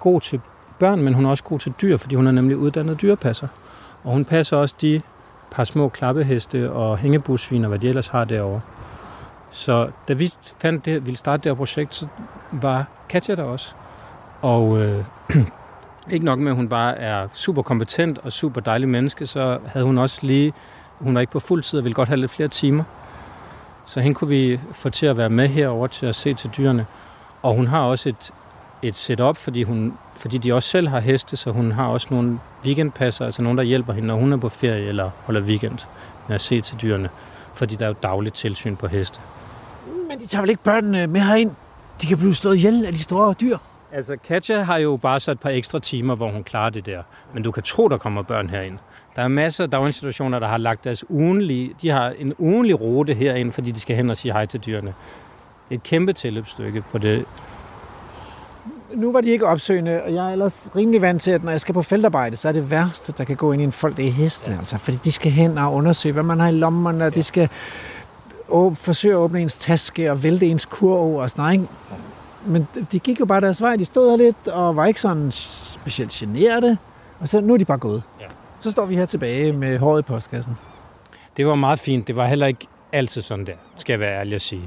god 0.00 0.20
til 0.20 0.40
børn, 0.78 1.02
men 1.02 1.14
hun 1.14 1.24
er 1.24 1.30
også 1.30 1.44
god 1.44 1.58
til 1.58 1.72
dyr, 1.82 1.96
fordi 1.96 2.14
hun 2.14 2.26
er 2.26 2.32
nemlig 2.32 2.56
uddannet 2.56 3.02
dyrepasser. 3.02 3.48
Og 4.04 4.12
hun 4.12 4.24
passer 4.24 4.56
også 4.56 4.74
de 4.80 5.02
par 5.52 5.64
små 5.64 5.88
klappeheste 5.88 6.72
og 6.72 6.98
hængebusvin 6.98 7.64
og 7.64 7.68
hvad 7.68 7.78
de 7.78 7.88
ellers 7.88 8.08
har 8.08 8.24
derovre. 8.24 8.60
Så 9.50 9.90
da 10.08 10.12
vi 10.12 10.32
fandt 10.58 10.84
det, 10.84 11.06
ville 11.06 11.16
starte 11.16 11.42
det 11.42 11.50
her 11.50 11.56
projekt, 11.56 11.94
så 11.94 12.06
var 12.52 12.86
Katja 13.08 13.34
der 13.34 13.42
også. 13.42 13.74
Og 14.42 14.82
øh, 14.82 15.04
ikke 16.14 16.24
nok 16.24 16.38
med, 16.38 16.50
at 16.50 16.56
hun 16.56 16.68
bare 16.68 16.98
er 16.98 17.28
super 17.34 17.62
kompetent 17.62 18.18
og 18.18 18.32
super 18.32 18.60
dejlig 18.60 18.88
menneske, 18.88 19.26
så 19.26 19.58
havde 19.66 19.86
hun 19.86 19.98
også 19.98 20.18
lige, 20.22 20.52
hun 20.98 21.14
var 21.14 21.20
ikke 21.20 21.32
på 21.32 21.40
fuld 21.40 21.62
tid 21.62 21.78
og 21.78 21.84
ville 21.84 21.94
godt 21.94 22.08
have 22.08 22.20
lidt 22.20 22.30
flere 22.30 22.48
timer. 22.48 22.84
Så 23.86 24.00
hende 24.00 24.14
kunne 24.14 24.28
vi 24.28 24.60
få 24.72 24.90
til 24.90 25.06
at 25.06 25.16
være 25.16 25.30
med 25.30 25.48
herover 25.48 25.86
til 25.86 26.06
at 26.06 26.14
se 26.14 26.34
til 26.34 26.50
dyrene. 26.56 26.86
Og 27.42 27.54
hun 27.54 27.66
har 27.66 27.80
også 27.80 28.08
et, 28.08 28.32
et 28.82 28.96
setup, 28.96 29.36
fordi, 29.36 29.62
hun, 29.62 29.94
fordi 30.16 30.38
de 30.38 30.54
også 30.54 30.68
selv 30.68 30.88
har 30.88 31.00
heste, 31.00 31.36
så 31.36 31.50
hun 31.50 31.72
har 31.72 31.86
også 31.86 32.06
nogle 32.10 32.38
weekendpasser, 32.64 33.24
altså 33.24 33.42
nogen, 33.42 33.58
der 33.58 33.64
hjælper 33.64 33.92
hende, 33.92 34.08
når 34.08 34.14
hun 34.14 34.32
er 34.32 34.36
på 34.36 34.48
ferie 34.48 34.86
eller 34.86 35.10
holder 35.24 35.40
weekend 35.40 35.78
med 36.28 36.34
at 36.34 36.40
se 36.40 36.60
til 36.60 36.80
dyrene. 36.82 37.08
Fordi 37.54 37.74
der 37.74 37.84
er 37.84 37.88
jo 37.88 37.94
dagligt 38.02 38.34
tilsyn 38.34 38.76
på 38.76 38.86
heste. 38.86 39.20
Men 40.08 40.18
de 40.18 40.26
tager 40.26 40.42
vel 40.42 40.50
ikke 40.50 40.62
børnene 40.62 41.06
med 41.06 41.20
herind? 41.20 41.50
De 42.02 42.06
kan 42.06 42.18
blive 42.18 42.34
slået 42.34 42.56
ihjel 42.56 42.86
af 42.86 42.92
de 42.92 42.98
store 42.98 43.34
dyr. 43.40 43.58
Altså, 43.92 44.16
Katja 44.28 44.62
har 44.62 44.76
jo 44.76 44.96
bare 44.96 45.20
sat 45.20 45.32
et 45.32 45.40
par 45.40 45.50
ekstra 45.50 45.78
timer, 45.78 46.14
hvor 46.14 46.30
hun 46.30 46.44
klarer 46.44 46.70
det 46.70 46.86
der. 46.86 47.02
Men 47.34 47.42
du 47.42 47.50
kan 47.50 47.62
tro, 47.62 47.88
der 47.88 47.96
kommer 47.96 48.22
børn 48.22 48.50
herind. 48.50 48.78
Der 49.16 49.22
er 49.22 49.28
masser 49.28 49.64
af 49.64 49.70
daginstitutioner, 49.70 50.38
der 50.38 50.48
har 50.48 50.58
lagt 50.58 50.84
deres 50.84 51.10
ugenlige... 51.10 51.74
De 51.82 51.90
har 51.90 52.10
en 52.18 52.34
ugenlig 52.38 52.80
rute 52.80 53.14
herind, 53.14 53.52
fordi 53.52 53.70
de 53.70 53.80
skal 53.80 53.96
hen 53.96 54.10
og 54.10 54.16
sige 54.16 54.32
hej 54.32 54.46
til 54.46 54.60
dyrene. 54.60 54.94
Et 55.70 55.82
kæmpe 55.82 56.12
tilløbsstykke 56.12 56.84
på 56.92 56.98
det. 56.98 57.24
Nu 58.94 59.12
var 59.12 59.20
de 59.20 59.30
ikke 59.30 59.46
opsøgende, 59.46 60.02
og 60.02 60.14
jeg 60.14 60.26
er 60.28 60.32
ellers 60.32 60.68
rimelig 60.76 61.00
vant 61.00 61.22
til, 61.22 61.30
at 61.30 61.44
når 61.44 61.50
jeg 61.50 61.60
skal 61.60 61.74
på 61.74 61.82
feltarbejde, 61.82 62.36
så 62.36 62.48
er 62.48 62.52
det 62.52 62.70
værste, 62.70 63.14
der 63.18 63.24
kan 63.24 63.36
gå 63.36 63.52
ind 63.52 63.62
i 63.62 63.64
en 63.64 63.72
folk, 63.72 63.96
det 63.96 64.06
er 64.08 64.12
hesten. 64.12 64.52
Ja. 64.52 64.58
Altså, 64.58 64.78
fordi 64.78 64.96
de 65.04 65.12
skal 65.12 65.32
hen 65.32 65.58
og 65.58 65.72
undersøge, 65.74 66.12
hvad 66.12 66.22
man 66.22 66.40
har 66.40 66.48
i 66.48 66.52
lommerne, 66.52 67.06
og 67.06 67.14
de 67.14 67.22
skal 67.22 67.48
å- 68.48 68.74
forsøge 68.74 69.14
at 69.14 69.18
åbne 69.18 69.40
ens 69.40 69.56
taske 69.58 70.10
og 70.10 70.22
vælte 70.22 70.46
ens 70.46 70.66
kurv 70.66 71.14
og 71.14 71.30
sådan 71.30 71.42
noget. 71.42 71.52
ikke? 71.52 71.66
Men 72.46 72.68
de 72.92 72.98
gik 72.98 73.20
jo 73.20 73.24
bare 73.24 73.40
deres 73.40 73.62
vej. 73.62 73.76
De 73.76 73.84
stod 73.84 74.10
her 74.10 74.16
lidt 74.16 74.48
og 74.48 74.76
var 74.76 74.86
ikke 74.86 75.00
sådan 75.00 75.28
specielt 75.32 76.10
generede. 76.10 76.76
Og 77.20 77.28
så 77.28 77.40
nu 77.40 77.54
er 77.54 77.58
de 77.58 77.64
bare 77.64 77.78
gået. 77.78 78.02
Ja. 78.20 78.24
Så 78.60 78.70
står 78.70 78.84
vi 78.84 78.96
her 78.96 79.06
tilbage 79.06 79.52
med 79.52 79.78
håret 79.78 79.98
i 79.98 80.02
postkassen. 80.02 80.56
Det 81.36 81.46
var 81.46 81.54
meget 81.54 81.78
fint. 81.78 82.06
Det 82.08 82.16
var 82.16 82.26
heller 82.26 82.46
ikke 82.46 82.66
altid 82.92 83.22
sådan 83.22 83.46
der, 83.46 83.52
skal 83.76 83.92
jeg 83.92 84.00
være 84.00 84.18
ærlig 84.20 84.34
at 84.34 84.40
sige. 84.42 84.62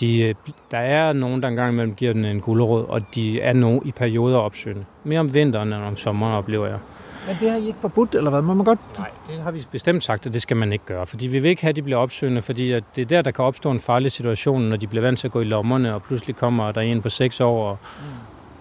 De, 0.00 0.34
der 0.70 0.78
er 0.78 1.12
nogen, 1.12 1.42
der 1.42 1.48
engang 1.48 1.72
imellem 1.72 1.94
giver 1.94 2.12
den 2.12 2.24
en 2.24 2.40
gulerod, 2.40 2.84
og 2.88 3.02
de 3.14 3.40
er 3.40 3.52
nogen 3.52 3.82
i 3.84 3.92
perioder 3.92 4.38
opsøgende. 4.38 4.84
Mere 5.04 5.20
om 5.20 5.34
vinteren 5.34 5.72
end 5.72 5.82
om 5.82 5.96
sommeren, 5.96 6.34
oplever 6.34 6.66
jeg. 6.66 6.78
Men 7.26 7.36
det 7.40 7.50
har 7.50 7.58
I 7.58 7.66
ikke 7.66 7.78
forbudt, 7.78 8.14
eller 8.14 8.30
hvad? 8.30 8.42
Må 8.42 8.54
man 8.54 8.64
godt... 8.64 8.78
Nej, 8.98 9.10
det 9.28 9.42
har 9.42 9.50
vi 9.50 9.66
bestemt 9.72 10.04
sagt, 10.04 10.26
at 10.26 10.32
det 10.32 10.42
skal 10.42 10.56
man 10.56 10.72
ikke 10.72 10.84
gøre. 10.84 11.06
Fordi 11.06 11.26
vi 11.26 11.38
vil 11.38 11.48
ikke 11.48 11.62
have, 11.62 11.68
at 11.68 11.76
de 11.76 11.82
bliver 11.82 11.98
opsøgende, 11.98 12.42
fordi 12.42 12.72
at 12.72 12.84
det 12.96 13.02
er 13.02 13.06
der, 13.06 13.22
der 13.22 13.30
kan 13.30 13.44
opstå 13.44 13.70
en 13.70 13.80
farlig 13.80 14.12
situation, 14.12 14.62
når 14.62 14.76
de 14.76 14.86
bliver 14.86 15.02
vant 15.02 15.18
til 15.18 15.26
at 15.26 15.32
gå 15.32 15.40
i 15.40 15.44
lommerne, 15.44 15.94
og 15.94 16.02
pludselig 16.02 16.36
kommer 16.36 16.72
der 16.72 16.80
en 16.80 17.02
på 17.02 17.08
seks 17.08 17.40
år 17.40 17.68
og, 17.68 17.78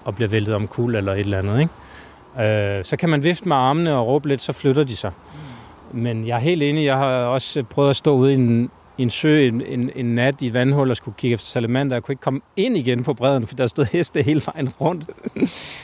og 0.05 0.15
bliver 0.15 0.29
væltet 0.29 0.55
om 0.55 0.67
kul 0.67 0.95
eller 0.95 1.13
et 1.13 1.19
eller 1.19 1.39
andet. 1.39 1.59
Ikke? 1.59 2.77
Øh, 2.77 2.83
så 2.83 2.97
kan 2.97 3.09
man 3.09 3.23
vifte 3.23 3.47
med 3.47 3.55
armene 3.55 3.95
og 3.95 4.07
råbe 4.07 4.27
lidt, 4.27 4.41
så 4.41 4.53
flytter 4.53 4.83
de 4.83 4.95
sig. 4.95 5.11
Men 5.91 6.27
jeg 6.27 6.35
er 6.35 6.39
helt 6.39 6.63
enig, 6.63 6.85
jeg 6.85 6.97
har 6.97 7.09
også 7.09 7.63
prøvet 7.63 7.89
at 7.89 7.95
stå 7.95 8.15
ude 8.15 8.31
i 8.31 8.35
en, 8.35 8.71
i 8.99 9.03
en 9.03 9.09
sø 9.09 9.47
en, 9.47 9.61
en, 9.61 9.89
en 9.95 10.15
nat 10.15 10.41
i 10.41 10.45
et 10.45 10.53
vandhul 10.53 10.89
og 10.89 10.95
skulle 10.95 11.15
kigge 11.17 11.33
efter 11.33 11.47
salamander. 11.47 11.95
Jeg 11.95 12.03
kunne 12.03 12.13
ikke 12.13 12.21
komme 12.21 12.41
ind 12.55 12.77
igen 12.77 13.03
på 13.03 13.13
bredden, 13.13 13.47
for 13.47 13.55
der 13.55 13.67
stod 13.67 13.85
heste 13.85 14.21
hele 14.21 14.41
vejen 14.45 14.69
rundt. 14.81 15.09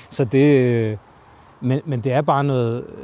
så 0.09 0.26
det... 0.26 0.59
øh, 0.61 0.97
Men, 1.61 1.82
men 1.86 1.99
det 1.99 2.11
er 2.11 2.22
bare 2.22 2.43
noget 2.43 2.84
øh, 2.84 2.95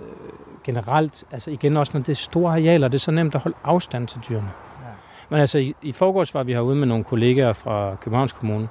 generelt, 0.64 1.24
altså 1.32 1.52
igen 1.52 1.78
også, 1.78 1.92
når 1.94 2.02
det 2.02 2.10
er 2.10 2.16
store 2.16 2.52
arealer, 2.52 2.88
det 2.88 2.96
er 2.96 3.00
så 3.00 3.12
nemt 3.12 3.36
at 3.36 3.42
holde 3.42 3.58
afstand 3.64 4.08
til 4.08 4.20
dyrene. 4.30 4.52
Ja. 4.82 4.92
Men 5.30 5.40
altså, 5.40 5.58
i, 5.58 5.76
i 5.82 5.92
forgårs 5.92 6.34
var 6.34 6.44
vi 6.44 6.54
herude 6.54 6.76
med 6.76 6.88
nogle 6.88 7.04
kollegaer 7.04 7.54
fra 7.54 7.96
Københavns 8.02 8.34
Kommune, 8.34 8.68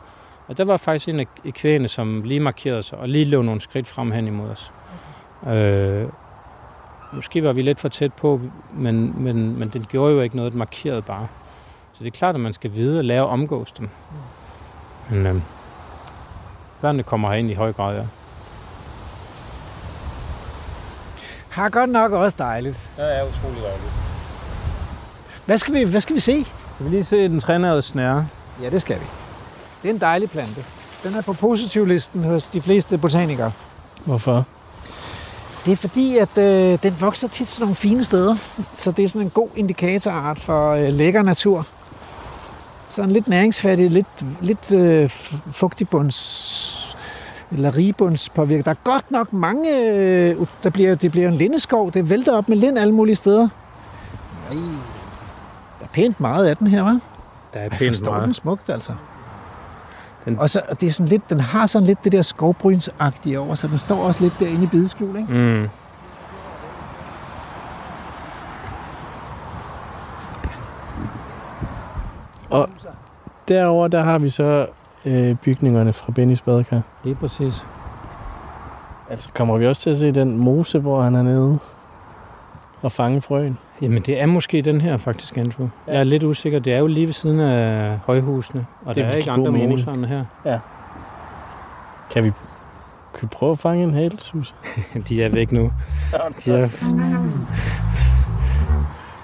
og 0.49 0.59
der 0.59 0.64
var 0.64 0.76
faktisk 0.76 1.09
en 1.09 1.20
af 1.20 1.26
af 1.45 1.55
kvægene, 1.55 1.88
som 1.88 2.22
lige 2.22 2.41
markerede 2.41 2.82
sig 2.82 2.99
og 2.99 3.09
lige 3.09 3.24
løb 3.24 3.43
nogle 3.43 3.61
skridt 3.61 3.86
frem 3.86 4.11
hen 4.11 4.26
imod 4.26 4.49
os. 4.51 4.72
Okay. 5.43 6.03
Øh, 6.03 6.09
måske 7.13 7.45
var 7.45 7.53
vi 7.53 7.63
lidt 7.63 7.81
for 7.81 7.89
tæt 7.89 8.13
på, 8.13 8.41
men, 8.75 9.23
men, 9.23 9.59
men 9.59 9.69
den 9.69 9.87
gjorde 9.89 10.15
jo 10.15 10.21
ikke 10.21 10.37
noget, 10.37 10.53
den 10.53 10.59
markerede 10.59 11.03
bare. 11.03 11.27
Så 11.93 11.99
det 12.05 12.07
er 12.07 12.19
klart, 12.19 12.35
at 12.35 12.41
man 12.41 12.53
skal 12.53 12.75
vide 12.75 12.99
at 12.99 13.05
lære 13.05 13.21
at 13.23 13.29
omgås 13.29 13.73
dem. 13.73 13.89
Men 15.11 15.27
øh, 15.27 15.43
børnene 16.81 17.03
kommer 17.03 17.29
herind 17.31 17.51
i 17.51 17.55
høj 17.55 17.73
grad, 17.73 17.97
ja. 17.97 18.05
Har 21.49 21.69
godt 21.69 21.91
nok 21.91 22.13
også 22.13 22.37
dejligt. 22.39 22.91
Det 22.97 23.19
er 23.19 23.23
utrolig 23.23 23.63
dejligt. 23.63 23.93
Hvad 25.47 25.59
skal 25.59 25.75
vi, 25.75 25.83
hvad 25.83 26.01
skal 26.01 26.15
vi 26.15 26.21
se? 26.21 26.45
Skal 26.75 26.87
vi 26.87 26.91
lige 26.91 27.05
se 27.05 27.17
den 27.17 27.41
trænede 27.41 27.83
snære? 27.83 28.27
Ja, 28.63 28.71
det 28.71 28.83
skal 28.83 28.97
vi. 29.01 29.05
Det 29.83 29.91
er 29.91 29.95
en 29.95 30.01
dejlig 30.01 30.31
plante. 30.31 30.65
Den 31.05 31.15
er 31.15 31.23
på 31.23 31.33
positivlisten 31.33 32.25
hos 32.25 32.47
de 32.47 32.61
fleste 32.61 32.99
botanikere. 32.99 33.53
Hvorfor? 34.07 34.47
Det 35.65 35.73
er 35.73 35.77
fordi, 35.77 36.17
at 36.17 36.39
øh, 36.39 36.79
den 36.83 36.97
vokser 37.01 37.29
tit 37.29 37.49
sådan 37.49 37.63
nogle 37.63 37.77
fine 37.77 38.05
steder. 38.05 38.35
Så 38.75 38.91
det 38.91 39.05
er 39.05 39.09
sådan 39.09 39.23
en 39.23 39.31
god 39.31 39.49
indikatorart 39.57 40.41
for 40.41 40.71
øh, 40.73 40.89
lækker 40.89 41.23
natur. 41.23 41.67
Sådan 42.91 43.11
lidt 43.11 43.29
næringsfattig, 43.29 43.91
lidt, 43.91 44.25
lidt 44.41 44.75
øh, 44.75 45.11
fugtigbunds 45.53 46.97
eller 47.53 47.77
rigebundspåvirket. 47.77 48.65
Der 48.65 48.70
er 48.70 48.74
godt 48.85 49.11
nok 49.11 49.32
mange, 49.32 49.78
øh, 49.81 50.37
der 50.62 50.70
bliver, 50.70 50.95
det 50.95 51.11
bliver 51.11 51.28
en 51.28 51.35
lindeskov. 51.35 51.93
Det 51.93 52.11
vælter 52.11 52.32
op 52.32 52.49
med 52.49 52.57
lind 52.57 52.78
alle 52.78 52.95
mulige 52.95 53.16
steder. 53.16 53.49
Ej. 54.51 54.57
Der 55.78 55.85
er 55.85 55.89
pænt 55.93 56.20
meget 56.20 56.47
af 56.47 56.57
den 56.57 56.66
her, 56.66 56.85
hva'? 56.85 57.01
Der 57.55 57.61
er 57.61 57.69
pænt 57.69 57.97
forstår 57.97 58.12
den 58.12 58.20
meget. 58.20 58.37
smukt, 58.37 58.70
altså. 58.70 58.93
Den- 60.24 60.38
Og 60.38 60.51
så, 60.51 60.62
og 60.68 60.80
det 60.80 60.86
er 60.86 60.90
sådan 60.90 61.09
lidt, 61.09 61.30
den 61.30 61.40
har 61.40 61.66
sådan 61.66 61.86
lidt 61.86 62.05
det 62.05 62.12
der 62.12 62.22
skovbrynsagtige 62.22 63.40
over, 63.40 63.55
så 63.55 63.66
den 63.68 63.78
står 63.78 64.02
også 64.05 64.20
lidt 64.20 64.34
derinde 64.40 64.62
i 64.64 64.66
bideskjul, 64.66 65.16
ikke? 65.16 65.32
Mm. 65.32 65.68
Og 72.51 72.68
derover 73.48 73.88
der 73.88 74.02
har 74.02 74.18
vi 74.18 74.28
så 74.28 74.66
øh, 75.05 75.34
bygningerne 75.36 75.92
fra 75.92 76.12
Bennys 76.12 76.42
badekar. 76.42 76.80
Lige 77.05 77.14
præcis. 77.14 77.66
Altså 79.10 79.28
kommer 79.34 79.56
vi 79.59 79.66
også 79.66 79.82
til 79.82 79.90
at 79.90 79.97
se 79.97 80.12
den 80.12 80.38
mose, 80.38 80.78
hvor 80.78 81.02
han 81.02 81.14
er 81.14 81.22
nede 81.22 81.59
og 82.82 82.93
fange 82.93 83.23
frøen. 83.23 83.59
Jamen, 83.82 84.02
det 84.02 84.20
er 84.20 84.27
måske 84.27 84.62
den 84.62 84.81
her 84.81 84.97
faktisk, 84.97 85.36
Andrew. 85.39 85.69
Ja. 85.86 85.93
Jeg 85.93 86.01
er 86.01 86.05
lidt 86.05 86.23
usikker. 86.23 86.59
Det 86.59 86.73
er 86.73 86.78
jo 86.78 86.86
lige 86.86 87.07
ved 87.07 87.12
siden 87.12 87.40
af 87.40 87.98
højhusene, 88.07 88.66
og 88.85 88.94
Det 88.94 89.05
der 89.05 89.11
er 89.11 89.16
ikke 89.16 89.31
andre 89.31 89.52
mening. 89.52 89.70
moser 89.70 89.93
end 89.93 90.05
her. 90.05 90.24
Kan 92.12 92.24
vi, 92.24 92.31
kan 93.15 93.23
vi 93.23 93.27
prøve 93.27 93.52
at 93.52 93.59
fange 93.59 93.85
en 93.85 93.94
halesus? 93.94 94.55
De 95.09 95.23
er 95.24 95.28
væk 95.28 95.52
nu. 95.52 95.73
De 96.44 96.52
er... 96.52 96.66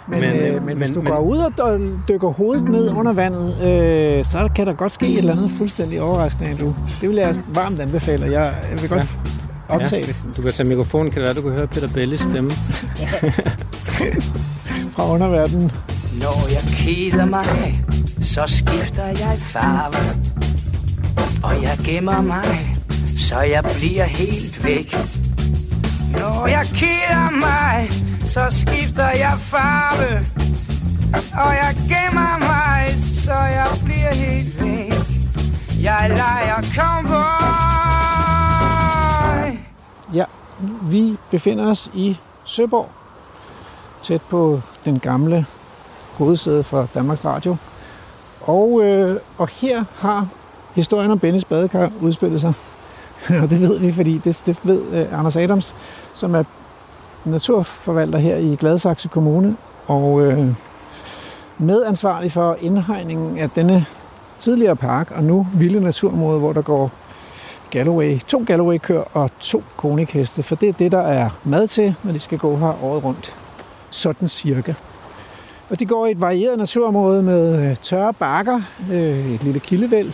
Men, 0.09 0.21
Men, 0.21 0.31
men, 0.31 0.41
øh, 0.41 0.55
øh, 0.57 0.67
men 0.67 0.77
hvis 0.77 0.91
du 0.91 1.03
men- 1.03 1.13
går 1.13 1.19
ud 1.19 1.39
og 1.39 1.53
dy- 1.79 1.99
dykker 2.09 2.29
hovedet 2.29 2.65
ned 2.69 2.91
under 2.91 3.13
vandet, 3.13 3.69
øh, 3.69 4.25
så 4.25 4.49
kan 4.55 4.67
der 4.67 4.73
godt 4.73 4.93
ske 4.93 5.07
et 5.07 5.19
eller 5.19 5.33
andet 5.33 5.51
fuldstændig 5.51 6.03
overraskende, 6.03 6.51
Andrew. 6.51 6.73
Det 7.01 7.09
vil 7.09 7.17
jeg 7.17 7.35
varmt 7.55 7.81
anbefale, 7.81 8.25
jeg, 8.25 8.55
jeg 8.71 8.81
vil 8.83 8.89
godt 8.91 9.01
Ja. 9.01 9.07
Optage 9.69 10.07
det 10.07 10.17
Du 10.37 10.43
kan 10.43 10.53
tage 10.53 10.69
mikrofonen, 10.69 11.13
kan 11.13 11.23
det 11.23 11.27
være, 11.27 11.35
du 11.35 11.43
kan 11.43 11.51
høre 11.51 11.67
Peter 11.67 11.89
Belles 11.89 12.21
stemme. 12.21 12.51
fra 14.97 15.11
underverdenen. 15.11 15.73
Når 16.21 16.49
jeg 16.53 16.63
keder 16.73 17.25
mig, 17.25 17.81
så 18.23 18.43
skifter 18.47 19.07
jeg 19.07 19.39
farve. 19.39 20.21
Og 21.43 21.63
jeg 21.63 21.79
gemmer 21.85 22.21
mig, 22.21 22.77
så 23.19 23.41
jeg 23.41 23.65
bliver 23.65 24.05
helt 24.05 24.65
væk. 24.65 24.97
Når 26.13 26.47
jeg 26.47 26.67
keder 26.67 27.31
mig, 27.31 27.91
så 28.25 28.47
skifter 28.51 29.09
jeg 29.09 29.35
farve. 29.39 30.25
Og 31.47 31.55
jeg 31.55 31.77
gemmer 31.89 32.39
mig, 32.39 33.01
så 33.01 33.33
jeg 33.33 33.69
bliver 33.85 34.15
helt 34.15 34.63
væk. 34.63 34.93
Jeg 35.83 36.07
leger 36.09 36.63
cowboy. 36.75 37.66
Vi 40.83 41.17
befinder 41.31 41.71
os 41.71 41.91
i 41.95 42.17
Søborg, 42.45 42.89
tæt 44.03 44.23
på 44.23 44.61
den 44.85 44.99
gamle 44.99 45.47
hovedsæde 46.19 46.65
for 46.65 46.89
Danmarks 46.95 47.25
Radio. 47.25 47.57
Og, 48.41 48.83
øh, 48.83 49.21
og 49.39 49.49
her 49.49 49.85
har 49.95 50.29
historien 50.75 51.11
om 51.11 51.19
Bennys 51.19 51.45
badekar 51.45 51.91
udspillet 52.01 52.41
sig. 52.41 52.53
og 53.43 53.51
det 53.51 53.61
ved 53.61 53.79
vi, 53.79 53.93
fordi 53.93 54.19
det, 54.19 54.43
det 54.47 54.59
ved 54.63 54.83
øh, 54.93 55.19
Anders 55.19 55.37
Adams, 55.37 55.75
som 56.15 56.35
er 56.35 56.45
naturforvalter 57.25 58.19
her 58.19 58.37
i 58.37 58.57
Gladsaxe 58.61 59.09
Kommune, 59.09 59.57
og 59.87 60.23
øh, 60.23 60.49
medansvarlig 61.59 62.33
for 62.33 62.57
indhegningen 62.61 63.39
af 63.39 63.51
denne 63.51 63.87
tidligere 64.41 64.77
park, 64.77 65.11
og 65.11 65.25
nu 65.25 65.47
vilde 65.55 65.81
naturområde, 65.81 66.39
hvor 66.39 66.53
der 66.53 66.63
går 66.63 66.91
Galloway, 67.71 68.21
to 68.21 68.45
Galloway-køer 68.47 69.17
og 69.17 69.31
to 69.41 69.65
konikheste, 69.77 70.43
for 70.43 70.55
det 70.55 70.69
er 70.69 70.73
det, 70.73 70.93
der 70.93 71.03
er 71.03 71.31
mad 71.45 71.69
til, 71.69 71.95
når 72.03 72.13
de 72.13 72.21
skal 72.21 72.39
gå 72.39 72.57
her 72.57 72.85
året 72.85 73.05
rundt. 73.05 73.35
Sådan 73.91 74.29
cirka. 74.29 74.75
Og 75.71 75.81
de 75.81 75.87
går 75.87 76.07
i 76.07 76.11
et 76.11 76.21
varieret 76.21 76.59
naturområde 76.59 77.23
med 77.23 77.71
øh, 77.71 77.77
tørre 77.77 78.13
bakker, 78.13 78.61
øh, 78.93 79.35
et 79.35 79.43
lille 79.43 79.61
kildevæld, 79.61 80.13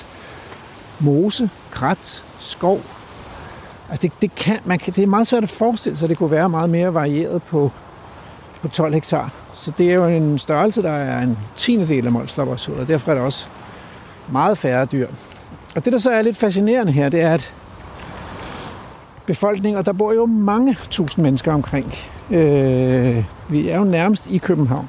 mose, 1.00 1.50
krat, 1.70 2.24
skov. 2.38 2.80
Altså 3.90 4.02
det, 4.02 4.12
det, 4.22 4.34
kan, 4.34 4.58
man 4.64 4.78
kan, 4.78 4.92
det 4.92 5.02
er 5.02 5.06
meget 5.06 5.26
svært 5.26 5.42
at 5.42 5.48
forestille 5.48 5.98
sig, 5.98 6.06
at 6.06 6.10
det 6.10 6.18
kunne 6.18 6.30
være 6.30 6.48
meget 6.48 6.70
mere 6.70 6.94
varieret 6.94 7.42
på, 7.42 7.70
på 8.62 8.68
12 8.68 8.94
hektar. 8.94 9.32
Så 9.54 9.72
det 9.78 9.90
er 9.90 9.94
jo 9.94 10.06
en 10.06 10.38
størrelse, 10.38 10.82
der 10.82 10.92
er 10.92 11.22
en 11.22 11.38
tiende 11.56 11.88
del 11.88 12.06
af 12.06 12.12
Mols 12.12 12.38
og 12.38 12.88
derfor 12.88 13.10
er 13.10 13.14
der 13.14 13.22
også 13.22 13.46
meget 14.30 14.58
færre 14.58 14.84
dyr. 14.84 15.08
Og 15.76 15.84
det, 15.84 15.92
der 15.92 15.98
så 15.98 16.10
er 16.10 16.22
lidt 16.22 16.36
fascinerende 16.36 16.92
her, 16.92 17.08
det 17.08 17.20
er, 17.20 17.34
at 17.34 17.54
befolkningen, 19.26 19.78
og 19.78 19.86
der 19.86 19.92
bor 19.92 20.12
jo 20.12 20.26
mange 20.26 20.76
tusind 20.90 21.22
mennesker 21.22 21.52
omkring. 21.52 21.94
Øh, 22.30 23.24
vi 23.48 23.68
er 23.68 23.78
jo 23.78 23.84
nærmest 23.84 24.26
i 24.26 24.38
København. 24.38 24.88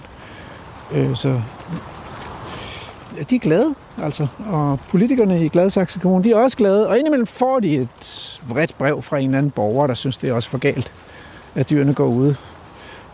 Øh, 0.94 1.16
så 1.16 1.42
ja, 3.18 3.24
de 3.30 3.36
er 3.36 3.40
glade, 3.40 3.76
altså. 4.04 4.28
Og 4.50 4.80
politikerne 4.90 5.46
i 5.46 5.48
Gladsaxe 5.48 6.00
Kommune, 6.00 6.24
de 6.24 6.32
er 6.32 6.36
også 6.36 6.58
glade. 6.58 6.88
Og 6.88 7.00
indimellem 7.00 7.28
får 7.28 7.60
de 7.60 7.76
et 7.76 8.42
vredt 8.48 8.78
brev 8.78 9.02
fra 9.02 9.18
en 9.18 9.26
eller 9.26 9.38
anden 9.38 9.52
borger, 9.52 9.88
der 9.88 9.94
synes, 9.94 10.18
det 10.18 10.30
er 10.30 10.34
også 10.34 10.50
for 10.50 10.58
galt, 10.58 10.92
at 11.56 11.70
dyrene 11.70 11.94
går 11.94 12.08
ude 12.08 12.36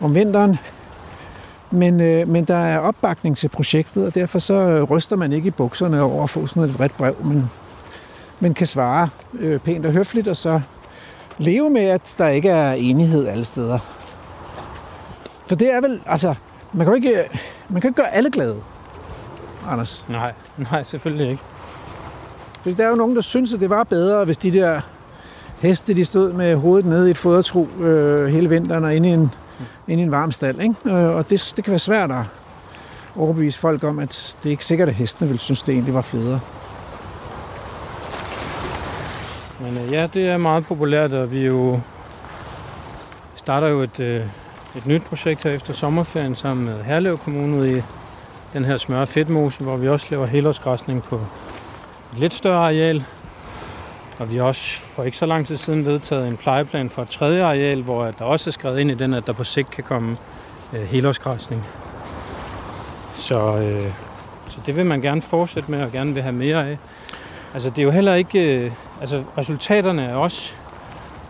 om 0.00 0.14
vinteren. 0.14 0.58
Men, 1.70 2.00
øh, 2.00 2.28
men 2.28 2.44
der 2.44 2.56
er 2.56 2.78
opbakning 2.78 3.36
til 3.36 3.48
projektet, 3.48 4.06
og 4.06 4.14
derfor 4.14 4.38
så 4.38 4.86
ryster 4.90 5.16
man 5.16 5.32
ikke 5.32 5.48
i 5.48 5.50
bukserne 5.50 6.02
over 6.02 6.22
at 6.22 6.30
få 6.30 6.46
sådan 6.46 6.62
et 6.62 6.78
vredt 6.78 6.96
brev, 6.96 7.14
men, 7.24 7.50
men 8.40 8.54
kan 8.54 8.66
svare 8.66 9.08
øh, 9.38 9.60
pænt 9.60 9.86
og 9.86 9.92
høfligt, 9.92 10.28
og 10.28 10.36
så 10.36 10.60
leve 11.38 11.70
med, 11.70 11.84
at 11.84 12.14
der 12.18 12.28
ikke 12.28 12.48
er 12.48 12.72
enighed 12.72 13.26
alle 13.26 13.44
steder. 13.44 13.78
For 15.46 15.54
det 15.54 15.74
er 15.74 15.80
vel, 15.80 16.00
altså, 16.06 16.34
man 16.72 16.86
kan 16.86 16.92
jo 16.92 16.94
ikke, 16.94 17.40
man 17.68 17.80
kan 17.80 17.88
ikke 17.88 18.02
gøre 18.02 18.14
alle 18.14 18.30
glade, 18.30 18.56
Anders. 19.68 20.04
Nej, 20.08 20.32
nej, 20.70 20.82
selvfølgelig 20.82 21.30
ikke. 21.30 21.42
Fordi 22.62 22.74
der 22.74 22.84
er 22.84 22.88
jo 22.88 22.94
nogen, 22.94 23.16
der 23.16 23.22
synes, 23.22 23.54
at 23.54 23.60
det 23.60 23.70
var 23.70 23.84
bedre, 23.84 24.24
hvis 24.24 24.38
de 24.38 24.50
der 24.50 24.80
heste, 25.60 25.94
de 25.94 26.04
stod 26.04 26.32
med 26.32 26.56
hovedet 26.56 26.86
nede 26.86 27.08
i 27.08 27.10
et 27.10 27.18
fodertro 27.18 27.68
øh, 27.80 28.26
hele 28.26 28.48
vinteren 28.48 28.84
og 28.84 28.94
inde 28.94 29.08
i 29.08 29.12
en, 29.12 29.34
inde 29.88 30.02
i 30.02 30.06
en 30.06 30.10
varm 30.10 30.32
stald. 30.32 30.60
Ikke? 30.60 30.74
Øh, 30.84 31.16
og 31.16 31.30
det, 31.30 31.52
det 31.56 31.64
kan 31.64 31.70
være 31.70 31.78
svært 31.78 32.10
at 32.10 32.24
overbevise 33.16 33.58
folk 33.58 33.84
om, 33.84 33.98
at 33.98 34.36
det 34.42 34.48
er 34.48 34.50
ikke 34.50 34.64
sikkert, 34.64 34.88
at 34.88 34.94
hestene 34.94 35.28
ville 35.28 35.40
synes, 35.40 35.62
det 35.62 35.72
egentlig 35.72 35.94
var 35.94 36.02
federe. 36.02 36.40
Men 39.62 39.78
øh, 39.78 39.92
ja, 39.92 40.06
det 40.14 40.28
er 40.28 40.36
meget 40.36 40.66
populært, 40.66 41.12
og 41.12 41.32
vi 41.32 41.46
jo 41.46 41.80
starter 43.36 43.68
jo 43.68 43.80
et, 43.80 44.00
øh, 44.00 44.26
et 44.76 44.86
nyt 44.86 45.02
projekt 45.02 45.44
her 45.44 45.50
efter 45.50 45.72
sommerferien 45.72 46.34
sammen 46.34 46.66
med 46.66 46.82
Herlev 46.82 47.18
Kommune 47.18 47.56
ude 47.56 47.78
i 47.78 47.82
den 48.52 48.64
her 48.64 48.76
smør 48.76 49.04
fedtmose, 49.04 49.60
hvor 49.60 49.76
vi 49.76 49.88
også 49.88 50.06
laver 50.10 50.26
helårsgræsning 50.26 51.02
på 51.02 51.16
et 52.12 52.18
lidt 52.18 52.34
større 52.34 52.64
areal. 52.64 53.04
Og 54.18 54.32
vi 54.32 54.36
har 54.36 54.44
også 54.44 54.80
for 54.80 55.02
ikke 55.02 55.16
så 55.16 55.26
lang 55.26 55.46
tid 55.46 55.56
siden 55.56 55.84
vedtaget 55.84 56.28
en 56.28 56.36
plejeplan 56.36 56.90
for 56.90 57.02
et 57.02 57.08
tredje 57.08 57.44
areal, 57.44 57.82
hvor 57.82 58.04
der 58.04 58.24
også 58.24 58.50
er 58.50 58.52
skrevet 58.52 58.78
ind 58.78 58.90
i 58.90 58.94
den, 58.94 59.14
at 59.14 59.26
der 59.26 59.32
på 59.32 59.44
sigt 59.44 59.70
kan 59.70 59.84
komme 59.84 60.16
øh, 60.72 60.82
helårsgræsning. 60.82 61.66
Så, 63.14 63.56
øh, 63.56 63.92
så 64.48 64.58
det 64.66 64.76
vil 64.76 64.86
man 64.86 65.00
gerne 65.00 65.22
fortsætte 65.22 65.70
med 65.70 65.82
og 65.82 65.92
gerne 65.92 66.14
vil 66.14 66.22
have 66.22 66.34
mere 66.34 66.68
af. 66.68 66.78
Altså 67.54 67.70
det 67.70 67.78
er 67.78 67.82
jo 67.82 67.90
heller 67.90 68.14
ikke... 68.14 68.64
Øh, 68.64 68.72
altså 69.00 69.22
resultaterne 69.38 70.02
er 70.02 70.14
også 70.14 70.52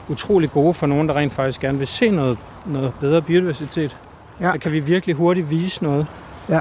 utrolig 0.09 0.51
gode 0.51 0.75
for 0.75 0.87
nogen, 0.87 1.09
der 1.09 1.17
rent 1.17 1.33
faktisk 1.33 1.61
gerne 1.61 1.79
vil 1.79 1.87
se 1.87 2.11
noget, 2.11 2.39
noget 2.67 2.93
bedre 3.01 3.23
biodiversitet. 3.23 3.97
Ja. 4.41 4.45
Der 4.45 4.57
kan 4.57 4.73
vi 4.73 4.81
virkelig 4.81 5.17
hurtigt 5.17 5.51
vise 5.51 5.83
noget. 5.83 6.07
Ja. 6.49 6.61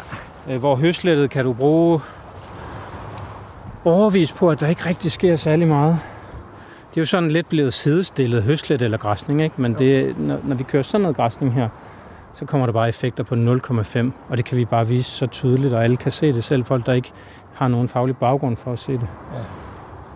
Øh, 0.49 0.59
hvor 0.59 0.75
høslettet 0.75 1.29
kan 1.29 1.45
du 1.45 1.53
bruge 1.53 1.99
overvis 3.85 4.31
på, 4.31 4.49
at 4.49 4.59
der 4.59 4.67
ikke 4.67 4.85
rigtig 4.85 5.11
sker 5.11 5.35
særlig 5.35 5.67
meget. 5.67 5.99
Det 6.89 6.97
er 6.97 7.01
jo 7.01 7.05
sådan 7.05 7.31
lidt 7.31 7.49
blevet 7.49 7.73
sidestillet 7.73 8.43
høslet 8.43 8.81
eller 8.81 8.97
græsning, 8.97 9.43
ikke? 9.43 9.61
men 9.61 9.73
det, 9.73 10.19
når, 10.19 10.39
når 10.43 10.55
vi 10.55 10.63
kører 10.63 10.83
sådan 10.83 11.01
noget 11.01 11.17
græsning 11.17 11.53
her, 11.53 11.69
så 12.33 12.45
kommer 12.45 12.67
der 12.67 12.73
bare 12.73 12.89
effekter 12.89 13.23
på 13.23 13.35
0,5, 13.35 14.11
og 14.29 14.37
det 14.37 14.45
kan 14.45 14.57
vi 14.57 14.65
bare 14.65 14.87
vise 14.87 15.11
så 15.11 15.27
tydeligt, 15.27 15.73
og 15.73 15.83
alle 15.83 15.97
kan 15.97 16.11
se 16.11 16.33
det 16.33 16.43
selv, 16.43 16.65
folk 16.65 16.85
der 16.85 16.93
ikke 16.93 17.11
har 17.55 17.67
nogen 17.67 17.87
faglig 17.87 18.17
baggrund 18.17 18.57
for 18.57 18.73
at 18.73 18.79
se 18.79 18.91
det. 18.91 19.07
Ja. 19.33 19.39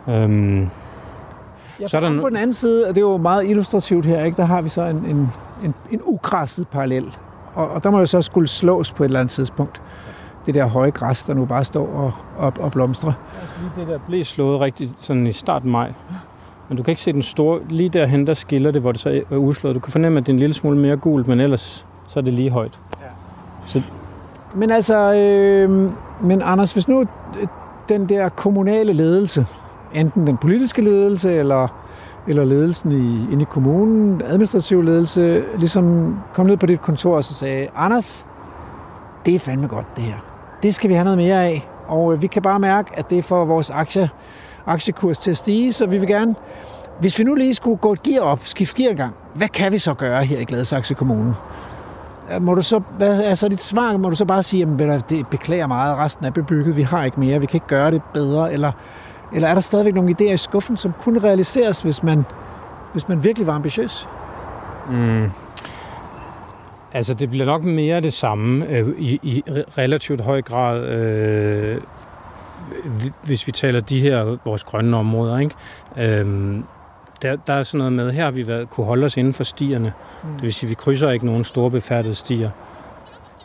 Øhm, 0.09 0.69
Ja, 1.79 1.87
Så 1.87 1.97
er 1.97 2.01
der 2.01 2.15
så 2.15 2.21
på 2.21 2.29
den 2.29 2.37
anden 2.37 2.53
side, 2.53 2.87
og 2.87 2.95
det 2.95 3.01
er 3.01 3.05
jo 3.05 3.17
meget 3.17 3.49
illustrativt 3.49 4.05
her, 4.05 4.23
ikke? 4.23 4.37
der 4.37 4.45
har 4.45 4.61
vi 4.61 4.69
så 4.69 4.81
en, 4.81 4.95
en, 4.95 5.29
en, 5.63 5.73
en 5.91 6.01
ugræsset 6.03 6.67
parallel. 6.67 7.17
Og, 7.55 7.69
og 7.69 7.83
der 7.83 7.89
må 7.91 7.99
jo 7.99 8.05
så 8.05 8.21
skulle 8.21 8.47
slås 8.47 8.91
på 8.91 9.03
et 9.03 9.07
eller 9.07 9.19
andet 9.19 9.31
tidspunkt. 9.31 9.81
Det 10.45 10.55
der 10.55 10.65
høje 10.65 10.89
græs, 10.89 11.23
der 11.25 11.33
nu 11.33 11.45
bare 11.45 11.63
står 11.63 11.87
og, 11.87 12.11
og, 12.37 12.53
og 12.59 12.71
blomstrer. 12.71 13.11
lige 13.59 13.85
det 13.85 13.93
der 13.93 13.99
blev 14.07 14.23
slået 14.23 14.59
rigtigt 14.61 14.91
sådan 14.97 15.27
i 15.27 15.31
starten 15.31 15.71
maj. 15.71 15.93
Men 16.69 16.77
du 16.77 16.83
kan 16.83 16.91
ikke 16.91 17.01
se 17.01 17.13
den 17.13 17.21
store, 17.21 17.59
lige 17.69 17.89
derhen 17.89 18.27
der 18.27 18.33
skiller 18.33 18.71
det, 18.71 18.81
hvor 18.81 18.91
det 18.91 19.01
så 19.01 19.21
er 19.31 19.35
udslået. 19.35 19.75
Du 19.75 19.79
kan 19.79 19.91
fornemme, 19.91 20.19
at 20.19 20.25
det 20.25 20.31
er 20.31 20.33
en 20.33 20.39
lille 20.39 20.53
smule 20.53 20.77
mere 20.77 20.97
gult, 20.97 21.27
men 21.27 21.39
ellers 21.39 21.85
så 22.07 22.19
er 22.19 22.23
det 22.23 22.33
lige 22.33 22.49
højt. 22.49 22.79
Men 24.55 24.71
altså, 24.71 25.13
øh, 25.13 25.91
men 26.21 26.41
Anders, 26.41 26.73
hvis 26.73 26.87
nu 26.87 27.05
den 27.89 28.09
der 28.09 28.29
kommunale 28.29 28.93
ledelse, 28.93 29.45
enten 29.93 30.27
den 30.27 30.37
politiske 30.37 30.81
ledelse 30.81 31.33
eller, 31.35 31.67
eller 32.27 32.45
ledelsen 32.45 32.91
i, 32.91 33.33
inde 33.33 33.41
i 33.41 33.47
kommunen, 33.49 34.21
administrativ 34.25 34.83
ledelse, 34.83 35.43
ligesom 35.57 36.17
kom 36.33 36.45
ned 36.45 36.57
på 36.57 36.65
dit 36.65 36.81
kontor 36.81 37.15
og 37.15 37.23
så 37.23 37.33
sagde, 37.33 37.67
Anders, 37.75 38.25
det 39.25 39.35
er 39.35 39.39
fandme 39.39 39.67
godt 39.67 39.87
det 39.95 40.03
her. 40.03 40.15
Det 40.63 40.75
skal 40.75 40.89
vi 40.89 40.93
have 40.93 41.03
noget 41.03 41.17
mere 41.17 41.43
af. 41.43 41.69
Og 41.87 42.13
øh, 42.13 42.21
vi 42.21 42.27
kan 42.27 42.41
bare 42.41 42.59
mærke, 42.59 42.91
at 42.93 43.09
det 43.09 43.25
får 43.25 43.45
vores 43.45 43.69
aktie, 43.69 44.09
aktiekurs 44.65 45.17
til 45.17 45.31
at 45.31 45.37
stige, 45.37 45.73
så 45.73 45.85
vi 45.85 45.97
vil 45.97 46.07
gerne, 46.07 46.35
hvis 46.99 47.19
vi 47.19 47.23
nu 47.23 47.35
lige 47.35 47.53
skulle 47.53 47.77
gå 47.77 47.93
et 47.93 48.03
gear 48.03 48.21
op, 48.21 48.39
skifte 48.43 48.81
gear 48.81 48.91
en 48.91 48.97
gang, 48.97 49.13
hvad 49.33 49.47
kan 49.47 49.71
vi 49.71 49.77
så 49.77 49.93
gøre 49.93 50.23
her 50.23 50.39
i 50.39 50.43
Gladsaxe 50.43 50.93
Kommune? 50.93 51.35
Øh, 52.31 52.41
må 52.41 52.53
du 52.53 52.61
så, 52.61 52.81
hvad 52.97 53.21
er 53.23 53.35
så 53.35 53.47
dit 53.47 53.63
svar? 53.63 53.97
Må 53.97 54.09
du 54.09 54.15
så 54.15 54.25
bare 54.25 54.43
sige, 54.43 54.67
at 54.81 55.09
det 55.09 55.27
beklager 55.27 55.67
meget, 55.67 55.97
resten 55.97 56.25
er 56.25 56.31
bebygget, 56.31 56.77
vi 56.77 56.81
har 56.81 57.03
ikke 57.03 57.19
mere, 57.19 57.39
vi 57.39 57.45
kan 57.45 57.57
ikke 57.57 57.67
gøre 57.67 57.91
det 57.91 58.01
bedre, 58.13 58.53
eller, 58.53 58.71
eller 59.35 59.47
er 59.47 59.53
der 59.53 59.61
stadigvæk 59.61 59.93
nogle 59.93 60.15
idéer 60.19 60.33
i 60.33 60.37
skuffen, 60.37 60.77
som 60.77 60.93
kunne 61.01 61.19
realiseres, 61.19 61.81
hvis 61.81 62.03
man, 62.03 62.25
hvis 62.91 63.07
man 63.07 63.23
virkelig 63.23 63.47
var 63.47 63.53
ambitiøs? 63.53 64.07
Mm. 64.89 65.29
Altså, 66.93 67.13
det 67.13 67.29
bliver 67.29 67.45
nok 67.45 67.63
mere 67.63 68.01
det 68.01 68.13
samme 68.13 68.67
øh, 68.69 68.87
i, 68.97 69.19
i 69.23 69.43
relativt 69.77 70.21
høj 70.21 70.41
grad, 70.41 70.85
øh, 70.87 71.81
hvi- 72.85 73.11
hvis 73.23 73.47
vi 73.47 73.51
taler 73.51 73.79
de 73.79 73.99
her 73.99 74.37
vores 74.45 74.63
grønne 74.63 74.97
områder. 74.97 75.37
Ikke? 75.37 75.55
Øh, 75.97 76.59
der, 77.21 77.35
der 77.47 77.53
er 77.53 77.63
sådan 77.63 77.77
noget 77.77 77.93
med, 77.93 78.11
her 78.11 78.23
har 78.23 78.31
vi 78.31 78.47
været, 78.47 78.69
kunne 78.69 78.85
holde 78.85 79.05
os 79.05 79.17
inden 79.17 79.33
for 79.33 79.43
stierne. 79.43 79.93
Mm. 80.23 80.33
Det 80.33 80.41
vil 80.41 80.53
sige, 80.53 80.69
vi 80.69 80.75
krydser 80.75 81.09
ikke 81.09 81.25
nogen 81.25 81.43
store 81.43 81.71
befærdede 81.71 82.15
stier. 82.15 82.49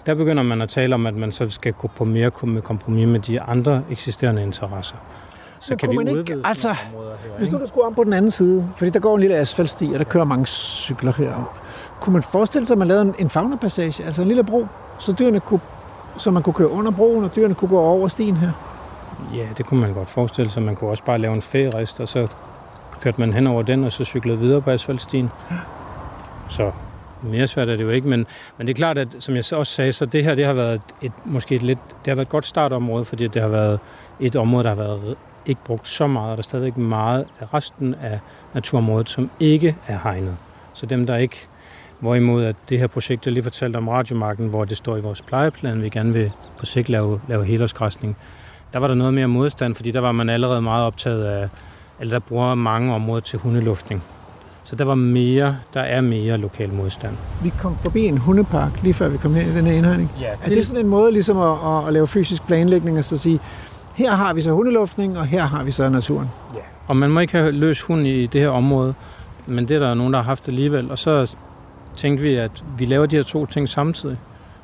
Der 0.07 0.15
begynder 0.15 0.43
man 0.43 0.63
at 0.63 0.69
tale 0.69 0.95
om, 0.95 1.07
at 1.07 1.15
man 1.15 1.33
så 1.33 1.51
skal 1.51 1.73
gå 1.73 1.89
på 1.97 2.05
mere 2.05 2.31
med 2.43 2.63
kompromis 2.63 3.09
med 3.09 3.21
de 3.21 3.41
andre 3.41 3.83
eksisterende 3.91 4.43
interesser. 4.43 4.97
Så 5.61 5.77
kan 5.77 5.91
vi 5.91 5.97
man 5.97 6.09
ikke- 6.09 6.21
udvide 6.21 6.43
altså, 6.45 6.69
områder 6.69 7.11
her, 7.11 7.39
Hvis 7.39 7.51
nu 7.51 7.59
der 7.59 7.67
skulle 7.67 7.87
om 7.87 7.95
på 7.95 8.05
den 8.05 8.13
anden 8.13 8.31
side, 8.31 8.69
fordi 8.77 8.91
der 8.91 9.01
går 9.01 9.15
en 9.15 9.21
lille 9.21 9.37
asfaltsti, 9.37 9.91
og 9.93 9.99
der 9.99 10.05
kører 10.05 10.25
mange 10.25 10.47
cykler 10.47 11.13
her. 11.13 11.55
Kunne 12.01 12.13
man 12.13 12.23
forestille 12.23 12.67
sig, 12.67 12.75
at 12.75 12.79
man 12.79 12.89
lavede 12.89 13.03
en, 13.03 13.15
en 13.19 13.31
faunapassage, 13.31 14.05
altså 14.05 14.23
en 14.23 14.29
lille 14.29 14.45
bro, 14.45 14.67
så 14.99 15.13
dyrene 15.13 15.41
kunne, 15.41 15.61
så 16.17 16.31
man 16.31 16.43
kunne 16.43 16.55
køre 16.55 16.69
under 16.71 16.91
broen, 16.91 17.25
og 17.25 17.37
dyrene 17.37 17.55
kunne 17.55 17.69
gå 17.69 17.79
over 17.79 18.09
stien 18.09 18.37
her? 18.37 18.51
Ja, 19.35 19.47
det 19.59 19.67
kunne 19.67 19.81
man 19.81 19.93
godt 19.95 20.11
forestille 20.11 20.51
sig. 20.51 20.63
Man 20.63 20.77
kunne 20.77 20.91
også 20.91 21.05
bare 21.05 21.19
lave 21.19 21.35
en 21.35 21.43
færist, 21.43 22.01
og 22.01 22.09
så 22.09 22.27
kørte 23.01 23.21
man 23.21 23.33
hen 23.33 23.47
over 23.47 23.63
den, 23.63 23.85
og 23.85 23.93
så 23.93 24.05
cyklede 24.05 24.39
videre 24.39 24.61
på 24.63 24.71
asfaltstien. 24.71 25.31
Så 26.49 26.71
mere 27.23 27.47
svært 27.47 27.69
er 27.69 27.77
det 27.77 27.85
jo 27.85 27.91
ikke, 27.91 28.09
men, 28.09 28.27
men 28.59 28.67
det 28.67 28.73
er 28.73 28.77
klart, 28.77 28.99
at 28.99 29.09
som 29.19 29.35
jeg 29.37 29.45
så 29.45 29.57
også 29.57 29.73
sagde, 29.73 29.93
så 29.93 30.07
det 30.07 30.25
her 30.25 30.35
det 30.35 30.45
har 30.47 30.53
været 30.53 30.81
et, 31.03 31.13
måske 31.25 31.55
et 31.55 31.63
lidt, 31.63 31.79
det 31.89 32.07
har 32.11 32.15
været 32.15 32.27
et 32.27 32.31
godt 32.31 32.47
startområde, 32.47 33.05
fordi 33.05 33.27
det 33.29 33.43
har 33.43 33.49
været 33.49 33.81
et 34.21 34.37
område, 34.37 34.65
der 34.65 34.71
har 34.71 34.77
været 34.77 35.17
ikke 35.49 35.65
brugt 35.65 35.89
så 35.89 36.07
meget, 36.07 36.31
og 36.31 36.37
der 36.37 36.41
er 36.41 36.43
stadigvæk 36.43 36.77
meget 36.77 37.27
af 37.41 37.55
resten 37.55 37.95
af 37.95 38.21
naturområdet, 38.55 39.09
som 39.09 39.31
ikke 39.41 39.77
er 39.87 39.99
hegnet. 40.03 40.37
Så 40.75 40.87
dem, 40.87 41.07
der 41.07 41.17
ikke 41.17 41.49
Hvorimod 42.01 42.45
at 42.45 42.57
det 42.69 42.79
her 42.79 42.87
projekt, 42.87 43.27
jeg 43.27 43.33
lige 43.33 43.43
fortalte 43.43 43.77
om 43.77 43.89
radiomarken, 43.89 44.49
hvor 44.49 44.65
det 44.65 44.77
står 44.77 44.97
i 44.97 45.01
vores 45.01 45.23
plejeplan, 45.23 45.83
vi 45.83 45.89
gerne 45.89 46.13
vil 46.13 46.33
på 46.59 46.67
sigt 46.67 46.89
lave, 46.89 47.21
lave 47.29 47.45
helårsgræsning, 47.45 48.17
der 48.73 48.79
var 48.79 48.89
der 48.89 48.95
noget 48.95 49.15
mere 49.15 49.27
modstand, 49.27 49.75
fordi 49.75 49.91
der 49.91 50.01
var 50.01 50.13
man 50.13 50.31
allerede 50.31 50.63
meget 50.63 50.85
optaget 50.85 51.25
af, 51.25 51.49
eller 52.01 52.19
der 52.19 52.27
bruger 52.29 52.55
mange 52.55 52.95
områder 52.95 53.21
til 53.21 53.39
hundeluftning. 53.39 54.03
Så 54.65 54.77
der 54.77 54.85
var 54.85 54.95
mere, 54.95 55.57
der 55.75 55.81
er 55.81 56.01
mere 56.01 56.39
lokal 56.39 56.73
modstand. 56.73 57.17
Vi 57.43 57.53
kom 57.59 57.77
forbi 57.77 58.05
en 58.05 58.19
hundepark, 58.19 58.83
lige 58.83 58.95
før 58.95 59.09
vi 59.09 59.19
kom 59.19 59.35
her 59.35 59.43
i 59.43 59.57
den 59.57 59.67
her 59.67 59.73
indhegning. 59.73 60.11
Ja, 60.21 60.33
Er 60.45 60.49
det 60.49 60.67
sådan 60.67 60.85
en 60.85 60.91
måde 60.91 61.13
ligesom 61.13 61.39
at, 61.39 61.53
at, 61.65 61.87
at 61.87 61.93
lave 61.93 62.07
fysisk 62.07 62.47
planlægning 62.47 62.99
og 62.99 63.05
så 63.05 63.17
sige, 63.17 63.41
her 63.99 64.11
har 64.11 64.33
vi 64.33 64.43
så 64.43 64.51
hundeluftning, 64.51 65.19
og 65.19 65.27
her 65.27 65.43
har 65.43 65.65
vi 65.65 65.71
så 65.71 65.89
naturen? 65.89 66.31
Ja. 66.55 66.61
Og 66.87 66.97
man 66.97 67.11
må 67.11 67.21
ikke 67.21 67.33
have 67.33 67.53
løs 67.53 67.83
hund 67.83 68.07
i 68.07 68.27
det 68.27 68.41
her 68.41 68.49
område, 68.49 68.95
men 69.47 69.69
det 69.69 69.77
er 69.77 69.81
der 69.81 69.95
nogen, 69.95 70.13
der 70.13 70.19
har 70.19 70.25
haft 70.25 70.49
alligevel. 70.49 70.91
Og 70.91 70.99
så 70.99 71.37
tænkte 71.97 72.23
vi, 72.23 72.35
at 72.35 72.65
vi 72.79 72.85
laver 72.85 73.07
de 73.07 73.17
her 73.17 73.23
to 73.23 73.47
ting 73.47 73.69
samtidig. 73.69 74.19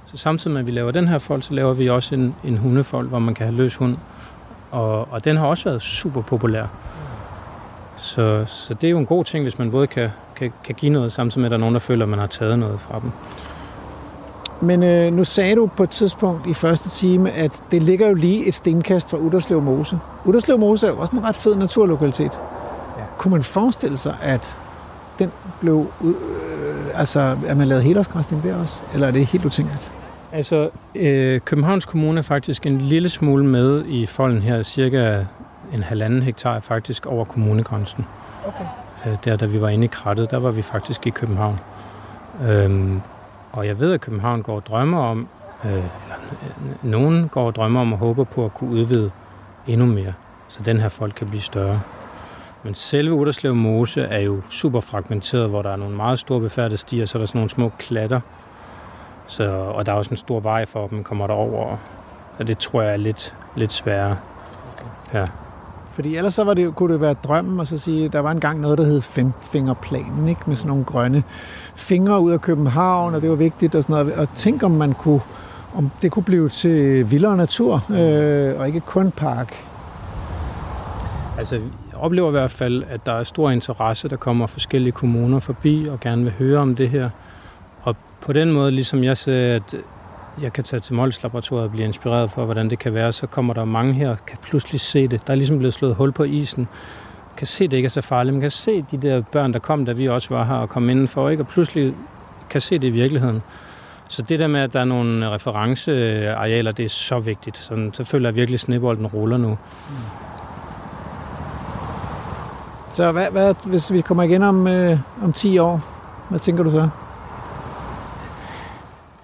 Så 0.06 0.16
samtidig 0.16 0.52
med, 0.52 0.60
at 0.60 0.66
vi 0.66 0.72
laver 0.72 0.90
den 0.90 1.08
her 1.08 1.18
fold, 1.18 1.42
så 1.42 1.54
laver 1.54 1.72
vi 1.72 1.88
også 1.88 2.14
en, 2.14 2.34
en 2.44 2.58
hundefold, 2.58 3.08
hvor 3.08 3.18
man 3.18 3.34
kan 3.34 3.46
have 3.46 3.56
løs 3.56 3.76
hund. 3.76 3.96
Og, 4.70 5.12
og 5.12 5.24
den 5.24 5.36
har 5.36 5.46
også 5.46 5.64
været 5.64 5.82
super 5.82 6.22
populær. 6.22 6.66
Så, 7.96 8.44
så 8.46 8.74
det 8.74 8.86
er 8.86 8.90
jo 8.90 8.98
en 8.98 9.06
god 9.06 9.24
ting, 9.24 9.44
hvis 9.44 9.58
man 9.58 9.70
både 9.70 9.86
kan, 9.86 10.10
kan, 10.36 10.52
kan 10.64 10.74
give 10.74 10.92
noget, 10.92 11.12
samtidig 11.12 11.40
med, 11.40 11.46
at 11.46 11.50
der 11.50 11.56
er 11.56 11.60
nogen, 11.60 11.74
der 11.74 11.80
føler, 11.80 12.04
at 12.04 12.08
man 12.08 12.18
har 12.18 12.26
taget 12.26 12.58
noget 12.58 12.80
fra 12.80 13.00
dem. 13.00 13.10
Men 14.64 14.82
øh, 14.82 15.12
nu 15.12 15.24
sagde 15.24 15.56
du 15.56 15.66
på 15.66 15.82
et 15.82 15.90
tidspunkt 15.90 16.46
i 16.46 16.54
første 16.54 16.88
time, 16.88 17.30
at 17.30 17.62
det 17.70 17.82
ligger 17.82 18.08
jo 18.08 18.14
lige 18.14 18.46
et 18.46 18.54
stenkast 18.54 19.10
fra 19.10 19.16
Udderslev 19.16 19.62
Mose. 19.62 19.98
Udderslev 20.24 20.58
Mose 20.58 20.86
er 20.86 20.90
jo 20.90 20.98
også 20.98 21.16
en 21.16 21.24
ret 21.24 21.36
fed 21.36 21.54
naturlokalitet. 21.54 22.32
Ja. 22.98 23.02
Kunne 23.18 23.32
man 23.32 23.42
forestille 23.42 23.98
sig, 23.98 24.16
at 24.22 24.58
den 25.18 25.32
blev, 25.60 25.86
øh, 26.04 26.14
altså, 26.94 27.36
at 27.46 27.56
man 27.56 27.68
lavede 27.68 27.84
helårsgræsning 27.84 28.42
der 28.42 28.56
også? 28.56 28.80
Eller 28.94 29.06
er 29.06 29.10
det 29.10 29.26
helt 29.26 29.44
utænkeligt? 29.44 29.92
Altså, 30.32 30.70
øh, 30.94 31.40
Københavns 31.40 31.84
Kommune 31.84 32.18
er 32.18 32.22
faktisk 32.22 32.66
en 32.66 32.80
lille 32.80 33.08
smule 33.08 33.44
med 33.46 33.84
i 33.86 34.06
folden 34.06 34.42
her, 34.42 34.62
cirka 34.62 35.24
en 35.74 35.82
halvanden 35.82 36.22
hektar 36.22 36.60
faktisk 36.60 37.06
over 37.06 37.24
kommunegrænsen. 37.24 38.06
Okay. 38.46 38.64
Øh, 39.06 39.16
der, 39.24 39.36
da 39.36 39.46
vi 39.46 39.60
var 39.60 39.68
inde 39.68 39.84
i 39.84 39.88
krattet, 39.92 40.30
der 40.30 40.38
var 40.38 40.50
vi 40.50 40.62
faktisk 40.62 41.06
i 41.06 41.10
København. 41.10 41.60
Øhm, 42.48 43.00
og 43.54 43.66
jeg 43.66 43.80
ved, 43.80 43.92
at 43.92 44.00
København 44.00 44.42
går 44.42 44.56
og 44.56 44.66
drømmer 44.66 44.98
om, 44.98 45.28
øh, 45.64 45.84
nogen 46.82 47.28
går 47.28 47.46
og 47.46 47.54
drømmer 47.54 47.80
om 47.80 47.92
og 47.92 47.98
håber 47.98 48.24
på 48.24 48.44
at 48.44 48.54
kunne 48.54 48.70
udvide 48.70 49.10
endnu 49.66 49.86
mere, 49.86 50.12
så 50.48 50.58
den 50.64 50.80
her 50.80 50.88
folk 50.88 51.14
kan 51.16 51.28
blive 51.28 51.40
større. 51.40 51.80
Men 52.62 52.74
selve 52.74 53.14
Udderslev 53.14 53.54
Mose 53.54 54.02
er 54.02 54.20
jo 54.20 54.40
super 54.50 54.80
fragmenteret, 54.80 55.48
hvor 55.48 55.62
der 55.62 55.70
er 55.70 55.76
nogle 55.76 55.96
meget 55.96 56.18
store 56.18 56.40
befærdede 56.40 56.76
stier, 56.76 57.06
så 57.06 57.18
er 57.18 57.20
der 57.20 57.26
sådan 57.26 57.38
nogle 57.38 57.50
små 57.50 57.70
klatter, 57.78 58.20
så, 59.26 59.50
og 59.50 59.86
der 59.86 59.92
er 59.92 59.96
også 59.96 60.10
en 60.10 60.16
stor 60.16 60.40
vej 60.40 60.66
for, 60.66 60.84
at 60.84 60.92
man 60.92 61.04
kommer 61.04 61.26
derover. 61.26 61.76
Og 62.38 62.46
det 62.46 62.58
tror 62.58 62.82
jeg 62.82 62.92
er 62.92 62.96
lidt, 62.96 63.34
lidt 63.56 63.72
sværere. 63.72 64.16
Okay. 64.72 65.18
Ja. 65.18 65.24
Fordi 65.94 66.16
ellers 66.16 66.34
så 66.34 66.44
var 66.44 66.54
det, 66.54 66.74
kunne 66.74 66.92
det 66.92 67.00
være 67.00 67.14
drømmen 67.14 67.60
at 67.60 67.68
så 67.68 67.78
sige, 67.78 68.08
der 68.08 68.20
var 68.20 68.30
engang 68.30 68.60
noget, 68.60 68.78
der 68.78 68.84
hed 68.84 69.00
femfingerplanen, 69.00 70.28
ikke? 70.28 70.40
med 70.46 70.56
sådan 70.56 70.68
nogle 70.68 70.84
grønne 70.84 71.22
fingre 71.76 72.20
ud 72.20 72.32
af 72.32 72.40
København, 72.40 73.14
og 73.14 73.22
det 73.22 73.30
var 73.30 73.36
vigtigt 73.36 73.74
og 73.74 73.82
sådan 73.82 73.92
noget. 73.92 74.14
Og 74.14 74.28
tænk, 74.34 74.62
om 74.62 74.70
man 74.70 74.92
kunne, 74.92 75.20
om 75.74 75.90
det 76.02 76.10
kunne 76.10 76.22
blive 76.22 76.48
til 76.48 77.10
vildere 77.10 77.36
natur, 77.36 77.82
øh, 77.90 78.60
og 78.60 78.66
ikke 78.66 78.80
kun 78.80 79.10
park. 79.10 79.54
Altså, 81.38 81.54
jeg 81.54 81.98
oplever 82.00 82.28
i 82.28 82.30
hvert 82.30 82.50
fald, 82.50 82.84
at 82.88 83.06
der 83.06 83.12
er 83.12 83.22
stor 83.22 83.50
interesse, 83.50 84.08
der 84.08 84.16
kommer 84.16 84.46
forskellige 84.46 84.92
kommuner 84.92 85.38
forbi 85.38 85.86
og 85.90 86.00
gerne 86.00 86.22
vil 86.22 86.32
høre 86.32 86.58
om 86.60 86.74
det 86.76 86.88
her. 86.88 87.10
Og 87.82 87.96
på 88.20 88.32
den 88.32 88.52
måde, 88.52 88.70
ligesom 88.70 89.04
jeg 89.04 89.16
ser, 89.16 89.54
at 89.54 89.74
jeg 90.42 90.52
kan 90.52 90.64
tage 90.64 90.80
til 90.80 90.94
Mols 90.94 91.22
Laboratoriet 91.22 91.64
og 91.64 91.70
blive 91.70 91.84
inspireret 91.84 92.30
for, 92.30 92.44
hvordan 92.44 92.70
det 92.70 92.78
kan 92.78 92.94
være, 92.94 93.12
så 93.12 93.26
kommer 93.26 93.54
der 93.54 93.64
mange 93.64 93.94
her 93.94 94.10
og 94.10 94.26
kan 94.26 94.38
pludselig 94.42 94.80
se 94.80 95.08
det. 95.08 95.26
Der 95.26 95.32
er 95.32 95.36
ligesom 95.36 95.58
blevet 95.58 95.74
slået 95.74 95.94
hul 95.94 96.12
på 96.12 96.24
isen. 96.24 96.68
Kan 97.36 97.46
se, 97.46 97.64
at 97.64 97.70
det 97.70 97.76
ikke 97.76 97.86
er 97.86 97.90
så 97.90 98.00
farligt. 98.00 98.34
Man 98.34 98.40
kan 98.40 98.50
se 98.50 98.84
de 98.90 98.96
der 98.96 99.22
børn, 99.32 99.52
der 99.52 99.58
kom, 99.58 99.84
da 99.84 99.92
vi 99.92 100.08
også 100.08 100.34
var 100.34 100.44
her 100.44 100.54
og 100.54 100.68
kom 100.68 100.90
indenfor, 100.90 101.28
ikke? 101.28 101.42
og 101.42 101.46
pludselig 101.46 101.94
kan 102.50 102.60
se 102.60 102.78
det 102.78 102.86
i 102.86 102.90
virkeligheden. 102.90 103.42
Så 104.08 104.22
det 104.22 104.38
der 104.38 104.46
med, 104.46 104.60
at 104.60 104.72
der 104.72 104.80
er 104.80 104.84
nogle 104.84 105.30
referencearealer, 105.30 106.72
det 106.72 106.84
er 106.84 106.88
så 106.88 107.18
vigtigt. 107.18 107.56
Så, 107.56 107.90
så 107.92 108.04
føler 108.04 108.28
jeg 108.28 108.36
virkelig, 108.36 108.56
at 108.56 108.60
snebolden 108.60 109.06
ruller 109.06 109.36
nu. 109.36 109.58
Så 112.92 113.12
hvad, 113.12 113.30
hvad, 113.30 113.54
hvis 113.64 113.92
vi 113.92 114.00
kommer 114.00 114.22
igen 114.22 114.42
om, 114.42 114.66
øh, 114.66 114.98
om 115.22 115.32
10 115.32 115.58
år, 115.58 115.80
hvad 116.28 116.38
tænker 116.38 116.62
du 116.62 116.70
så? 116.70 116.88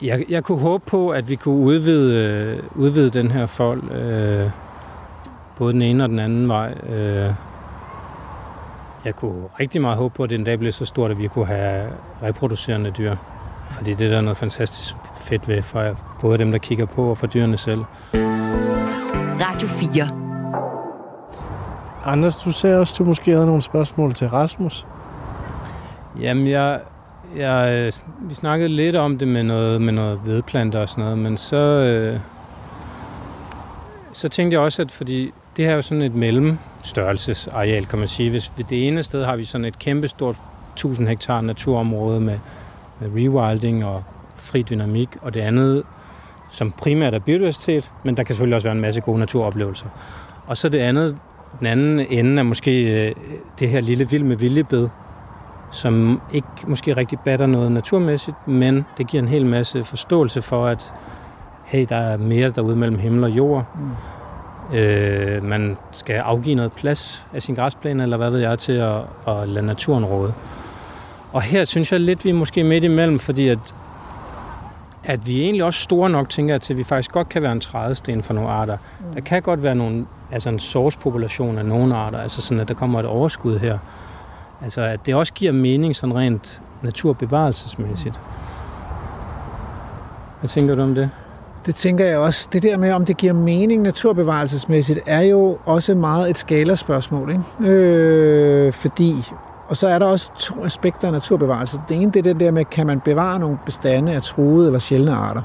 Jeg, 0.02 0.24
jeg 0.28 0.44
kunne 0.44 0.60
håbe 0.60 0.84
på, 0.86 1.08
at 1.08 1.28
vi 1.28 1.34
kunne 1.34 1.64
udvide, 1.64 2.14
øh, 2.14 2.58
udvide 2.74 3.10
den 3.10 3.30
her 3.30 3.46
fold, 3.46 3.92
øh, 3.92 4.50
både 5.58 5.72
den 5.72 5.82
ene 5.82 6.04
og 6.04 6.08
den 6.08 6.18
anden 6.18 6.48
vej. 6.48 6.74
Øh, 6.88 7.30
jeg 9.04 9.16
kunne 9.16 9.44
rigtig 9.60 9.80
meget 9.80 9.96
håbe 9.96 10.14
på, 10.14 10.24
at 10.24 10.30
det 10.30 10.38
en 10.38 10.44
dag 10.44 10.58
blev 10.58 10.72
så 10.72 10.84
stort, 10.84 11.10
at 11.10 11.18
vi 11.18 11.28
kunne 11.28 11.46
have 11.46 11.92
reproducerende 12.22 12.90
dyr. 12.90 13.16
Fordi 13.70 13.94
det 13.94 14.06
er 14.06 14.10
der 14.10 14.20
noget 14.20 14.36
fantastisk 14.36 14.94
fedt 15.16 15.48
ved 15.48 15.62
for 15.62 15.96
både 16.20 16.38
dem, 16.38 16.50
der 16.50 16.58
kigger 16.58 16.86
på, 16.86 17.10
og 17.10 17.18
for 17.18 17.26
dyrene 17.26 17.56
selv. 17.56 17.80
Radio 19.40 19.68
4. 19.68 20.20
Anders, 22.04 22.36
du 22.36 22.52
sagde 22.52 22.78
også, 22.78 22.94
at 22.94 22.98
du 22.98 23.04
måske 23.04 23.30
havde 23.30 23.46
nogle 23.46 23.62
spørgsmål 23.62 24.14
til 24.14 24.28
Rasmus. 24.28 24.86
Jamen, 26.20 26.46
jeg, 26.46 26.80
jeg, 27.36 27.92
vi 28.20 28.34
snakkede 28.34 28.68
lidt 28.68 28.96
om 28.96 29.18
det 29.18 29.28
med 29.28 29.42
noget, 29.42 29.82
med 29.82 29.92
noget 29.92 30.20
vedplanter 30.24 30.80
og 30.80 30.88
sådan 30.88 31.04
noget, 31.04 31.18
men 31.18 31.36
så, 31.36 31.56
øh, 31.56 32.20
så 34.12 34.28
tænkte 34.28 34.54
jeg 34.54 34.60
også, 34.60 34.82
at 34.82 34.90
fordi 34.90 35.32
det 35.56 35.64
her 35.64 35.72
er 35.72 35.76
jo 35.76 35.82
sådan 35.82 36.02
et 36.02 36.14
størrelsesareal, 36.82 37.86
kan 37.86 37.98
man 37.98 38.08
sige. 38.08 38.30
Hvis 38.30 38.52
ved 38.56 38.64
det 38.64 38.86
ene 38.88 39.02
sted 39.02 39.24
har 39.24 39.36
vi 39.36 39.44
sådan 39.44 39.64
et 39.64 39.78
kæmpestort 39.78 40.36
1000 40.72 41.08
hektar 41.08 41.40
naturområde 41.40 42.20
med, 42.20 42.38
med 43.00 43.08
rewilding 43.16 43.84
og 43.84 44.04
fri 44.36 44.62
dynamik, 44.62 45.08
og 45.22 45.34
det 45.34 45.40
andet, 45.40 45.82
som 46.50 46.72
primært 46.72 47.14
er 47.14 47.18
biodiversitet, 47.18 47.92
men 48.04 48.16
der 48.16 48.22
kan 48.22 48.34
selvfølgelig 48.34 48.54
også 48.54 48.68
være 48.68 48.74
en 48.74 48.80
masse 48.80 49.00
gode 49.00 49.18
naturoplevelser. 49.18 49.86
Og 50.46 50.56
så 50.56 50.68
det 50.68 50.78
andet, 50.78 51.16
den 51.58 51.66
anden 51.66 52.06
ende 52.10 52.38
er 52.38 52.42
måske 52.42 52.82
øh, 52.82 53.14
det 53.58 53.68
her 53.68 53.80
lille 53.80 54.08
vild 54.08 54.24
med 54.24 54.36
viljebed, 54.36 54.88
som 55.70 56.20
ikke 56.32 56.46
måske 56.66 56.96
rigtig 56.96 57.18
batter 57.24 57.46
noget 57.46 57.72
naturmæssigt, 57.72 58.48
men 58.48 58.84
det 58.98 59.06
giver 59.06 59.22
en 59.22 59.28
hel 59.28 59.46
masse 59.46 59.84
forståelse 59.84 60.42
for, 60.42 60.66
at 60.66 60.92
hey, 61.64 61.86
der 61.88 61.96
er 61.96 62.16
mere 62.16 62.50
derude 62.50 62.76
mellem 62.76 62.98
himmel 62.98 63.24
og 63.24 63.30
jord. 63.30 63.66
Mm. 63.78 63.90
Øh, 64.74 65.42
man 65.42 65.76
skal 65.92 66.16
afgive 66.16 66.54
noget 66.54 66.72
plads 66.72 67.26
af 67.34 67.42
sin 67.42 67.54
græsplæne, 67.54 68.02
eller 68.02 68.16
hvad 68.16 68.30
ved 68.30 68.40
jeg, 68.40 68.58
til 68.58 68.72
at, 68.72 69.00
at 69.28 69.48
lade 69.48 69.66
naturen 69.66 70.04
råde. 70.04 70.32
Og 71.32 71.42
her 71.42 71.64
synes 71.64 71.92
jeg 71.92 72.00
lidt, 72.00 72.24
vi 72.24 72.30
er 72.30 72.34
måske 72.34 72.64
midt 72.64 72.84
imellem, 72.84 73.18
fordi 73.18 73.48
at, 73.48 73.74
at 75.04 75.26
vi 75.26 75.40
er 75.40 75.44
egentlig 75.44 75.64
også 75.64 75.80
store 75.80 76.10
nok, 76.10 76.28
tænker 76.28 76.54
jeg, 76.54 76.60
til 76.60 76.72
at 76.72 76.78
vi 76.78 76.84
faktisk 76.84 77.12
godt 77.12 77.28
kan 77.28 77.42
være 77.42 77.52
en 77.52 77.60
trædesten 77.60 78.22
for 78.22 78.34
nogle 78.34 78.50
arter. 78.50 78.76
Mm. 78.76 79.14
Der 79.14 79.20
kan 79.20 79.42
godt 79.42 79.62
være 79.62 79.74
nogle, 79.74 80.06
altså 80.32 80.48
en 80.48 80.58
sourcepopulation 80.58 81.58
af 81.58 81.64
nogle 81.66 81.96
arter, 81.96 82.18
altså 82.18 82.42
sådan, 82.42 82.60
at 82.60 82.68
der 82.68 82.74
kommer 82.74 83.00
et 83.00 83.06
overskud 83.06 83.58
her. 83.58 83.78
Altså, 84.62 84.80
at 84.80 85.06
det 85.06 85.14
også 85.14 85.32
giver 85.32 85.52
mening 85.52 85.96
sådan 85.96 86.16
rent 86.16 86.62
naturbevarelsesmæssigt. 86.82 88.20
Hvad 90.40 90.48
tænker 90.48 90.74
du 90.74 90.82
om 90.82 90.94
det? 90.94 91.10
Det 91.66 91.74
tænker 91.74 92.06
jeg 92.06 92.18
også. 92.18 92.48
Det 92.52 92.62
der 92.62 92.76
med, 92.76 92.92
om 92.92 93.04
det 93.04 93.16
giver 93.16 93.32
mening 93.32 93.82
naturbevarelsesmæssigt, 93.82 95.00
er 95.06 95.20
jo 95.20 95.58
også 95.64 95.94
meget 95.94 96.30
et 96.30 96.38
skalerspørgsmål. 96.38 97.30
Ikke? 97.30 97.72
Øh, 97.72 98.72
fordi, 98.72 99.14
og 99.68 99.76
så 99.76 99.88
er 99.88 99.98
der 99.98 100.06
også 100.06 100.30
to 100.38 100.64
aspekter 100.64 101.06
af 101.06 101.12
naturbevarelse. 101.12 101.80
Det 101.88 101.96
ene 101.96 102.12
det 102.12 102.18
er 102.18 102.22
den 102.22 102.40
der 102.40 102.50
med, 102.50 102.64
kan 102.64 102.86
man 102.86 103.00
bevare 103.00 103.38
nogle 103.38 103.58
bestande 103.64 104.12
af 104.12 104.22
truede 104.22 104.66
eller 104.66 104.78
sjældne 104.78 105.12
arter? 105.12 105.42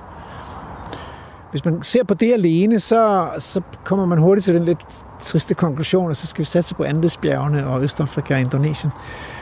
Hvis 1.51 1.65
man 1.65 1.83
ser 1.83 2.03
på 2.03 2.13
det 2.13 2.33
alene, 2.33 2.79
så, 2.79 3.29
så 3.39 3.61
kommer 3.83 4.05
man 4.05 4.17
hurtigt 4.17 4.45
til 4.45 4.53
den 4.53 4.65
lidt 4.65 4.85
triste 5.19 5.53
konklusion, 5.53 6.09
og 6.09 6.15
så 6.15 6.27
skal 6.27 6.39
vi 6.39 6.45
satse 6.45 6.75
på 6.75 6.83
Andesbjergene 6.83 7.67
og 7.67 7.83
Østafrika 7.83 8.33
og 8.33 8.39
Indonesien. 8.39 8.91
Øh, 8.95 9.34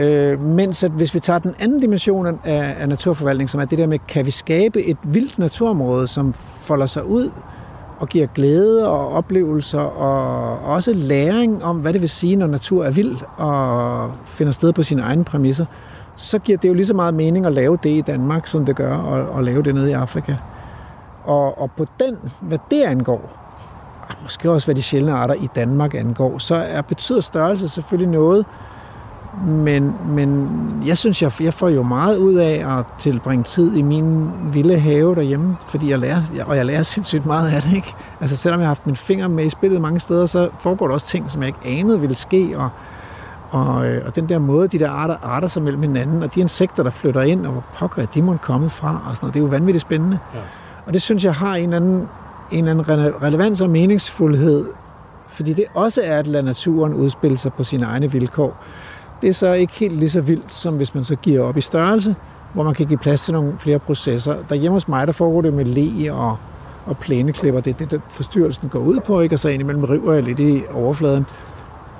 Øh, 0.00 0.40
mens 0.40 0.84
at 0.84 0.90
hvis 0.90 1.14
vi 1.14 1.20
tager 1.20 1.38
den 1.38 1.54
anden 1.58 1.80
dimension 1.80 2.26
af, 2.26 2.76
af 2.78 2.88
naturforvaltning, 2.88 3.50
som 3.50 3.60
er 3.60 3.64
det 3.64 3.78
der 3.78 3.86
med, 3.86 3.98
kan 4.08 4.26
vi 4.26 4.30
skabe 4.30 4.82
et 4.82 4.96
vildt 5.02 5.38
naturområde, 5.38 6.08
som 6.08 6.32
folder 6.32 6.86
sig 6.86 7.04
ud 7.04 7.30
og 7.98 8.08
giver 8.08 8.26
glæde 8.26 8.88
og 8.88 9.08
oplevelser 9.08 9.80
og 9.80 10.58
også 10.74 10.92
læring 10.92 11.64
om, 11.64 11.76
hvad 11.76 11.92
det 11.92 12.00
vil 12.00 12.08
sige, 12.08 12.36
når 12.36 12.46
natur 12.46 12.84
er 12.84 12.90
vild 12.90 13.16
og 13.36 14.10
finder 14.24 14.52
sted 14.52 14.72
på 14.72 14.82
sine 14.82 15.02
egne 15.02 15.24
præmisser, 15.24 15.66
så 16.16 16.38
giver 16.38 16.58
det 16.58 16.68
jo 16.68 16.74
lige 16.74 16.86
så 16.86 16.94
meget 16.94 17.14
mening 17.14 17.46
at 17.46 17.52
lave 17.52 17.78
det 17.82 17.90
i 17.90 18.00
Danmark, 18.00 18.46
som 18.46 18.66
det 18.66 18.76
gør 18.76 18.98
at, 18.98 19.38
at 19.38 19.44
lave 19.44 19.62
det 19.62 19.74
nede 19.74 19.90
i 19.90 19.92
Afrika. 19.92 20.36
Og, 21.24 21.60
og 21.60 21.70
på 21.70 21.86
den, 22.00 22.16
hvad 22.40 22.58
det 22.70 22.82
angår, 22.82 23.38
og 24.08 24.14
måske 24.22 24.50
også 24.50 24.66
hvad 24.66 24.74
de 24.74 24.82
sjældne 24.82 25.12
arter 25.12 25.34
i 25.34 25.48
Danmark 25.54 25.94
angår, 25.94 26.38
så 26.38 26.54
er 26.54 26.82
betyder 26.82 27.20
størrelse 27.20 27.68
selvfølgelig 27.68 28.12
noget, 28.12 28.46
men, 29.46 29.94
men 30.06 30.48
jeg 30.86 30.98
synes, 30.98 31.22
jeg, 31.22 31.32
jeg 31.40 31.54
får 31.54 31.68
jo 31.68 31.82
meget 31.82 32.16
ud 32.16 32.34
af 32.34 32.78
at 32.78 32.84
tilbringe 32.98 33.44
tid 33.44 33.76
i 33.76 33.82
min 33.82 34.30
vilde 34.52 34.78
have 34.78 35.14
derhjemme, 35.14 35.56
fordi 35.68 35.90
jeg 35.90 35.98
lærer, 35.98 36.22
og 36.46 36.56
jeg 36.56 36.66
lærer 36.66 36.82
sindssygt 36.94 37.26
meget 37.26 37.50
af 37.52 37.62
det, 37.62 37.74
ikke? 37.74 37.94
Altså 38.20 38.36
selvom 38.36 38.60
jeg 38.60 38.66
har 38.66 38.70
haft 38.70 38.86
min 38.86 38.96
finger 38.96 39.28
med 39.28 39.44
i 39.44 39.50
spillet 39.50 39.80
mange 39.80 40.00
steder, 40.00 40.26
så 40.26 40.48
foregår 40.60 40.86
der 40.86 40.94
også 40.94 41.06
ting, 41.06 41.30
som 41.30 41.42
jeg 41.42 41.46
ikke 41.48 41.80
anede 41.80 42.00
ville 42.00 42.16
ske, 42.16 42.58
og, 42.58 42.68
og, 43.50 43.86
øh, 43.86 44.06
og 44.06 44.14
den 44.16 44.28
der 44.28 44.38
måde, 44.38 44.68
de 44.68 44.78
der 44.78 44.90
arter 44.90 45.16
arter 45.22 45.48
sig 45.48 45.62
mellem 45.62 45.82
hinanden, 45.82 46.22
og 46.22 46.34
de 46.34 46.40
insekter, 46.40 46.82
der 46.82 46.90
flytter 46.90 47.22
ind, 47.22 47.46
og 47.46 47.52
hvor 47.52 47.64
pokker 47.74 48.02
er 48.02 48.06
de 48.06 48.22
må 48.22 48.36
komme 48.36 48.70
fra, 48.70 49.00
og 49.10 49.16
sådan 49.16 49.24
noget, 49.24 49.34
det 49.34 49.40
er 49.40 49.44
jo 49.44 49.50
vanvittigt 49.50 49.82
spændende. 49.82 50.18
Ja. 50.34 50.40
Og 50.86 50.92
det 50.92 51.02
synes 51.02 51.24
jeg 51.24 51.34
har 51.34 51.54
en 51.54 51.72
anden, 51.72 52.08
en 52.50 52.68
anden 52.68 52.88
rele- 52.88 53.22
relevans 53.22 53.60
og 53.60 53.70
meningsfuldhed, 53.70 54.64
fordi 55.28 55.52
det 55.52 55.64
også 55.74 56.00
er 56.04 56.18
at 56.18 56.26
lade 56.26 56.42
naturen 56.42 56.94
udspille 56.94 57.38
sig 57.38 57.52
på 57.52 57.64
sine 57.64 57.86
egne 57.86 58.12
vilkår. 58.12 58.56
Det 59.22 59.28
er 59.28 59.32
så 59.32 59.52
ikke 59.52 59.72
helt 59.72 59.96
lige 59.96 60.10
så 60.10 60.20
vildt, 60.20 60.54
som 60.54 60.76
hvis 60.76 60.94
man 60.94 61.04
så 61.04 61.16
giver 61.16 61.42
op 61.42 61.56
i 61.56 61.60
størrelse, 61.60 62.16
hvor 62.52 62.62
man 62.62 62.74
kan 62.74 62.86
give 62.86 62.98
plads 62.98 63.22
til 63.22 63.34
nogle 63.34 63.52
flere 63.58 63.78
processer. 63.78 64.36
Der 64.48 64.54
hjemme 64.54 64.74
hos 64.74 64.88
mig, 64.88 65.06
der 65.06 65.12
foregår 65.12 65.40
det 65.40 65.52
med 65.52 65.64
le 65.64 66.12
og, 66.12 66.36
og 66.86 66.98
plæneklipper. 66.98 67.60
Det 67.60 67.70
er 67.70 67.74
det, 67.74 67.90
der 67.90 67.98
forstyrrelsen 68.10 68.68
går 68.68 68.78
ud 68.78 69.00
på, 69.00 69.20
ikke? 69.20 69.34
og 69.34 69.38
så 69.38 69.48
indimellem 69.48 69.84
river 69.84 70.12
jeg 70.12 70.22
lidt 70.22 70.40
i 70.40 70.62
overfladen. 70.72 71.26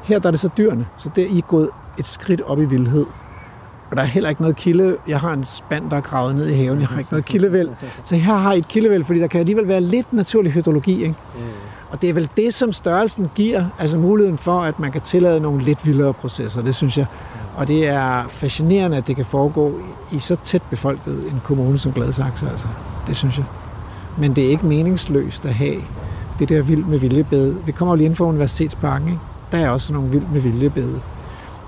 Her 0.02 0.18
der 0.18 0.26
er 0.26 0.30
det 0.30 0.40
så 0.40 0.48
dyrene, 0.58 0.86
så 0.98 1.10
der 1.16 1.22
er 1.22 1.26
I 1.30 1.42
gået 1.48 1.68
et 1.98 2.06
skridt 2.06 2.40
op 2.40 2.60
i 2.60 2.64
vildhed. 2.64 3.06
Og 3.90 3.96
der 3.96 4.02
er 4.02 4.06
heller 4.06 4.28
ikke 4.30 4.42
noget 4.42 4.56
kilde. 4.56 4.96
Jeg 5.08 5.20
har 5.20 5.32
en 5.32 5.44
spand, 5.44 5.90
der 5.90 5.96
er 5.96 6.00
gravet 6.00 6.34
ned 6.34 6.46
i 6.46 6.52
haven. 6.52 6.80
Jeg 6.80 6.88
har 6.88 6.98
ikke 6.98 7.10
noget 7.12 7.24
kildevæld. 7.24 7.68
Så 8.04 8.16
her 8.16 8.34
har 8.34 8.52
I 8.52 8.58
et 8.58 8.68
kildevæld, 8.68 9.04
fordi 9.04 9.20
der 9.20 9.26
kan 9.26 9.40
alligevel 9.40 9.68
være 9.68 9.80
lidt 9.80 10.12
naturlig 10.12 10.52
hydrologi. 10.52 10.92
Ikke? 10.92 11.14
Mm. 11.34 11.40
Og 11.90 12.02
det 12.02 12.10
er 12.10 12.14
vel 12.14 12.28
det, 12.36 12.54
som 12.54 12.72
størrelsen 12.72 13.30
giver, 13.34 13.64
altså 13.78 13.98
muligheden 13.98 14.38
for, 14.38 14.60
at 14.60 14.78
man 14.80 14.92
kan 14.92 15.00
tillade 15.00 15.40
nogle 15.40 15.62
lidt 15.62 15.86
vildere 15.86 16.12
processer, 16.12 16.62
det 16.62 16.74
synes 16.74 16.98
jeg. 16.98 17.06
Og 17.56 17.68
det 17.68 17.88
er 17.88 18.24
fascinerende, 18.28 18.96
at 18.96 19.06
det 19.06 19.16
kan 19.16 19.24
foregå 19.24 19.72
i 20.12 20.18
så 20.18 20.36
tæt 20.44 20.62
befolket 20.62 21.14
en 21.14 21.40
kommune 21.44 21.78
som 21.78 21.92
Gladsaxe, 21.92 22.48
altså. 22.50 22.66
Det 23.06 23.16
synes 23.16 23.36
jeg. 23.36 23.44
Men 24.18 24.36
det 24.36 24.44
er 24.44 24.48
ikke 24.48 24.66
meningsløst 24.66 25.46
at 25.46 25.54
have 25.54 25.76
det 26.38 26.48
der 26.48 26.62
vild 26.62 26.84
med 26.84 26.98
viljebede. 26.98 27.56
Vi 27.66 27.72
kommer 27.72 27.94
jo 27.94 27.96
lige 27.96 28.06
ind 28.06 28.16
for 28.16 28.26
Universitetsparken, 28.26 29.08
ikke? 29.08 29.20
Der 29.52 29.58
er 29.58 29.70
også 29.70 29.92
nogle 29.92 30.08
vild 30.08 30.24
med 30.32 30.40
viljebede. 30.40 31.00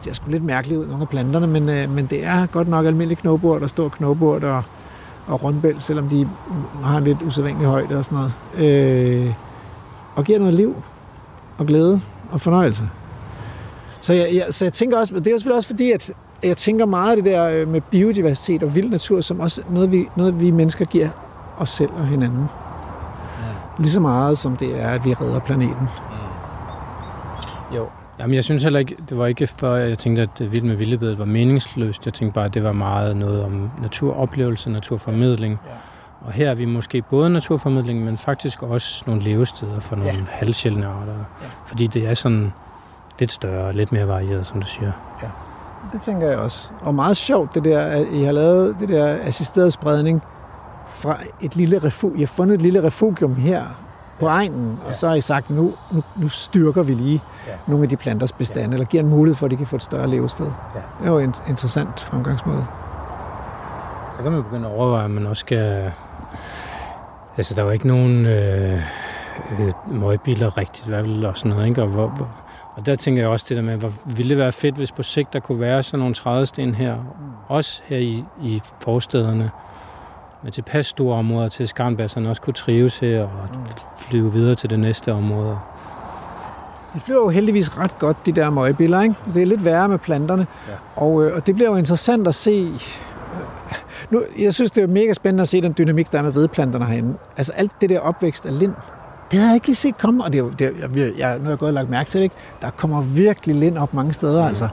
Det 0.04 0.10
er 0.10 0.14
sgu 0.14 0.30
lidt 0.30 0.44
mærkeligt 0.44 0.80
ud, 0.80 0.86
nogle 0.86 1.02
af 1.02 1.08
planterne, 1.08 1.46
men, 1.46 1.68
øh, 1.68 1.90
men 1.90 2.06
det 2.06 2.24
er 2.24 2.46
godt 2.46 2.68
nok 2.68 2.86
almindelig 2.86 3.18
knogbord, 3.18 3.60
der 3.60 3.66
står 3.66 3.88
knogbord 3.88 4.44
og, 4.44 4.62
og 5.26 5.42
rundbæl, 5.42 5.76
selvom 5.78 6.08
de 6.08 6.28
har 6.84 6.98
en 6.98 7.04
lidt 7.04 7.22
usædvanlig 7.22 7.66
højde 7.66 7.98
og 7.98 8.04
sådan 8.04 8.18
noget. 8.18 9.26
Øh, 9.26 9.32
og 10.14 10.24
giver 10.24 10.38
noget 10.38 10.54
liv 10.54 10.82
og 11.58 11.66
glæde 11.66 12.00
og 12.30 12.40
fornøjelse. 12.40 12.84
Så 14.00 14.12
jeg, 14.12 14.28
jeg, 14.34 14.46
så 14.50 14.64
jeg 14.64 14.72
tænker 14.72 14.98
også, 14.98 15.14
det 15.14 15.26
er 15.26 15.30
jo 15.30 15.38
selvfølgelig 15.38 15.56
også 15.56 15.68
fordi, 15.68 15.92
at 15.92 16.10
jeg 16.42 16.56
tænker 16.56 16.86
meget 16.86 17.10
af 17.10 17.16
det 17.16 17.24
der 17.24 17.48
øh, 17.48 17.68
med 17.68 17.80
biodiversitet 17.80 18.62
og 18.62 18.74
vild 18.74 18.90
natur, 18.90 19.20
som 19.20 19.40
også 19.40 19.62
noget, 19.70 19.92
vi, 19.92 20.08
noget, 20.16 20.40
vi 20.40 20.50
mennesker 20.50 20.84
giver 20.84 21.08
os 21.58 21.70
selv 21.70 21.90
og 21.92 22.06
hinanden. 22.06 22.40
Ja. 22.40 23.82
Lige 23.82 23.90
så 23.90 24.00
meget 24.00 24.38
som 24.38 24.56
det 24.56 24.80
er, 24.82 24.88
at 24.88 25.04
vi 25.04 25.14
redder 25.14 25.38
planeten. 25.38 25.88
Jo. 27.76 27.86
Jamen, 28.18 28.34
jeg 28.34 28.44
synes 28.44 28.62
heller 28.62 28.80
ikke, 28.80 28.96
det 29.08 29.18
var 29.18 29.26
ikke 29.26 29.46
før, 29.46 29.74
jeg 29.74 29.98
tænkte, 29.98 30.22
at 30.22 30.52
Vild 30.52 30.62
med 30.62 30.76
Vildebed 30.76 31.14
var 31.14 31.24
meningsløst. 31.24 32.04
Jeg 32.04 32.14
tænkte 32.14 32.34
bare, 32.34 32.44
at 32.44 32.54
det 32.54 32.64
var 32.64 32.72
meget 32.72 33.16
noget 33.16 33.44
om 33.44 33.70
naturoplevelse, 33.82 34.70
naturformidling. 34.70 35.58
Ja. 35.66 35.70
Og 36.26 36.32
her 36.32 36.50
er 36.50 36.54
vi 36.54 36.64
måske 36.64 37.02
både 37.02 37.30
naturformidling, 37.30 38.04
men 38.04 38.16
faktisk 38.16 38.62
også 38.62 39.04
nogle 39.06 39.22
levesteder 39.22 39.80
for 39.80 39.96
nogle 39.96 40.12
ja. 40.12 40.18
halvsjældne 40.28 40.86
arter. 40.86 41.12
Ja. 41.12 41.46
Fordi 41.66 41.86
det 41.86 42.08
er 42.08 42.14
sådan 42.14 42.52
lidt 43.18 43.32
større, 43.32 43.72
lidt 43.72 43.92
mere 43.92 44.08
varieret, 44.08 44.46
som 44.46 44.60
du 44.60 44.66
siger. 44.66 44.92
Ja. 45.22 45.28
Det 45.92 46.00
tænker 46.00 46.28
jeg 46.28 46.38
også. 46.38 46.68
Og 46.80 46.94
meget 46.94 47.16
sjovt, 47.16 47.54
det 47.54 47.64
der, 47.64 47.80
at 47.80 48.06
I 48.12 48.22
har 48.22 48.32
lavet 48.32 48.76
det 48.80 48.88
der 48.88 49.18
assisteret 49.22 49.72
spredning 49.72 50.22
fra 50.88 51.16
et 51.40 51.56
lille 51.56 51.78
refugium. 51.78 52.16
I 52.16 52.20
har 52.20 52.26
fundet 52.26 52.54
et 52.54 52.62
lille 52.62 52.82
refugium 52.82 53.34
her 53.34 53.64
på 54.20 54.26
egnen, 54.26 54.78
ja. 54.82 54.88
og 54.88 54.94
så 54.94 55.08
har 55.08 55.14
I 55.14 55.20
sagt, 55.20 55.50
nu, 55.50 55.72
nu, 55.90 56.02
nu 56.16 56.28
styrker 56.28 56.82
vi 56.82 56.94
lige 56.94 57.22
ja. 57.46 57.52
nogle 57.66 57.82
af 57.82 57.88
de 57.88 57.96
planters 57.96 58.32
bestande, 58.32 58.68
ja. 58.68 58.72
eller 58.72 58.86
giver 58.86 59.02
en 59.02 59.08
mulighed 59.08 59.34
for, 59.36 59.46
at 59.46 59.50
de 59.50 59.56
kan 59.56 59.66
få 59.66 59.76
et 59.76 59.82
større 59.82 60.06
levested. 60.06 60.46
Ja. 60.46 60.80
Det 61.00 61.08
er 61.08 61.12
jo 61.12 61.18
en 61.18 61.34
interessant 61.48 62.00
fremgangsmåde. 62.00 62.66
Så 64.16 64.22
kan 64.22 64.32
man 64.32 64.42
begynde 64.42 64.68
at 64.68 64.74
overveje, 64.74 65.04
at 65.04 65.10
man 65.10 65.26
også 65.26 65.40
skal 65.40 65.92
Altså, 67.36 67.54
der 67.54 67.62
var 67.62 67.72
ikke 67.72 67.86
nogen 67.86 68.26
øh, 68.26 68.80
øh, 69.60 69.72
møgbiler 69.90 70.58
rigtigt, 70.58 70.86
hvad 70.86 71.02
vil 71.02 71.26
og 71.26 71.36
sådan 71.36 71.50
noget, 71.50 71.66
ikke? 71.66 71.82
Og, 71.82 71.88
hvor, 71.88 72.06
hvor, 72.06 72.28
og 72.74 72.86
der 72.86 72.96
tænker 72.96 73.22
jeg 73.22 73.30
også 73.30 73.46
det 73.48 73.56
der 73.56 73.62
med, 73.62 73.76
hvor 73.76 73.92
ville 74.04 74.30
det 74.30 74.38
være 74.38 74.52
fedt, 74.52 74.76
hvis 74.76 74.92
på 74.92 75.02
sigt 75.02 75.32
der 75.32 75.40
kunne 75.40 75.60
være 75.60 75.82
sådan 75.82 75.98
nogle 75.98 76.14
trædesten 76.14 76.74
her, 76.74 76.96
også 77.48 77.82
her 77.86 77.98
i, 77.98 78.24
i 78.42 78.60
forstederne, 78.80 79.50
med 80.42 80.52
tilpas 80.52 80.86
store 80.86 81.16
områder 81.16 81.48
til, 81.48 81.62
at 81.62 81.68
skarnbasserne 81.68 82.28
også 82.28 82.42
kunne 82.42 82.54
trives 82.54 82.98
her 82.98 83.22
og 83.22 83.48
mm. 83.54 83.60
flyve 83.96 84.32
videre 84.32 84.54
til 84.54 84.70
det 84.70 84.80
næste 84.80 85.12
område. 85.12 85.58
De 86.94 87.00
flyver 87.00 87.20
jo 87.20 87.28
heldigvis 87.28 87.78
ret 87.78 87.98
godt, 87.98 88.26
de 88.26 88.32
der 88.32 88.50
møgbiller, 88.50 89.02
ikke? 89.02 89.14
Det 89.34 89.42
er 89.42 89.46
lidt 89.46 89.64
værre 89.64 89.88
med 89.88 89.98
planterne. 89.98 90.46
Ja. 90.68 90.72
Og, 90.96 91.24
øh, 91.24 91.36
og 91.36 91.46
det 91.46 91.54
bliver 91.54 91.70
jo 91.70 91.76
interessant 91.76 92.28
at 92.28 92.34
se, 92.34 92.72
nu, 94.10 94.22
jeg 94.38 94.54
synes, 94.54 94.70
det 94.70 94.82
er 94.82 94.86
mega 94.86 95.12
spændende 95.12 95.42
at 95.42 95.48
se 95.48 95.60
den 95.60 95.74
dynamik, 95.78 96.12
der 96.12 96.18
er 96.18 96.22
med 96.22 96.32
vedplanterne 96.32 96.84
herinde. 96.84 97.14
Altså 97.36 97.52
alt 97.52 97.72
det 97.80 97.90
der 97.90 98.00
opvækst 98.00 98.46
af 98.46 98.58
lind, 98.58 98.74
det 99.30 99.38
havde 99.38 99.50
jeg 99.50 99.56
ikke 99.56 99.74
set 99.74 99.98
komme, 99.98 100.24
og 100.24 100.32
det 100.32 100.38
er, 100.38 100.50
det 100.58 100.66
er, 100.66 100.88
jeg, 100.96 101.12
jeg, 101.18 101.38
nu 101.38 101.42
har 101.44 101.50
jeg 101.50 101.58
gået 101.58 101.68
og 101.68 101.74
lagt 101.74 101.90
mærke 101.90 102.10
til 102.10 102.18
det, 102.18 102.24
ikke? 102.24 102.36
Der 102.62 102.70
kommer 102.70 103.02
virkelig 103.02 103.56
lind 103.56 103.78
op 103.78 103.94
mange 103.94 104.12
steder, 104.12 104.42
mm. 104.42 104.48
altså. 104.48 104.68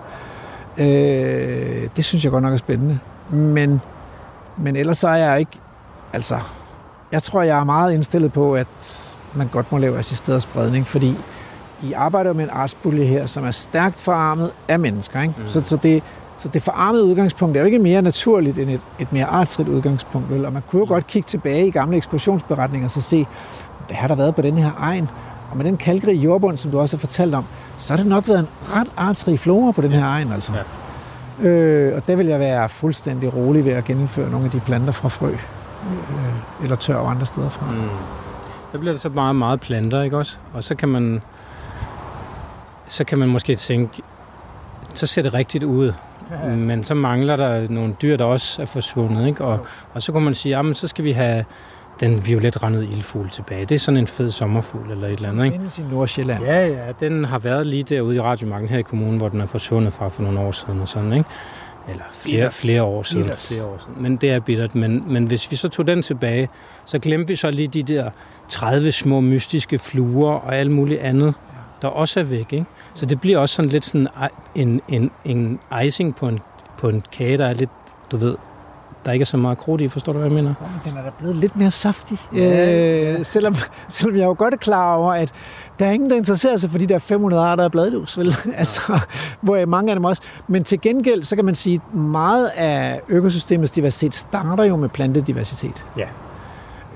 Øh, 0.77 1.89
det 1.95 2.05
synes 2.05 2.23
jeg 2.23 2.31
godt 2.31 2.43
nok 2.43 2.53
er 2.53 2.57
spændende. 2.57 2.99
Men, 3.29 3.81
men 4.57 4.75
ellers 4.75 4.97
så 4.97 5.07
er 5.09 5.15
jeg 5.15 5.39
ikke, 5.39 5.59
altså, 6.13 6.39
jeg 7.11 7.23
tror, 7.23 7.41
jeg 7.41 7.59
er 7.59 7.63
meget 7.63 7.93
indstillet 7.93 8.33
på, 8.33 8.55
at 8.55 8.67
man 9.33 9.47
godt 9.47 9.71
må 9.71 9.77
lave 9.77 9.97
assisteret 9.97 10.41
spredning, 10.41 10.87
fordi 10.87 11.15
I 11.83 11.93
arbejder 11.93 12.33
med 12.33 12.43
en 12.43 12.49
artsbulje 12.49 13.05
her, 13.05 13.25
som 13.25 13.45
er 13.45 13.51
stærkt 13.51 13.99
forarmet 13.99 14.51
af 14.67 14.79
mennesker. 14.79 15.21
Ikke? 15.21 15.33
Mm. 15.37 15.47
Så, 15.47 15.61
så 15.63 15.77
det, 15.77 16.03
så 16.39 16.47
det 16.47 16.61
forarmede 16.61 17.03
udgangspunkt 17.03 17.57
er 17.57 17.61
jo 17.61 17.65
ikke 17.65 17.79
mere 17.79 18.01
naturligt 18.01 18.59
end 18.59 18.69
et, 18.69 18.81
et 18.99 19.13
mere 19.13 19.25
artsrigt 19.25 19.69
udgangspunkt. 19.69 20.29
Vel? 20.29 20.45
Og 20.45 20.53
man 20.53 20.63
kunne 20.69 20.79
jo 20.79 20.85
godt 20.87 21.07
kigge 21.07 21.27
tilbage 21.27 21.67
i 21.67 21.71
gamle 21.71 21.97
ekskursionsberetninger 21.97 22.87
og 22.87 22.91
så 22.91 23.01
se, 23.01 23.27
hvad 23.87 23.97
har 23.97 24.07
der 24.07 24.15
været 24.15 24.35
på 24.35 24.41
den 24.41 24.57
her 24.57 24.71
egen? 24.77 25.09
Og 25.51 25.57
med 25.57 25.65
den 25.65 25.77
kalkrige 25.77 26.17
jordbund, 26.17 26.57
som 26.57 26.71
du 26.71 26.79
også 26.79 26.97
har 26.97 26.99
fortalt 26.99 27.35
om, 27.35 27.45
så 27.77 27.93
har 27.93 27.97
det 27.97 28.07
nok 28.07 28.27
været 28.27 28.39
en 28.39 28.47
ret 28.73 28.87
artsrig 28.97 29.39
flora 29.39 29.71
på 29.71 29.81
den 29.81 29.91
her 29.91 30.05
egen. 30.05 30.31
Altså. 30.31 30.51
Ja. 31.41 31.47
Øh, 31.47 31.95
og 31.95 32.07
der 32.07 32.15
vil 32.15 32.27
jeg 32.27 32.39
være 32.39 32.69
fuldstændig 32.69 33.35
rolig 33.35 33.65
ved 33.65 33.71
at 33.71 33.85
gennemføre 33.85 34.29
nogle 34.29 34.45
af 34.45 34.51
de 34.51 34.59
planter 34.59 34.91
fra 34.91 35.09
frø. 35.09 35.29
Øh, 35.29 35.37
eller 36.63 36.75
tør 36.75 36.95
og 36.95 37.11
andre 37.11 37.25
steder 37.25 37.49
fra. 37.49 37.71
Mm. 37.71 37.89
Så 38.71 38.79
bliver 38.79 38.93
det 38.93 39.01
så 39.01 39.09
meget, 39.09 39.35
meget 39.35 39.59
planter, 39.59 40.01
ikke 40.01 40.17
også? 40.17 40.37
Og 40.53 40.63
så 40.63 40.75
kan 40.75 40.89
man, 40.89 41.21
så 42.87 43.03
kan 43.03 43.17
man 43.17 43.29
måske 43.29 43.55
tænke, 43.55 44.01
så 44.93 45.07
ser 45.07 45.21
det 45.21 45.33
rigtigt 45.33 45.63
ud. 45.63 45.93
Men 46.69 46.83
så 46.83 46.93
mangler 46.93 47.35
der 47.35 47.67
nogle 47.69 47.95
dyr, 48.01 48.17
der 48.17 48.25
også 48.25 48.61
er 48.61 48.65
forsvundet. 48.65 49.27
Ikke? 49.27 49.43
Og, 49.43 49.65
og 49.93 50.01
så 50.01 50.11
kunne 50.11 50.25
man 50.25 50.33
sige, 50.33 50.57
at 50.57 50.75
så 50.75 50.87
skal 50.87 51.05
vi 51.05 51.11
have 51.11 51.45
den 51.99 52.27
violetrandede 52.27 52.85
ildfugl 52.85 53.29
tilbage. 53.29 53.65
Det 53.65 53.75
er 53.75 53.79
sådan 53.79 53.97
en 53.97 54.07
fed 54.07 54.31
sommerfugl 54.31 54.91
eller 54.91 55.07
et 55.07 55.13
eller 55.13 55.29
andet. 55.29 55.45
Ikke? 55.45 55.57
findes 55.57 55.79
i 55.79 55.81
Nordsjælland. 55.81 56.43
Ja, 56.43 56.67
ja, 56.67 56.91
den 56.99 57.25
har 57.25 57.39
været 57.39 57.67
lige 57.67 57.83
derude 57.83 58.15
i 58.15 58.19
Radiomarken 58.19 58.69
her 58.69 58.77
i 58.77 58.81
kommunen, 58.81 59.17
hvor 59.17 59.29
den 59.29 59.41
er 59.41 59.45
forsvundet 59.45 59.93
fra 59.93 60.07
for 60.07 60.23
nogle 60.23 60.39
år 60.39 60.51
siden 60.51 60.81
og 60.81 60.87
sådan, 60.87 61.13
ikke? 61.13 61.29
Eller 61.89 62.03
flere, 62.11 62.51
flere 62.51 62.83
år 62.83 63.03
siden. 63.03 63.23
Bittert. 63.23 63.39
Flere 63.39 63.63
år 63.63 63.77
siden. 63.77 64.03
Men 64.03 64.15
det 64.15 64.31
er 64.31 64.39
bittert. 64.39 64.75
Men, 64.75 65.03
men 65.07 65.25
hvis 65.25 65.51
vi 65.51 65.55
så 65.55 65.67
tog 65.69 65.87
den 65.87 66.01
tilbage, 66.01 66.49
så 66.85 66.99
glemte 66.99 67.27
vi 67.27 67.35
så 67.35 67.51
lige 67.51 67.67
de 67.67 67.83
der 67.83 68.09
30 68.49 68.91
små 68.91 69.19
mystiske 69.21 69.79
fluer 69.79 70.33
og 70.33 70.55
alt 70.55 70.71
muligt 70.71 70.99
andet, 70.99 71.33
der 71.81 71.87
også 71.87 72.19
er 72.19 72.23
væk. 72.23 72.53
Ikke? 72.53 72.65
Så 72.99 73.05
det 73.05 73.21
bliver 73.21 73.37
også 73.37 73.55
sådan 73.55 73.71
lidt 73.71 73.85
sådan 73.85 74.07
en, 74.55 74.81
en, 74.87 75.11
en 75.25 75.59
icing 75.83 76.15
på 76.15 76.27
en, 76.27 76.39
på 76.77 76.89
en 76.89 77.03
kage, 77.11 77.37
der 77.37 77.45
er 77.45 77.53
lidt, 77.53 77.69
du 78.11 78.17
ved, 78.17 78.35
der 79.05 79.11
ikke 79.11 79.23
er 79.23 79.25
så 79.25 79.37
meget 79.37 79.57
krudt 79.57 79.81
i, 79.81 79.87
forstår 79.87 80.13
du, 80.13 80.19
hvad 80.19 80.27
jeg 80.27 80.35
mener? 80.35 80.53
Den 80.85 80.97
er 80.97 81.03
da 81.03 81.09
blevet 81.19 81.35
lidt 81.35 81.55
mere 81.55 81.71
saftig. 81.71 82.17
Ja. 82.35 83.13
Øh, 83.13 83.25
selvom, 83.25 83.55
selvom 83.89 84.17
jeg 84.17 84.25
jo 84.25 84.35
godt 84.37 84.53
er 84.53 84.57
klar 84.57 84.95
over, 84.95 85.13
at 85.13 85.31
der 85.79 85.85
er 85.85 85.91
ingen, 85.91 86.09
der 86.09 86.15
interesserer 86.15 86.57
sig 86.57 86.69
for 86.69 86.77
de 86.77 86.87
der 86.87 86.99
500 86.99 87.41
arter 87.43 87.63
af 87.63 87.71
bladlus, 87.71 88.17
vel? 88.17 88.35
Ja. 88.45 88.51
altså, 88.57 88.99
hvor 89.41 89.65
mange 89.65 89.91
af 89.91 89.95
dem 89.95 90.05
også. 90.05 90.21
Men 90.47 90.63
til 90.63 90.81
gengæld, 90.81 91.23
så 91.23 91.35
kan 91.35 91.45
man 91.45 91.55
sige, 91.55 91.75
at 91.75 91.97
meget 91.97 92.47
af 92.47 93.01
økosystemets 93.09 93.71
diversitet 93.71 94.15
starter 94.15 94.63
jo 94.63 94.75
med 94.75 94.89
plantediversitet. 94.89 95.85
Ja. 95.97 96.07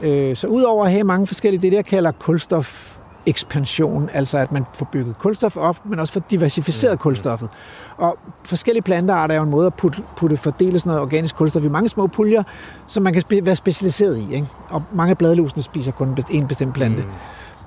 Øh, 0.01 0.35
så 0.35 0.47
udover 0.47 0.85
at 0.85 0.91
have 0.91 1.03
mange 1.03 1.27
forskellige, 1.27 1.61
det 1.61 1.71
der 1.71 1.81
kalder 1.81 2.11
kulstof 2.11 2.92
ekspansion, 3.25 4.09
altså 4.13 4.37
at 4.37 4.51
man 4.51 4.65
får 4.73 4.85
bygget 4.91 5.17
kulstof 5.17 5.57
op, 5.57 5.85
men 5.85 5.99
også 5.99 6.13
får 6.13 6.21
diversificeret 6.31 6.99
kulstoffet. 6.99 7.49
Og 7.97 8.17
forskellige 8.45 8.83
plantearter 8.83 9.33
er 9.35 9.37
jo 9.37 9.43
en 9.43 9.49
måde 9.49 9.65
at 9.67 9.73
putte, 9.73 10.03
putte 10.17 10.37
fordele 10.37 10.79
sådan 10.79 10.89
noget 10.89 11.01
organisk 11.01 11.35
kulstof 11.35 11.63
i 11.63 11.67
mange 11.67 11.89
små 11.89 12.07
puljer, 12.07 12.43
som 12.87 13.03
man 13.03 13.13
kan 13.13 13.21
spe, 13.21 13.45
være 13.45 13.55
specialiseret 13.55 14.17
i. 14.17 14.33
Ikke? 14.33 14.47
Og 14.69 14.83
mange 14.93 15.11
af 15.11 15.17
bladlusene 15.17 15.61
spiser 15.63 15.91
kun 15.91 16.07
en 16.07 16.15
best- 16.15 16.31
en 16.35 16.47
bestemt 16.47 16.73
plante. 16.73 17.01
Mm. 17.01 17.07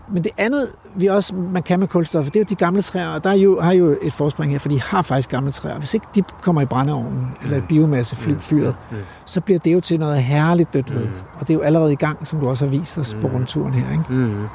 Men 0.08 0.24
det 0.24 0.32
andet, 0.38 0.68
vi 0.94 1.06
også, 1.06 1.34
man 1.34 1.62
kan 1.62 1.80
med 1.80 1.88
kulstof, 1.88 2.24
det 2.24 2.36
er 2.36 2.40
jo 2.40 2.44
de 2.48 2.54
gamle 2.54 2.82
træer, 2.82 3.08
og 3.08 3.24
der 3.24 3.30
er 3.30 3.34
jo, 3.34 3.60
har 3.60 3.72
jo 3.72 3.96
et 4.02 4.12
forspring 4.12 4.52
her, 4.52 4.58
for 4.58 4.68
de 4.68 4.80
har 4.82 5.02
faktisk 5.02 5.30
gamle 5.30 5.52
træer. 5.52 5.78
Hvis 5.78 5.94
ikke 5.94 6.06
de 6.14 6.22
kommer 6.42 6.60
i 6.62 6.64
brændeovnen, 6.64 7.28
eller 7.42 7.56
i 7.56 7.60
biomassefyret, 7.60 8.76
Mm. 8.90 8.96
så 9.24 9.40
bliver 9.40 9.58
det 9.58 9.72
jo 9.74 9.80
til 9.80 10.00
noget 10.00 10.22
herligt 10.22 10.72
dødt 10.74 10.94
ved. 10.94 11.08
Og 11.34 11.40
det 11.40 11.50
er 11.50 11.54
jo 11.54 11.60
allerede 11.60 11.92
i 11.92 11.96
gang, 11.96 12.26
som 12.26 12.40
du 12.40 12.48
også 12.48 12.64
har 12.64 12.70
vist 12.70 12.98
os 12.98 13.16
på 13.20 13.26
rundturen 13.26 13.74
her. 13.74 13.92
Ikke? 13.92 14.04
Mm. 14.12 14.46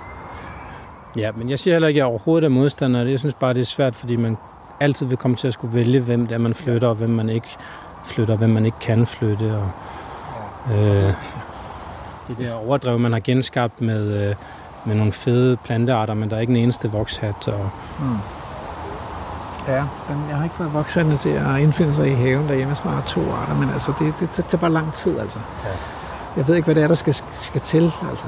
Ja, 1.16 1.32
men 1.36 1.50
jeg 1.50 1.60
siger 1.60 1.74
heller 1.74 1.88
ikke, 1.88 1.98
at 1.98 2.02
jeg 2.02 2.06
overhovedet 2.06 2.46
er 2.46 2.50
modstander. 2.50 3.04
Jeg 3.04 3.20
synes 3.20 3.34
bare, 3.34 3.54
det 3.54 3.62
er 3.62 3.66
svært, 3.66 3.96
fordi 3.96 4.16
man 4.16 4.38
altid 4.80 5.06
vil 5.06 5.18
komme 5.18 5.38
til 5.38 5.48
at 5.48 5.54
skulle 5.54 5.74
vælge, 5.74 6.00
hvem 6.00 6.28
det 6.28 6.36
er, 6.36 6.40
man 6.40 6.54
flytter, 6.54 6.88
og 6.88 6.96
hvem 6.96 7.10
man 7.10 7.30
ikke 7.30 7.58
flytter, 8.04 8.34
og 8.34 8.38
hvem 8.38 8.50
man 8.50 8.66
ikke 8.66 8.80
kan 8.82 9.08
flytte. 9.08 9.54
Og, 9.56 9.72
øh, 10.74 11.14
det 12.28 12.38
der 12.38 12.54
overdrev, 12.54 13.00
man 13.00 13.12
har 13.12 13.20
genskabt 13.20 13.82
med, 13.82 14.30
øh, 14.30 14.36
med 14.86 14.96
nogle 14.96 15.12
fede 15.12 15.58
plantearter, 15.58 16.14
men 16.14 16.30
der 16.30 16.36
er 16.36 16.40
ikke 16.40 16.52
en 16.52 16.58
eneste 16.58 16.92
vokshat. 16.92 17.48
Og, 17.48 17.70
Ja, 19.68 19.84
den, 20.08 20.26
jeg 20.30 20.38
har 20.38 20.44
ikke 20.44 20.56
fået 20.56 20.74
vokserne 20.74 21.18
til 21.18 21.30
at 21.30 21.60
indfinde 21.60 21.94
sig 21.94 22.08
i 22.08 22.14
haven 22.14 22.48
derhjemme, 22.48 22.76
som 22.76 22.90
har 22.90 23.02
to 23.02 23.22
arter, 23.32 23.56
men 23.56 23.70
altså, 23.70 23.94
det, 24.00 24.14
det, 24.20 24.38
det 24.38 24.46
tager 24.46 24.60
bare 24.60 24.72
lang 24.72 24.94
tid, 24.94 25.20
altså. 25.20 25.40
Ja. 25.66 25.70
Jeg 26.38 26.48
ved 26.48 26.56
ikke, 26.56 26.66
hvad 26.66 26.76
det 26.76 26.84
er, 26.84 26.88
der 26.88 26.96
skal, 26.96 27.14
skal 27.32 27.62
til, 27.62 27.92
altså. 28.10 28.26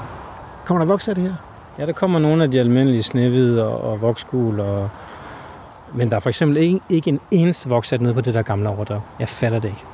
Kommer 0.66 0.84
der 0.84 0.86
vokser 0.86 1.14
det 1.14 1.24
her? 1.24 1.34
Ja, 1.80 1.86
der 1.86 1.91
kommer 1.91 2.20
nogle 2.20 2.44
af 2.44 2.52
de 2.52 2.60
almindelige 2.60 3.04
snehvide 3.04 3.68
og, 3.68 3.91
og 3.91 4.02
voksgul, 4.02 4.60
og, 4.60 4.90
men 5.94 6.10
der 6.10 6.16
er 6.16 6.20
for 6.20 6.30
eksempel 6.30 6.58
ikke, 6.58 6.80
ikke 6.90 7.10
en 7.10 7.20
eneste 7.32 7.70
vokshat 7.70 8.02
nede 8.02 8.14
på 8.14 8.22
det 8.22 8.34
der 8.34 8.41
gamle 8.41 8.70
overdrev. 8.70 9.02
Jeg 9.20 9.30
fatter 9.30 9.60
det 9.60 9.68
ikke. 9.68 9.86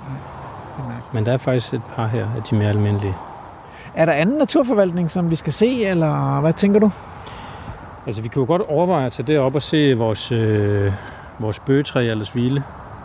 Men 1.14 1.26
der 1.26 1.32
er 1.32 1.38
faktisk 1.38 1.74
et 1.74 1.82
par 1.96 2.08
her 2.08 2.26
af 2.36 2.44
de 2.50 2.56
mere 2.56 2.70
almindelige. 2.70 3.16
Er 3.94 4.06
der 4.06 4.14
anden 4.14 4.38
naturforvaltning, 4.38 5.12
som 5.12 5.30
vi 5.30 5.36
skal 5.36 5.54
se, 5.54 5.86
eller 5.86 6.42
hvad 6.42 6.54
tænker 6.54 6.80
du? 6.80 6.92
Altså, 8.06 8.22
vi 8.22 8.28
kan 8.28 8.40
jo 8.40 8.46
godt 8.48 8.62
overveje 8.62 9.06
at 9.06 9.12
tage 9.12 9.28
det 9.28 9.40
op 9.40 9.56
og 9.56 9.62
se 9.62 9.94
vores, 9.94 10.32
øh, 10.32 10.94
vores 11.40 11.60
bøgetræ 11.60 12.00
i 12.00 12.08
Aldersvile, 12.08 12.64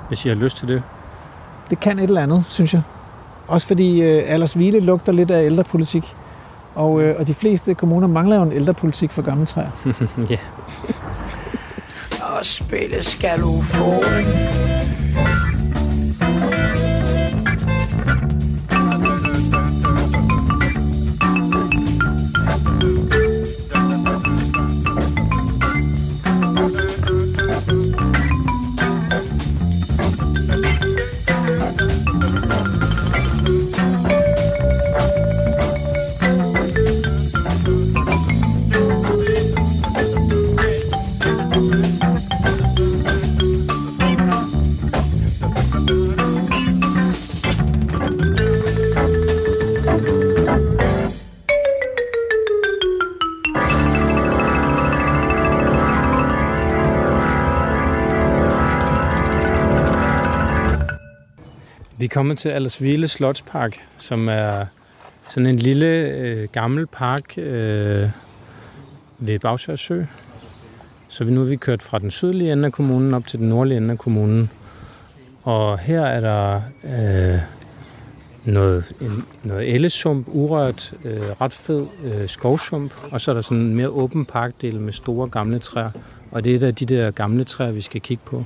hvis 0.09 0.24
I 0.24 0.28
har 0.28 0.36
lyst 0.36 0.56
til 0.56 0.68
det. 0.68 0.82
Det 1.70 1.80
kan 1.80 1.98
et 1.98 2.02
eller 2.02 2.22
andet, 2.22 2.44
synes 2.48 2.74
jeg. 2.74 2.82
Også 3.48 3.66
fordi 3.66 4.02
øh, 4.02 4.22
Aldersvile 4.26 4.80
lugter 4.80 5.12
lidt 5.12 5.30
af 5.30 5.44
ældrepolitik. 5.44 6.16
Og, 6.74 7.02
øh, 7.02 7.16
og 7.18 7.26
de 7.26 7.34
fleste 7.34 7.74
kommuner 7.74 8.06
mangler 8.06 8.36
jo 8.36 8.42
en 8.42 8.52
ældrepolitik 8.52 9.12
for 9.12 9.22
gamle 9.22 9.46
træer. 9.46 9.70
ja. 10.30 10.38
Og 12.22 12.44
spille 12.44 13.02
skal 13.02 13.40
du 13.40 13.60
få. 13.62 14.05
Kommet 62.14 62.38
til 62.38 62.48
Aldersville 62.48 63.08
Slotspark, 63.08 63.80
som 63.98 64.28
er 64.28 64.66
sådan 65.28 65.46
en 65.46 65.56
lille 65.56 65.86
øh, 65.86 66.48
gammel 66.52 66.86
park 66.86 67.38
øh, 67.38 68.08
ved 69.18 69.38
Bagsvær 69.38 69.76
Sø. 69.76 70.02
Så 71.08 71.24
vi 71.24 71.32
nu 71.32 71.40
er 71.40 71.44
vi 71.44 71.56
kørt 71.56 71.82
fra 71.82 71.98
den 71.98 72.10
sydlige 72.10 72.52
ende 72.52 72.66
af 72.66 72.72
kommunen 72.72 73.14
op 73.14 73.26
til 73.26 73.38
den 73.38 73.48
nordlige 73.48 73.76
ende 73.76 73.92
af 73.92 73.98
kommunen. 73.98 74.50
Og 75.42 75.78
her 75.78 76.02
er 76.02 76.20
der 76.20 76.60
øh, 76.84 77.40
noget, 78.44 78.92
en, 79.00 79.24
noget 79.42 79.74
ellesump, 79.74 80.26
urørt, 80.28 80.94
øh, 81.04 81.22
ret 81.40 81.52
fed 81.52 81.86
øh, 82.04 82.28
skovsump. 82.28 82.92
Og 83.10 83.20
så 83.20 83.30
er 83.30 83.34
der 83.34 83.42
sådan 83.42 83.58
en 83.58 83.74
mere 83.74 83.88
åben 83.88 84.24
parkdel 84.24 84.80
med 84.80 84.92
store 84.92 85.28
gamle 85.28 85.58
træer. 85.58 85.90
Og 86.30 86.44
det 86.44 86.52
er 86.52 86.56
et 86.56 86.62
af 86.62 86.74
de 86.74 86.86
der 86.86 87.10
gamle 87.10 87.44
træer, 87.44 87.72
vi 87.72 87.80
skal 87.80 88.00
kigge 88.00 88.22
på. 88.26 88.44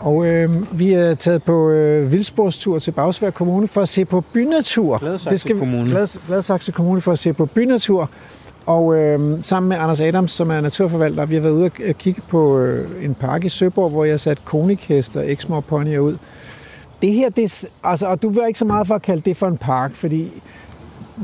Og 0.00 0.26
øh, 0.26 0.78
vi 0.78 0.92
er 0.92 1.14
taget 1.14 1.42
på 1.42 1.70
øh, 1.70 2.12
vildsporstur 2.12 2.78
til 2.78 2.90
Bagsvær 2.90 3.30
Kommune 3.30 3.68
for 3.68 3.80
at 3.80 3.88
se 3.88 4.04
på 4.04 4.20
bynatur. 4.20 4.98
Gladsaxe 4.98 5.38
skal 5.38 5.54
vi- 5.54 5.58
Kommune. 5.58 5.90
Glad, 5.90 6.18
Gladsaxe 6.26 6.72
Kommune 6.72 7.00
for 7.00 7.12
at 7.12 7.18
se 7.18 7.32
på 7.32 7.46
bynatur. 7.46 8.10
Og 8.66 8.96
øh, 8.96 9.38
sammen 9.42 9.68
med 9.68 9.76
Anders 9.76 10.00
Adams, 10.00 10.30
som 10.30 10.50
er 10.50 10.60
naturforvalter, 10.60 11.26
vi 11.26 11.34
har 11.34 11.42
været 11.42 11.52
ude 11.52 11.64
og 11.64 11.94
kigge 11.98 12.22
på 12.28 12.58
øh, 12.58 13.04
en 13.04 13.14
park 13.14 13.44
i 13.44 13.48
Søborg, 13.48 13.90
hvor 13.90 14.04
jeg 14.04 14.12
har 14.12 14.18
sat 14.18 14.44
konikhester 14.44 15.20
og 15.20 15.32
Exmoor 15.32 15.60
ponyer 15.60 15.98
ud. 15.98 16.16
Det 17.02 17.12
her, 17.12 17.28
det 17.28 17.64
altså, 17.84 18.06
og 18.06 18.22
du 18.22 18.28
vil 18.28 18.42
ikke 18.46 18.58
så 18.58 18.64
meget 18.64 18.86
for 18.86 18.94
at 18.94 19.02
kalde 19.02 19.22
det 19.24 19.36
for 19.36 19.46
en 19.48 19.58
park, 19.58 19.94
fordi 19.94 20.42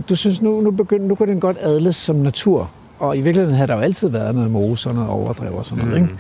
du 0.08 0.16
synes, 0.16 0.42
nu, 0.42 0.60
nu, 0.60 0.70
begynder, 0.70 1.06
nu 1.06 1.14
kan 1.14 1.28
den 1.28 1.40
godt 1.40 1.56
adles 1.60 1.96
som 1.96 2.16
natur. 2.16 2.70
Og 2.98 3.16
i 3.16 3.20
virkeligheden 3.20 3.56
har 3.58 3.66
der 3.66 3.74
jo 3.74 3.80
altid 3.80 4.08
været 4.08 4.34
noget 4.34 4.50
mose 4.50 4.88
og 4.88 4.94
noget 4.94 5.10
overdrev 5.10 5.54
og 5.56 5.66
sådan 5.66 5.84
noget. 5.84 6.00
Mm. 6.00 6.06
Ikke? 6.06 6.18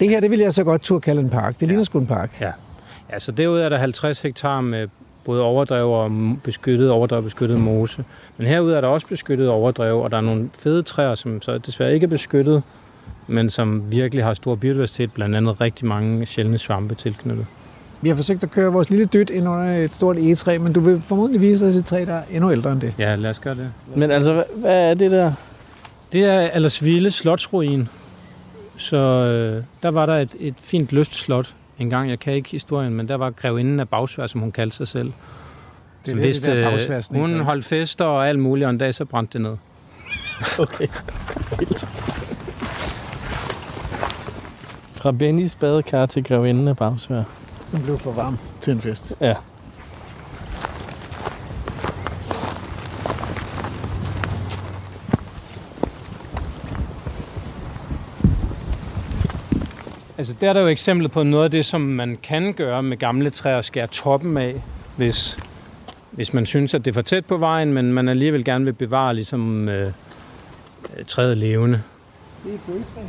Det 0.00 0.08
her, 0.08 0.20
det 0.20 0.30
vil 0.30 0.38
jeg 0.38 0.52
så 0.52 0.64
godt 0.64 0.82
turde 0.82 1.00
kalde 1.00 1.20
en 1.20 1.30
park. 1.30 1.60
Det 1.60 1.68
ligner 1.68 1.84
sgu 1.84 1.98
en 1.98 2.06
park. 2.06 2.36
Ja. 2.40 2.52
ja, 3.12 3.18
så 3.18 3.32
derude 3.32 3.62
er 3.62 3.68
der 3.68 3.78
50 3.78 4.20
hektar 4.20 4.60
med 4.60 4.88
både 5.24 5.42
overdrev 5.42 5.90
og 5.90 6.10
beskyttet 6.44 6.90
overdrev 6.90 7.16
og 7.18 7.24
beskyttet 7.24 7.60
mose. 7.60 8.04
Men 8.36 8.46
herude 8.46 8.76
er 8.76 8.80
der 8.80 8.88
også 8.88 9.06
beskyttet 9.06 9.48
overdrev, 9.48 10.00
og 10.00 10.10
der 10.10 10.16
er 10.16 10.20
nogle 10.20 10.50
fede 10.58 10.82
træer, 10.82 11.14
som 11.14 11.42
så 11.42 11.58
desværre 11.58 11.94
ikke 11.94 12.04
er 12.04 12.08
beskyttet, 12.08 12.62
men 13.26 13.50
som 13.50 13.82
virkelig 13.92 14.24
har 14.24 14.34
stor 14.34 14.54
biodiversitet, 14.54 15.12
blandt 15.12 15.36
andet 15.36 15.60
rigtig 15.60 15.86
mange 15.86 16.26
sjældne 16.26 16.58
svampe 16.58 16.94
tilknyttet. 16.94 17.46
Vi 18.02 18.08
har 18.08 18.16
forsøgt 18.16 18.42
at 18.42 18.50
køre 18.50 18.72
vores 18.72 18.90
lille 18.90 19.06
dødt 19.06 19.30
ind 19.30 19.48
under 19.48 19.84
et 19.84 19.94
stort 19.94 20.16
egetræ, 20.18 20.58
men 20.58 20.72
du 20.72 20.80
vil 20.80 21.02
formodentlig 21.02 21.40
vise 21.40 21.68
os 21.68 21.74
et 21.74 21.86
træ, 21.86 22.04
der 22.06 22.14
er 22.14 22.22
endnu 22.30 22.52
ældre 22.52 22.72
end 22.72 22.80
det. 22.80 22.94
Ja, 22.98 23.14
lad 23.14 23.30
os 23.30 23.40
gøre 23.40 23.54
det. 23.54 23.70
Men 23.94 24.10
altså, 24.10 24.44
hvad, 24.54 24.90
er 24.90 24.94
det 24.94 25.10
der? 25.10 25.32
Det 26.12 26.24
er 26.24 26.40
Aldersvile 26.40 27.10
Slotsruin. 27.10 27.88
Så 28.76 28.96
øh, 28.96 29.64
der 29.82 29.88
var 29.88 30.06
der 30.06 30.14
et, 30.14 30.36
et 30.38 30.54
fint 30.60 30.92
lystslot 30.92 31.54
en 31.78 31.90
gang. 31.90 32.10
Jeg 32.10 32.18
kan 32.18 32.32
ikke 32.32 32.50
historien, 32.50 32.94
men 32.94 33.08
der 33.08 33.14
var 33.14 33.30
grevinden 33.30 33.80
af 33.80 33.88
Bagsvær, 33.88 34.26
som 34.26 34.40
hun 34.40 34.52
kaldte 34.52 34.76
sig 34.76 34.88
selv. 34.88 35.06
Det 35.06 35.12
er 35.12 36.10
som 36.10 36.16
det, 36.16 36.24
vidste, 36.26 36.50
det 36.50 36.56
der 36.56 36.66
øh, 36.66 36.72
bagsværsning, 36.72 37.26
hun 37.26 37.38
så. 37.38 37.44
holdt 37.44 37.64
fester 37.64 38.04
og 38.04 38.28
alt 38.28 38.38
muligt, 38.38 38.64
og 38.64 38.70
en 38.70 38.78
dag 38.78 38.94
så 38.94 39.04
brændte 39.04 39.32
det 39.32 39.40
ned. 39.40 39.56
Okay. 40.58 40.88
Vildt. 41.58 41.88
Fra 44.92 45.12
Bennys 45.12 45.54
badekar 45.54 46.06
til 46.06 46.24
grevinden 46.24 46.68
af 46.68 46.76
Bagsvær. 46.76 47.22
Den 47.72 47.82
blev 47.82 47.98
for 47.98 48.12
varm 48.12 48.38
til 48.62 48.72
en 48.72 48.80
fest. 48.80 49.16
Ja. 49.20 49.34
Altså 60.18 60.34
der 60.40 60.48
er 60.48 60.52
der 60.52 60.60
jo 60.60 60.66
eksempler 60.66 61.08
på 61.08 61.22
noget 61.22 61.44
af 61.44 61.50
det, 61.50 61.64
som 61.64 61.80
man 61.80 62.18
kan 62.22 62.52
gøre 62.52 62.82
med 62.82 62.96
gamle 62.96 63.30
træer, 63.30 63.60
skære 63.60 63.86
toppen 63.86 64.36
af, 64.36 64.62
hvis, 64.96 65.38
hvis 66.10 66.34
man 66.34 66.46
synes, 66.46 66.74
at 66.74 66.84
det 66.84 66.90
er 66.90 66.94
for 66.94 67.02
tæt 67.02 67.26
på 67.26 67.36
vejen, 67.36 67.72
men 67.72 67.92
man 67.92 68.08
alligevel 68.08 68.44
gerne 68.44 68.64
vil 68.64 68.72
bevare 68.72 69.14
ligesom, 69.14 69.68
øh, 69.68 69.92
øh, 70.96 71.04
træet 71.06 71.36
levende. 71.36 71.82
Det 72.44 72.50
er 72.50 72.54
et 72.54 72.60
bøgetræ. 72.66 73.00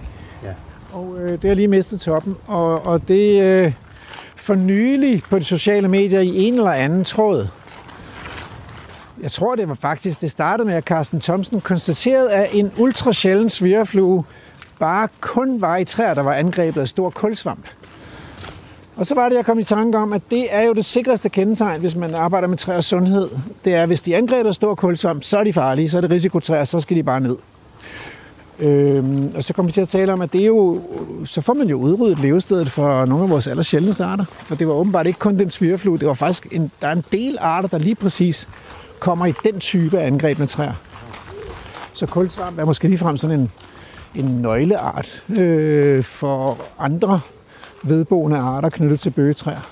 Ja. 0.44 0.54
Og 0.94 1.18
øh, 1.20 1.32
det 1.42 1.44
har 1.44 1.54
lige 1.54 1.68
mistet 1.68 2.02
toppen. 2.02 2.36
Og, 2.48 2.86
og 2.86 3.08
det 3.08 3.42
øh, 3.42 3.74
for 4.36 4.56
nylig 4.56 5.24
på 5.30 5.40
de 5.40 5.44
sociale 5.44 5.88
medier 5.88 6.20
i 6.20 6.38
en 6.38 6.54
eller 6.54 6.72
anden 6.72 7.04
tråd. 7.04 7.48
Jeg 9.22 9.32
tror, 9.32 9.56
det 9.56 9.70
var 9.70 9.76
faktisk, 9.76 10.22
det 10.22 10.32
startede 10.32 10.68
med, 10.68 10.76
at 10.76 10.84
Carsten 10.84 11.20
Thomsen 11.20 11.62
konstaterede, 11.62 12.34
at 12.34 12.50
en 12.54 12.72
ultra 12.78 13.14
sjælden 13.14 13.50
svirreflue 13.50 14.24
bare 14.80 15.08
kun 15.22 15.62
var 15.62 15.78
i 15.78 15.86
træer, 15.86 16.14
der 16.14 16.22
var 16.22 16.34
angrebet 16.34 16.82
af 16.82 16.88
stor 16.88 17.10
kulsvamp. 17.10 17.66
Og 18.96 19.06
så 19.06 19.16
var 19.16 19.30
det, 19.30 19.36
jeg 19.36 19.46
kom 19.46 19.60
i 19.60 19.64
tanke 19.64 19.98
om, 19.98 20.14
at 20.14 20.22
det 20.32 20.48
er 20.50 20.62
jo 20.62 20.74
det 20.74 20.86
sikreste 20.86 21.30
kendetegn, 21.30 21.80
hvis 21.80 21.96
man 21.96 22.16
arbejder 22.16 22.48
med 22.48 22.58
træers 22.58 22.86
sundhed. 22.86 23.30
Det 23.66 23.76
er, 23.76 23.86
hvis 23.86 24.02
de 24.02 24.14
er 24.14 24.18
angrebet 24.18 24.48
af 24.48 24.56
stor 24.56 24.76
kulsvamp, 24.76 25.24
så 25.24 25.40
er 25.40 25.44
de 25.44 25.54
farlige, 25.54 25.90
så 25.90 25.98
er 25.98 26.02
det 26.02 26.12
risikotræer, 26.12 26.64
så 26.64 26.80
skal 26.80 26.98
de 26.98 27.04
bare 27.04 27.20
ned. 27.20 27.36
Øhm, 28.60 29.32
og 29.36 29.44
så 29.44 29.54
kommer 29.54 29.68
vi 29.68 29.74
til 29.74 29.82
at 29.82 29.90
tale 29.90 30.14
om, 30.14 30.22
at 30.22 30.34
det 30.34 30.42
er 30.42 30.46
jo, 30.46 30.82
så 31.26 31.42
får 31.42 31.54
man 31.54 31.68
jo 31.68 31.78
udryddet 31.78 32.20
levestedet 32.20 32.72
for 32.72 33.06
nogle 33.06 33.24
af 33.24 33.30
vores 33.30 33.48
aller 33.48 33.64
sjældneste 33.64 34.04
arter. 34.04 34.26
For 34.26 34.56
det 34.56 34.68
var 34.68 34.74
åbenbart 34.74 35.08
ikke 35.08 35.20
kun 35.20 35.40
den 35.40 35.52
svirflue, 35.52 35.98
det 35.98 36.08
var 36.08 36.14
faktisk 36.14 36.48
en, 36.52 36.72
der 36.82 36.88
er 36.88 36.92
en 36.92 37.04
del 37.12 37.38
arter, 37.42 37.70
der 37.70 37.78
lige 37.78 37.96
præcis 37.96 38.50
kommer 39.00 39.26
i 39.26 39.34
den 39.44 39.60
type 39.60 40.00
af 40.00 40.08
angreb 40.08 40.40
med 40.40 40.48
træer. 40.48 40.74
Så 41.94 42.06
kulsvamp 42.06 42.60
er 42.60 42.66
måske 42.66 42.88
ligefrem 42.88 43.18
sådan 43.18 43.40
en, 43.40 43.52
en 44.16 44.26
nøgleart 44.26 45.24
øh, 45.30 46.04
for 46.04 46.58
andre 46.80 47.20
vedboende 47.84 48.38
arter 48.38 48.70
knyttet 48.70 49.00
til 49.00 49.10
bøgetræer. 49.10 49.70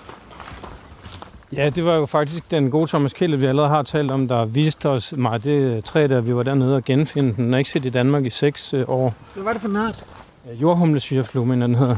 Ja, 1.53 1.69
det 1.69 1.85
var 1.85 1.95
jo 1.95 2.05
faktisk 2.05 2.51
den 2.51 2.71
gode 2.71 2.87
Thomas 2.87 3.13
Kjelle, 3.13 3.39
vi 3.39 3.45
allerede 3.45 3.69
har 3.69 3.83
talt 3.83 4.11
om, 4.11 4.27
der 4.27 4.45
viste 4.45 4.89
os 4.89 5.13
mig 5.17 5.43
det 5.43 5.85
træ, 5.85 6.07
der 6.07 6.21
vi 6.21 6.35
var 6.35 6.43
dernede 6.43 6.75
og 6.75 6.83
genfinde 6.83 7.35
den. 7.35 7.45
Den 7.45 7.53
er 7.53 7.57
ikke 7.57 7.69
set 7.69 7.85
i 7.85 7.89
Danmark 7.89 8.25
i 8.25 8.29
seks 8.29 8.73
øh, 8.73 8.83
år. 8.87 9.13
Hvad 9.33 9.43
var 9.43 9.53
det 9.53 9.61
for 9.61 9.69
nart? 9.69 10.05
Jordhumlesvirflue, 10.61 11.45
mener 11.45 11.67
den 11.67 11.75
hedder. 11.75 11.97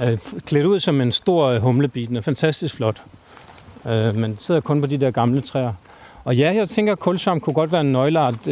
Ja. 0.00 0.16
Klædt 0.46 0.66
ud 0.66 0.80
som 0.80 1.00
en 1.00 1.12
stor 1.12 1.46
øh, 1.46 1.60
humlebi. 1.60 2.06
Den 2.06 2.16
er 2.16 2.20
fantastisk 2.20 2.74
flot. 2.74 3.02
Øh, 3.86 4.14
men 4.14 4.30
den 4.30 4.38
sidder 4.38 4.60
kun 4.60 4.80
på 4.80 4.86
de 4.86 4.98
der 4.98 5.10
gamle 5.10 5.40
træer. 5.40 5.72
Og 6.24 6.36
ja, 6.36 6.54
jeg 6.54 6.68
tænker, 6.68 6.92
at 6.92 6.98
kulsvamp 6.98 7.42
kunne 7.42 7.54
godt 7.54 7.72
være 7.72 7.80
en 7.80 7.92
nøgleart. 7.92 8.48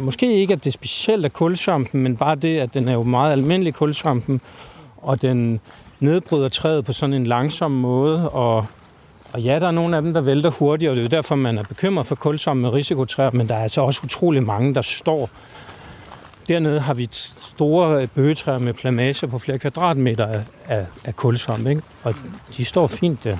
Måske 0.00 0.32
ikke, 0.32 0.52
at 0.52 0.64
det 0.64 0.72
specielt 0.72 1.24
er 1.24 1.28
kulsvampen, 1.28 2.02
men 2.02 2.16
bare 2.16 2.34
det, 2.34 2.58
at 2.58 2.74
den 2.74 2.88
er 2.88 2.92
jo 2.92 3.02
meget 3.02 3.32
almindelig 3.32 3.74
kulsvampen, 3.74 4.40
og 4.96 5.22
den 5.22 5.60
nedbryder 6.00 6.48
træet 6.48 6.84
på 6.84 6.92
sådan 6.92 7.14
en 7.14 7.26
langsom 7.26 7.70
måde, 7.70 8.30
og, 8.30 8.66
og 9.32 9.40
ja, 9.40 9.58
der 9.58 9.66
er 9.66 9.70
nogle 9.70 9.96
af 9.96 10.02
dem, 10.02 10.14
der 10.14 10.20
vælter 10.20 10.50
hurtigt, 10.50 10.90
og 10.90 10.96
det 10.96 11.02
er 11.02 11.04
jo 11.04 11.16
derfor, 11.16 11.34
man 11.34 11.58
er 11.58 11.62
bekymret 11.62 12.06
for 12.06 12.14
kulsvamp 12.14 12.60
med 12.60 12.70
risikotræer, 12.70 13.30
men 13.30 13.48
der 13.48 13.54
er 13.54 13.62
altså 13.62 13.80
også 13.80 14.00
utrolig 14.04 14.42
mange, 14.42 14.74
der 14.74 14.82
står. 14.82 15.30
Dernede 16.48 16.80
har 16.80 16.94
vi 16.94 17.08
store 17.10 18.06
bøgetræer 18.06 18.58
med 18.58 18.74
plamage 18.74 19.26
på 19.26 19.38
flere 19.38 19.58
kvadratmeter 19.58 20.26
af, 20.26 20.44
af, 20.68 20.86
af 21.04 21.16
kulsvamp, 21.16 21.66
ikke? 21.66 21.82
og 22.02 22.14
de 22.56 22.64
står 22.64 22.86
fint 22.86 23.24
der. 23.24 23.36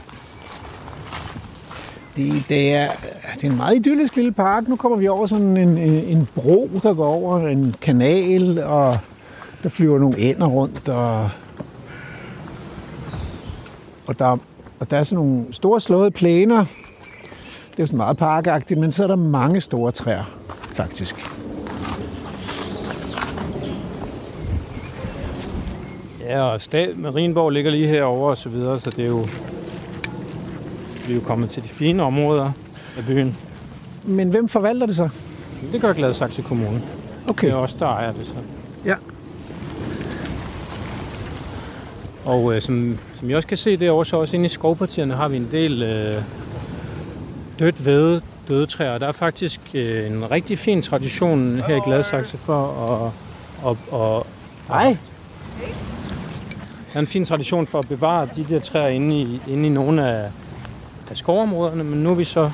Det, 2.16 2.44
det, 2.48 2.74
er, 2.74 2.88
det 3.34 3.44
er 3.44 3.50
en 3.50 3.56
meget 3.56 3.76
idyllisk 3.76 4.16
lille 4.16 4.32
park. 4.32 4.68
Nu 4.68 4.76
kommer 4.76 4.98
vi 4.98 5.08
over 5.08 5.26
sådan 5.26 5.56
en, 5.56 5.78
en, 5.78 5.92
en 5.92 6.28
bro, 6.34 6.70
der 6.82 6.94
går 6.94 7.06
over 7.06 7.48
en 7.48 7.74
kanal, 7.80 8.62
og 8.62 8.98
der 9.62 9.68
flyver 9.68 9.98
nogle 9.98 10.18
ænder 10.18 10.46
rundt, 10.46 10.88
og, 10.88 11.30
og, 14.06 14.18
der, 14.18 14.36
og 14.80 14.90
der 14.90 14.96
er 14.96 15.02
sådan 15.02 15.24
nogle 15.24 15.44
store 15.50 15.80
slåede 15.80 16.10
plæner. 16.10 16.64
Det 17.76 17.82
er 17.82 17.86
sådan 17.86 17.96
meget 17.96 18.16
parkagtigt, 18.16 18.80
men 18.80 18.92
så 18.92 19.02
er 19.02 19.06
der 19.06 19.16
mange 19.16 19.60
store 19.60 19.92
træer, 19.92 20.24
faktisk. 20.74 21.30
Ja, 26.20 26.42
og 26.42 26.60
Stad 26.60 26.94
Marienborg 26.94 27.50
ligger 27.50 27.70
lige 27.70 27.88
herovre 27.88 28.30
og 28.30 28.38
så 28.38 28.48
videre, 28.48 28.80
så 28.80 28.90
det 28.90 29.04
er 29.04 29.08
jo, 29.08 29.26
vi 31.06 31.12
er 31.12 31.14
jo 31.14 31.20
kommet 31.20 31.50
til 31.50 31.62
de 31.62 31.68
fine 31.68 32.02
områder 32.02 32.52
af 32.98 33.04
byen. 33.06 33.36
Men 34.04 34.28
hvem 34.28 34.48
forvalter 34.48 34.86
det 34.86 34.96
så? 34.96 35.08
Det 35.72 35.80
gør 35.80 35.92
Gladsaxe 35.92 36.42
Kommune. 36.42 36.82
Okay. 37.28 37.46
Det 37.46 37.54
er 37.54 37.58
også 37.58 37.76
der 37.78 37.86
ejer 37.86 38.12
det 38.12 38.26
så. 38.26 38.34
Ja. 38.84 38.94
Og 42.24 42.54
øh, 42.54 42.62
som, 42.62 42.98
som 43.18 43.30
I 43.30 43.32
også 43.32 43.48
kan 43.48 43.56
se 43.56 43.76
derovre, 43.76 44.06
så 44.06 44.16
også 44.16 44.36
inde 44.36 44.46
i 44.46 44.48
skovpartierne 44.48 45.14
har 45.14 45.28
vi 45.28 45.36
en 45.36 45.48
del 45.52 45.82
øh, 45.82 46.22
dødt 47.58 47.84
ved 47.84 48.20
døde 48.48 48.66
træer. 48.66 48.98
Der 48.98 49.06
er 49.06 49.12
faktisk 49.12 49.60
øh, 49.74 50.06
en 50.06 50.30
rigtig 50.30 50.58
fin 50.58 50.82
tradition 50.82 51.62
her 51.66 51.76
i 51.76 51.80
Gladsaxe 51.84 52.38
for 52.38 52.66
at... 52.66 53.12
Og, 53.62 53.78
og, 53.90 54.26
Hej. 54.68 54.96
Der 56.92 56.98
er 56.98 57.00
en 57.00 57.06
fin 57.06 57.24
tradition 57.24 57.66
for 57.66 57.78
at 57.78 57.88
bevare 57.88 58.28
de 58.36 58.44
der 58.44 58.60
træer 58.60 58.88
inde 58.88 59.20
i, 59.20 59.40
inde 59.48 59.66
i 59.66 59.68
nogle 59.68 60.08
af, 60.08 60.30
af 61.10 61.16
skovområderne, 61.16 61.84
men 61.84 62.02
nu 62.02 62.08
har 62.08 62.16
vi 62.16 62.24
så 62.24 62.50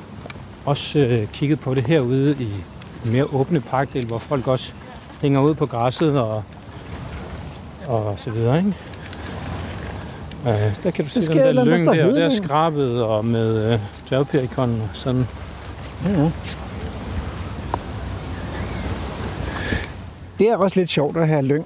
også 0.65 0.99
øh, 0.99 1.27
kigget 1.27 1.59
på 1.59 1.73
det 1.73 1.87
herude 1.87 2.35
i 2.39 2.49
en 3.05 3.11
mere 3.11 3.25
åbne 3.33 3.61
parkdel, 3.61 4.05
hvor 4.05 4.17
folk 4.17 4.47
også 4.47 4.73
hænger 5.21 5.41
ud 5.41 5.53
på 5.53 5.65
græsset 5.65 6.19
og, 6.19 6.43
og 7.87 8.13
så 8.17 8.31
videre, 8.31 8.57
ikke? 8.57 8.73
Øh, 10.47 10.83
der 10.83 10.91
kan 10.91 11.05
du 11.05 11.09
se 11.09 11.21
den 11.21 11.37
der 11.37 11.65
lyng 11.65 11.85
der 11.85 11.93
der, 11.93 12.11
der 12.11 12.25
er 12.25 12.29
skrabet 12.29 13.03
og 13.03 13.25
med 13.25 13.73
øh, 13.73 13.79
dværgperikon 14.09 14.81
og 14.81 14.89
sådan. 14.93 15.27
Ja. 16.05 16.31
Det 20.39 20.49
er 20.49 20.57
også 20.57 20.79
lidt 20.79 20.89
sjovt 20.89 21.17
at 21.17 21.27
have 21.27 21.41
lyng. 21.41 21.65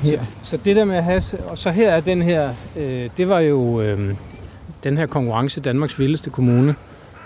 Her. 0.00 0.20
Så 0.42 0.56
det 0.56 0.76
der 0.76 0.84
med 0.84 0.96
at 0.96 1.04
have, 1.04 1.22
og 1.48 1.58
så 1.58 1.70
her 1.70 1.90
er 1.90 2.00
den 2.00 2.22
her, 2.22 2.50
øh, 2.76 3.10
det 3.16 3.28
var 3.28 3.40
jo 3.40 3.80
øh, 3.80 4.14
den 4.84 4.98
her 4.98 5.06
konkurrence, 5.06 5.60
Danmarks 5.60 5.98
vildeste 5.98 6.30
kommune, 6.30 6.74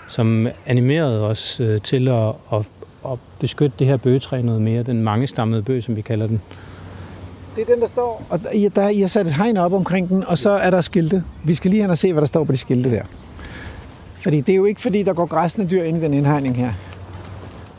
som 0.09 0.47
animerede 0.65 1.21
os 1.23 1.59
øh, 1.59 1.81
til 1.81 2.07
at, 2.07 2.27
at, 2.53 2.65
at 3.11 3.19
beskytte 3.39 3.75
det 3.79 3.87
her 3.87 3.97
bøgetræ 3.97 4.41
noget 4.41 4.61
mere, 4.61 4.83
den 4.83 5.01
mangestammede 5.03 5.61
bøg, 5.63 5.83
som 5.83 5.95
vi 5.95 6.01
kalder 6.01 6.27
den. 6.27 6.41
Det 7.55 7.61
er 7.69 7.73
den, 7.73 7.81
der 7.81 7.87
står. 7.87 8.25
Og 8.29 8.43
der, 8.43 8.69
der, 8.69 8.89
I 8.89 8.99
har 8.99 9.07
sat 9.07 9.27
et 9.27 9.33
hegn 9.33 9.57
op 9.57 9.73
omkring 9.73 10.09
den, 10.09 10.23
og 10.27 10.37
så 10.37 10.49
er 10.49 10.69
der 10.69 10.81
skilte. 10.81 11.23
Vi 11.43 11.55
skal 11.55 11.71
lige 11.71 11.81
hen 11.81 11.89
og 11.91 11.97
se, 11.97 12.13
hvad 12.13 12.21
der 12.21 12.27
står 12.27 12.43
på 12.43 12.51
de 12.51 12.57
skilte 12.57 12.91
der. 12.91 13.01
Fordi 14.15 14.41
det 14.41 14.51
er 14.53 14.55
jo 14.55 14.65
ikke, 14.65 14.81
fordi 14.81 15.03
der 15.03 15.13
går 15.13 15.25
græsne 15.25 15.67
dyr 15.69 15.83
ind 15.83 15.97
i 15.97 16.01
den 16.01 16.13
indhegning 16.13 16.55
her. 16.55 16.71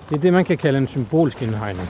Det 0.09 0.17
er 0.17 0.21
det, 0.21 0.33
man 0.33 0.45
kan 0.45 0.59
kalde 0.59 0.79
en 0.79 0.87
symbolsk 0.89 1.43
indhegning. 1.43 1.89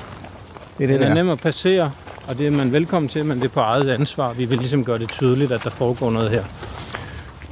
Det 0.79 0.85
er 0.85 0.89
det, 0.89 1.01
Den 1.01 1.03
er 1.03 1.09
der. 1.09 1.15
nem 1.15 1.31
at 1.31 1.41
passere, 1.41 1.91
og 2.29 2.39
det 2.39 2.47
er 2.47 2.51
man 2.51 2.73
velkommen 2.73 3.09
til, 3.09 3.25
men 3.25 3.39
det 3.39 3.45
er 3.45 3.49
på 3.49 3.61
eget 3.61 3.91
ansvar. 3.91 4.33
Vi 4.33 4.45
vil 4.45 4.59
ligesom 4.59 4.85
gøre 4.85 4.99
det 4.99 5.09
tydeligt, 5.09 5.53
at 5.53 5.65
der 5.65 5.71
foregår 5.71 6.11
noget 6.11 6.31
her. 6.31 6.45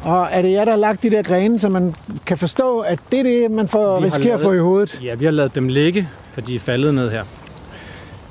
Og 0.06 0.28
er 0.30 0.42
det 0.42 0.52
jer, 0.52 0.64
der 0.64 0.72
har 0.72 0.78
lagt 0.78 1.02
de 1.02 1.10
der 1.10 1.22
grene, 1.22 1.58
så 1.58 1.68
man 1.68 1.94
kan 2.26 2.38
forstå, 2.38 2.80
at 2.80 2.98
det 3.12 3.18
er 3.18 3.22
det, 3.22 3.50
man 3.50 3.68
får 3.68 4.02
risikerer 4.02 4.34
at 4.34 4.40
få 4.40 4.52
i 4.52 4.58
hovedet? 4.58 5.00
Ja, 5.02 5.14
vi 5.14 5.24
har 5.24 5.32
lavet 5.32 5.54
dem 5.54 5.68
ligge, 5.68 6.08
for 6.32 6.40
de 6.40 6.56
er 6.56 6.60
faldet 6.60 6.94
ned 6.94 7.10
her. 7.10 7.22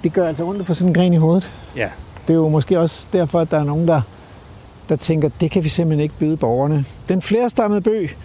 Det 0.03 0.13
gør 0.13 0.27
altså 0.27 0.43
ondt 0.43 0.61
at 0.61 0.67
få 0.67 0.73
sådan 0.73 0.87
en 0.87 0.93
gren 0.93 1.13
i 1.13 1.17
hovedet. 1.17 1.51
Ja. 1.75 1.89
Det 2.27 2.33
er 2.33 2.37
jo 2.37 2.47
måske 2.47 2.79
også 2.79 3.07
derfor, 3.13 3.39
at 3.39 3.51
der 3.51 3.59
er 3.59 3.63
nogen, 3.63 3.87
der, 3.87 4.01
der 4.89 4.95
tænker, 4.95 5.29
det 5.41 5.51
kan 5.51 5.63
vi 5.63 5.69
simpelthen 5.69 6.03
ikke 6.03 6.15
byde 6.19 6.37
borgerne. 6.37 6.85
Den 7.09 7.21
flerstammede 7.21 7.81
bøg, 7.81 8.17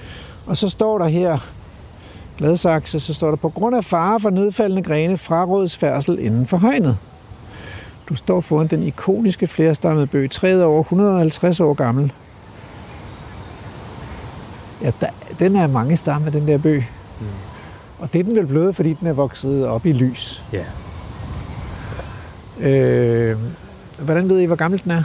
og 0.47 0.57
så 0.57 0.69
står 0.69 0.99
der 0.99 1.09
her, 1.09 1.39
Gladsaxe, 2.39 3.01
så 3.01 3.15
står 3.15 3.29
der, 3.29 3.37
på 3.37 3.49
grund 3.49 3.77
af 3.77 3.85
fare 3.85 4.21
for 4.21 4.31
nedfaldende 4.31 4.83
grene 4.83 5.19
frarådes 5.19 5.77
færdsel 5.77 6.19
inden 6.19 6.47
for 6.47 6.57
hegnet. 6.57 6.97
Du 8.09 8.17
står 8.17 8.41
foran 8.41 8.67
den 8.67 8.83
ikoniske 8.83 9.47
flerstammede 9.47 10.07
bøg, 10.07 10.31
træet 10.31 10.61
er 10.61 10.65
over 10.65 10.81
150 10.81 11.61
år 11.61 11.75
gammel. 11.75 12.13
Ja, 14.83 14.91
der, 15.01 15.07
den 15.39 15.57
er 15.57 15.67
mange 15.67 15.97
stamme, 15.97 16.31
den 16.31 16.49
der 16.49 16.59
bøg. 16.59 16.87
Mm. 17.21 17.27
Og 17.99 18.13
det 18.13 18.19
er 18.19 18.23
den 18.25 18.37
vel 18.37 18.47
blevet, 18.47 18.77
fordi 18.77 18.93
den 19.01 19.07
er 19.09 19.13
vokset 19.13 19.67
op 19.67 19.87
i 19.87 19.93
lys. 19.93 20.43
Ja. 20.53 20.65
Øh, 22.69 23.37
hvordan 23.99 24.29
ved 24.29 24.39
I, 24.41 24.45
hvor 24.45 24.57
gammel 24.57 24.81
den 24.85 24.91
er? 24.91 25.03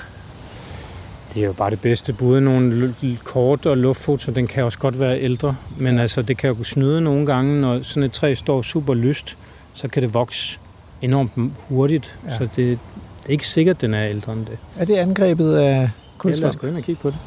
Det 1.33 1.41
er 1.41 1.45
jo 1.47 1.53
bare 1.53 1.69
det 1.69 1.81
bedste. 1.81 2.13
Både 2.13 2.41
nogle 2.41 2.93
kort 3.23 3.65
og 3.65 3.77
luftfoto, 3.77 4.31
den 4.31 4.47
kan 4.47 4.63
også 4.63 4.77
godt 4.79 4.99
være 4.99 5.21
ældre. 5.21 5.55
Men 5.77 5.99
altså, 5.99 6.21
det 6.21 6.37
kan 6.37 6.49
jo 6.49 6.63
snyde 6.63 7.01
nogle 7.01 7.25
gange, 7.25 7.61
når 7.61 7.79
sådan 7.83 8.03
et 8.03 8.11
træ 8.11 8.33
står 8.33 8.61
super 8.61 8.93
lyst, 8.93 9.37
så 9.73 9.87
kan 9.87 10.03
det 10.03 10.13
vokse 10.13 10.59
enormt 11.01 11.31
hurtigt. 11.69 12.17
Ja. 12.29 12.37
Så 12.37 12.43
det, 12.43 12.55
det 12.55 12.79
er 13.25 13.29
ikke 13.29 13.47
sikkert, 13.47 13.81
den 13.81 13.93
er 13.93 14.07
ældre 14.07 14.33
end 14.33 14.45
det. 14.45 14.57
Er 14.77 14.85
det 14.85 14.95
angrebet 14.95 15.55
af 15.55 15.61
Ja, 15.63 15.79
lad 15.79 15.83
os 15.85 15.89
kulsvamp? 16.17 16.57
gå 16.57 16.67
ind 16.67 16.77
og 16.77 16.83
kigge 16.83 17.01
på 17.01 17.09
det. 17.09 17.17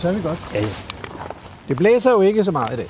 Så 0.00 0.08
er 0.08 0.12
vi 0.12 0.20
godt. 0.22 0.50
Ja, 0.54 0.60
ja. 0.60 0.68
Det 1.68 1.76
blæser 1.76 2.10
jo 2.10 2.20
ikke 2.20 2.44
så 2.44 2.50
meget 2.52 2.72
i 2.72 2.76
dag. 2.76 2.86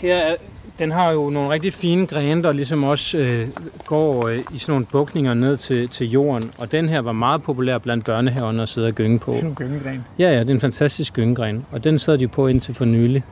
Her 0.00 0.16
er, 0.16 0.36
den 0.78 0.90
har 0.90 1.12
jo 1.12 1.30
nogle 1.30 1.50
rigtig 1.50 1.72
fine 1.72 2.06
grene, 2.06 2.42
der 2.42 2.52
ligesom 2.52 2.84
også 2.84 3.18
øh, 3.18 3.48
går 3.86 4.28
øh, 4.28 4.38
i 4.54 4.58
sådan 4.58 4.72
nogle 4.72 4.86
bukninger 4.86 5.34
ned 5.34 5.56
til, 5.56 5.88
til 5.88 6.10
jorden. 6.10 6.50
Og 6.58 6.72
den 6.72 6.88
her 6.88 7.00
var 7.00 7.12
meget 7.12 7.42
populær 7.42 7.78
blandt 7.78 8.04
børnehaverne 8.04 8.62
at 8.62 8.68
sidde 8.68 8.86
og 8.86 8.94
gynge 8.94 9.18
på. 9.18 9.32
Det 9.32 9.38
er 9.38 9.42
nogle 9.42 9.56
gyngegren. 9.56 10.04
Ja, 10.18 10.32
ja, 10.32 10.40
det 10.40 10.50
er 10.50 10.54
en 10.54 10.60
fantastisk 10.60 11.14
gyngegren, 11.14 11.66
og 11.70 11.84
den 11.84 11.98
sad 11.98 12.18
de 12.18 12.28
på 12.28 12.46
indtil 12.46 12.74
for 12.74 12.84
nylig. 12.84 13.24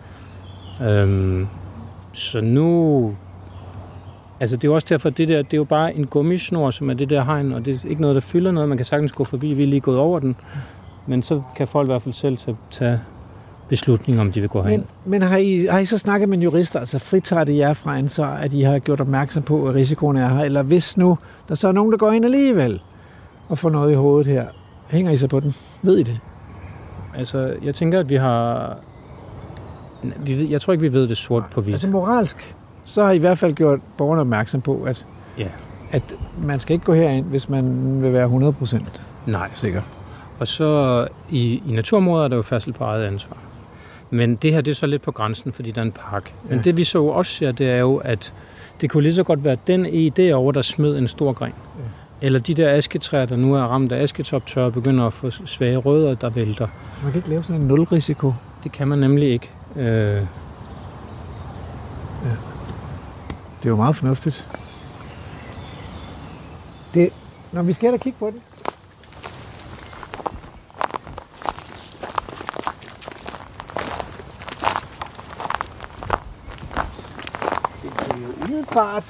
Øhm, 0.83 1.49
så 2.13 2.41
nu... 2.41 3.17
Altså, 4.41 4.57
det 4.57 4.65
er 4.65 4.69
jo 4.69 4.75
også 4.75 4.87
derfor, 4.91 5.09
at 5.09 5.19
det 5.19 5.29
der, 5.29 5.43
det 5.43 5.53
er 5.53 5.57
jo 5.57 5.65
bare 5.65 5.95
en 5.95 6.07
gummisnor, 6.07 6.71
som 6.71 6.91
er 6.91 6.95
det 6.95 7.11
der 7.11 7.25
hegn, 7.25 7.53
og 7.53 7.65
det 7.65 7.75
er 7.85 7.89
ikke 7.89 8.03
noget, 8.03 8.15
der 8.15 8.21
fylder 8.21 8.51
noget. 8.53 8.69
Man 8.69 8.79
kan 8.79 8.85
sagtens 8.85 9.13
gå 9.13 9.25
forbi, 9.25 9.55
vi 9.55 9.63
er 9.63 9.67
lige 9.67 9.81
gået 9.81 9.99
over 9.99 10.19
den. 10.19 10.37
Men 11.07 11.23
så 11.23 11.43
kan 11.57 11.69
folk 11.69 11.89
i 11.89 11.91
hvert 11.91 12.03
fald 12.03 12.15
selv 12.15 12.37
tage, 12.37 12.57
tage 12.71 13.01
beslutning 13.69 14.21
om 14.21 14.33
de 14.33 14.41
vil 14.41 14.49
gå 14.49 14.63
herind. 14.63 14.85
Men, 15.05 15.11
men 15.11 15.23
har, 15.23 15.37
I, 15.37 15.67
har 15.71 15.79
I 15.79 15.85
så 15.85 15.99
snakket 15.99 16.29
med 16.29 16.39
en 16.39 16.43
jurist, 16.43 16.77
altså 16.77 16.99
fritager 16.99 17.45
det 17.45 17.57
jer 17.57 17.73
fra 17.73 17.99
ansvar, 17.99 18.37
at 18.37 18.53
I 18.53 18.61
har 18.61 18.79
gjort 18.79 19.01
opmærksom 19.01 19.43
på, 19.43 19.69
at 19.69 19.75
risikoen 19.75 20.17
er 20.17 20.29
her? 20.29 20.45
Eller 20.45 20.63
hvis 20.63 20.97
nu, 20.97 21.19
der 21.49 21.55
så 21.55 21.69
er 21.69 21.73
nogen, 21.73 21.93
der 21.93 21.99
går 21.99 22.13
ind 22.13 22.25
alligevel 22.25 22.81
og 23.49 23.59
får 23.59 23.71
noget 23.71 23.93
i 23.93 23.95
hovedet 23.95 24.27
her, 24.27 24.47
hænger 24.89 25.13
I 25.13 25.17
så 25.17 25.29
på 25.29 25.41
den? 25.41 25.55
Ved 25.83 25.99
I 25.99 26.03
det? 26.03 26.21
Altså, 27.17 27.55
jeg 27.63 27.75
tænker, 27.75 28.01
at 28.01 28.09
vi 28.11 28.17
har 28.17 28.77
Vi 30.17 30.39
ved, 30.39 30.49
jeg 30.49 30.61
tror 30.61 30.73
ikke, 30.73 30.83
vi 30.83 30.93
ved 30.93 31.09
det 31.09 31.17
sort 31.17 31.45
på 31.51 31.61
hvidt. 31.61 31.75
Altså 31.75 31.89
moralsk, 31.89 32.56
så 32.87 33.05
har 33.05 33.11
I 33.13 33.17
i 33.17 33.19
hvert 33.19 33.39
fald 33.39 33.55
gjort 33.55 33.81
borgerne 33.97 34.21
opmærksom 34.21 34.61
på, 34.61 34.83
at, 34.87 35.07
Ja. 35.39 35.49
at 35.93 36.03
man 36.43 36.61
skal 36.61 36.75
ikke 36.75 36.85
gå 36.87 36.95
herind, 36.95 37.27
hvis 37.27 37.49
man 37.49 37.99
vil 38.03 38.13
være 38.13 38.27
100% 38.29 39.01
Nej. 39.27 39.51
sikker. 39.55 39.83
Og 40.41 40.47
så 40.47 41.07
i, 41.31 41.63
i 41.69 41.73
naturområder 41.73 42.25
er 42.25 42.29
der 42.29 42.37
jo 42.37 42.43
færdsel 42.43 42.73
på 42.73 42.85
eget 42.85 43.05
ansvar. 43.05 43.37
Men 44.11 44.37
det 44.37 44.53
her, 44.53 44.61
det 44.61 44.71
er 44.71 44.75
så 44.75 44.87
lidt 44.87 45.03
på 45.03 45.13
grænsen, 45.13 45.53
fordi 45.53 45.71
der 45.71 45.81
er 45.81 45.85
en 45.85 45.93
park. 45.93 46.35
Men 46.49 46.57
Ja. 46.59 46.63
det 46.63 46.77
vi 46.77 46.85
så 46.85 47.03
også 47.05 47.33
ser, 47.33 47.53
det 47.53 47.71
er 47.71 47.79
jo, 47.79 47.97
at 47.97 48.33
det 48.81 48.91
kunne 48.91 49.03
lige 49.03 49.15
så 49.15 49.23
godt 49.23 49.45
være 49.45 49.57
den 49.67 49.87
e 49.87 50.11
derovre, 50.11 50.53
der 50.53 50.63
smed 50.63 50.99
en 50.99 51.09
stor 51.09 51.33
gren. 51.33 51.53
Eller 52.23 52.39
de 52.39 52.55
der 52.55 52.71
asketræer, 52.77 53.27
der 53.27 53.37
nu 53.37 53.55
er 53.55 53.61
ramt 53.63 53.93
af 53.93 54.03
asketoptør, 54.03 54.65
og 54.65 54.73
begynder 54.73 55.07
at 55.07 55.13
få 55.13 55.31
svage 55.31 55.77
rødder, 55.77 56.15
der 56.15 56.31
vælter. 56.31 56.69
Så 56.93 57.01
man 57.03 57.13
kan 57.13 57.19
ikke 57.19 57.29
lave 57.31 57.43
sådan 57.43 57.63
en 57.63 57.69
nulrisiko. 57.69 58.33
Det 58.65 58.73
kan 58.73 58.89
man 58.89 58.99
nemlig 58.99 59.29
ikke. 59.29 59.51
Øh, 59.77 60.21
Det 63.67 63.71
er 63.71 63.75
jo 63.75 63.83
meget 63.83 63.97
fornuftigt. 63.97 64.45
Det, 66.95 67.13
når 67.53 67.63
vi 67.63 67.73
skal 67.73 67.93
da 67.93 67.97
kigge 67.97 68.19
på 68.19 68.27
det. 68.27 68.43
Det 77.83 77.93
ser 78.05 78.17
jo 78.17 78.45
umiddelbart 78.45 79.05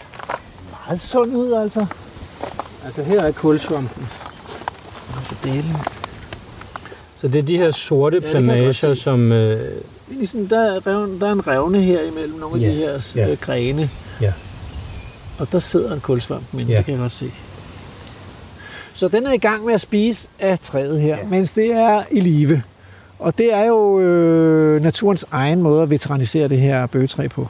meget 0.87 1.01
sundt 1.01 1.35
ud, 1.35 1.53
altså. 1.53 1.87
altså 2.85 3.03
her 3.03 3.23
er 3.23 3.33
kulsvampen. 3.33 4.09
Delen. 5.45 5.77
Så 7.17 7.29
det 7.29 7.39
er 7.39 7.43
de 7.43 7.57
her 7.57 7.71
sorte 7.71 8.21
Ja, 8.25 8.73
se. 8.95 8.97
som... 9.03 9.33
Øh, 9.33 9.83
Ligesom 10.09 10.49
der, 10.49 10.61
er 10.61 10.87
revne, 10.87 11.21
der 11.21 11.29
er 11.29 11.33
en 11.33 11.47
revne 11.47 11.83
her 11.83 12.03
imellem 12.03 12.39
nogle 12.39 12.57
af 12.57 12.61
Ja, 12.61 12.69
de 12.69 12.75
her 12.75 13.13
ja. 13.17 13.27
ja. 13.29 13.35
grene. 13.35 13.91
Ja. 14.21 14.33
Og 15.39 15.53
der 15.53 15.59
sidder 15.59 15.95
en 15.95 16.01
kulsvamp, 16.01 16.45
men 16.53 16.67
Ja. 16.67 16.77
det 16.77 16.85
kan 16.85 16.93
jeg 16.93 17.01
godt 17.01 17.13
se. 17.13 17.33
Så 18.95 19.09
den 19.09 19.27
er 19.27 19.33
i 19.33 19.39
gang 19.39 19.65
med 19.65 19.75
at 19.75 19.81
spise 19.81 20.29
af 20.39 20.59
træet 20.59 21.01
her, 21.01 21.17
ja. 21.17 21.25
mens 21.27 21.53
det 21.53 21.73
er 21.73 22.03
i 22.11 22.21
live. 22.21 22.63
Og 23.19 23.39
det 23.39 23.55
er 23.55 23.65
jo 23.65 24.01
øh, 24.01 24.83
naturens 24.83 25.25
egen 25.31 25.63
måde 25.63 25.83
at 25.83 25.91
veteranisere 25.91 26.49
det 26.49 26.59
her 26.61 26.87
bøgetræ 26.87 27.29
på. 27.29 27.49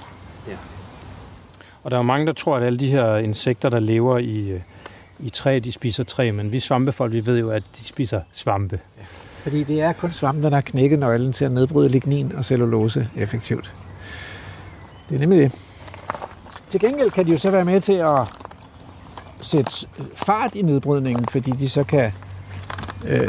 Og 1.83 1.91
der 1.91 1.97
er 1.97 1.99
jo 1.99 2.03
mange, 2.07 2.27
der 2.27 2.33
tror, 2.33 2.57
at 2.57 2.63
alle 2.63 2.79
de 2.79 2.91
her 2.91 3.17
insekter, 3.17 3.69
der 3.69 3.81
lever 3.81 4.19
i, 4.19 4.49
øh, 4.49 4.61
i 5.21 5.31
træ, 5.31 5.61
de 5.65 5.73
spiser 5.73 6.05
træ. 6.05 6.31
Men 6.31 6.53
vi 6.53 6.61
svampefolk, 6.61 7.13
vi 7.13 7.27
ved 7.27 7.39
jo, 7.39 7.51
at 7.51 7.63
de 7.79 7.85
spiser 7.85 8.21
svampe. 8.33 8.81
Fordi 9.43 9.63
det 9.65 9.81
er 9.81 9.93
kun 9.93 10.13
svampen, 10.13 10.43
der 10.43 10.51
har 10.51 10.61
knækket 10.61 10.99
nøglen 10.99 11.33
til 11.33 11.45
at 11.45 11.53
nedbryde 11.53 11.89
lignin 11.89 12.33
og 12.37 12.45
cellulose 12.45 13.09
effektivt. 13.17 13.73
Det 15.09 15.15
er 15.15 15.19
nemlig 15.19 15.39
det. 15.39 15.53
Til 16.71 16.81
gengæld 16.81 17.11
kan 17.11 17.27
de 17.27 17.31
jo 17.31 17.39
så 17.39 17.51
være 17.51 17.65
med 17.65 17.81
til 17.81 17.93
at 17.93 18.33
sætte 19.41 19.73
fart 20.15 20.55
i 20.55 20.63
nedbrydningen, 20.63 21.27
fordi 21.33 21.51
de 21.51 21.69
så 21.69 21.85
kan 21.85 22.13
øh, 23.09 23.29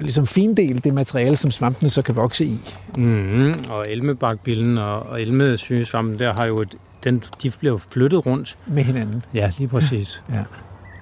ligesom 0.00 0.26
findele 0.26 0.78
det 0.78 0.94
materiale, 0.94 1.36
som 1.36 1.50
svampene 1.50 1.90
så 1.90 2.02
kan 2.02 2.16
vokse 2.16 2.44
i. 2.44 2.60
Mm, 2.96 3.54
og 3.68 3.84
elmebakbillen 3.88 4.78
og, 4.78 5.02
og 5.02 5.22
elmesygesvampen, 5.22 6.18
der 6.18 6.34
har 6.34 6.46
jo 6.46 6.60
et, 6.60 6.74
den, 7.04 7.22
de 7.42 7.50
bliver 7.50 7.78
flyttet 7.78 8.26
rundt. 8.26 8.58
Med 8.66 8.84
hinanden. 8.84 9.24
Ja, 9.34 9.50
lige 9.58 9.68
præcis. 9.68 10.22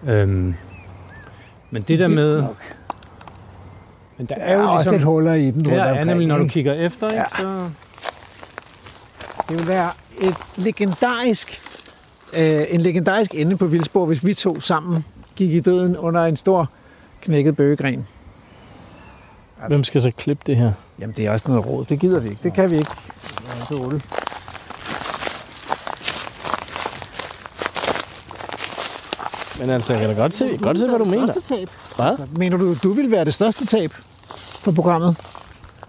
Ja. 0.07 0.13
Øhm, 0.13 0.55
men 1.71 1.83
det 1.83 1.99
der 1.99 2.09
med... 2.09 2.43
Nok. 2.43 2.57
Men 4.19 4.27
der 4.27 4.35
er 4.35 4.55
jo 4.55 4.71
også 4.73 4.91
lidt 4.91 5.03
huller 5.03 5.35
i 5.35 5.51
rundt 5.51 5.69
Ja, 5.69 5.85
er 5.85 6.05
nemlig, 6.05 6.29
når 6.29 6.37
du 6.37 6.43
ikke? 6.43 6.53
kigger 6.53 6.73
efter, 6.73 7.09
ikke, 7.09 7.25
Ja. 7.39 7.43
så... 7.43 7.71
Det 9.49 9.59
vil 9.59 9.69
være 9.69 9.91
et 10.21 10.35
legendarisk, 10.57 11.61
øh, 12.33 12.65
en 12.69 12.81
legendarisk 12.81 13.35
ende 13.35 13.57
på 13.57 13.67
Vildsborg, 13.67 14.07
hvis 14.07 14.25
vi 14.27 14.35
to 14.35 14.61
sammen 14.61 15.05
gik 15.37 15.55
i 15.55 15.61
døden 15.61 15.97
under 15.97 16.25
en 16.25 16.37
stor 16.37 16.71
knækket 17.21 17.57
bøgegren. 17.57 18.07
Hvem 19.69 19.85
skal 19.85 20.03
så 20.03 20.11
klippe 20.11 20.43
det 20.47 20.57
her? 20.57 20.73
Jamen, 20.99 21.15
det 21.17 21.27
er 21.27 21.31
også 21.31 21.49
noget 21.49 21.67
råd. 21.67 21.85
Det 21.85 22.01
gider 22.01 22.21
vi 22.21 22.29
ikke. 22.29 22.41
Det 22.43 22.55
kan 22.55 22.71
vi 22.71 22.77
ikke. 22.77 22.91
Dåle. 23.71 24.01
Men 29.61 29.71
altså, 29.71 29.93
jeg 29.93 30.01
kan 30.01 30.11
da 30.17 30.23
godt 30.23 30.35
se, 30.35 30.59
godt 30.63 30.79
se 30.79 30.87
hvad 30.89 30.99
du 30.99 31.05
mener. 31.05 31.35
tab. 31.45 31.69
Hvad? 31.97 32.17
Mener 32.37 32.57
du, 32.57 32.75
du 32.83 32.93
vil 32.93 33.11
være 33.11 33.25
det 33.25 33.35
største 33.35 33.67
tab 33.67 33.95
på 34.65 34.73
programmet? 34.73 35.17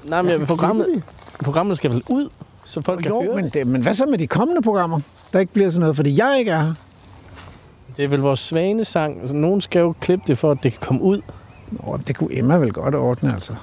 Nej, 0.04 0.22
men 0.22 0.32
Altså, 0.32 0.45
programmet, 0.45 1.04
programmet 1.44 1.78
skal 1.78 1.91
vel 1.91 2.04
ud, 2.10 2.30
så 2.74 2.82
folk 2.82 3.02
kan 3.02 3.12
Jo, 3.12 3.22
høre 3.24 3.36
men, 3.36 3.45
det. 3.45 3.54
det, 3.54 3.68
men 3.68 3.82
hvad 3.82 3.94
så 3.94 4.06
med 4.06 4.18
de 4.18 4.28
kommende 4.28 4.62
programmer? 4.62 5.00
Der 5.34 5.40
ikke 5.40 5.54
bliver 5.54 5.70
sådan 5.70 5.80
noget, 5.80 5.95
fordi 5.95 6.18
jeg 6.20 6.36
ikke 6.40 6.52
er 6.52 6.62
her. 6.62 6.74
Det 7.98 8.06
er 8.06 8.10
vel 8.10 8.20
vores 8.20 8.40
svanesang. 8.40 9.20
Altså, 9.20 9.36
nogen 9.36 9.62
skal 9.62 9.80
jo 9.80 9.94
klippe 10.02 10.24
det, 10.28 10.38
for 10.38 10.52
at 10.52 10.58
det 10.64 10.72
kan 10.72 10.82
komme 10.82 11.02
ud. 11.02 11.22
Nå, 11.72 12.00
det 12.08 12.18
kunne 12.18 12.34
Emma 12.38 12.56
vel 12.56 12.74
godt 12.74 12.95
ordne, 12.95 13.34
altså. 13.34 13.56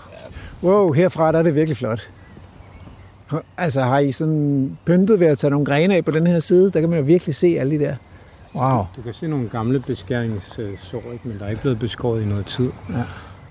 Wow, 0.62 0.92
herfra 0.92 1.32
der 1.32 1.38
er 1.38 1.42
det 1.42 1.54
virkelig 1.54 1.76
flot. 1.76 2.10
Altså, 3.56 3.82
har 3.82 3.98
I 3.98 4.12
sådan 4.12 4.78
pyntet 4.84 5.20
ved 5.20 5.26
at 5.26 5.38
tage 5.38 5.50
nogle 5.50 5.66
grene 5.66 5.94
af 5.94 6.04
på 6.04 6.10
den 6.10 6.26
her 6.26 6.40
side? 6.40 6.70
Der 6.70 6.80
kan 6.80 6.88
man 6.88 6.98
jo 6.98 7.04
virkelig 7.04 7.34
se 7.34 7.56
alle 7.58 7.78
de 7.78 7.84
der. 7.84 7.94
Wow. 8.54 8.84
Du 8.96 9.02
kan 9.02 9.12
se 9.12 9.26
nogle 9.28 9.48
gamle 9.48 9.80
beskæringssår, 9.80 11.02
ikke? 11.12 11.28
men 11.28 11.38
der 11.38 11.44
er 11.44 11.50
ikke 11.50 11.62
blevet 11.62 11.78
beskåret 11.78 12.22
i 12.22 12.24
noget 12.26 12.46
tid. 12.46 12.70
Ja. 12.90 13.02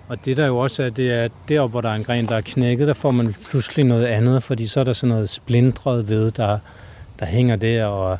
Og 0.09 0.25
det 0.25 0.37
der 0.37 0.47
jo 0.47 0.57
også 0.57 0.83
er, 0.83 0.89
det 0.89 1.11
er, 1.11 1.23
at 1.23 1.31
deroppe, 1.47 1.71
hvor 1.71 1.81
der 1.81 1.89
er 1.89 1.95
en 1.95 2.03
gren, 2.03 2.27
der 2.27 2.35
er 2.35 2.41
knækket, 2.41 2.87
der 2.87 2.93
får 2.93 3.11
man 3.11 3.35
pludselig 3.49 3.85
noget 3.85 4.05
andet, 4.05 4.43
fordi 4.43 4.67
så 4.67 4.79
er 4.79 4.83
der 4.83 4.93
sådan 4.93 5.15
noget 5.15 5.29
splindret 5.29 6.09
ved, 6.09 6.31
der, 6.31 6.59
der 7.19 7.25
hænger 7.25 7.55
der 7.55 7.85
og 7.85 8.17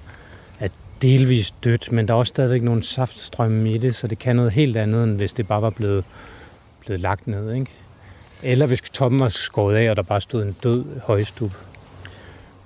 er 0.59 0.67
delvist 1.01 1.53
dødt, 1.63 1.91
men 1.91 2.07
der 2.07 2.13
er 2.13 2.17
også 2.17 2.29
stadigvæk 2.29 2.63
nogle 2.63 2.83
saftstrømme 2.83 3.71
i 3.71 3.77
det, 3.77 3.95
så 3.95 4.07
det 4.07 4.19
kan 4.19 4.35
noget 4.35 4.51
helt 4.51 4.77
andet, 4.77 5.03
end 5.03 5.17
hvis 5.17 5.33
det 5.33 5.47
bare 5.47 5.61
var 5.61 5.69
blevet, 5.69 6.05
blevet 6.79 7.01
lagt 7.01 7.27
ned. 7.27 7.53
Ikke? 7.53 7.71
Eller 8.43 8.65
hvis 8.65 8.81
toppen 8.81 9.19
var 9.19 9.27
skåret 9.27 9.75
af, 9.75 9.89
og 9.89 9.95
der 9.95 10.01
bare 10.01 10.21
stod 10.21 10.43
en 10.43 10.55
død 10.63 10.85
højstub. 11.03 11.51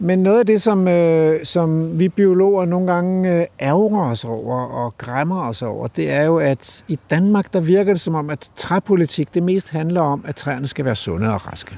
Men 0.04 0.20
noget 0.20 0.40
af 0.40 0.46
det, 0.46 0.62
som, 0.62 0.88
øh, 0.88 1.46
som 1.46 2.00
vi 2.00 2.10
biologer 2.10 2.66
nogle 2.66 2.94
gange 2.94 3.32
øh, 3.32 3.46
ærger 3.62 4.02
os 4.02 4.26
over 4.26 4.58
og 4.58 4.98
græmmer 4.98 5.48
os 5.48 5.62
over, 5.62 5.88
det 5.88 6.10
er 6.12 6.24
jo, 6.24 6.38
at 6.38 6.84
i 6.88 7.00
Danmark, 7.10 7.54
der 7.54 7.60
virker 7.60 7.94
det 7.94 8.02
som 8.02 8.16
om, 8.16 8.30
at 8.30 8.52
træpolitik, 8.56 9.34
det 9.34 9.44
mest 9.44 9.70
handler 9.70 10.02
om, 10.02 10.26
at 10.28 10.36
træerne 10.36 10.68
skal 10.68 10.86
være 10.86 10.96
sunde 10.96 11.34
og 11.34 11.48
raske. 11.48 11.78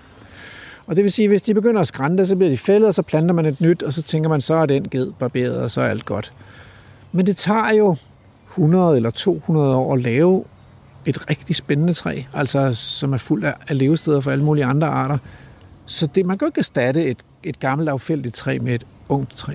Og 0.87 0.95
det 0.95 1.03
vil 1.03 1.11
sige, 1.11 1.23
at 1.23 1.31
hvis 1.31 1.41
de 1.41 1.53
begynder 1.53 1.81
at 1.81 1.87
skrænte, 1.87 2.25
så 2.25 2.35
bliver 2.35 2.49
de 2.49 2.57
fældet, 2.57 2.87
og 2.87 2.93
så 2.93 3.01
planter 3.01 3.35
man 3.35 3.45
et 3.45 3.61
nyt, 3.61 3.83
og 3.83 3.93
så 3.93 4.01
tænker 4.01 4.29
man, 4.29 4.41
så 4.41 4.53
er 4.53 4.65
den 4.65 4.89
ged 4.89 5.11
barberet, 5.19 5.57
og 5.57 5.71
så 5.71 5.81
er 5.81 5.87
alt 5.87 6.05
godt. 6.05 6.33
Men 7.11 7.25
det 7.25 7.37
tager 7.37 7.73
jo 7.73 7.95
100 8.49 8.95
eller 8.95 9.11
200 9.11 9.75
år 9.75 9.93
at 9.93 10.01
lave 10.01 10.43
et 11.05 11.29
rigtig 11.29 11.55
spændende 11.55 11.93
træ, 11.93 12.21
altså 12.33 12.73
som 12.73 13.13
er 13.13 13.17
fuld 13.17 13.43
af, 13.43 13.53
af 13.67 13.77
levesteder 13.77 14.19
for 14.21 14.31
alle 14.31 14.43
mulige 14.43 14.65
andre 14.65 14.87
arter. 14.87 15.17
Så 15.85 16.07
det, 16.15 16.25
man 16.25 16.37
kan 16.37 16.45
jo 16.45 16.49
ikke 16.49 16.59
erstatte 16.59 17.05
et, 17.05 17.17
et 17.43 17.59
gammelt 17.59 17.89
affældigt 17.89 18.35
træ 18.35 18.57
med 18.61 18.75
et 18.75 18.85
ungt 19.09 19.37
træ. 19.37 19.53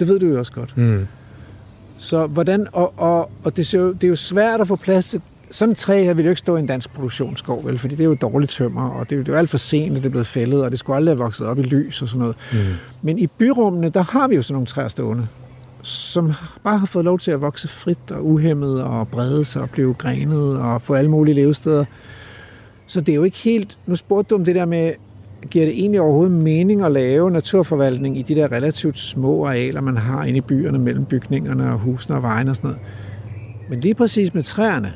Det 0.00 0.08
ved 0.08 0.18
du 0.18 0.26
jo 0.26 0.38
også 0.38 0.52
godt. 0.52 0.76
Mm. 0.76 1.06
Så 1.96 2.26
hvordan, 2.26 2.66
og, 2.72 2.94
og, 2.96 3.30
og 3.44 3.56
det, 3.56 3.66
ser 3.66 3.78
jo, 3.78 3.92
det 3.92 4.04
er 4.04 4.08
jo 4.08 4.16
svært 4.16 4.60
at 4.60 4.68
få 4.68 4.76
plads 4.76 5.08
til, 5.10 5.22
sådan 5.50 5.72
et 5.72 5.78
træ 5.78 6.04
her 6.04 6.14
vil 6.14 6.24
jo 6.24 6.30
ikke 6.30 6.38
stå 6.38 6.56
i 6.56 6.58
en 6.58 6.66
dansk 6.66 6.94
produktionsskov, 6.94 7.64
vel? 7.64 7.78
fordi 7.78 7.94
det 7.94 8.04
er 8.04 8.08
jo 8.08 8.14
dårligt 8.14 8.52
tømmer, 8.52 8.88
og 8.90 9.10
det 9.10 9.16
er 9.16 9.16
jo, 9.16 9.22
det 9.22 9.28
er 9.28 9.32
jo 9.32 9.38
alt 9.38 9.50
for 9.50 9.56
sent, 9.56 9.96
at 9.96 10.02
det 10.02 10.08
er 10.08 10.10
blevet 10.10 10.26
fældet, 10.26 10.64
og 10.64 10.70
det 10.70 10.78
skulle 10.78 10.96
aldrig 10.96 11.16
have 11.16 11.22
vokset 11.22 11.46
op 11.46 11.58
i 11.58 11.62
lys 11.62 12.02
og 12.02 12.08
sådan 12.08 12.20
noget. 12.20 12.36
Mm. 12.52 12.58
Men 13.02 13.18
i 13.18 13.26
byrummene, 13.26 13.88
der 13.88 14.02
har 14.02 14.28
vi 14.28 14.36
jo 14.36 14.42
sådan 14.42 14.54
nogle 14.54 14.66
træer 14.66 14.88
stående, 14.88 15.26
som 15.82 16.32
bare 16.64 16.78
har 16.78 16.86
fået 16.86 17.04
lov 17.04 17.18
til 17.18 17.30
at 17.30 17.40
vokse 17.40 17.68
frit 17.68 18.10
og 18.10 18.26
uhemmet 18.26 18.82
og 18.82 19.08
brede 19.08 19.44
sig 19.44 19.62
og 19.62 19.70
blive 19.70 19.94
grenet 19.94 20.56
og 20.58 20.82
få 20.82 20.94
alle 20.94 21.10
mulige 21.10 21.34
levesteder. 21.34 21.84
Så 22.86 23.00
det 23.00 23.12
er 23.12 23.16
jo 23.16 23.22
ikke 23.22 23.38
helt... 23.38 23.78
Nu 23.86 23.96
spurgte 23.96 24.30
du 24.30 24.34
om 24.34 24.44
det 24.44 24.54
der 24.54 24.64
med, 24.64 24.92
giver 25.50 25.64
det 25.64 25.74
egentlig 25.80 26.00
overhovedet 26.00 26.32
mening 26.32 26.82
at 26.82 26.92
lave 26.92 27.30
naturforvaltning 27.30 28.18
i 28.18 28.22
de 28.22 28.34
der 28.34 28.52
relativt 28.52 28.98
små 28.98 29.46
arealer, 29.46 29.80
man 29.80 29.96
har 29.96 30.24
inde 30.24 30.38
i 30.38 30.40
byerne 30.40 30.78
mellem 30.78 31.04
bygningerne 31.04 31.72
og 31.72 31.78
husene 31.78 32.16
og 32.16 32.22
vejene 32.22 32.50
og 32.50 32.56
sådan 32.56 32.68
noget. 32.68 32.82
Men 33.70 33.80
lige 33.80 33.94
præcis 33.94 34.34
med 34.34 34.42
træerne, 34.42 34.92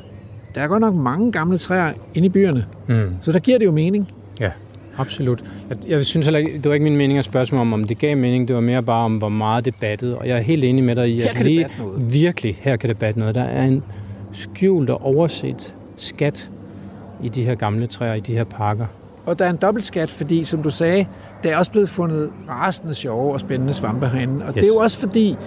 der 0.55 0.61
er 0.61 0.67
godt 0.67 0.81
nok 0.81 0.95
mange 0.95 1.31
gamle 1.31 1.57
træer 1.57 1.93
inde 2.13 2.25
i 2.25 2.29
byerne, 2.29 2.65
Mm. 2.87 3.09
så 3.21 3.31
der 3.31 3.39
giver 3.39 3.57
det 3.57 3.65
jo 3.65 3.71
mening. 3.71 4.07
Ja, 4.39 4.51
absolut. 4.97 5.43
Jeg, 5.69 5.77
jeg 5.87 6.05
synes 6.05 6.25
heller 6.25 6.39
ikke, 6.39 6.51
det 6.57 6.65
var 6.65 6.73
ikke 6.73 6.83
min 6.83 6.97
mening 6.97 7.19
at 7.19 7.25
spørge 7.25 7.57
om, 7.61 7.73
om 7.73 7.83
det 7.83 7.97
gav 7.99 8.17
mening. 8.17 8.47
Det 8.47 8.55
var 8.55 8.61
mere 8.61 8.83
bare 8.83 9.05
om, 9.05 9.17
hvor 9.17 9.29
meget 9.29 9.65
det 9.65 9.75
battede. 9.81 10.17
Og 10.17 10.27
jeg 10.27 10.37
er 10.37 10.41
helt 10.41 10.63
enig 10.63 10.83
med 10.83 10.95
dig 10.95 11.09
i, 11.09 11.21
Her 11.21 11.29
at 11.29 11.35
kan 11.35 11.45
det 11.45 11.51
lige, 11.53 11.67
virkelig, 11.99 12.57
her 12.61 12.75
kan 12.75 12.89
det 12.89 12.97
batte 12.99 13.19
noget. 13.19 13.35
Der 13.35 13.43
er 13.43 13.65
en 13.65 13.83
skjult 14.31 14.89
og 14.89 15.01
overset 15.05 15.75
skat 15.97 16.49
i 17.23 17.29
de 17.29 17.43
her 17.43 17.55
gamle 17.55 17.87
træer, 17.87 18.13
i 18.13 18.19
de 18.19 18.33
her 18.33 18.43
parker. 18.43 18.85
Og 19.29 19.39
der 19.39 19.45
er 19.45 19.49
en 19.49 19.57
dobbeltskat, 19.57 20.11
fordi 20.11 20.43
som 20.43 20.63
du 20.63 20.69
sagde, 20.69 21.05
der 21.43 21.49
er 21.49 21.57
også 21.57 21.71
blevet 21.71 21.89
fundet 21.89 22.29
rasende 22.49 22.93
sjove 22.93 23.33
og 23.33 23.39
spændende 23.39 23.73
svampe 23.73 24.07
herinde. 24.07 24.45
Og 24.45 24.47
yes. 24.47 24.53
det 24.53 24.63
er 24.63 24.67
jo 24.67 24.75
også 24.75 24.99
fordi, 24.99 25.37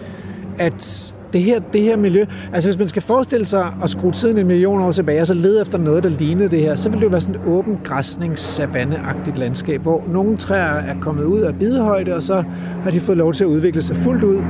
at 0.59 1.15
det 1.33 1.43
her, 1.43 1.61
det 1.73 1.83
her 1.83 1.97
miljø, 1.97 2.25
altså 2.53 2.69
hvis 2.69 2.79
man 2.79 2.89
skal 2.89 3.03
forestille 3.03 3.47
sig 3.47 3.75
at 3.83 3.91
skrue 3.91 4.13
tiden 4.13 4.39
en 4.39 4.47
million 4.47 4.81
år 4.81 4.91
tilbage, 4.91 5.21
og 5.21 5.27
så 5.27 5.35
lede 5.35 5.61
efter 5.61 5.79
noget, 5.79 6.03
der 6.03 6.09
lignede 6.09 6.49
det 6.49 6.61
her, 6.61 6.75
så 6.75 6.89
ville 6.89 7.01
det 7.01 7.05
jo 7.05 7.11
være 7.11 7.21
sådan 7.21 7.35
et 7.35 7.47
åben 7.47 7.79
græsnings 7.85 8.41
savanneagtigt 8.41 9.39
landskab, 9.39 9.81
hvor 9.81 10.05
nogle 10.09 10.37
træer 10.37 10.75
er 10.75 11.01
kommet 11.01 11.25
ud 11.25 11.41
af 11.41 11.59
bidehøjde, 11.59 12.15
og 12.15 12.23
så 12.23 12.45
har 12.83 12.91
de 12.91 13.01
fået 13.01 13.19
lov 13.19 13.33
til 13.33 13.45
at 13.45 13.49
udvikle 13.49 13.83
sig 13.83 13.97
fuldt 13.97 14.25
ud. 14.25 14.43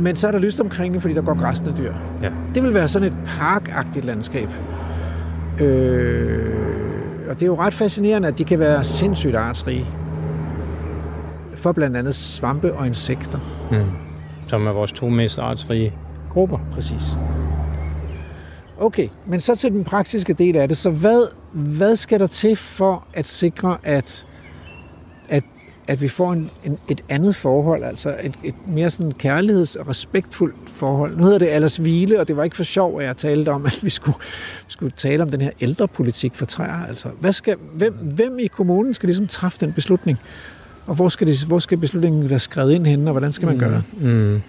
Men 0.00 0.16
så 0.16 0.28
er 0.28 0.32
der 0.32 0.38
lyst 0.38 0.60
omkring 0.60 0.94
det, 0.94 1.02
fordi 1.02 1.14
der 1.14 1.22
går 1.22 1.38
græsne 1.38 1.74
dyr. 1.78 1.92
Ja. 2.22 2.28
Det 2.54 2.62
vil 2.62 2.74
være 2.74 2.88
sådan 2.88 3.08
et 3.08 3.16
parkagtigt 3.26 4.04
landskab. 4.04 4.48
Øh, 5.60 6.87
og 7.28 7.34
det 7.34 7.42
er 7.42 7.46
jo 7.46 7.58
ret 7.58 7.74
fascinerende, 7.74 8.28
at 8.28 8.38
de 8.38 8.44
kan 8.44 8.58
være 8.58 8.84
sindssygt 8.84 9.36
artsrige. 9.36 9.86
For 11.54 11.72
blandt 11.72 11.96
andet 11.96 12.14
svampe 12.14 12.74
og 12.74 12.86
insekter. 12.86 13.38
Mm. 13.70 13.90
Som 14.46 14.66
er 14.66 14.72
vores 14.72 14.92
to 14.92 15.08
mest 15.08 15.38
artsrige 15.38 15.92
grupper. 16.30 16.58
Præcis. 16.72 17.02
Okay, 18.80 19.08
men 19.26 19.40
så 19.40 19.54
til 19.54 19.72
den 19.72 19.84
praktiske 19.84 20.32
del 20.32 20.56
af 20.56 20.68
det. 20.68 20.76
Så 20.76 20.90
hvad, 20.90 21.26
hvad 21.52 21.96
skal 21.96 22.20
der 22.20 22.26
til 22.26 22.56
for 22.56 23.06
at 23.14 23.28
sikre, 23.28 23.76
at, 23.82 24.26
at, 25.88 26.00
vi 26.00 26.08
får 26.08 26.32
en, 26.32 26.50
en, 26.64 26.78
et 26.88 27.00
andet 27.08 27.36
forhold, 27.36 27.84
altså 27.84 28.16
et, 28.22 28.34
et 28.44 28.54
mere 28.66 28.90
sådan 28.90 29.12
kærligheds- 29.12 29.80
og 29.80 29.88
respektfuldt 29.88 30.56
forhold? 30.66 31.16
Nu 31.16 31.22
hedder 31.24 31.38
det 31.38 31.46
Allers 31.46 31.76
Hvile, 31.76 32.20
og 32.20 32.28
det 32.28 32.36
var 32.36 32.44
ikke 32.44 32.56
for 32.56 32.64
sjov, 32.64 33.00
at 33.00 33.06
jeg 33.06 33.16
talte 33.16 33.48
om, 33.48 33.66
at 33.66 33.80
vi 33.82 33.90
skulle, 33.90 34.18
vi 34.66 34.72
skulle 34.72 34.92
tale 34.96 35.22
om 35.22 35.30
den 35.30 35.40
her 35.40 35.50
ældrepolitik 35.60 36.34
for 36.34 36.46
træer. 36.46 36.86
Altså, 36.88 37.08
hvad 37.20 37.32
skal, 37.32 37.56
hvem, 37.72 37.92
hvem 37.92 38.38
i 38.38 38.46
kommunen 38.46 38.94
skal 38.94 39.06
ligesom 39.06 39.26
træffe 39.26 39.58
den 39.60 39.72
beslutning? 39.72 40.18
Og 40.86 40.94
hvor 40.94 41.08
skal, 41.08 41.26
det, 41.26 41.44
hvor 41.46 41.58
skal 41.58 41.78
beslutningen 41.78 42.30
være 42.30 42.38
skrevet 42.38 42.72
ind 42.72 42.86
henne, 42.86 43.10
og 43.10 43.12
hvordan 43.12 43.32
skal 43.32 43.46
man 43.46 43.54
Mm, 43.54 43.60
gøre? 43.60 43.82
Mm. 44.00 44.42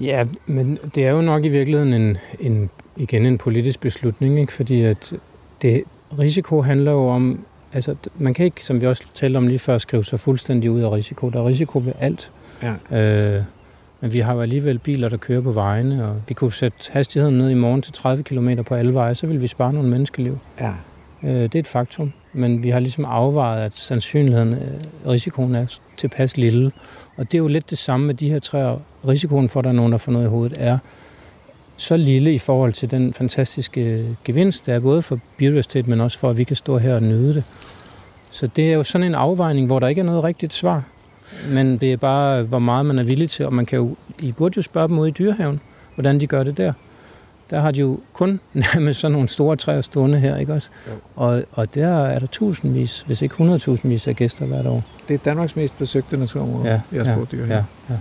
Ja, 0.00 0.24
men 0.46 0.78
det 0.94 1.06
er 1.06 1.10
jo 1.10 1.20
nok 1.20 1.44
i 1.44 1.48
virkeligheden 1.48 1.94
en, 1.94 2.16
en, 2.40 2.70
igen 2.96 3.26
en 3.26 3.38
politisk 3.38 3.80
beslutning, 3.80 4.40
ikke? 4.40 4.52
fordi 4.52 4.82
at 4.82 5.14
det, 5.62 5.82
risiko 6.18 6.62
handler 6.62 6.92
jo 6.92 7.08
om, 7.08 7.44
altså 7.78 7.94
man 8.18 8.34
kan 8.34 8.44
ikke, 8.44 8.64
som 8.64 8.80
vi 8.80 8.86
også 8.86 9.04
talte 9.14 9.36
om 9.36 9.46
lige 9.46 9.58
før, 9.58 9.78
skrive 9.78 10.04
sig 10.04 10.20
fuldstændig 10.20 10.70
ud 10.70 10.80
af 10.80 10.92
risiko. 10.92 11.28
Der 11.30 11.40
er 11.40 11.46
risiko 11.46 11.78
ved 11.78 11.92
alt. 12.00 12.32
Ja. 12.62 12.98
Øh, 12.98 13.42
men 14.00 14.12
vi 14.12 14.18
har 14.18 14.34
jo 14.34 14.40
alligevel 14.40 14.78
biler, 14.78 15.08
der 15.08 15.16
kører 15.16 15.40
på 15.40 15.52
vejene, 15.52 16.08
og 16.08 16.22
vi 16.28 16.34
kunne 16.34 16.52
sætte 16.52 16.92
hastigheden 16.92 17.38
ned 17.38 17.50
i 17.50 17.54
morgen 17.54 17.82
til 17.82 17.92
30 17.92 18.22
km 18.22 18.48
på 18.66 18.74
alle 18.74 18.94
veje, 18.94 19.14
så 19.14 19.26
vil 19.26 19.42
vi 19.42 19.46
spare 19.46 19.72
nogle 19.72 19.88
menneskeliv. 19.88 20.38
Ja. 20.60 20.72
Øh, 21.22 21.42
det 21.42 21.54
er 21.54 21.58
et 21.58 21.66
faktum, 21.66 22.12
men 22.32 22.62
vi 22.62 22.70
har 22.70 22.80
ligesom 22.80 23.04
afvejet, 23.04 23.64
at 23.64 23.74
sandsynligheden, 23.74 24.54
øh, 24.54 24.80
risikoen 25.06 25.54
er 25.54 25.78
tilpas 25.96 26.36
lille. 26.36 26.72
Og 27.16 27.24
det 27.24 27.34
er 27.34 27.38
jo 27.38 27.48
lidt 27.48 27.70
det 27.70 27.78
samme 27.78 28.06
med 28.06 28.14
de 28.14 28.30
her 28.30 28.38
træer. 28.38 28.78
Risikoen 29.08 29.48
for, 29.48 29.60
at 29.60 29.64
der 29.64 29.70
er 29.70 29.74
nogen, 29.74 29.92
der 29.92 29.98
får 29.98 30.12
noget 30.12 30.26
i 30.26 30.28
hovedet, 30.28 30.56
er 30.60 30.78
så 31.78 31.96
lille 31.96 32.34
i 32.34 32.38
forhold 32.38 32.72
til 32.72 32.90
den 32.90 33.12
fantastiske 33.14 34.04
gevinst, 34.24 34.66
der 34.66 34.74
er 34.74 34.80
både 34.80 35.02
for 35.02 35.18
biodiversitet, 35.36 35.88
men 35.88 36.00
også 36.00 36.18
for, 36.18 36.30
at 36.30 36.38
vi 36.38 36.44
kan 36.44 36.56
stå 36.56 36.78
her 36.78 36.94
og 36.94 37.02
nyde 37.02 37.34
det. 37.34 37.44
Så 38.30 38.46
det 38.46 38.68
er 38.70 38.74
jo 38.74 38.82
sådan 38.82 39.06
en 39.06 39.14
afvejning, 39.14 39.66
hvor 39.66 39.78
der 39.78 39.88
ikke 39.88 40.00
er 40.00 40.04
noget 40.04 40.24
rigtigt 40.24 40.52
svar. 40.52 40.82
Men 41.52 41.78
det 41.78 41.92
er 41.92 41.96
bare, 41.96 42.42
hvor 42.42 42.58
meget 42.58 42.86
man 42.86 42.98
er 42.98 43.02
villig 43.02 43.30
til, 43.30 43.46
og 43.46 43.52
man 43.54 43.66
kan 43.66 43.78
jo, 43.78 43.96
I 44.20 44.32
burde 44.32 44.54
jo 44.56 44.62
spørge 44.62 44.88
dem 44.88 44.98
ude 44.98 45.08
i 45.08 45.12
dyrehaven, 45.12 45.60
hvordan 45.94 46.20
de 46.20 46.26
gør 46.26 46.42
det 46.42 46.56
der. 46.56 46.72
Der 47.50 47.60
har 47.60 47.70
de 47.70 47.80
jo 47.80 48.00
kun 48.12 48.40
nærmest 48.74 49.00
sådan 49.00 49.12
nogle 49.12 49.28
store 49.28 49.56
træer 49.56 49.80
stående 49.80 50.18
her, 50.18 50.36
ikke 50.36 50.52
også? 50.54 50.68
Jo. 50.88 50.92
Og, 51.16 51.42
og 51.52 51.74
der 51.74 51.88
er 52.06 52.18
der 52.18 52.26
tusindvis, 52.26 53.04
hvis 53.06 53.22
ikke 53.22 53.34
hundredtusindvis 53.34 54.06
af 54.08 54.16
gæster 54.16 54.46
hvert 54.46 54.66
år. 54.66 54.82
Det 55.08 55.14
er 55.14 55.18
Danmarks 55.18 55.56
mest 55.56 55.78
besøgte 55.78 56.16
naturområde, 56.20 56.68
Ja, 56.68 56.72
ja, 56.74 56.80
ja, 56.92 56.98
Jersborg 56.98 57.30
Dyr. 57.32 57.46
ja, 57.46 57.64
ja. 57.90 57.94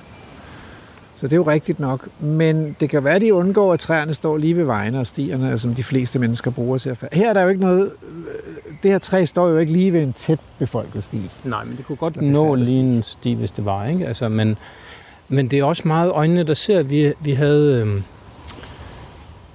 Så 1.18 1.28
det 1.28 1.34
er 1.34 1.38
jo 1.38 1.44
rigtigt 1.44 1.80
nok. 1.80 2.08
Men 2.20 2.76
det 2.80 2.90
kan 2.90 3.04
være, 3.04 3.16
at 3.16 3.22
de 3.22 3.34
undgår, 3.34 3.74
at 3.74 3.80
træerne 3.80 4.14
står 4.14 4.38
lige 4.38 4.58
ved 4.58 4.64
vejene 4.64 5.00
og 5.00 5.08
stierne, 5.08 5.60
som 5.60 5.76
de 5.76 5.84
fleste 5.84 6.20
mennesker 6.20 6.52
bruger 6.52 6.78
til 6.78 6.90
at 6.90 6.98
færd. 6.98 7.14
Her 7.14 7.30
er 7.30 7.34
der 7.34 7.42
jo 7.42 7.48
ikke 7.50 7.62
noget... 7.62 7.92
øh, 8.08 8.54
Det 8.84 8.92
her 8.92 9.00
træ 9.00 9.26
står 9.26 9.50
jo 9.50 9.58
ikke 9.58 9.72
lige 9.72 9.94
ved 9.94 10.02
en 10.02 10.14
tæt 10.14 10.40
befolket 10.60 11.04
sti. 11.04 11.22
Nej, 11.44 11.64
men 11.64 11.78
det 11.78 11.86
kunne 11.86 11.96
godt 11.96 12.22
nå 12.22 12.56
lige 12.56 12.80
en 12.80 13.04
sti, 13.04 13.34
hvis 13.34 13.52
det 13.52 13.66
var. 13.66 13.86
Ikke? 13.86 14.08
Altså, 14.08 14.30
men, 14.30 14.58
men 15.30 15.52
det 15.52 15.60
er 15.60 15.64
også 15.64 15.88
meget 15.88 16.12
øjnene, 16.12 16.44
der 16.44 16.54
ser. 16.54 16.84
Vi, 16.84 17.14
vi 17.20 17.34
havde... 17.34 17.82
Øhm, 17.82 18.04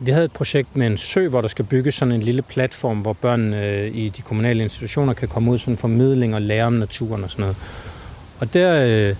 vi 0.04 0.10
havde 0.10 0.24
et 0.24 0.32
projekt 0.32 0.76
med 0.76 0.86
en 0.86 0.96
sø, 0.96 1.28
hvor 1.28 1.40
der 1.40 1.48
skal 1.48 1.64
bygges 1.64 1.94
sådan 1.94 2.14
en 2.14 2.22
lille 2.22 2.42
platform, 2.42 2.98
hvor 2.98 3.12
børn 3.12 3.54
øh, 3.54 3.96
i 3.96 4.08
de 4.08 4.22
kommunale 4.22 4.62
institutioner 4.62 5.12
kan 5.12 5.28
komme 5.28 5.50
ud 5.50 5.58
sådan 5.58 5.76
formidling 5.76 6.34
og 6.34 6.42
lære 6.42 6.64
om 6.64 6.72
naturen 6.72 7.24
og 7.24 7.30
sådan 7.30 7.42
noget. 7.42 7.56
Og 8.40 8.54
der 8.54 8.84
øh, 8.86 9.14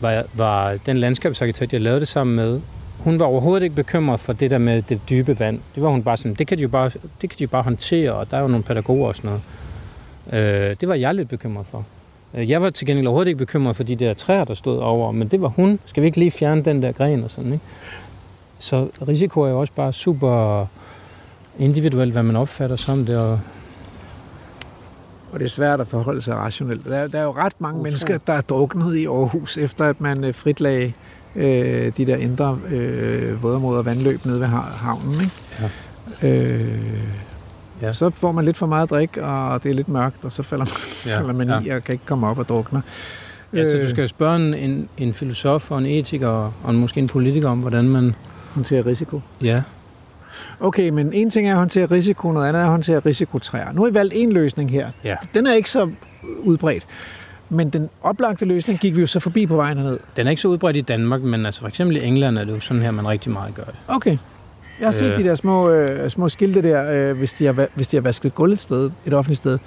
var, 0.00 0.24
var 0.34 0.76
den 0.86 0.98
landskabsarkitekt, 0.98 1.72
jeg 1.72 1.80
lavede 1.80 2.00
det 2.00 2.08
sammen 2.08 2.36
med, 2.36 2.60
hun 3.04 3.20
var 3.20 3.26
overhovedet 3.26 3.64
ikke 3.64 3.76
bekymret 3.76 4.20
for 4.20 4.32
det 4.32 4.50
der 4.50 4.58
med 4.58 4.82
det 4.82 5.00
dybe 5.10 5.38
vand. 5.38 5.60
Det 5.74 5.82
var 5.82 5.88
hun 5.88 6.02
bare 6.02 6.16
sådan, 6.16 6.34
det 6.34 6.46
kan 6.46 6.58
de 6.58 6.62
jo 6.62 6.68
bare, 6.68 6.90
det 7.20 7.30
kan 7.30 7.38
de 7.38 7.42
jo 7.42 7.48
bare 7.48 7.62
håndtere, 7.62 8.12
og 8.12 8.30
der 8.30 8.36
er 8.36 8.40
jo 8.40 8.48
nogle 8.48 8.64
pædagoger 8.64 9.08
og 9.08 9.16
sådan 9.16 9.30
noget. 9.30 9.42
Øh, 10.70 10.76
det 10.80 10.88
var 10.88 10.94
jeg 10.94 11.14
lidt 11.14 11.28
bekymret 11.28 11.66
for. 11.66 11.84
Øh, 12.34 12.50
jeg 12.50 12.62
var 12.62 12.70
til 12.70 12.86
gengæld 12.86 13.06
overhovedet 13.06 13.28
ikke 13.28 13.38
bekymret 13.38 13.76
for 13.76 13.82
de 13.82 13.96
der 13.96 14.14
træer, 14.14 14.44
der 14.44 14.54
stod 14.54 14.78
over, 14.78 15.12
men 15.12 15.28
det 15.28 15.42
var 15.42 15.48
hun. 15.48 15.80
Skal 15.84 16.02
vi 16.02 16.06
ikke 16.06 16.18
lige 16.18 16.30
fjerne 16.30 16.64
den 16.64 16.82
der 16.82 16.92
gren 16.92 17.24
og 17.24 17.30
sådan, 17.30 17.52
ikke? 17.52 17.64
Så 18.58 18.88
risiko 19.08 19.40
er 19.40 19.48
jo 19.48 19.60
også 19.60 19.72
bare 19.72 19.92
super 19.92 20.66
individuelt, 21.58 22.12
hvad 22.12 22.22
man 22.22 22.36
opfatter 22.36 22.76
som 22.76 23.06
det, 23.06 23.18
og 23.18 23.40
og 25.32 25.38
det 25.40 25.44
er 25.44 25.50
svært 25.50 25.80
at 25.80 25.86
forholde 25.88 26.22
sig 26.22 26.36
rationelt. 26.36 26.84
Der, 26.84 26.96
er- 26.96 27.08
der 27.08 27.18
er 27.18 27.22
jo 27.24 27.32
ret 27.36 27.52
mange 27.58 27.82
mennesker, 27.82 28.18
der 28.26 28.32
er 28.32 28.40
druknet 28.40 28.96
i 28.96 29.06
Aarhus, 29.06 29.58
efter 29.58 29.84
at 29.84 30.00
man 30.00 30.24
øh, 30.24 30.34
fritlagde 30.34 30.92
øh, 31.36 31.92
de 31.96 32.06
der 32.06 32.16
indre 32.16 32.58
øh, 32.70 33.42
vådområder 33.42 33.82
vandløb 33.82 34.24
nede 34.24 34.40
ved 34.40 34.46
ha- 34.46 34.56
havnen. 34.60 35.14
Ikke? 35.14 35.32
Ja. 36.22 36.28
Øh, 36.28 37.00
Ja. 37.82 37.92
Så 37.92 38.10
får 38.10 38.32
man 38.32 38.44
lidt 38.44 38.56
for 38.58 38.66
meget 38.66 38.90
drik, 38.90 39.16
og 39.16 39.62
det 39.62 39.70
er 39.70 39.74
lidt 39.74 39.88
mørkt, 39.88 40.24
og 40.24 40.32
så 40.32 40.42
falder 40.42 40.64
man, 40.64 41.12
Ja, 41.12 41.18
falder 41.20 41.34
man 41.34 41.48
ja. 41.48 41.60
i 41.60 41.76
og 41.76 41.84
kan 41.84 41.92
ikke 41.92 42.06
komme 42.06 42.26
op 42.26 42.38
og 42.38 42.48
drukner. 42.48 42.80
ja, 43.52 43.70
så 43.70 43.76
Øh. 43.76 43.84
du 43.84 43.90
skal 43.90 44.08
spørge 44.08 44.36
en, 44.36 44.54
en, 44.54 44.88
en 44.98 45.14
filosof 45.14 45.70
og 45.70 45.78
en 45.78 45.86
etiker 45.86 46.52
og 46.64 46.70
en, 46.70 46.76
måske 46.76 47.00
en 47.00 47.06
politiker 47.06 47.48
om, 47.48 47.58
hvordan 47.60 47.88
man... 47.88 48.14
Håndtere 48.54 48.86
risiko. 48.86 49.20
Ja, 49.42 49.62
Okay, 50.60 50.88
men 50.88 51.12
en 51.12 51.30
ting 51.30 51.46
er 51.48 51.52
at 51.52 51.58
håndtere 51.58 51.86
risiko, 51.86 52.32
noget 52.32 52.48
andet 52.48 52.60
er 52.60 52.64
at 52.64 52.70
håndtere 52.70 52.98
risikotræer. 52.98 53.72
Nu 53.72 53.82
har 53.82 53.90
I 53.90 53.94
valgt 53.94 54.12
en 54.16 54.32
løsning 54.32 54.70
her. 54.70 54.90
Ja. 55.04 55.16
Den 55.34 55.46
er 55.46 55.52
ikke 55.54 55.70
så 55.70 55.90
udbredt. 56.38 56.86
Men 57.48 57.70
den 57.70 57.90
oplagte 58.02 58.44
løsning 58.44 58.78
gik 58.78 58.96
vi 58.96 59.00
jo 59.00 59.06
så 59.06 59.20
forbi 59.20 59.46
på 59.46 59.56
vejen 59.56 59.76
ned. 59.76 59.98
den 60.16 60.26
er 60.26 60.30
ikke 60.30 60.42
så 60.42 60.48
udbredt 60.48 60.76
i 60.76 60.80
Danmark, 60.80 61.22
men 61.22 61.46
altså 61.46 61.60
for 61.60 61.68
eksempel 61.68 61.96
i 61.96 62.04
England 62.04 62.38
er 62.38 62.44
det 62.44 62.52
jo 62.52 62.60
sådan 62.60 62.82
her, 62.82 62.90
man 62.90 63.08
rigtig 63.08 63.32
meget 63.32 63.54
gør 63.54 63.64
det. 63.64 63.74
Okay. 63.88 64.16
Jeg 64.80 64.86
har 64.86 64.92
set 64.92 65.06
Øh. 65.12 65.18
de 65.18 65.24
der 65.24 65.34
små, 65.34 65.70
øh, 65.70 66.10
små 66.10 66.28
skilte 66.28 66.62
der, 66.62 66.90
øh, 66.90 67.18
hvis, 67.18 67.34
de 67.34 67.46
har, 67.46 67.66
hvis 67.74 67.88
de 67.88 67.96
har 67.96 68.02
vasket 68.02 68.34
gulv 68.34 68.52
et 68.52 68.60
sted, 68.60 68.90
et 69.06 69.14
offentligt 69.14 69.36
sted. 69.38 69.58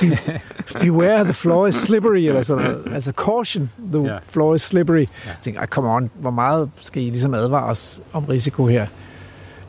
Be, 0.00 0.18
beware, 0.84 1.24
the 1.24 1.32
floor 1.32 1.66
is 1.66 1.74
slippery, 1.74 2.18
eller 2.18 2.42
sådan 2.42 2.64
noget. 2.64 2.82
Altså, 2.94 3.12
caution, 3.12 3.70
the 3.92 4.02
Ja. 4.02 4.18
floor 4.22 4.54
is 4.54 4.62
slippery. 4.62 4.98
Ja. 4.98 5.04
Jeg 5.26 5.34
tænker, 5.42 5.60
"Ej, 5.60 5.66
come 5.66 5.88
on, 5.90 6.10
hvor 6.14 6.30
meget 6.30 6.70
skal 6.80 7.02
I 7.02 7.10
ligesom 7.10 7.34
advare 7.34 7.64
os 7.64 8.00
om 8.12 8.24
risiko 8.24 8.66
her? 8.66 8.86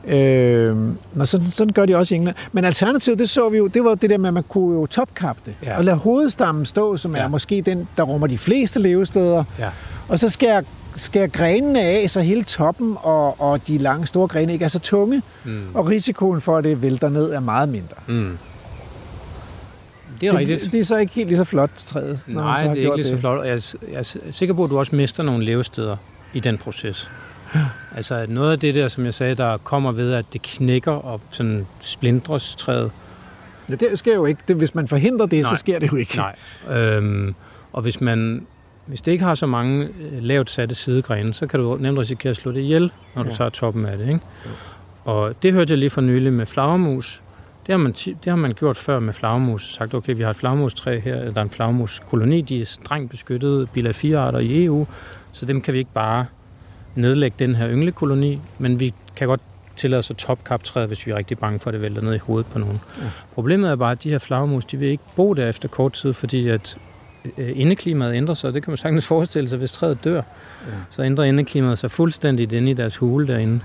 Øh, 0.06 0.76
nå, 1.14 1.24
sådan, 1.24 1.50
sådan 1.50 1.72
gør 1.72 1.86
de 1.86 1.96
også 1.96 2.14
i 2.14 2.16
England. 2.16 2.36
Men 2.52 2.64
alternativet, 2.64 3.18
det 3.18 3.28
så 3.30 3.48
vi 3.48 3.56
jo, 3.56 3.66
det 3.66 3.84
var 3.84 3.94
det 3.94 4.10
der 4.10 4.18
med, 4.18 4.28
at 4.28 4.34
man 4.34 4.42
kunne 4.48 4.74
jo 4.80 4.86
topkappe 4.86 5.42
det. 5.46 5.54
Ja. 5.64 5.76
Og 5.76 5.84
lade 5.84 5.96
hovedstammen 5.96 6.64
stå, 6.66 6.96
som 6.96 7.16
Ja. 7.16 7.22
er 7.22 7.28
måske 7.28 7.62
den, 7.62 7.88
der 7.96 8.02
rummer 8.02 8.26
de 8.26 8.38
fleste 8.38 8.80
levesteder. 8.80 9.44
Ja. 9.58 9.68
Og 10.08 10.18
så 10.18 10.28
skærer, 10.28 10.62
skærer 10.96 11.26
grenene 11.26 11.82
af, 11.82 12.10
så 12.10 12.20
hele 12.20 12.44
toppen 12.44 12.96
og, 13.02 13.40
og 13.40 13.68
de 13.68 13.78
lange 13.78 14.06
store 14.06 14.28
grene 14.28 14.52
ikke 14.52 14.64
er 14.64 14.68
så 14.68 14.78
tunge. 14.78 15.22
Mm. 15.44 15.62
Og 15.74 15.88
risikoen 15.88 16.40
for, 16.40 16.56
at 16.56 16.64
det 16.64 16.82
vælter 16.82 17.08
ned, 17.08 17.30
er 17.32 17.40
meget 17.40 17.68
mindre. 17.68 17.94
Mm. 18.06 18.38
Det 20.20 20.28
er 20.28 20.38
rigtigt. 20.38 20.62
Det, 20.64 20.72
det 20.72 20.80
er 20.80 20.84
så 20.84 20.96
ikke 20.96 21.12
helt 21.12 21.28
lige 21.28 21.36
så 21.38 21.44
flot, 21.44 21.70
træet. 21.76 22.20
når 22.26 22.34
man 22.34 22.44
Nej, 22.44 22.58
så 22.58 22.64
har 22.66 22.74
det 22.74 22.80
er 22.82 22.84
ikke 22.86 22.96
lige 22.96 23.06
så 23.06 23.12
det. 23.12 23.20
flot. 23.20 23.38
og 23.38 23.46
Jeg 23.46 23.54
er, 23.54 23.74
jeg 23.92 23.98
er 23.98 24.16
sikker 24.30 24.54
på, 24.54 24.64
at 24.64 24.70
du 24.70 24.78
også 24.78 24.96
mister 24.96 25.22
nogle 25.22 25.44
levesteder 25.44 25.96
i 26.34 26.40
den 26.40 26.58
proces. 26.58 27.10
Altså 27.96 28.26
noget 28.28 28.52
af 28.52 28.58
det 28.60 28.74
der, 28.74 28.88
som 28.88 29.04
jeg 29.04 29.14
sagde, 29.14 29.34
der 29.34 29.56
kommer 29.58 29.92
ved, 29.92 30.12
at 30.12 30.26
det 30.32 30.42
knækker 30.42 30.92
og 30.92 31.20
sådan 31.30 31.66
splindres 31.80 32.56
træet. 32.56 32.90
Ja, 33.68 33.74
det 33.74 33.98
sker 33.98 34.14
jo 34.14 34.24
ikke. 34.26 34.40
Det, 34.48 34.56
hvis 34.56 34.74
man 34.74 34.88
forhindrer 34.88 35.26
det, 35.26 35.42
Nej. 35.42 35.54
så 35.54 35.60
sker 35.60 35.78
det 35.78 35.92
jo 35.92 35.96
ikke. 35.96 36.16
Nej. 36.16 36.36
Øhm, 36.78 37.34
og 37.72 37.82
hvis 37.82 38.00
man 38.00 38.46
hvis 38.86 39.02
det 39.02 39.12
ikke 39.12 39.24
har 39.24 39.34
så 39.34 39.46
mange 39.46 39.84
øh, 39.84 40.22
lavt 40.22 40.50
satte 40.50 40.74
sidegrene, 40.74 41.34
så 41.34 41.46
kan 41.46 41.60
du 41.60 41.76
nemt 41.80 41.98
risikere 41.98 42.30
at 42.30 42.36
slå 42.36 42.52
det 42.52 42.60
ihjel, 42.60 42.82
når 43.14 43.22
ja. 43.22 43.22
du 43.22 43.26
Ja. 43.32 43.36
tager 43.36 43.50
toppen 43.50 43.86
af 43.86 43.98
det. 43.98 44.06
Ikke? 44.08 44.20
Og 45.04 45.42
det 45.42 45.52
hørte 45.52 45.70
jeg 45.72 45.78
lige 45.78 45.90
for 45.90 46.00
nylig 46.00 46.32
med 46.32 46.46
flagermus. 46.46 47.22
Det 47.66 47.72
har, 47.72 47.76
man, 47.76 47.92
det 47.92 48.16
har 48.26 48.36
man 48.36 48.52
gjort 48.52 48.76
før 48.76 48.98
med 48.98 49.12
flagermus. 49.14 49.74
Sagt, 49.74 49.94
okay, 49.94 50.14
vi 50.16 50.22
har 50.22 50.30
et 50.30 50.36
flagermustræ 50.36 51.00
her, 51.00 51.30
der 51.30 51.38
er 51.40 51.42
en 51.42 51.50
flagermuskoloni, 51.50 52.40
de 52.40 52.60
er 52.60 52.66
strengt 52.66 53.10
beskyttet, 53.10 53.70
bilag 53.70 53.94
4 53.94 54.18
arter 54.18 54.38
i 54.38 54.64
EU, 54.64 54.86
så 55.32 55.46
dem 55.46 55.60
kan 55.60 55.74
vi 55.74 55.78
ikke 55.78 55.92
bare 55.94 56.26
nedlægge 56.94 57.36
den 57.38 57.54
her 57.54 57.70
ynglekoloni, 57.70 58.40
men 58.58 58.80
vi 58.80 58.94
kan 59.16 59.28
godt 59.28 59.40
tillade 59.76 59.98
os 59.98 60.10
at 60.10 60.16
topkaptræde, 60.16 60.86
hvis 60.86 61.06
vi 61.06 61.10
er 61.10 61.16
rigtig 61.16 61.38
bange 61.38 61.58
for, 61.58 61.70
at 61.70 61.74
det 61.74 61.82
vælter 61.82 62.02
ned 62.02 62.14
i 62.14 62.18
hovedet 62.18 62.46
på 62.46 62.58
nogen. 62.58 62.80
Ja. 62.98 63.04
Problemet 63.34 63.70
er 63.70 63.76
bare, 63.76 63.92
at 63.92 64.02
de 64.02 64.10
her 64.10 64.18
flagermus, 64.18 64.64
de 64.64 64.76
vil 64.76 64.88
ikke 64.88 65.04
bo 65.16 65.34
der 65.34 65.48
efter 65.48 65.68
kort 65.68 65.92
tid, 65.92 66.12
fordi 66.12 66.48
at 66.48 66.76
øh, 67.38 67.52
indeklimaet 67.54 68.14
ændrer 68.14 68.34
sig. 68.34 68.54
Det 68.54 68.62
kan 68.62 68.70
man 68.70 68.76
sagtens 68.76 69.06
forestille 69.06 69.48
sig, 69.48 69.58
hvis 69.58 69.72
træet 69.72 70.04
dør. 70.04 70.16
Ja. 70.16 70.22
Så 70.90 71.02
ændrer 71.02 71.24
indeklimaet 71.24 71.78
sig 71.78 71.90
fuldstændigt 71.90 72.52
inde 72.52 72.70
i 72.70 72.74
deres 72.74 72.96
hule 72.96 73.26
derinde. 73.26 73.60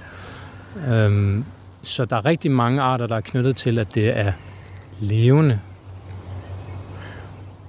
Øhm, 0.90 1.46
så 1.84 2.06
der 2.06 2.16
er 2.16 2.26
rigtig 2.26 2.52
mange 2.52 2.82
arter, 2.82 3.08
der 3.08 3.16
er 3.16 3.22
knyttet 3.22 3.56
til, 3.56 3.80
at 3.80 3.96
det 3.96 4.18
er 4.18 4.32
levende. 5.00 5.60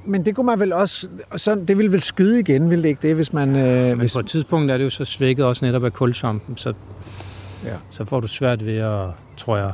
Men 0.07 0.25
det 0.25 0.35
kunne 0.37 0.47
man 0.47 0.61
vel 0.61 0.73
også... 0.73 1.09
Sådan, 1.37 1.65
det 1.65 1.79
ville 1.79 1.93
vel 1.93 2.03
skyde 2.03 2.41
igen, 2.41 2.71
ville 2.71 2.83
det 2.83 2.89
ikke 2.89 3.09
det, 3.09 3.15
hvis 3.15 3.33
man... 3.33 3.57
Øh, 3.57 3.89
Men 3.89 3.99
hvis, 3.99 4.13
på 4.13 4.19
et 4.21 4.27
tidspunkt 4.27 4.71
er 4.73 4.79
det 4.79 4.85
jo 4.85 4.91
så 4.91 5.05
svækket 5.05 5.45
også 5.45 5.65
netop 5.65 5.85
af 5.85 5.93
kulsvampen, 5.93 6.57
så, 6.57 6.73
Ja. 7.65 7.71
så 7.91 8.05
får 8.05 8.21
du 8.21 8.27
svært 8.27 8.67
ved 8.67 8.77
at, 8.77 9.07
tror 9.37 9.57
jeg... 9.57 9.73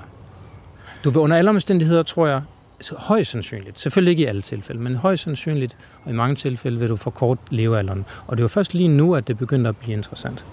Du 1.05 1.11
vil 1.11 1.19
under 1.19 1.37
alle 1.37 1.51
omstændigheder, 1.51 2.03
tror 2.03 2.27
jeg, 2.27 2.43
så 2.81 2.95
højst 2.99 3.31
sandsynligt, 3.31 3.79
selvfølgelig 3.79 4.11
ikke 4.11 4.23
i 4.23 4.27
alle 4.27 4.43
tilfælde, 4.43 4.81
men 4.81 4.97
højst 4.97 5.23
sandsynligt, 5.23 5.77
og 6.05 6.11
i 6.11 6.15
mange 6.15 6.35
tilfælde 6.37 6.79
vil 6.79 6.89
du 6.89 6.97
få 6.97 7.11
kort 7.11 7.39
levealderen. 7.51 8.05
Og 8.27 8.37
det 8.37 8.41
er 8.41 8.45
jo 8.45 8.49
først 8.49 8.75
lige 8.75 8.89
nu, 8.89 9.15
at 9.15 9.29
det 9.29 9.39
begynder 9.39 9.69
at 9.69 9.77
blive 9.77 9.93
interessant. 9.93 10.45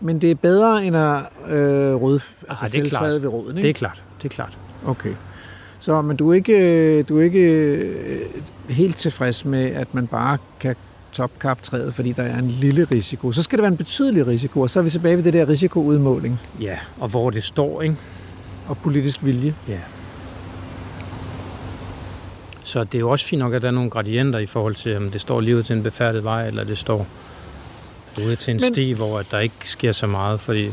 men 0.00 0.20
det 0.20 0.30
er 0.30 0.34
bedre 0.34 0.84
end 0.84 0.96
at 0.96 1.18
øh, 1.48 1.94
rød, 1.94 2.20
altså 2.48 2.64
Ej, 2.64 2.68
det 2.68 2.92
er 2.92 3.18
ved 3.18 3.28
roden, 3.28 3.56
ikke? 3.56 3.62
Det 3.62 3.70
er 3.70 3.78
klart, 3.78 4.02
det 4.22 4.24
er 4.24 4.34
klart. 4.34 4.58
Okay. 4.86 5.12
Så, 5.80 6.02
men 6.02 6.16
du 6.16 6.30
er 6.30 6.34
ikke, 6.34 7.02
du 7.02 7.18
er 7.18 7.22
ikke 7.22 7.40
øh, 7.40 8.20
helt 8.72 8.96
tilfreds 8.96 9.44
med, 9.44 9.64
at 9.72 9.94
man 9.94 10.06
bare 10.06 10.38
kan 10.60 10.76
topkap 11.12 11.62
træet, 11.62 11.94
fordi 11.94 12.12
der 12.12 12.22
er 12.22 12.38
en 12.38 12.50
lille 12.50 12.84
risiko. 12.90 13.32
Så 13.32 13.42
skal 13.42 13.58
det 13.58 13.62
være 13.62 13.72
en 13.72 13.76
betydelig 13.76 14.26
risiko, 14.26 14.60
og 14.60 14.70
så 14.70 14.78
er 14.78 14.82
vi 14.82 14.90
tilbage 14.90 15.16
ved 15.16 15.24
det 15.24 15.32
der 15.32 15.48
risikoudmåling 15.48 16.40
Ja, 16.60 16.78
og 17.00 17.08
hvor 17.08 17.30
det 17.30 17.44
står, 17.44 17.82
ikke? 17.82 17.96
og 18.68 18.78
politisk 18.78 19.24
vilje. 19.24 19.54
Ja. 19.68 19.78
Så 22.64 22.84
det 22.84 22.94
er 22.94 22.98
jo 22.98 23.10
også 23.10 23.26
fint 23.26 23.40
nok, 23.40 23.54
at 23.54 23.62
der 23.62 23.68
er 23.68 23.72
nogle 23.72 23.90
gradienter 23.90 24.38
i 24.38 24.46
forhold 24.46 24.74
til, 24.74 24.96
om 24.96 25.10
det 25.10 25.20
står 25.20 25.40
lige 25.40 25.56
ud 25.56 25.62
til 25.62 25.76
en 25.76 25.82
befærdet 25.82 26.24
vej, 26.24 26.46
eller 26.46 26.64
det 26.64 26.78
står 26.78 27.06
ude 28.26 28.36
til 28.36 28.50
en 28.54 28.60
Men- 28.62 28.72
sti, 28.72 28.92
hvor 28.92 29.22
der 29.30 29.38
ikke 29.38 29.54
sker 29.68 29.92
så 29.92 30.06
meget, 30.06 30.40
fordi 30.40 30.68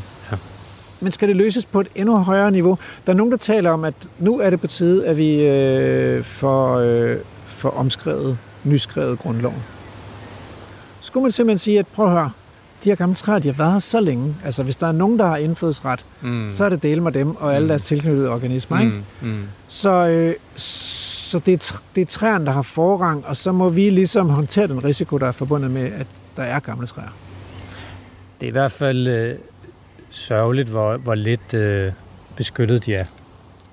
Men 1.02 1.12
skal 1.12 1.28
det 1.28 1.36
løses 1.36 1.66
på 1.66 1.80
et 1.80 1.88
endnu 1.96 2.18
højere 2.18 2.52
niveau? 2.52 2.78
Der 3.08 3.14
er 3.14 3.18
nogen, 3.18 3.32
der 3.32 3.38
taler 3.38 3.70
om, 3.72 3.84
at 3.86 3.94
nu 4.20 4.40
er 4.40 4.50
det 4.50 4.62
på 4.62 4.68
tide, 4.68 5.08
at 5.08 5.18
vi 5.18 5.42
øh, 5.46 6.24
får, 6.24 6.76
øh, 6.78 7.18
får 7.60 7.70
omskrevet, 7.70 8.38
nyskrevet 8.64 9.20
grundloven. 9.20 9.64
Skulle 11.02 11.22
man 11.22 11.32
simpelthen 11.32 11.60
sige, 11.60 11.80
at 11.80 11.88
prøv 11.88 12.06
at 12.06 12.12
høre, 12.12 12.32
de 12.84 12.90
her 12.90 12.96
gamle 12.96 13.16
træer, 13.16 13.40
de 13.40 13.48
har 13.48 13.54
været 13.56 13.72
her 13.72 13.80
så 13.80 14.00
længe. 14.00 14.36
Altså, 14.46 14.64
hvis 14.64 14.76
der 14.76 14.88
er 14.88 14.92
nogen, 14.92 15.20
der 15.20 15.26
har 15.28 15.38
indfødsret, 15.38 16.06
mm. 16.22 16.30
mm. 16.30 16.50
så 16.50 16.66
er 16.66 16.70
det 16.70 16.84
dele 16.84 17.02
med 17.02 17.12
dem 17.12 17.36
og 17.36 17.56
alle 17.56 17.66
Mm. 17.66 17.68
deres 17.68 17.84
tilknyttede 17.84 18.30
organismer. 18.30 18.80
Ikke? 18.80 18.92
mm, 19.22 19.30
mm. 19.30 19.44
Så, 19.68 19.90
øh, 20.08 20.36
så 20.56 21.40
det, 21.40 21.54
er, 21.54 21.82
det 21.96 22.02
er 22.02 22.06
træerne, 22.06 22.46
der 22.46 22.52
har 22.52 22.62
forrang, 22.62 23.26
og 23.26 23.36
så 23.36 23.52
må 23.52 23.70
vi 23.70 23.90
ligesom 23.90 24.30
håndtere 24.30 24.68
den 24.68 24.84
risiko, 24.84 25.18
der 25.18 25.28
er 25.28 25.32
forbundet 25.32 25.72
med, 25.72 25.92
at 25.92 26.08
der 26.38 26.44
er 26.44 26.60
gamle 26.60 26.88
træer. 26.88 27.08
Det 28.40 28.46
er 28.46 28.50
i 28.50 28.52
hvert 28.52 28.72
fald 28.72 29.08
øh, 29.08 29.36
sørgeligt, 30.10 30.70
hvor, 30.70 30.98
hvor 30.98 31.16
lidt 31.16 31.54
øh, 31.54 31.92
beskyttet 32.36 32.86
de 32.86 32.94
er. 32.96 33.06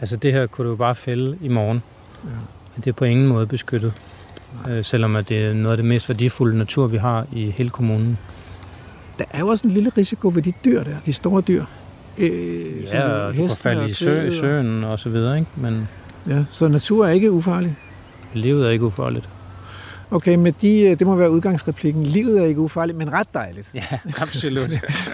Altså 0.01 0.17
det 0.17 0.33
her 0.33 0.47
kunne 0.47 0.65
du 0.65 0.71
jo 0.71 0.77
bare 0.77 0.95
fælde 0.95 1.39
i 1.41 1.49
morgen. 1.49 1.83
Ja. 2.25 2.31
Men 2.77 2.83
det 2.85 2.91
er 2.91 2.93
på 2.93 3.05
ingen 3.05 3.27
måde 3.27 3.47
beskyttet. 3.47 3.93
Øh, 4.71 4.85
selvom 4.85 5.17
at 5.17 5.29
det 5.29 5.45
er 5.45 5.53
noget 5.55 5.71
af 5.71 5.77
det 5.77 5.87
mest 5.87 6.09
værdifulde 6.09 6.59
natur, 6.59 6.87
vi 6.87 6.97
har 6.97 7.27
i 7.33 7.51
hele 7.51 7.71
kommunen. 7.71 8.19
Der 9.19 9.25
er 9.31 9.39
jo 9.39 9.49
også 9.49 9.67
en 9.67 9.75
lille 9.75 9.91
risiko 9.97 10.31
ved 10.35 10.43
de 10.43 10.53
dyr 10.65 10.83
der, 10.85 10.95
de 11.07 11.13
store 11.13 11.41
dyr. 11.43 11.65
Øh, 12.19 12.89
som 12.89 12.99
Ja, 12.99 13.09
og 13.09 13.33
du 13.37 13.41
kan 13.47 13.51
falde 13.51 13.89
i 13.91 13.93
sø, 13.93 14.31
søen 14.31 14.85
og 14.85 14.99
så 14.99 15.09
videre, 15.11 15.39
ikke? 15.39 15.51
Men 15.57 15.89
Ja, 16.29 16.45
så 16.51 16.69
natur 16.69 17.07
er 17.07 17.11
ikke 17.11 17.33
ufarlig. 17.33 17.77
livet 18.35 18.67
er 18.67 18.71
ikke 18.71 18.85
ufarligt. 18.85 19.29
Okay, 20.11 20.35
med 20.35 20.53
de, 20.53 20.81
øh, 20.81 20.99
det 20.99 21.07
må 21.07 21.15
være 21.17 21.31
udgangsreplikken. 21.31 22.03
Livet 22.07 22.41
er 22.41 22.45
ikke 22.45 22.61
ufarligt, 22.61 22.99
men 22.99 23.13
ret 23.13 23.27
dejligt. 23.35 23.69
Ja, 23.75 23.99
absolut. 24.23 24.71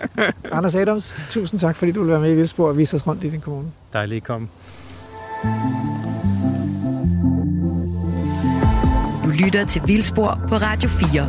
Anders 0.52 0.76
Adams, 0.76 1.16
tusind 1.30 1.60
tak, 1.60 1.76
fordi 1.76 1.93
du 1.93 2.01
vil 2.02 2.10
være 2.10 2.20
med 2.20 2.32
i 2.32 2.34
Vildsborg 2.34 2.68
og 2.68 2.78
vise 2.78 2.97
os 2.97 3.06
rundt 3.06 3.24
i 3.24 3.30
din 3.30 3.40
kommune. 3.40 3.68
Dejligt 3.93 4.16
at 4.16 4.26
komme. 4.26 4.48
Du 5.43 5.48
lytter 9.44 9.64
til 9.64 9.82
Vildspor 9.86 10.39
på 10.48 10.55
Radio 10.55 10.89
4. 10.89 11.27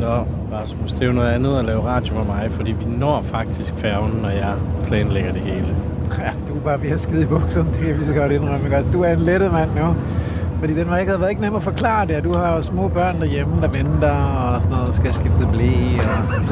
Nå, 0.00 0.26
Rasmus, 0.56 0.92
det 0.92 1.02
er 1.02 1.06
jo 1.06 1.12
noget 1.12 1.30
andet 1.30 1.58
at 1.58 1.64
lave 1.64 1.82
radio 1.82 2.14
med 2.14 2.24
mig, 2.24 2.48
fordi 2.50 2.72
vi 2.72 2.84
når 2.84 3.22
faktisk 3.22 3.74
færgen, 3.76 4.12
når 4.22 4.28
jeg 4.28 4.54
planlægger 4.86 5.32
det 5.32 5.40
hele. 5.40 5.76
Ja, 6.18 6.30
du 6.48 6.56
er 6.56 6.60
bare 6.60 6.82
ved 6.82 6.90
at 6.90 7.00
skide 7.00 7.22
i 7.22 7.26
bukserne, 7.26 7.68
det 7.70 7.86
kan 7.86 7.98
vi 7.98 8.04
så 8.04 8.14
godt 8.14 8.32
indrømme. 8.32 8.76
også? 8.76 8.90
Du 8.90 9.02
er 9.02 9.12
en 9.12 9.18
lettet 9.18 9.52
mand 9.52 9.70
nu. 9.76 9.96
Fordi 10.58 10.74
den 10.74 10.90
var 10.90 10.98
ikke, 10.98 11.10
havde 11.10 11.20
været 11.20 11.30
ikke 11.30 11.42
nem 11.42 11.54
at 11.54 11.62
forklare 11.62 12.06
det. 12.06 12.24
Du 12.24 12.34
har 12.34 12.56
jo 12.56 12.62
små 12.62 12.88
børn 12.88 13.20
derhjemme, 13.20 13.62
der 13.62 13.68
venter 13.68 14.10
og 14.10 14.62
sådan 14.62 14.76
noget, 14.76 14.94
skal 14.94 15.14
skifte 15.14 15.48
blæ. 15.52 15.72
Og... 15.98 16.44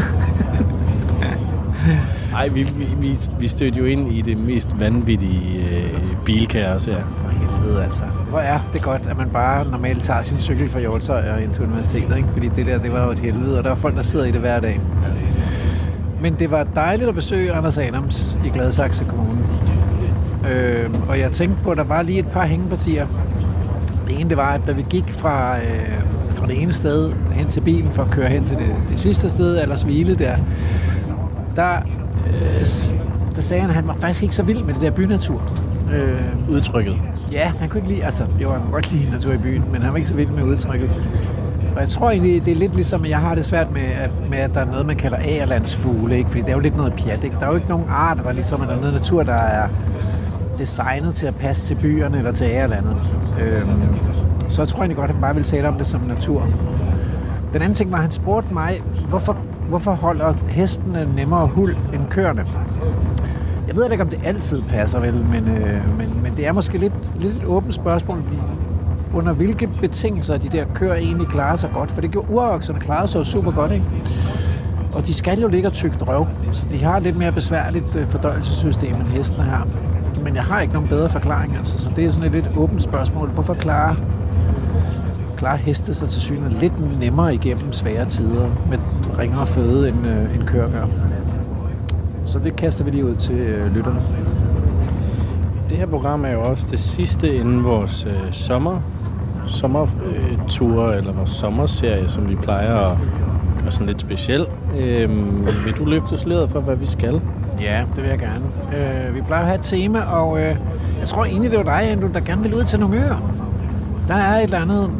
Ej, 2.38 2.48
vi, 2.48 2.62
vi, 2.62 2.88
vi, 3.00 3.18
vi 3.38 3.48
stødte 3.48 3.78
jo 3.78 3.84
ind 3.84 4.12
i 4.12 4.20
det 4.20 4.38
mest 4.38 4.80
vanvittige 4.80 5.64
øh, 5.70 6.00
bilkaos 6.24 6.86
her. 6.86 7.05
For 7.14 7.28
helvede 7.28 7.84
altså. 7.84 8.05
Hvor 8.28 8.38
er 8.38 8.59
det 8.72 8.82
godt, 8.82 9.02
at 9.10 9.16
man 9.16 9.30
bare 9.30 9.70
normalt 9.70 10.05
tager 10.05 10.22
sin 10.22 10.40
cykel 10.40 10.68
fra 10.68 10.80
Hjortøj 10.80 11.30
og 11.30 11.42
ind 11.42 11.55
til 11.55 11.64
universitetet, 11.64 12.16
ikke? 12.16 12.28
Fordi 12.32 12.48
det 12.56 12.66
der, 12.66 12.78
det 12.78 12.92
var 12.92 13.05
jo 13.05 13.10
et 13.10 13.18
helvede, 13.18 13.59
og 13.59 13.64
der 13.64 13.70
er 13.70 13.74
folk, 13.74 13.96
der 13.96 14.02
sidder 14.02 14.24
i 14.24 14.30
det 14.30 14.40
hver 14.40 14.60
dag. 14.60 14.80
Men 16.20 16.34
det 16.38 16.50
var 16.50 16.66
dejligt 16.74 17.09
at 17.09 17.14
besøge 17.14 17.52
Anders 17.52 17.78
Adams 17.78 18.38
i 18.44 18.48
Gladsaxe 18.48 19.05
Kommune. 19.05 19.40
Øh, 20.50 20.90
og 21.09 21.18
jeg 21.18 21.32
tænkte 21.32 21.62
på, 21.62 21.70
at 21.70 21.76
der 21.76 21.84
var 21.84 22.02
lige 22.02 22.18
et 22.18 22.26
par 22.26 22.46
hængepartier. 22.46 23.06
Det 24.09 24.20
ene, 24.20 24.28
det 24.30 24.36
var, 24.36 24.50
at 24.50 24.60
da 24.66 24.72
vi 24.72 24.84
gik 24.90 25.12
fra, 25.12 25.59
øh, 25.59 26.02
fra 26.34 26.46
det 26.46 26.62
ene 26.62 26.72
sted 26.72 27.12
hen 27.32 27.48
til 27.48 27.60
bilen 27.60 27.92
for 27.92 28.02
at 28.02 28.10
køre 28.10 28.28
hen 28.28 28.44
til 28.44 28.56
det, 28.56 28.74
det 28.90 29.00
sidste 29.00 29.28
sted, 29.28 29.62
ellers 29.62 29.82
hvile 29.82 30.14
der, 30.14 30.36
der, 31.56 31.76
øh, 32.26 32.66
der 33.34 33.40
sagde 33.40 33.60
han, 33.60 33.70
at 33.70 33.76
han 33.76 33.86
var 33.86 33.96
faktisk 34.00 34.22
ikke 34.22 34.34
så 34.34 34.42
vild 34.42 34.62
med 34.62 34.74
det 34.74 34.82
der 34.82 34.90
bynatur. 34.90 35.42
Øh, 35.93 36.51
Udtrykket. 36.51 36.97
Ja, 37.32 37.52
han 37.60 37.69
kunne 37.69 37.78
ikke 37.78 37.89
lide, 37.89 38.05
altså, 38.05 38.24
jo, 38.43 38.52
han 38.52 38.60
kunne 38.60 38.73
godt 38.73 38.93
lide 38.93 39.10
natur 39.10 39.32
i 39.32 39.39
byen, 39.39 39.65
men 39.73 39.82
han 39.82 39.90
var 39.90 39.97
ikke 39.97 40.09
så 40.09 40.15
vild 40.15 40.28
med 40.28 40.43
udtrykket. 40.43 40.90
Og 41.74 41.81
jeg 41.81 41.89
tror 41.89 42.10
egentlig, 42.10 42.44
det 42.44 42.52
er 42.52 42.56
lidt 42.56 42.74
ligesom, 42.74 43.05
at 43.05 43.10
jeg 43.10 43.19
har 43.19 43.35
det 43.35 43.44
svært 43.44 43.73
med, 43.73 43.82
at, 43.82 44.10
med, 44.31 44.39
at 44.39 44.55
der 44.55 44.60
er 44.60 44.65
noget, 44.65 44.86
man 44.86 44.97
kalder 44.97 45.19
agerlandsfugle, 45.20 46.16
ikke? 46.19 46.31
Fordi 46.31 46.40
det 46.40 46.48
er 46.48 46.52
jo 46.52 46.59
lidt 46.59 46.77
noget 46.77 46.93
pjat, 46.93 47.24
ikke? 47.24 47.36
Der 47.40 47.47
er 47.47 47.51
jo 47.51 47.55
ikke 47.56 47.69
nogen 47.69 47.86
arter, 47.89 48.23
der 48.23 48.32
ligesom 48.32 48.60
er 48.62 48.66
der 48.66 48.77
noget 48.77 48.94
natur, 48.94 49.23
der 49.23 49.35
er 49.35 49.69
designet 50.59 51.15
til 51.15 51.27
at 51.27 51.35
passe 51.35 51.66
til 51.66 51.74
byerne 51.74 52.19
eller 52.19 52.32
til 52.32 52.44
agerlandet. 52.44 52.97
Øhm, 53.40 53.82
så 54.48 54.62
jeg 54.62 54.69
tror 54.69 54.78
egentlig 54.78 54.97
godt, 54.97 55.09
at 55.09 55.15
han 55.15 55.23
bare 55.23 55.35
ville 55.35 55.47
tale 55.47 55.69
om 55.69 55.74
det 55.74 55.86
som 55.86 56.01
natur. 56.01 56.47
Den 57.52 57.62
anden 57.62 57.74
ting 57.74 57.90
var, 57.90 57.97
at 57.97 58.02
han 58.02 58.10
spurgte 58.12 58.55
mig, 58.55 58.82
hvorfor, 59.09 59.36
hvorfor 59.69 59.93
holder 59.93 60.35
hestene 60.48 61.09
nemmere 61.16 61.47
hul 61.47 61.77
end 61.94 62.02
køerne? 62.10 62.44
Ved 63.78 63.90
ikke, 63.92 64.05
om 64.05 64.10
det 64.10 64.20
altid 64.24 64.62
passer, 64.62 65.00
vel, 65.00 65.14
men, 65.14 65.48
øh, 65.48 65.98
men, 65.98 66.22
men 66.22 66.36
det 66.36 66.46
er 66.46 66.52
måske 66.52 66.78
lidt, 66.78 66.92
lidt 67.22 67.36
et 67.36 67.44
åbent 67.44 67.74
spørgsmål. 67.74 68.22
Under 69.14 69.32
hvilke 69.32 69.68
betingelser 69.80 70.36
de 70.36 70.48
der 70.48 70.64
køer 70.74 70.94
egentlig 70.94 71.28
klarer 71.28 71.56
sig 71.56 71.70
godt? 71.74 71.92
For 71.92 72.00
det 72.00 72.10
gjorde 72.10 72.30
urokserne 72.30 72.80
klarede 72.80 73.09
sig 73.09 73.26
super 73.26 73.50
godt, 73.50 73.72
ikke? 73.72 73.84
Og 74.94 75.06
de 75.06 75.14
skal 75.14 75.40
jo 75.40 75.48
ligge 75.48 75.68
og 75.68 75.72
tygge 75.72 75.96
drøv, 76.00 76.26
så 76.52 76.66
de 76.72 76.84
har 76.84 76.98
lidt 76.98 77.18
mere 77.18 77.32
besværligt 77.32 77.96
øh, 77.96 78.09
fordøjelsessystem 78.09 78.94
end 78.94 79.06
hestene 79.06 79.44
her. 79.44 79.68
Men 80.24 80.34
jeg 80.34 80.44
har 80.44 80.60
ikke 80.60 80.74
nogen 80.74 80.88
bedre 80.88 81.09
forklaring, 81.09 81.56
altså, 81.56 81.78
så 81.78 81.90
det 81.96 82.05
er 82.05 82.10
sådan 82.10 82.26
et 82.26 82.32
lidt 82.32 82.56
åbent 82.56 82.82
spørgsmål. 82.82 83.28
Hvorfor 83.28 83.55
klarer, 83.55 83.94
klarer 85.36 85.56
heste 85.56 85.94
sig 85.94 86.09
til 86.09 86.22
synet 86.22 86.52
lidt 86.52 87.00
nemmere 87.00 87.34
igennem 87.34 87.72
svære 87.72 88.09
tider 88.09 88.48
med 88.70 88.78
ringere 89.18 89.46
føde, 89.46 89.88
end, 89.88 90.06
øh, 90.06 90.34
end 90.34 90.46
køer 90.46 90.68
gør? 90.70 90.86
Så 92.28 92.38
det 92.38 92.56
kaster 92.56 92.84
vi 92.84 92.90
lige 92.90 93.05
ud 93.05 93.14
til 93.16 93.34
øh, 93.34 93.74
lytterne. 93.74 94.00
Det 95.68 95.76
her 95.76 95.86
program 95.86 96.24
er 96.24 96.30
jo 96.30 96.42
også 96.42 96.66
det 96.70 96.78
sidste 96.78 97.36
inden 97.36 97.64
vores 97.64 98.06
øh, 98.10 98.32
sommer 98.32 98.80
sommertur, 99.46 100.84
øh, 100.84 100.98
eller 100.98 101.12
vores 101.12 101.30
sommerserie, 101.30 102.09
som 102.09 102.28
vi 102.28 102.34
plejer 102.34 102.74
at 102.74 102.98
gøre 103.62 103.72
sådan 103.72 103.86
lidt 103.86 104.00
speciel. 104.00 104.46
Øhm, 104.78 105.46
vil 105.64 105.74
du 105.78 105.84
løfte 105.84 106.16
sløret 106.16 106.50
for, 106.50 106.60
hvad 106.60 106.76
vi 106.76 106.86
skal? 106.86 107.20
Ja, 107.60 107.84
det 107.96 108.02
vil 108.02 108.10
jeg 108.10 108.18
gerne. 108.18 108.44
Øh, 109.09 109.14
vi 109.14 109.20
plejer 109.20 109.42
at 109.42 109.48
have 109.48 109.59
et 109.59 109.64
tema, 109.64 110.00
og 110.00 110.38
øh, 110.40 110.56
jeg 111.00 111.09
tror 111.09 111.24
egentlig, 111.24 111.50
det 111.50 111.59
var 111.59 111.64
dig, 111.64 111.90
Andrew, 111.90 112.12
der 112.12 112.20
gerne 112.20 112.42
vil 112.42 112.55
ud 112.55 112.64
til 112.64 112.80
nogle 112.80 112.96
øer. 112.96 113.32
Der 114.09 114.14
er 114.14 114.36
et 114.36 114.44
eller 114.44 114.60
andet, 114.60 114.90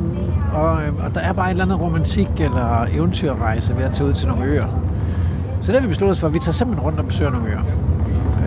og, 0.55 0.83
øh, 0.83 1.05
og 1.05 1.15
der 1.15 1.21
er 1.21 1.33
bare 1.33 1.47
et 1.47 1.51
eller 1.51 1.65
andet 1.65 1.81
romantik 1.81 2.29
eller 2.39 2.87
eventyrrejse 2.93 3.77
ved 3.77 3.85
at 3.85 3.93
tage 3.93 4.09
ud 4.09 4.15
til 4.15 4.29
nogle 4.29 4.45
øer. 4.45 4.88
Så 5.63 5.73
det 5.73 5.81
har 5.81 5.81
vi 5.81 5.89
besluttet 5.89 6.15
os 6.15 6.21
for, 6.21 6.27
at 6.27 6.35
vi 6.35 6.39
tager 6.39 6.53
simpelthen 6.53 6.87
rundt 6.87 6.99
og 6.99 7.07
besøger 7.07 7.31
nogle 7.31 7.49
øer. 7.49 7.63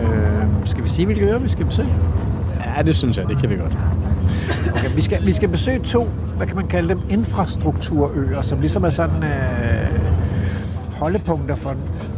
Øh, 0.02 0.46
skal 0.64 0.84
vi 0.84 0.88
sige, 0.88 1.06
hvilke 1.06 1.24
øer 1.24 1.38
vi 1.38 1.48
skal 1.48 1.66
besøge? 1.66 1.88
Ja, 2.76 2.82
det 2.82 2.96
synes 2.96 3.18
jeg, 3.18 3.28
det 3.28 3.38
kan 3.38 3.50
vi 3.50 3.56
godt. 3.56 3.76
Okay, 4.74 4.94
vi, 4.94 5.00
skal, 5.00 5.26
vi 5.26 5.32
skal 5.32 5.48
besøge 5.48 5.78
to, 5.78 6.08
hvad 6.36 6.46
kan 6.46 6.56
man 6.56 6.66
kalde 6.66 6.88
dem, 6.88 7.00
infrastrukturøer, 7.08 8.40
som 8.40 8.60
ligesom 8.60 8.84
er 8.84 8.90
sådan 8.90 9.22
øh, 9.24 10.00
holdepunkter 10.92 11.54
for 11.54 11.74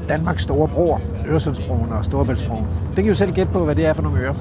Danmarks 0.08 0.42
store 0.42 0.68
broer, 0.68 0.98
Øresundsbroen 1.28 1.92
og 1.92 2.04
Storebæltsbroen. 2.04 2.66
Det 2.86 2.94
kan 2.94 3.04
I 3.04 3.08
jo 3.08 3.14
selv 3.14 3.32
gætte 3.32 3.52
på, 3.52 3.64
hvad 3.64 3.74
det 3.74 3.86
er 3.86 3.92
for 3.92 4.02
nogle 4.02 4.20
øer. 4.20 4.34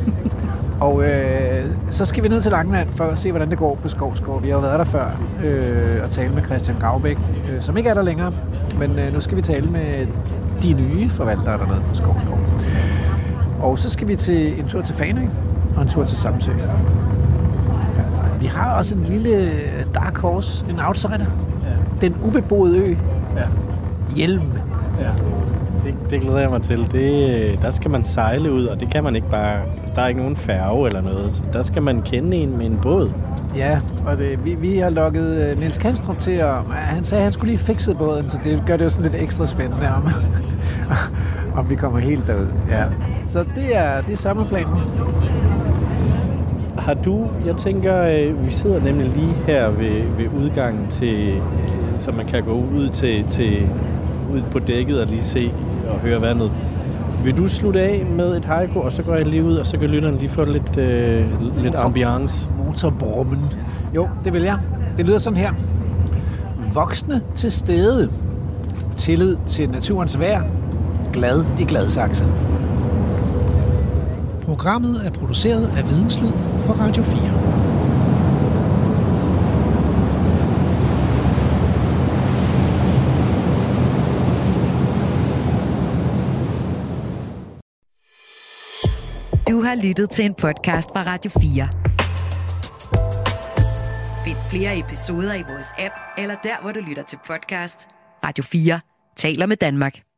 Og 0.81 1.03
øh, 1.03 1.65
så 1.91 2.05
skal 2.05 2.23
vi 2.23 2.29
ned 2.29 2.41
til 2.41 2.51
Langeland 2.51 2.89
for 2.95 3.03
at 3.03 3.19
se, 3.19 3.31
hvordan 3.31 3.49
det 3.49 3.57
går 3.57 3.79
på 3.81 3.87
Skovskov. 3.87 4.43
Vi 4.43 4.49
har 4.49 4.55
jo 4.55 4.61
været 4.61 4.79
der 4.79 4.85
før 4.85 5.19
øh, 5.43 6.03
og 6.03 6.09
tale 6.09 6.33
med 6.33 6.43
Christian 6.43 6.77
Gravbæk, 6.79 7.17
øh, 7.51 7.61
som 7.61 7.77
ikke 7.77 7.89
er 7.89 7.93
der 7.93 8.01
længere. 8.01 8.31
Men 8.79 8.99
øh, 8.99 9.13
nu 9.13 9.21
skal 9.21 9.37
vi 9.37 9.41
tale 9.41 9.69
med 9.69 10.07
de 10.63 10.73
nye 10.73 11.09
forvaltere 11.09 11.57
dernede 11.57 11.81
på 11.87 11.95
Skovskov. 11.95 12.39
Og 13.59 13.79
så 13.79 13.89
skal 13.89 14.07
vi 14.07 14.15
til 14.15 14.59
en 14.59 14.67
tur 14.67 14.81
til 14.81 14.95
Fanø 14.95 15.21
og 15.75 15.81
en 15.81 15.87
tur 15.87 16.03
til 16.05 16.17
Samsø. 16.17 16.51
Ja, 16.51 16.65
Vi 18.39 18.45
har 18.45 18.75
også 18.77 18.95
en 18.95 19.03
lille 19.03 19.51
dark 19.95 20.17
horse, 20.17 20.65
en 20.69 20.79
outsider. 20.87 21.17
Ja. 21.19 22.05
Den 22.07 22.15
ubeboede 22.23 22.77
ø. 22.77 22.95
Ja. 23.35 23.43
Hjelm. 24.15 24.41
Ja. 24.99 25.09
Det, 25.83 25.95
det 26.09 26.21
glæder 26.21 26.39
jeg 26.39 26.49
mig 26.49 26.61
til. 26.61 26.91
Det, 26.91 27.59
der 27.61 27.71
skal 27.71 27.91
man 27.91 28.05
sejle 28.05 28.51
ud, 28.51 28.65
og 28.65 28.79
det 28.79 28.89
kan 28.89 29.03
man 29.03 29.15
ikke 29.15 29.29
bare... 29.29 29.59
Der 29.95 30.01
er 30.01 30.07
ikke 30.07 30.19
nogen 30.19 30.35
færge 30.35 30.87
eller 30.87 31.01
noget, 31.01 31.35
så 31.35 31.41
der 31.53 31.61
skal 31.61 31.81
man 31.81 32.01
kende 32.01 32.37
en 32.37 32.57
med 32.57 32.65
en 32.65 32.79
båd. 32.81 33.11
Ja, 33.55 33.79
og 34.05 34.17
det, 34.17 34.45
vi, 34.45 34.55
vi 34.55 34.77
har 34.77 34.89
lukket 34.89 35.23
øh, 35.23 35.59
Niels 35.59 35.77
Kanstrup 35.77 36.19
til, 36.19 36.31
at 36.31 36.53
han 36.71 37.03
sagde, 37.03 37.19
at 37.19 37.23
han 37.23 37.31
skulle 37.31 37.51
lige 37.51 37.63
fikse 37.63 37.93
båden, 37.93 38.29
så 38.29 38.37
det 38.43 38.63
gør 38.67 38.77
det 38.77 38.85
jo 38.85 38.89
sådan 38.89 39.11
lidt 39.11 39.23
ekstra 39.23 39.45
spændende 39.45 39.95
om, 39.95 40.09
om 41.57 41.69
vi 41.69 41.75
kommer 41.75 41.99
helt 41.99 42.27
derud. 42.27 42.47
Ja. 42.69 42.83
Så 43.25 43.45
det 43.55 43.77
er, 43.77 44.01
det 44.01 44.13
er 44.13 44.17
sommerplanen. 44.17 44.75
Har 46.77 46.93
du, 46.93 47.27
jeg 47.45 47.55
tænker, 47.55 48.03
øh, 48.03 48.45
vi 48.45 48.51
sidder 48.51 48.83
nemlig 48.83 49.09
lige 49.09 49.33
her 49.47 49.69
ved, 49.69 50.03
ved 50.17 50.27
udgangen 50.43 50.87
til, 50.89 51.29
øh, 51.29 51.41
så 51.97 52.11
man 52.11 52.25
kan 52.25 52.43
gå 52.43 52.53
ud 52.53 52.89
til, 52.89 53.25
til 53.29 53.69
ud 54.33 54.41
på 54.51 54.59
dækket 54.59 55.01
og 55.01 55.07
lige 55.07 55.23
se 55.23 55.51
og 55.89 55.99
høre 55.99 56.21
vandet. 56.21 56.51
Vil 57.23 57.37
du 57.37 57.47
slutte 57.47 57.81
af 57.81 58.05
med 58.15 58.37
et 58.37 58.45
haiku, 58.45 58.79
og 58.79 58.91
så 58.91 59.03
går 59.03 59.15
jeg 59.15 59.25
lige 59.25 59.43
ud, 59.43 59.55
og 59.55 59.67
så 59.67 59.77
kan 59.77 59.89
lytterne 59.89 60.17
lige 60.17 60.29
få 60.29 60.45
lidt, 60.45 60.77
øh, 60.77 61.25
lidt 61.63 61.75
ambiance? 61.75 62.47
Motorbrummen. 62.65 63.39
Jo, 63.95 64.09
det 64.23 64.33
vil 64.33 64.41
jeg. 64.41 64.57
Det 64.97 65.05
lyder 65.05 65.17
sådan 65.17 65.37
her. 65.37 65.53
Voksne 66.73 67.21
til 67.35 67.51
stede. 67.51 68.09
Tillid 68.95 69.35
til 69.47 69.69
naturens 69.69 70.19
vejr. 70.19 70.43
Glad 71.13 71.45
i 71.59 71.63
Gladsaxe. 71.63 72.25
Programmet 74.41 75.05
er 75.05 75.11
produceret 75.11 75.67
af 75.77 75.89
Videnslyd 75.89 76.31
for 76.65 76.73
Radio 76.73 77.03
4. 77.03 77.19
Du 89.49 89.61
har 89.61 89.75
lyttet 89.75 90.09
til 90.09 90.25
en 90.25 90.33
podcast 90.33 90.89
fra 90.89 91.03
Radio 91.03 91.31
4. 91.41 91.69
Find 94.25 94.37
flere 94.49 94.79
episoder 94.79 95.33
i 95.33 95.43
vores 95.49 95.67
app, 95.77 95.93
eller 96.17 96.35
der, 96.43 96.61
hvor 96.61 96.71
du 96.71 96.79
lytter 96.79 97.03
til 97.03 97.19
podcast. 97.27 97.87
Radio 98.23 98.43
4 98.43 98.79
taler 99.17 99.45
med 99.45 99.57
Danmark. 99.57 100.12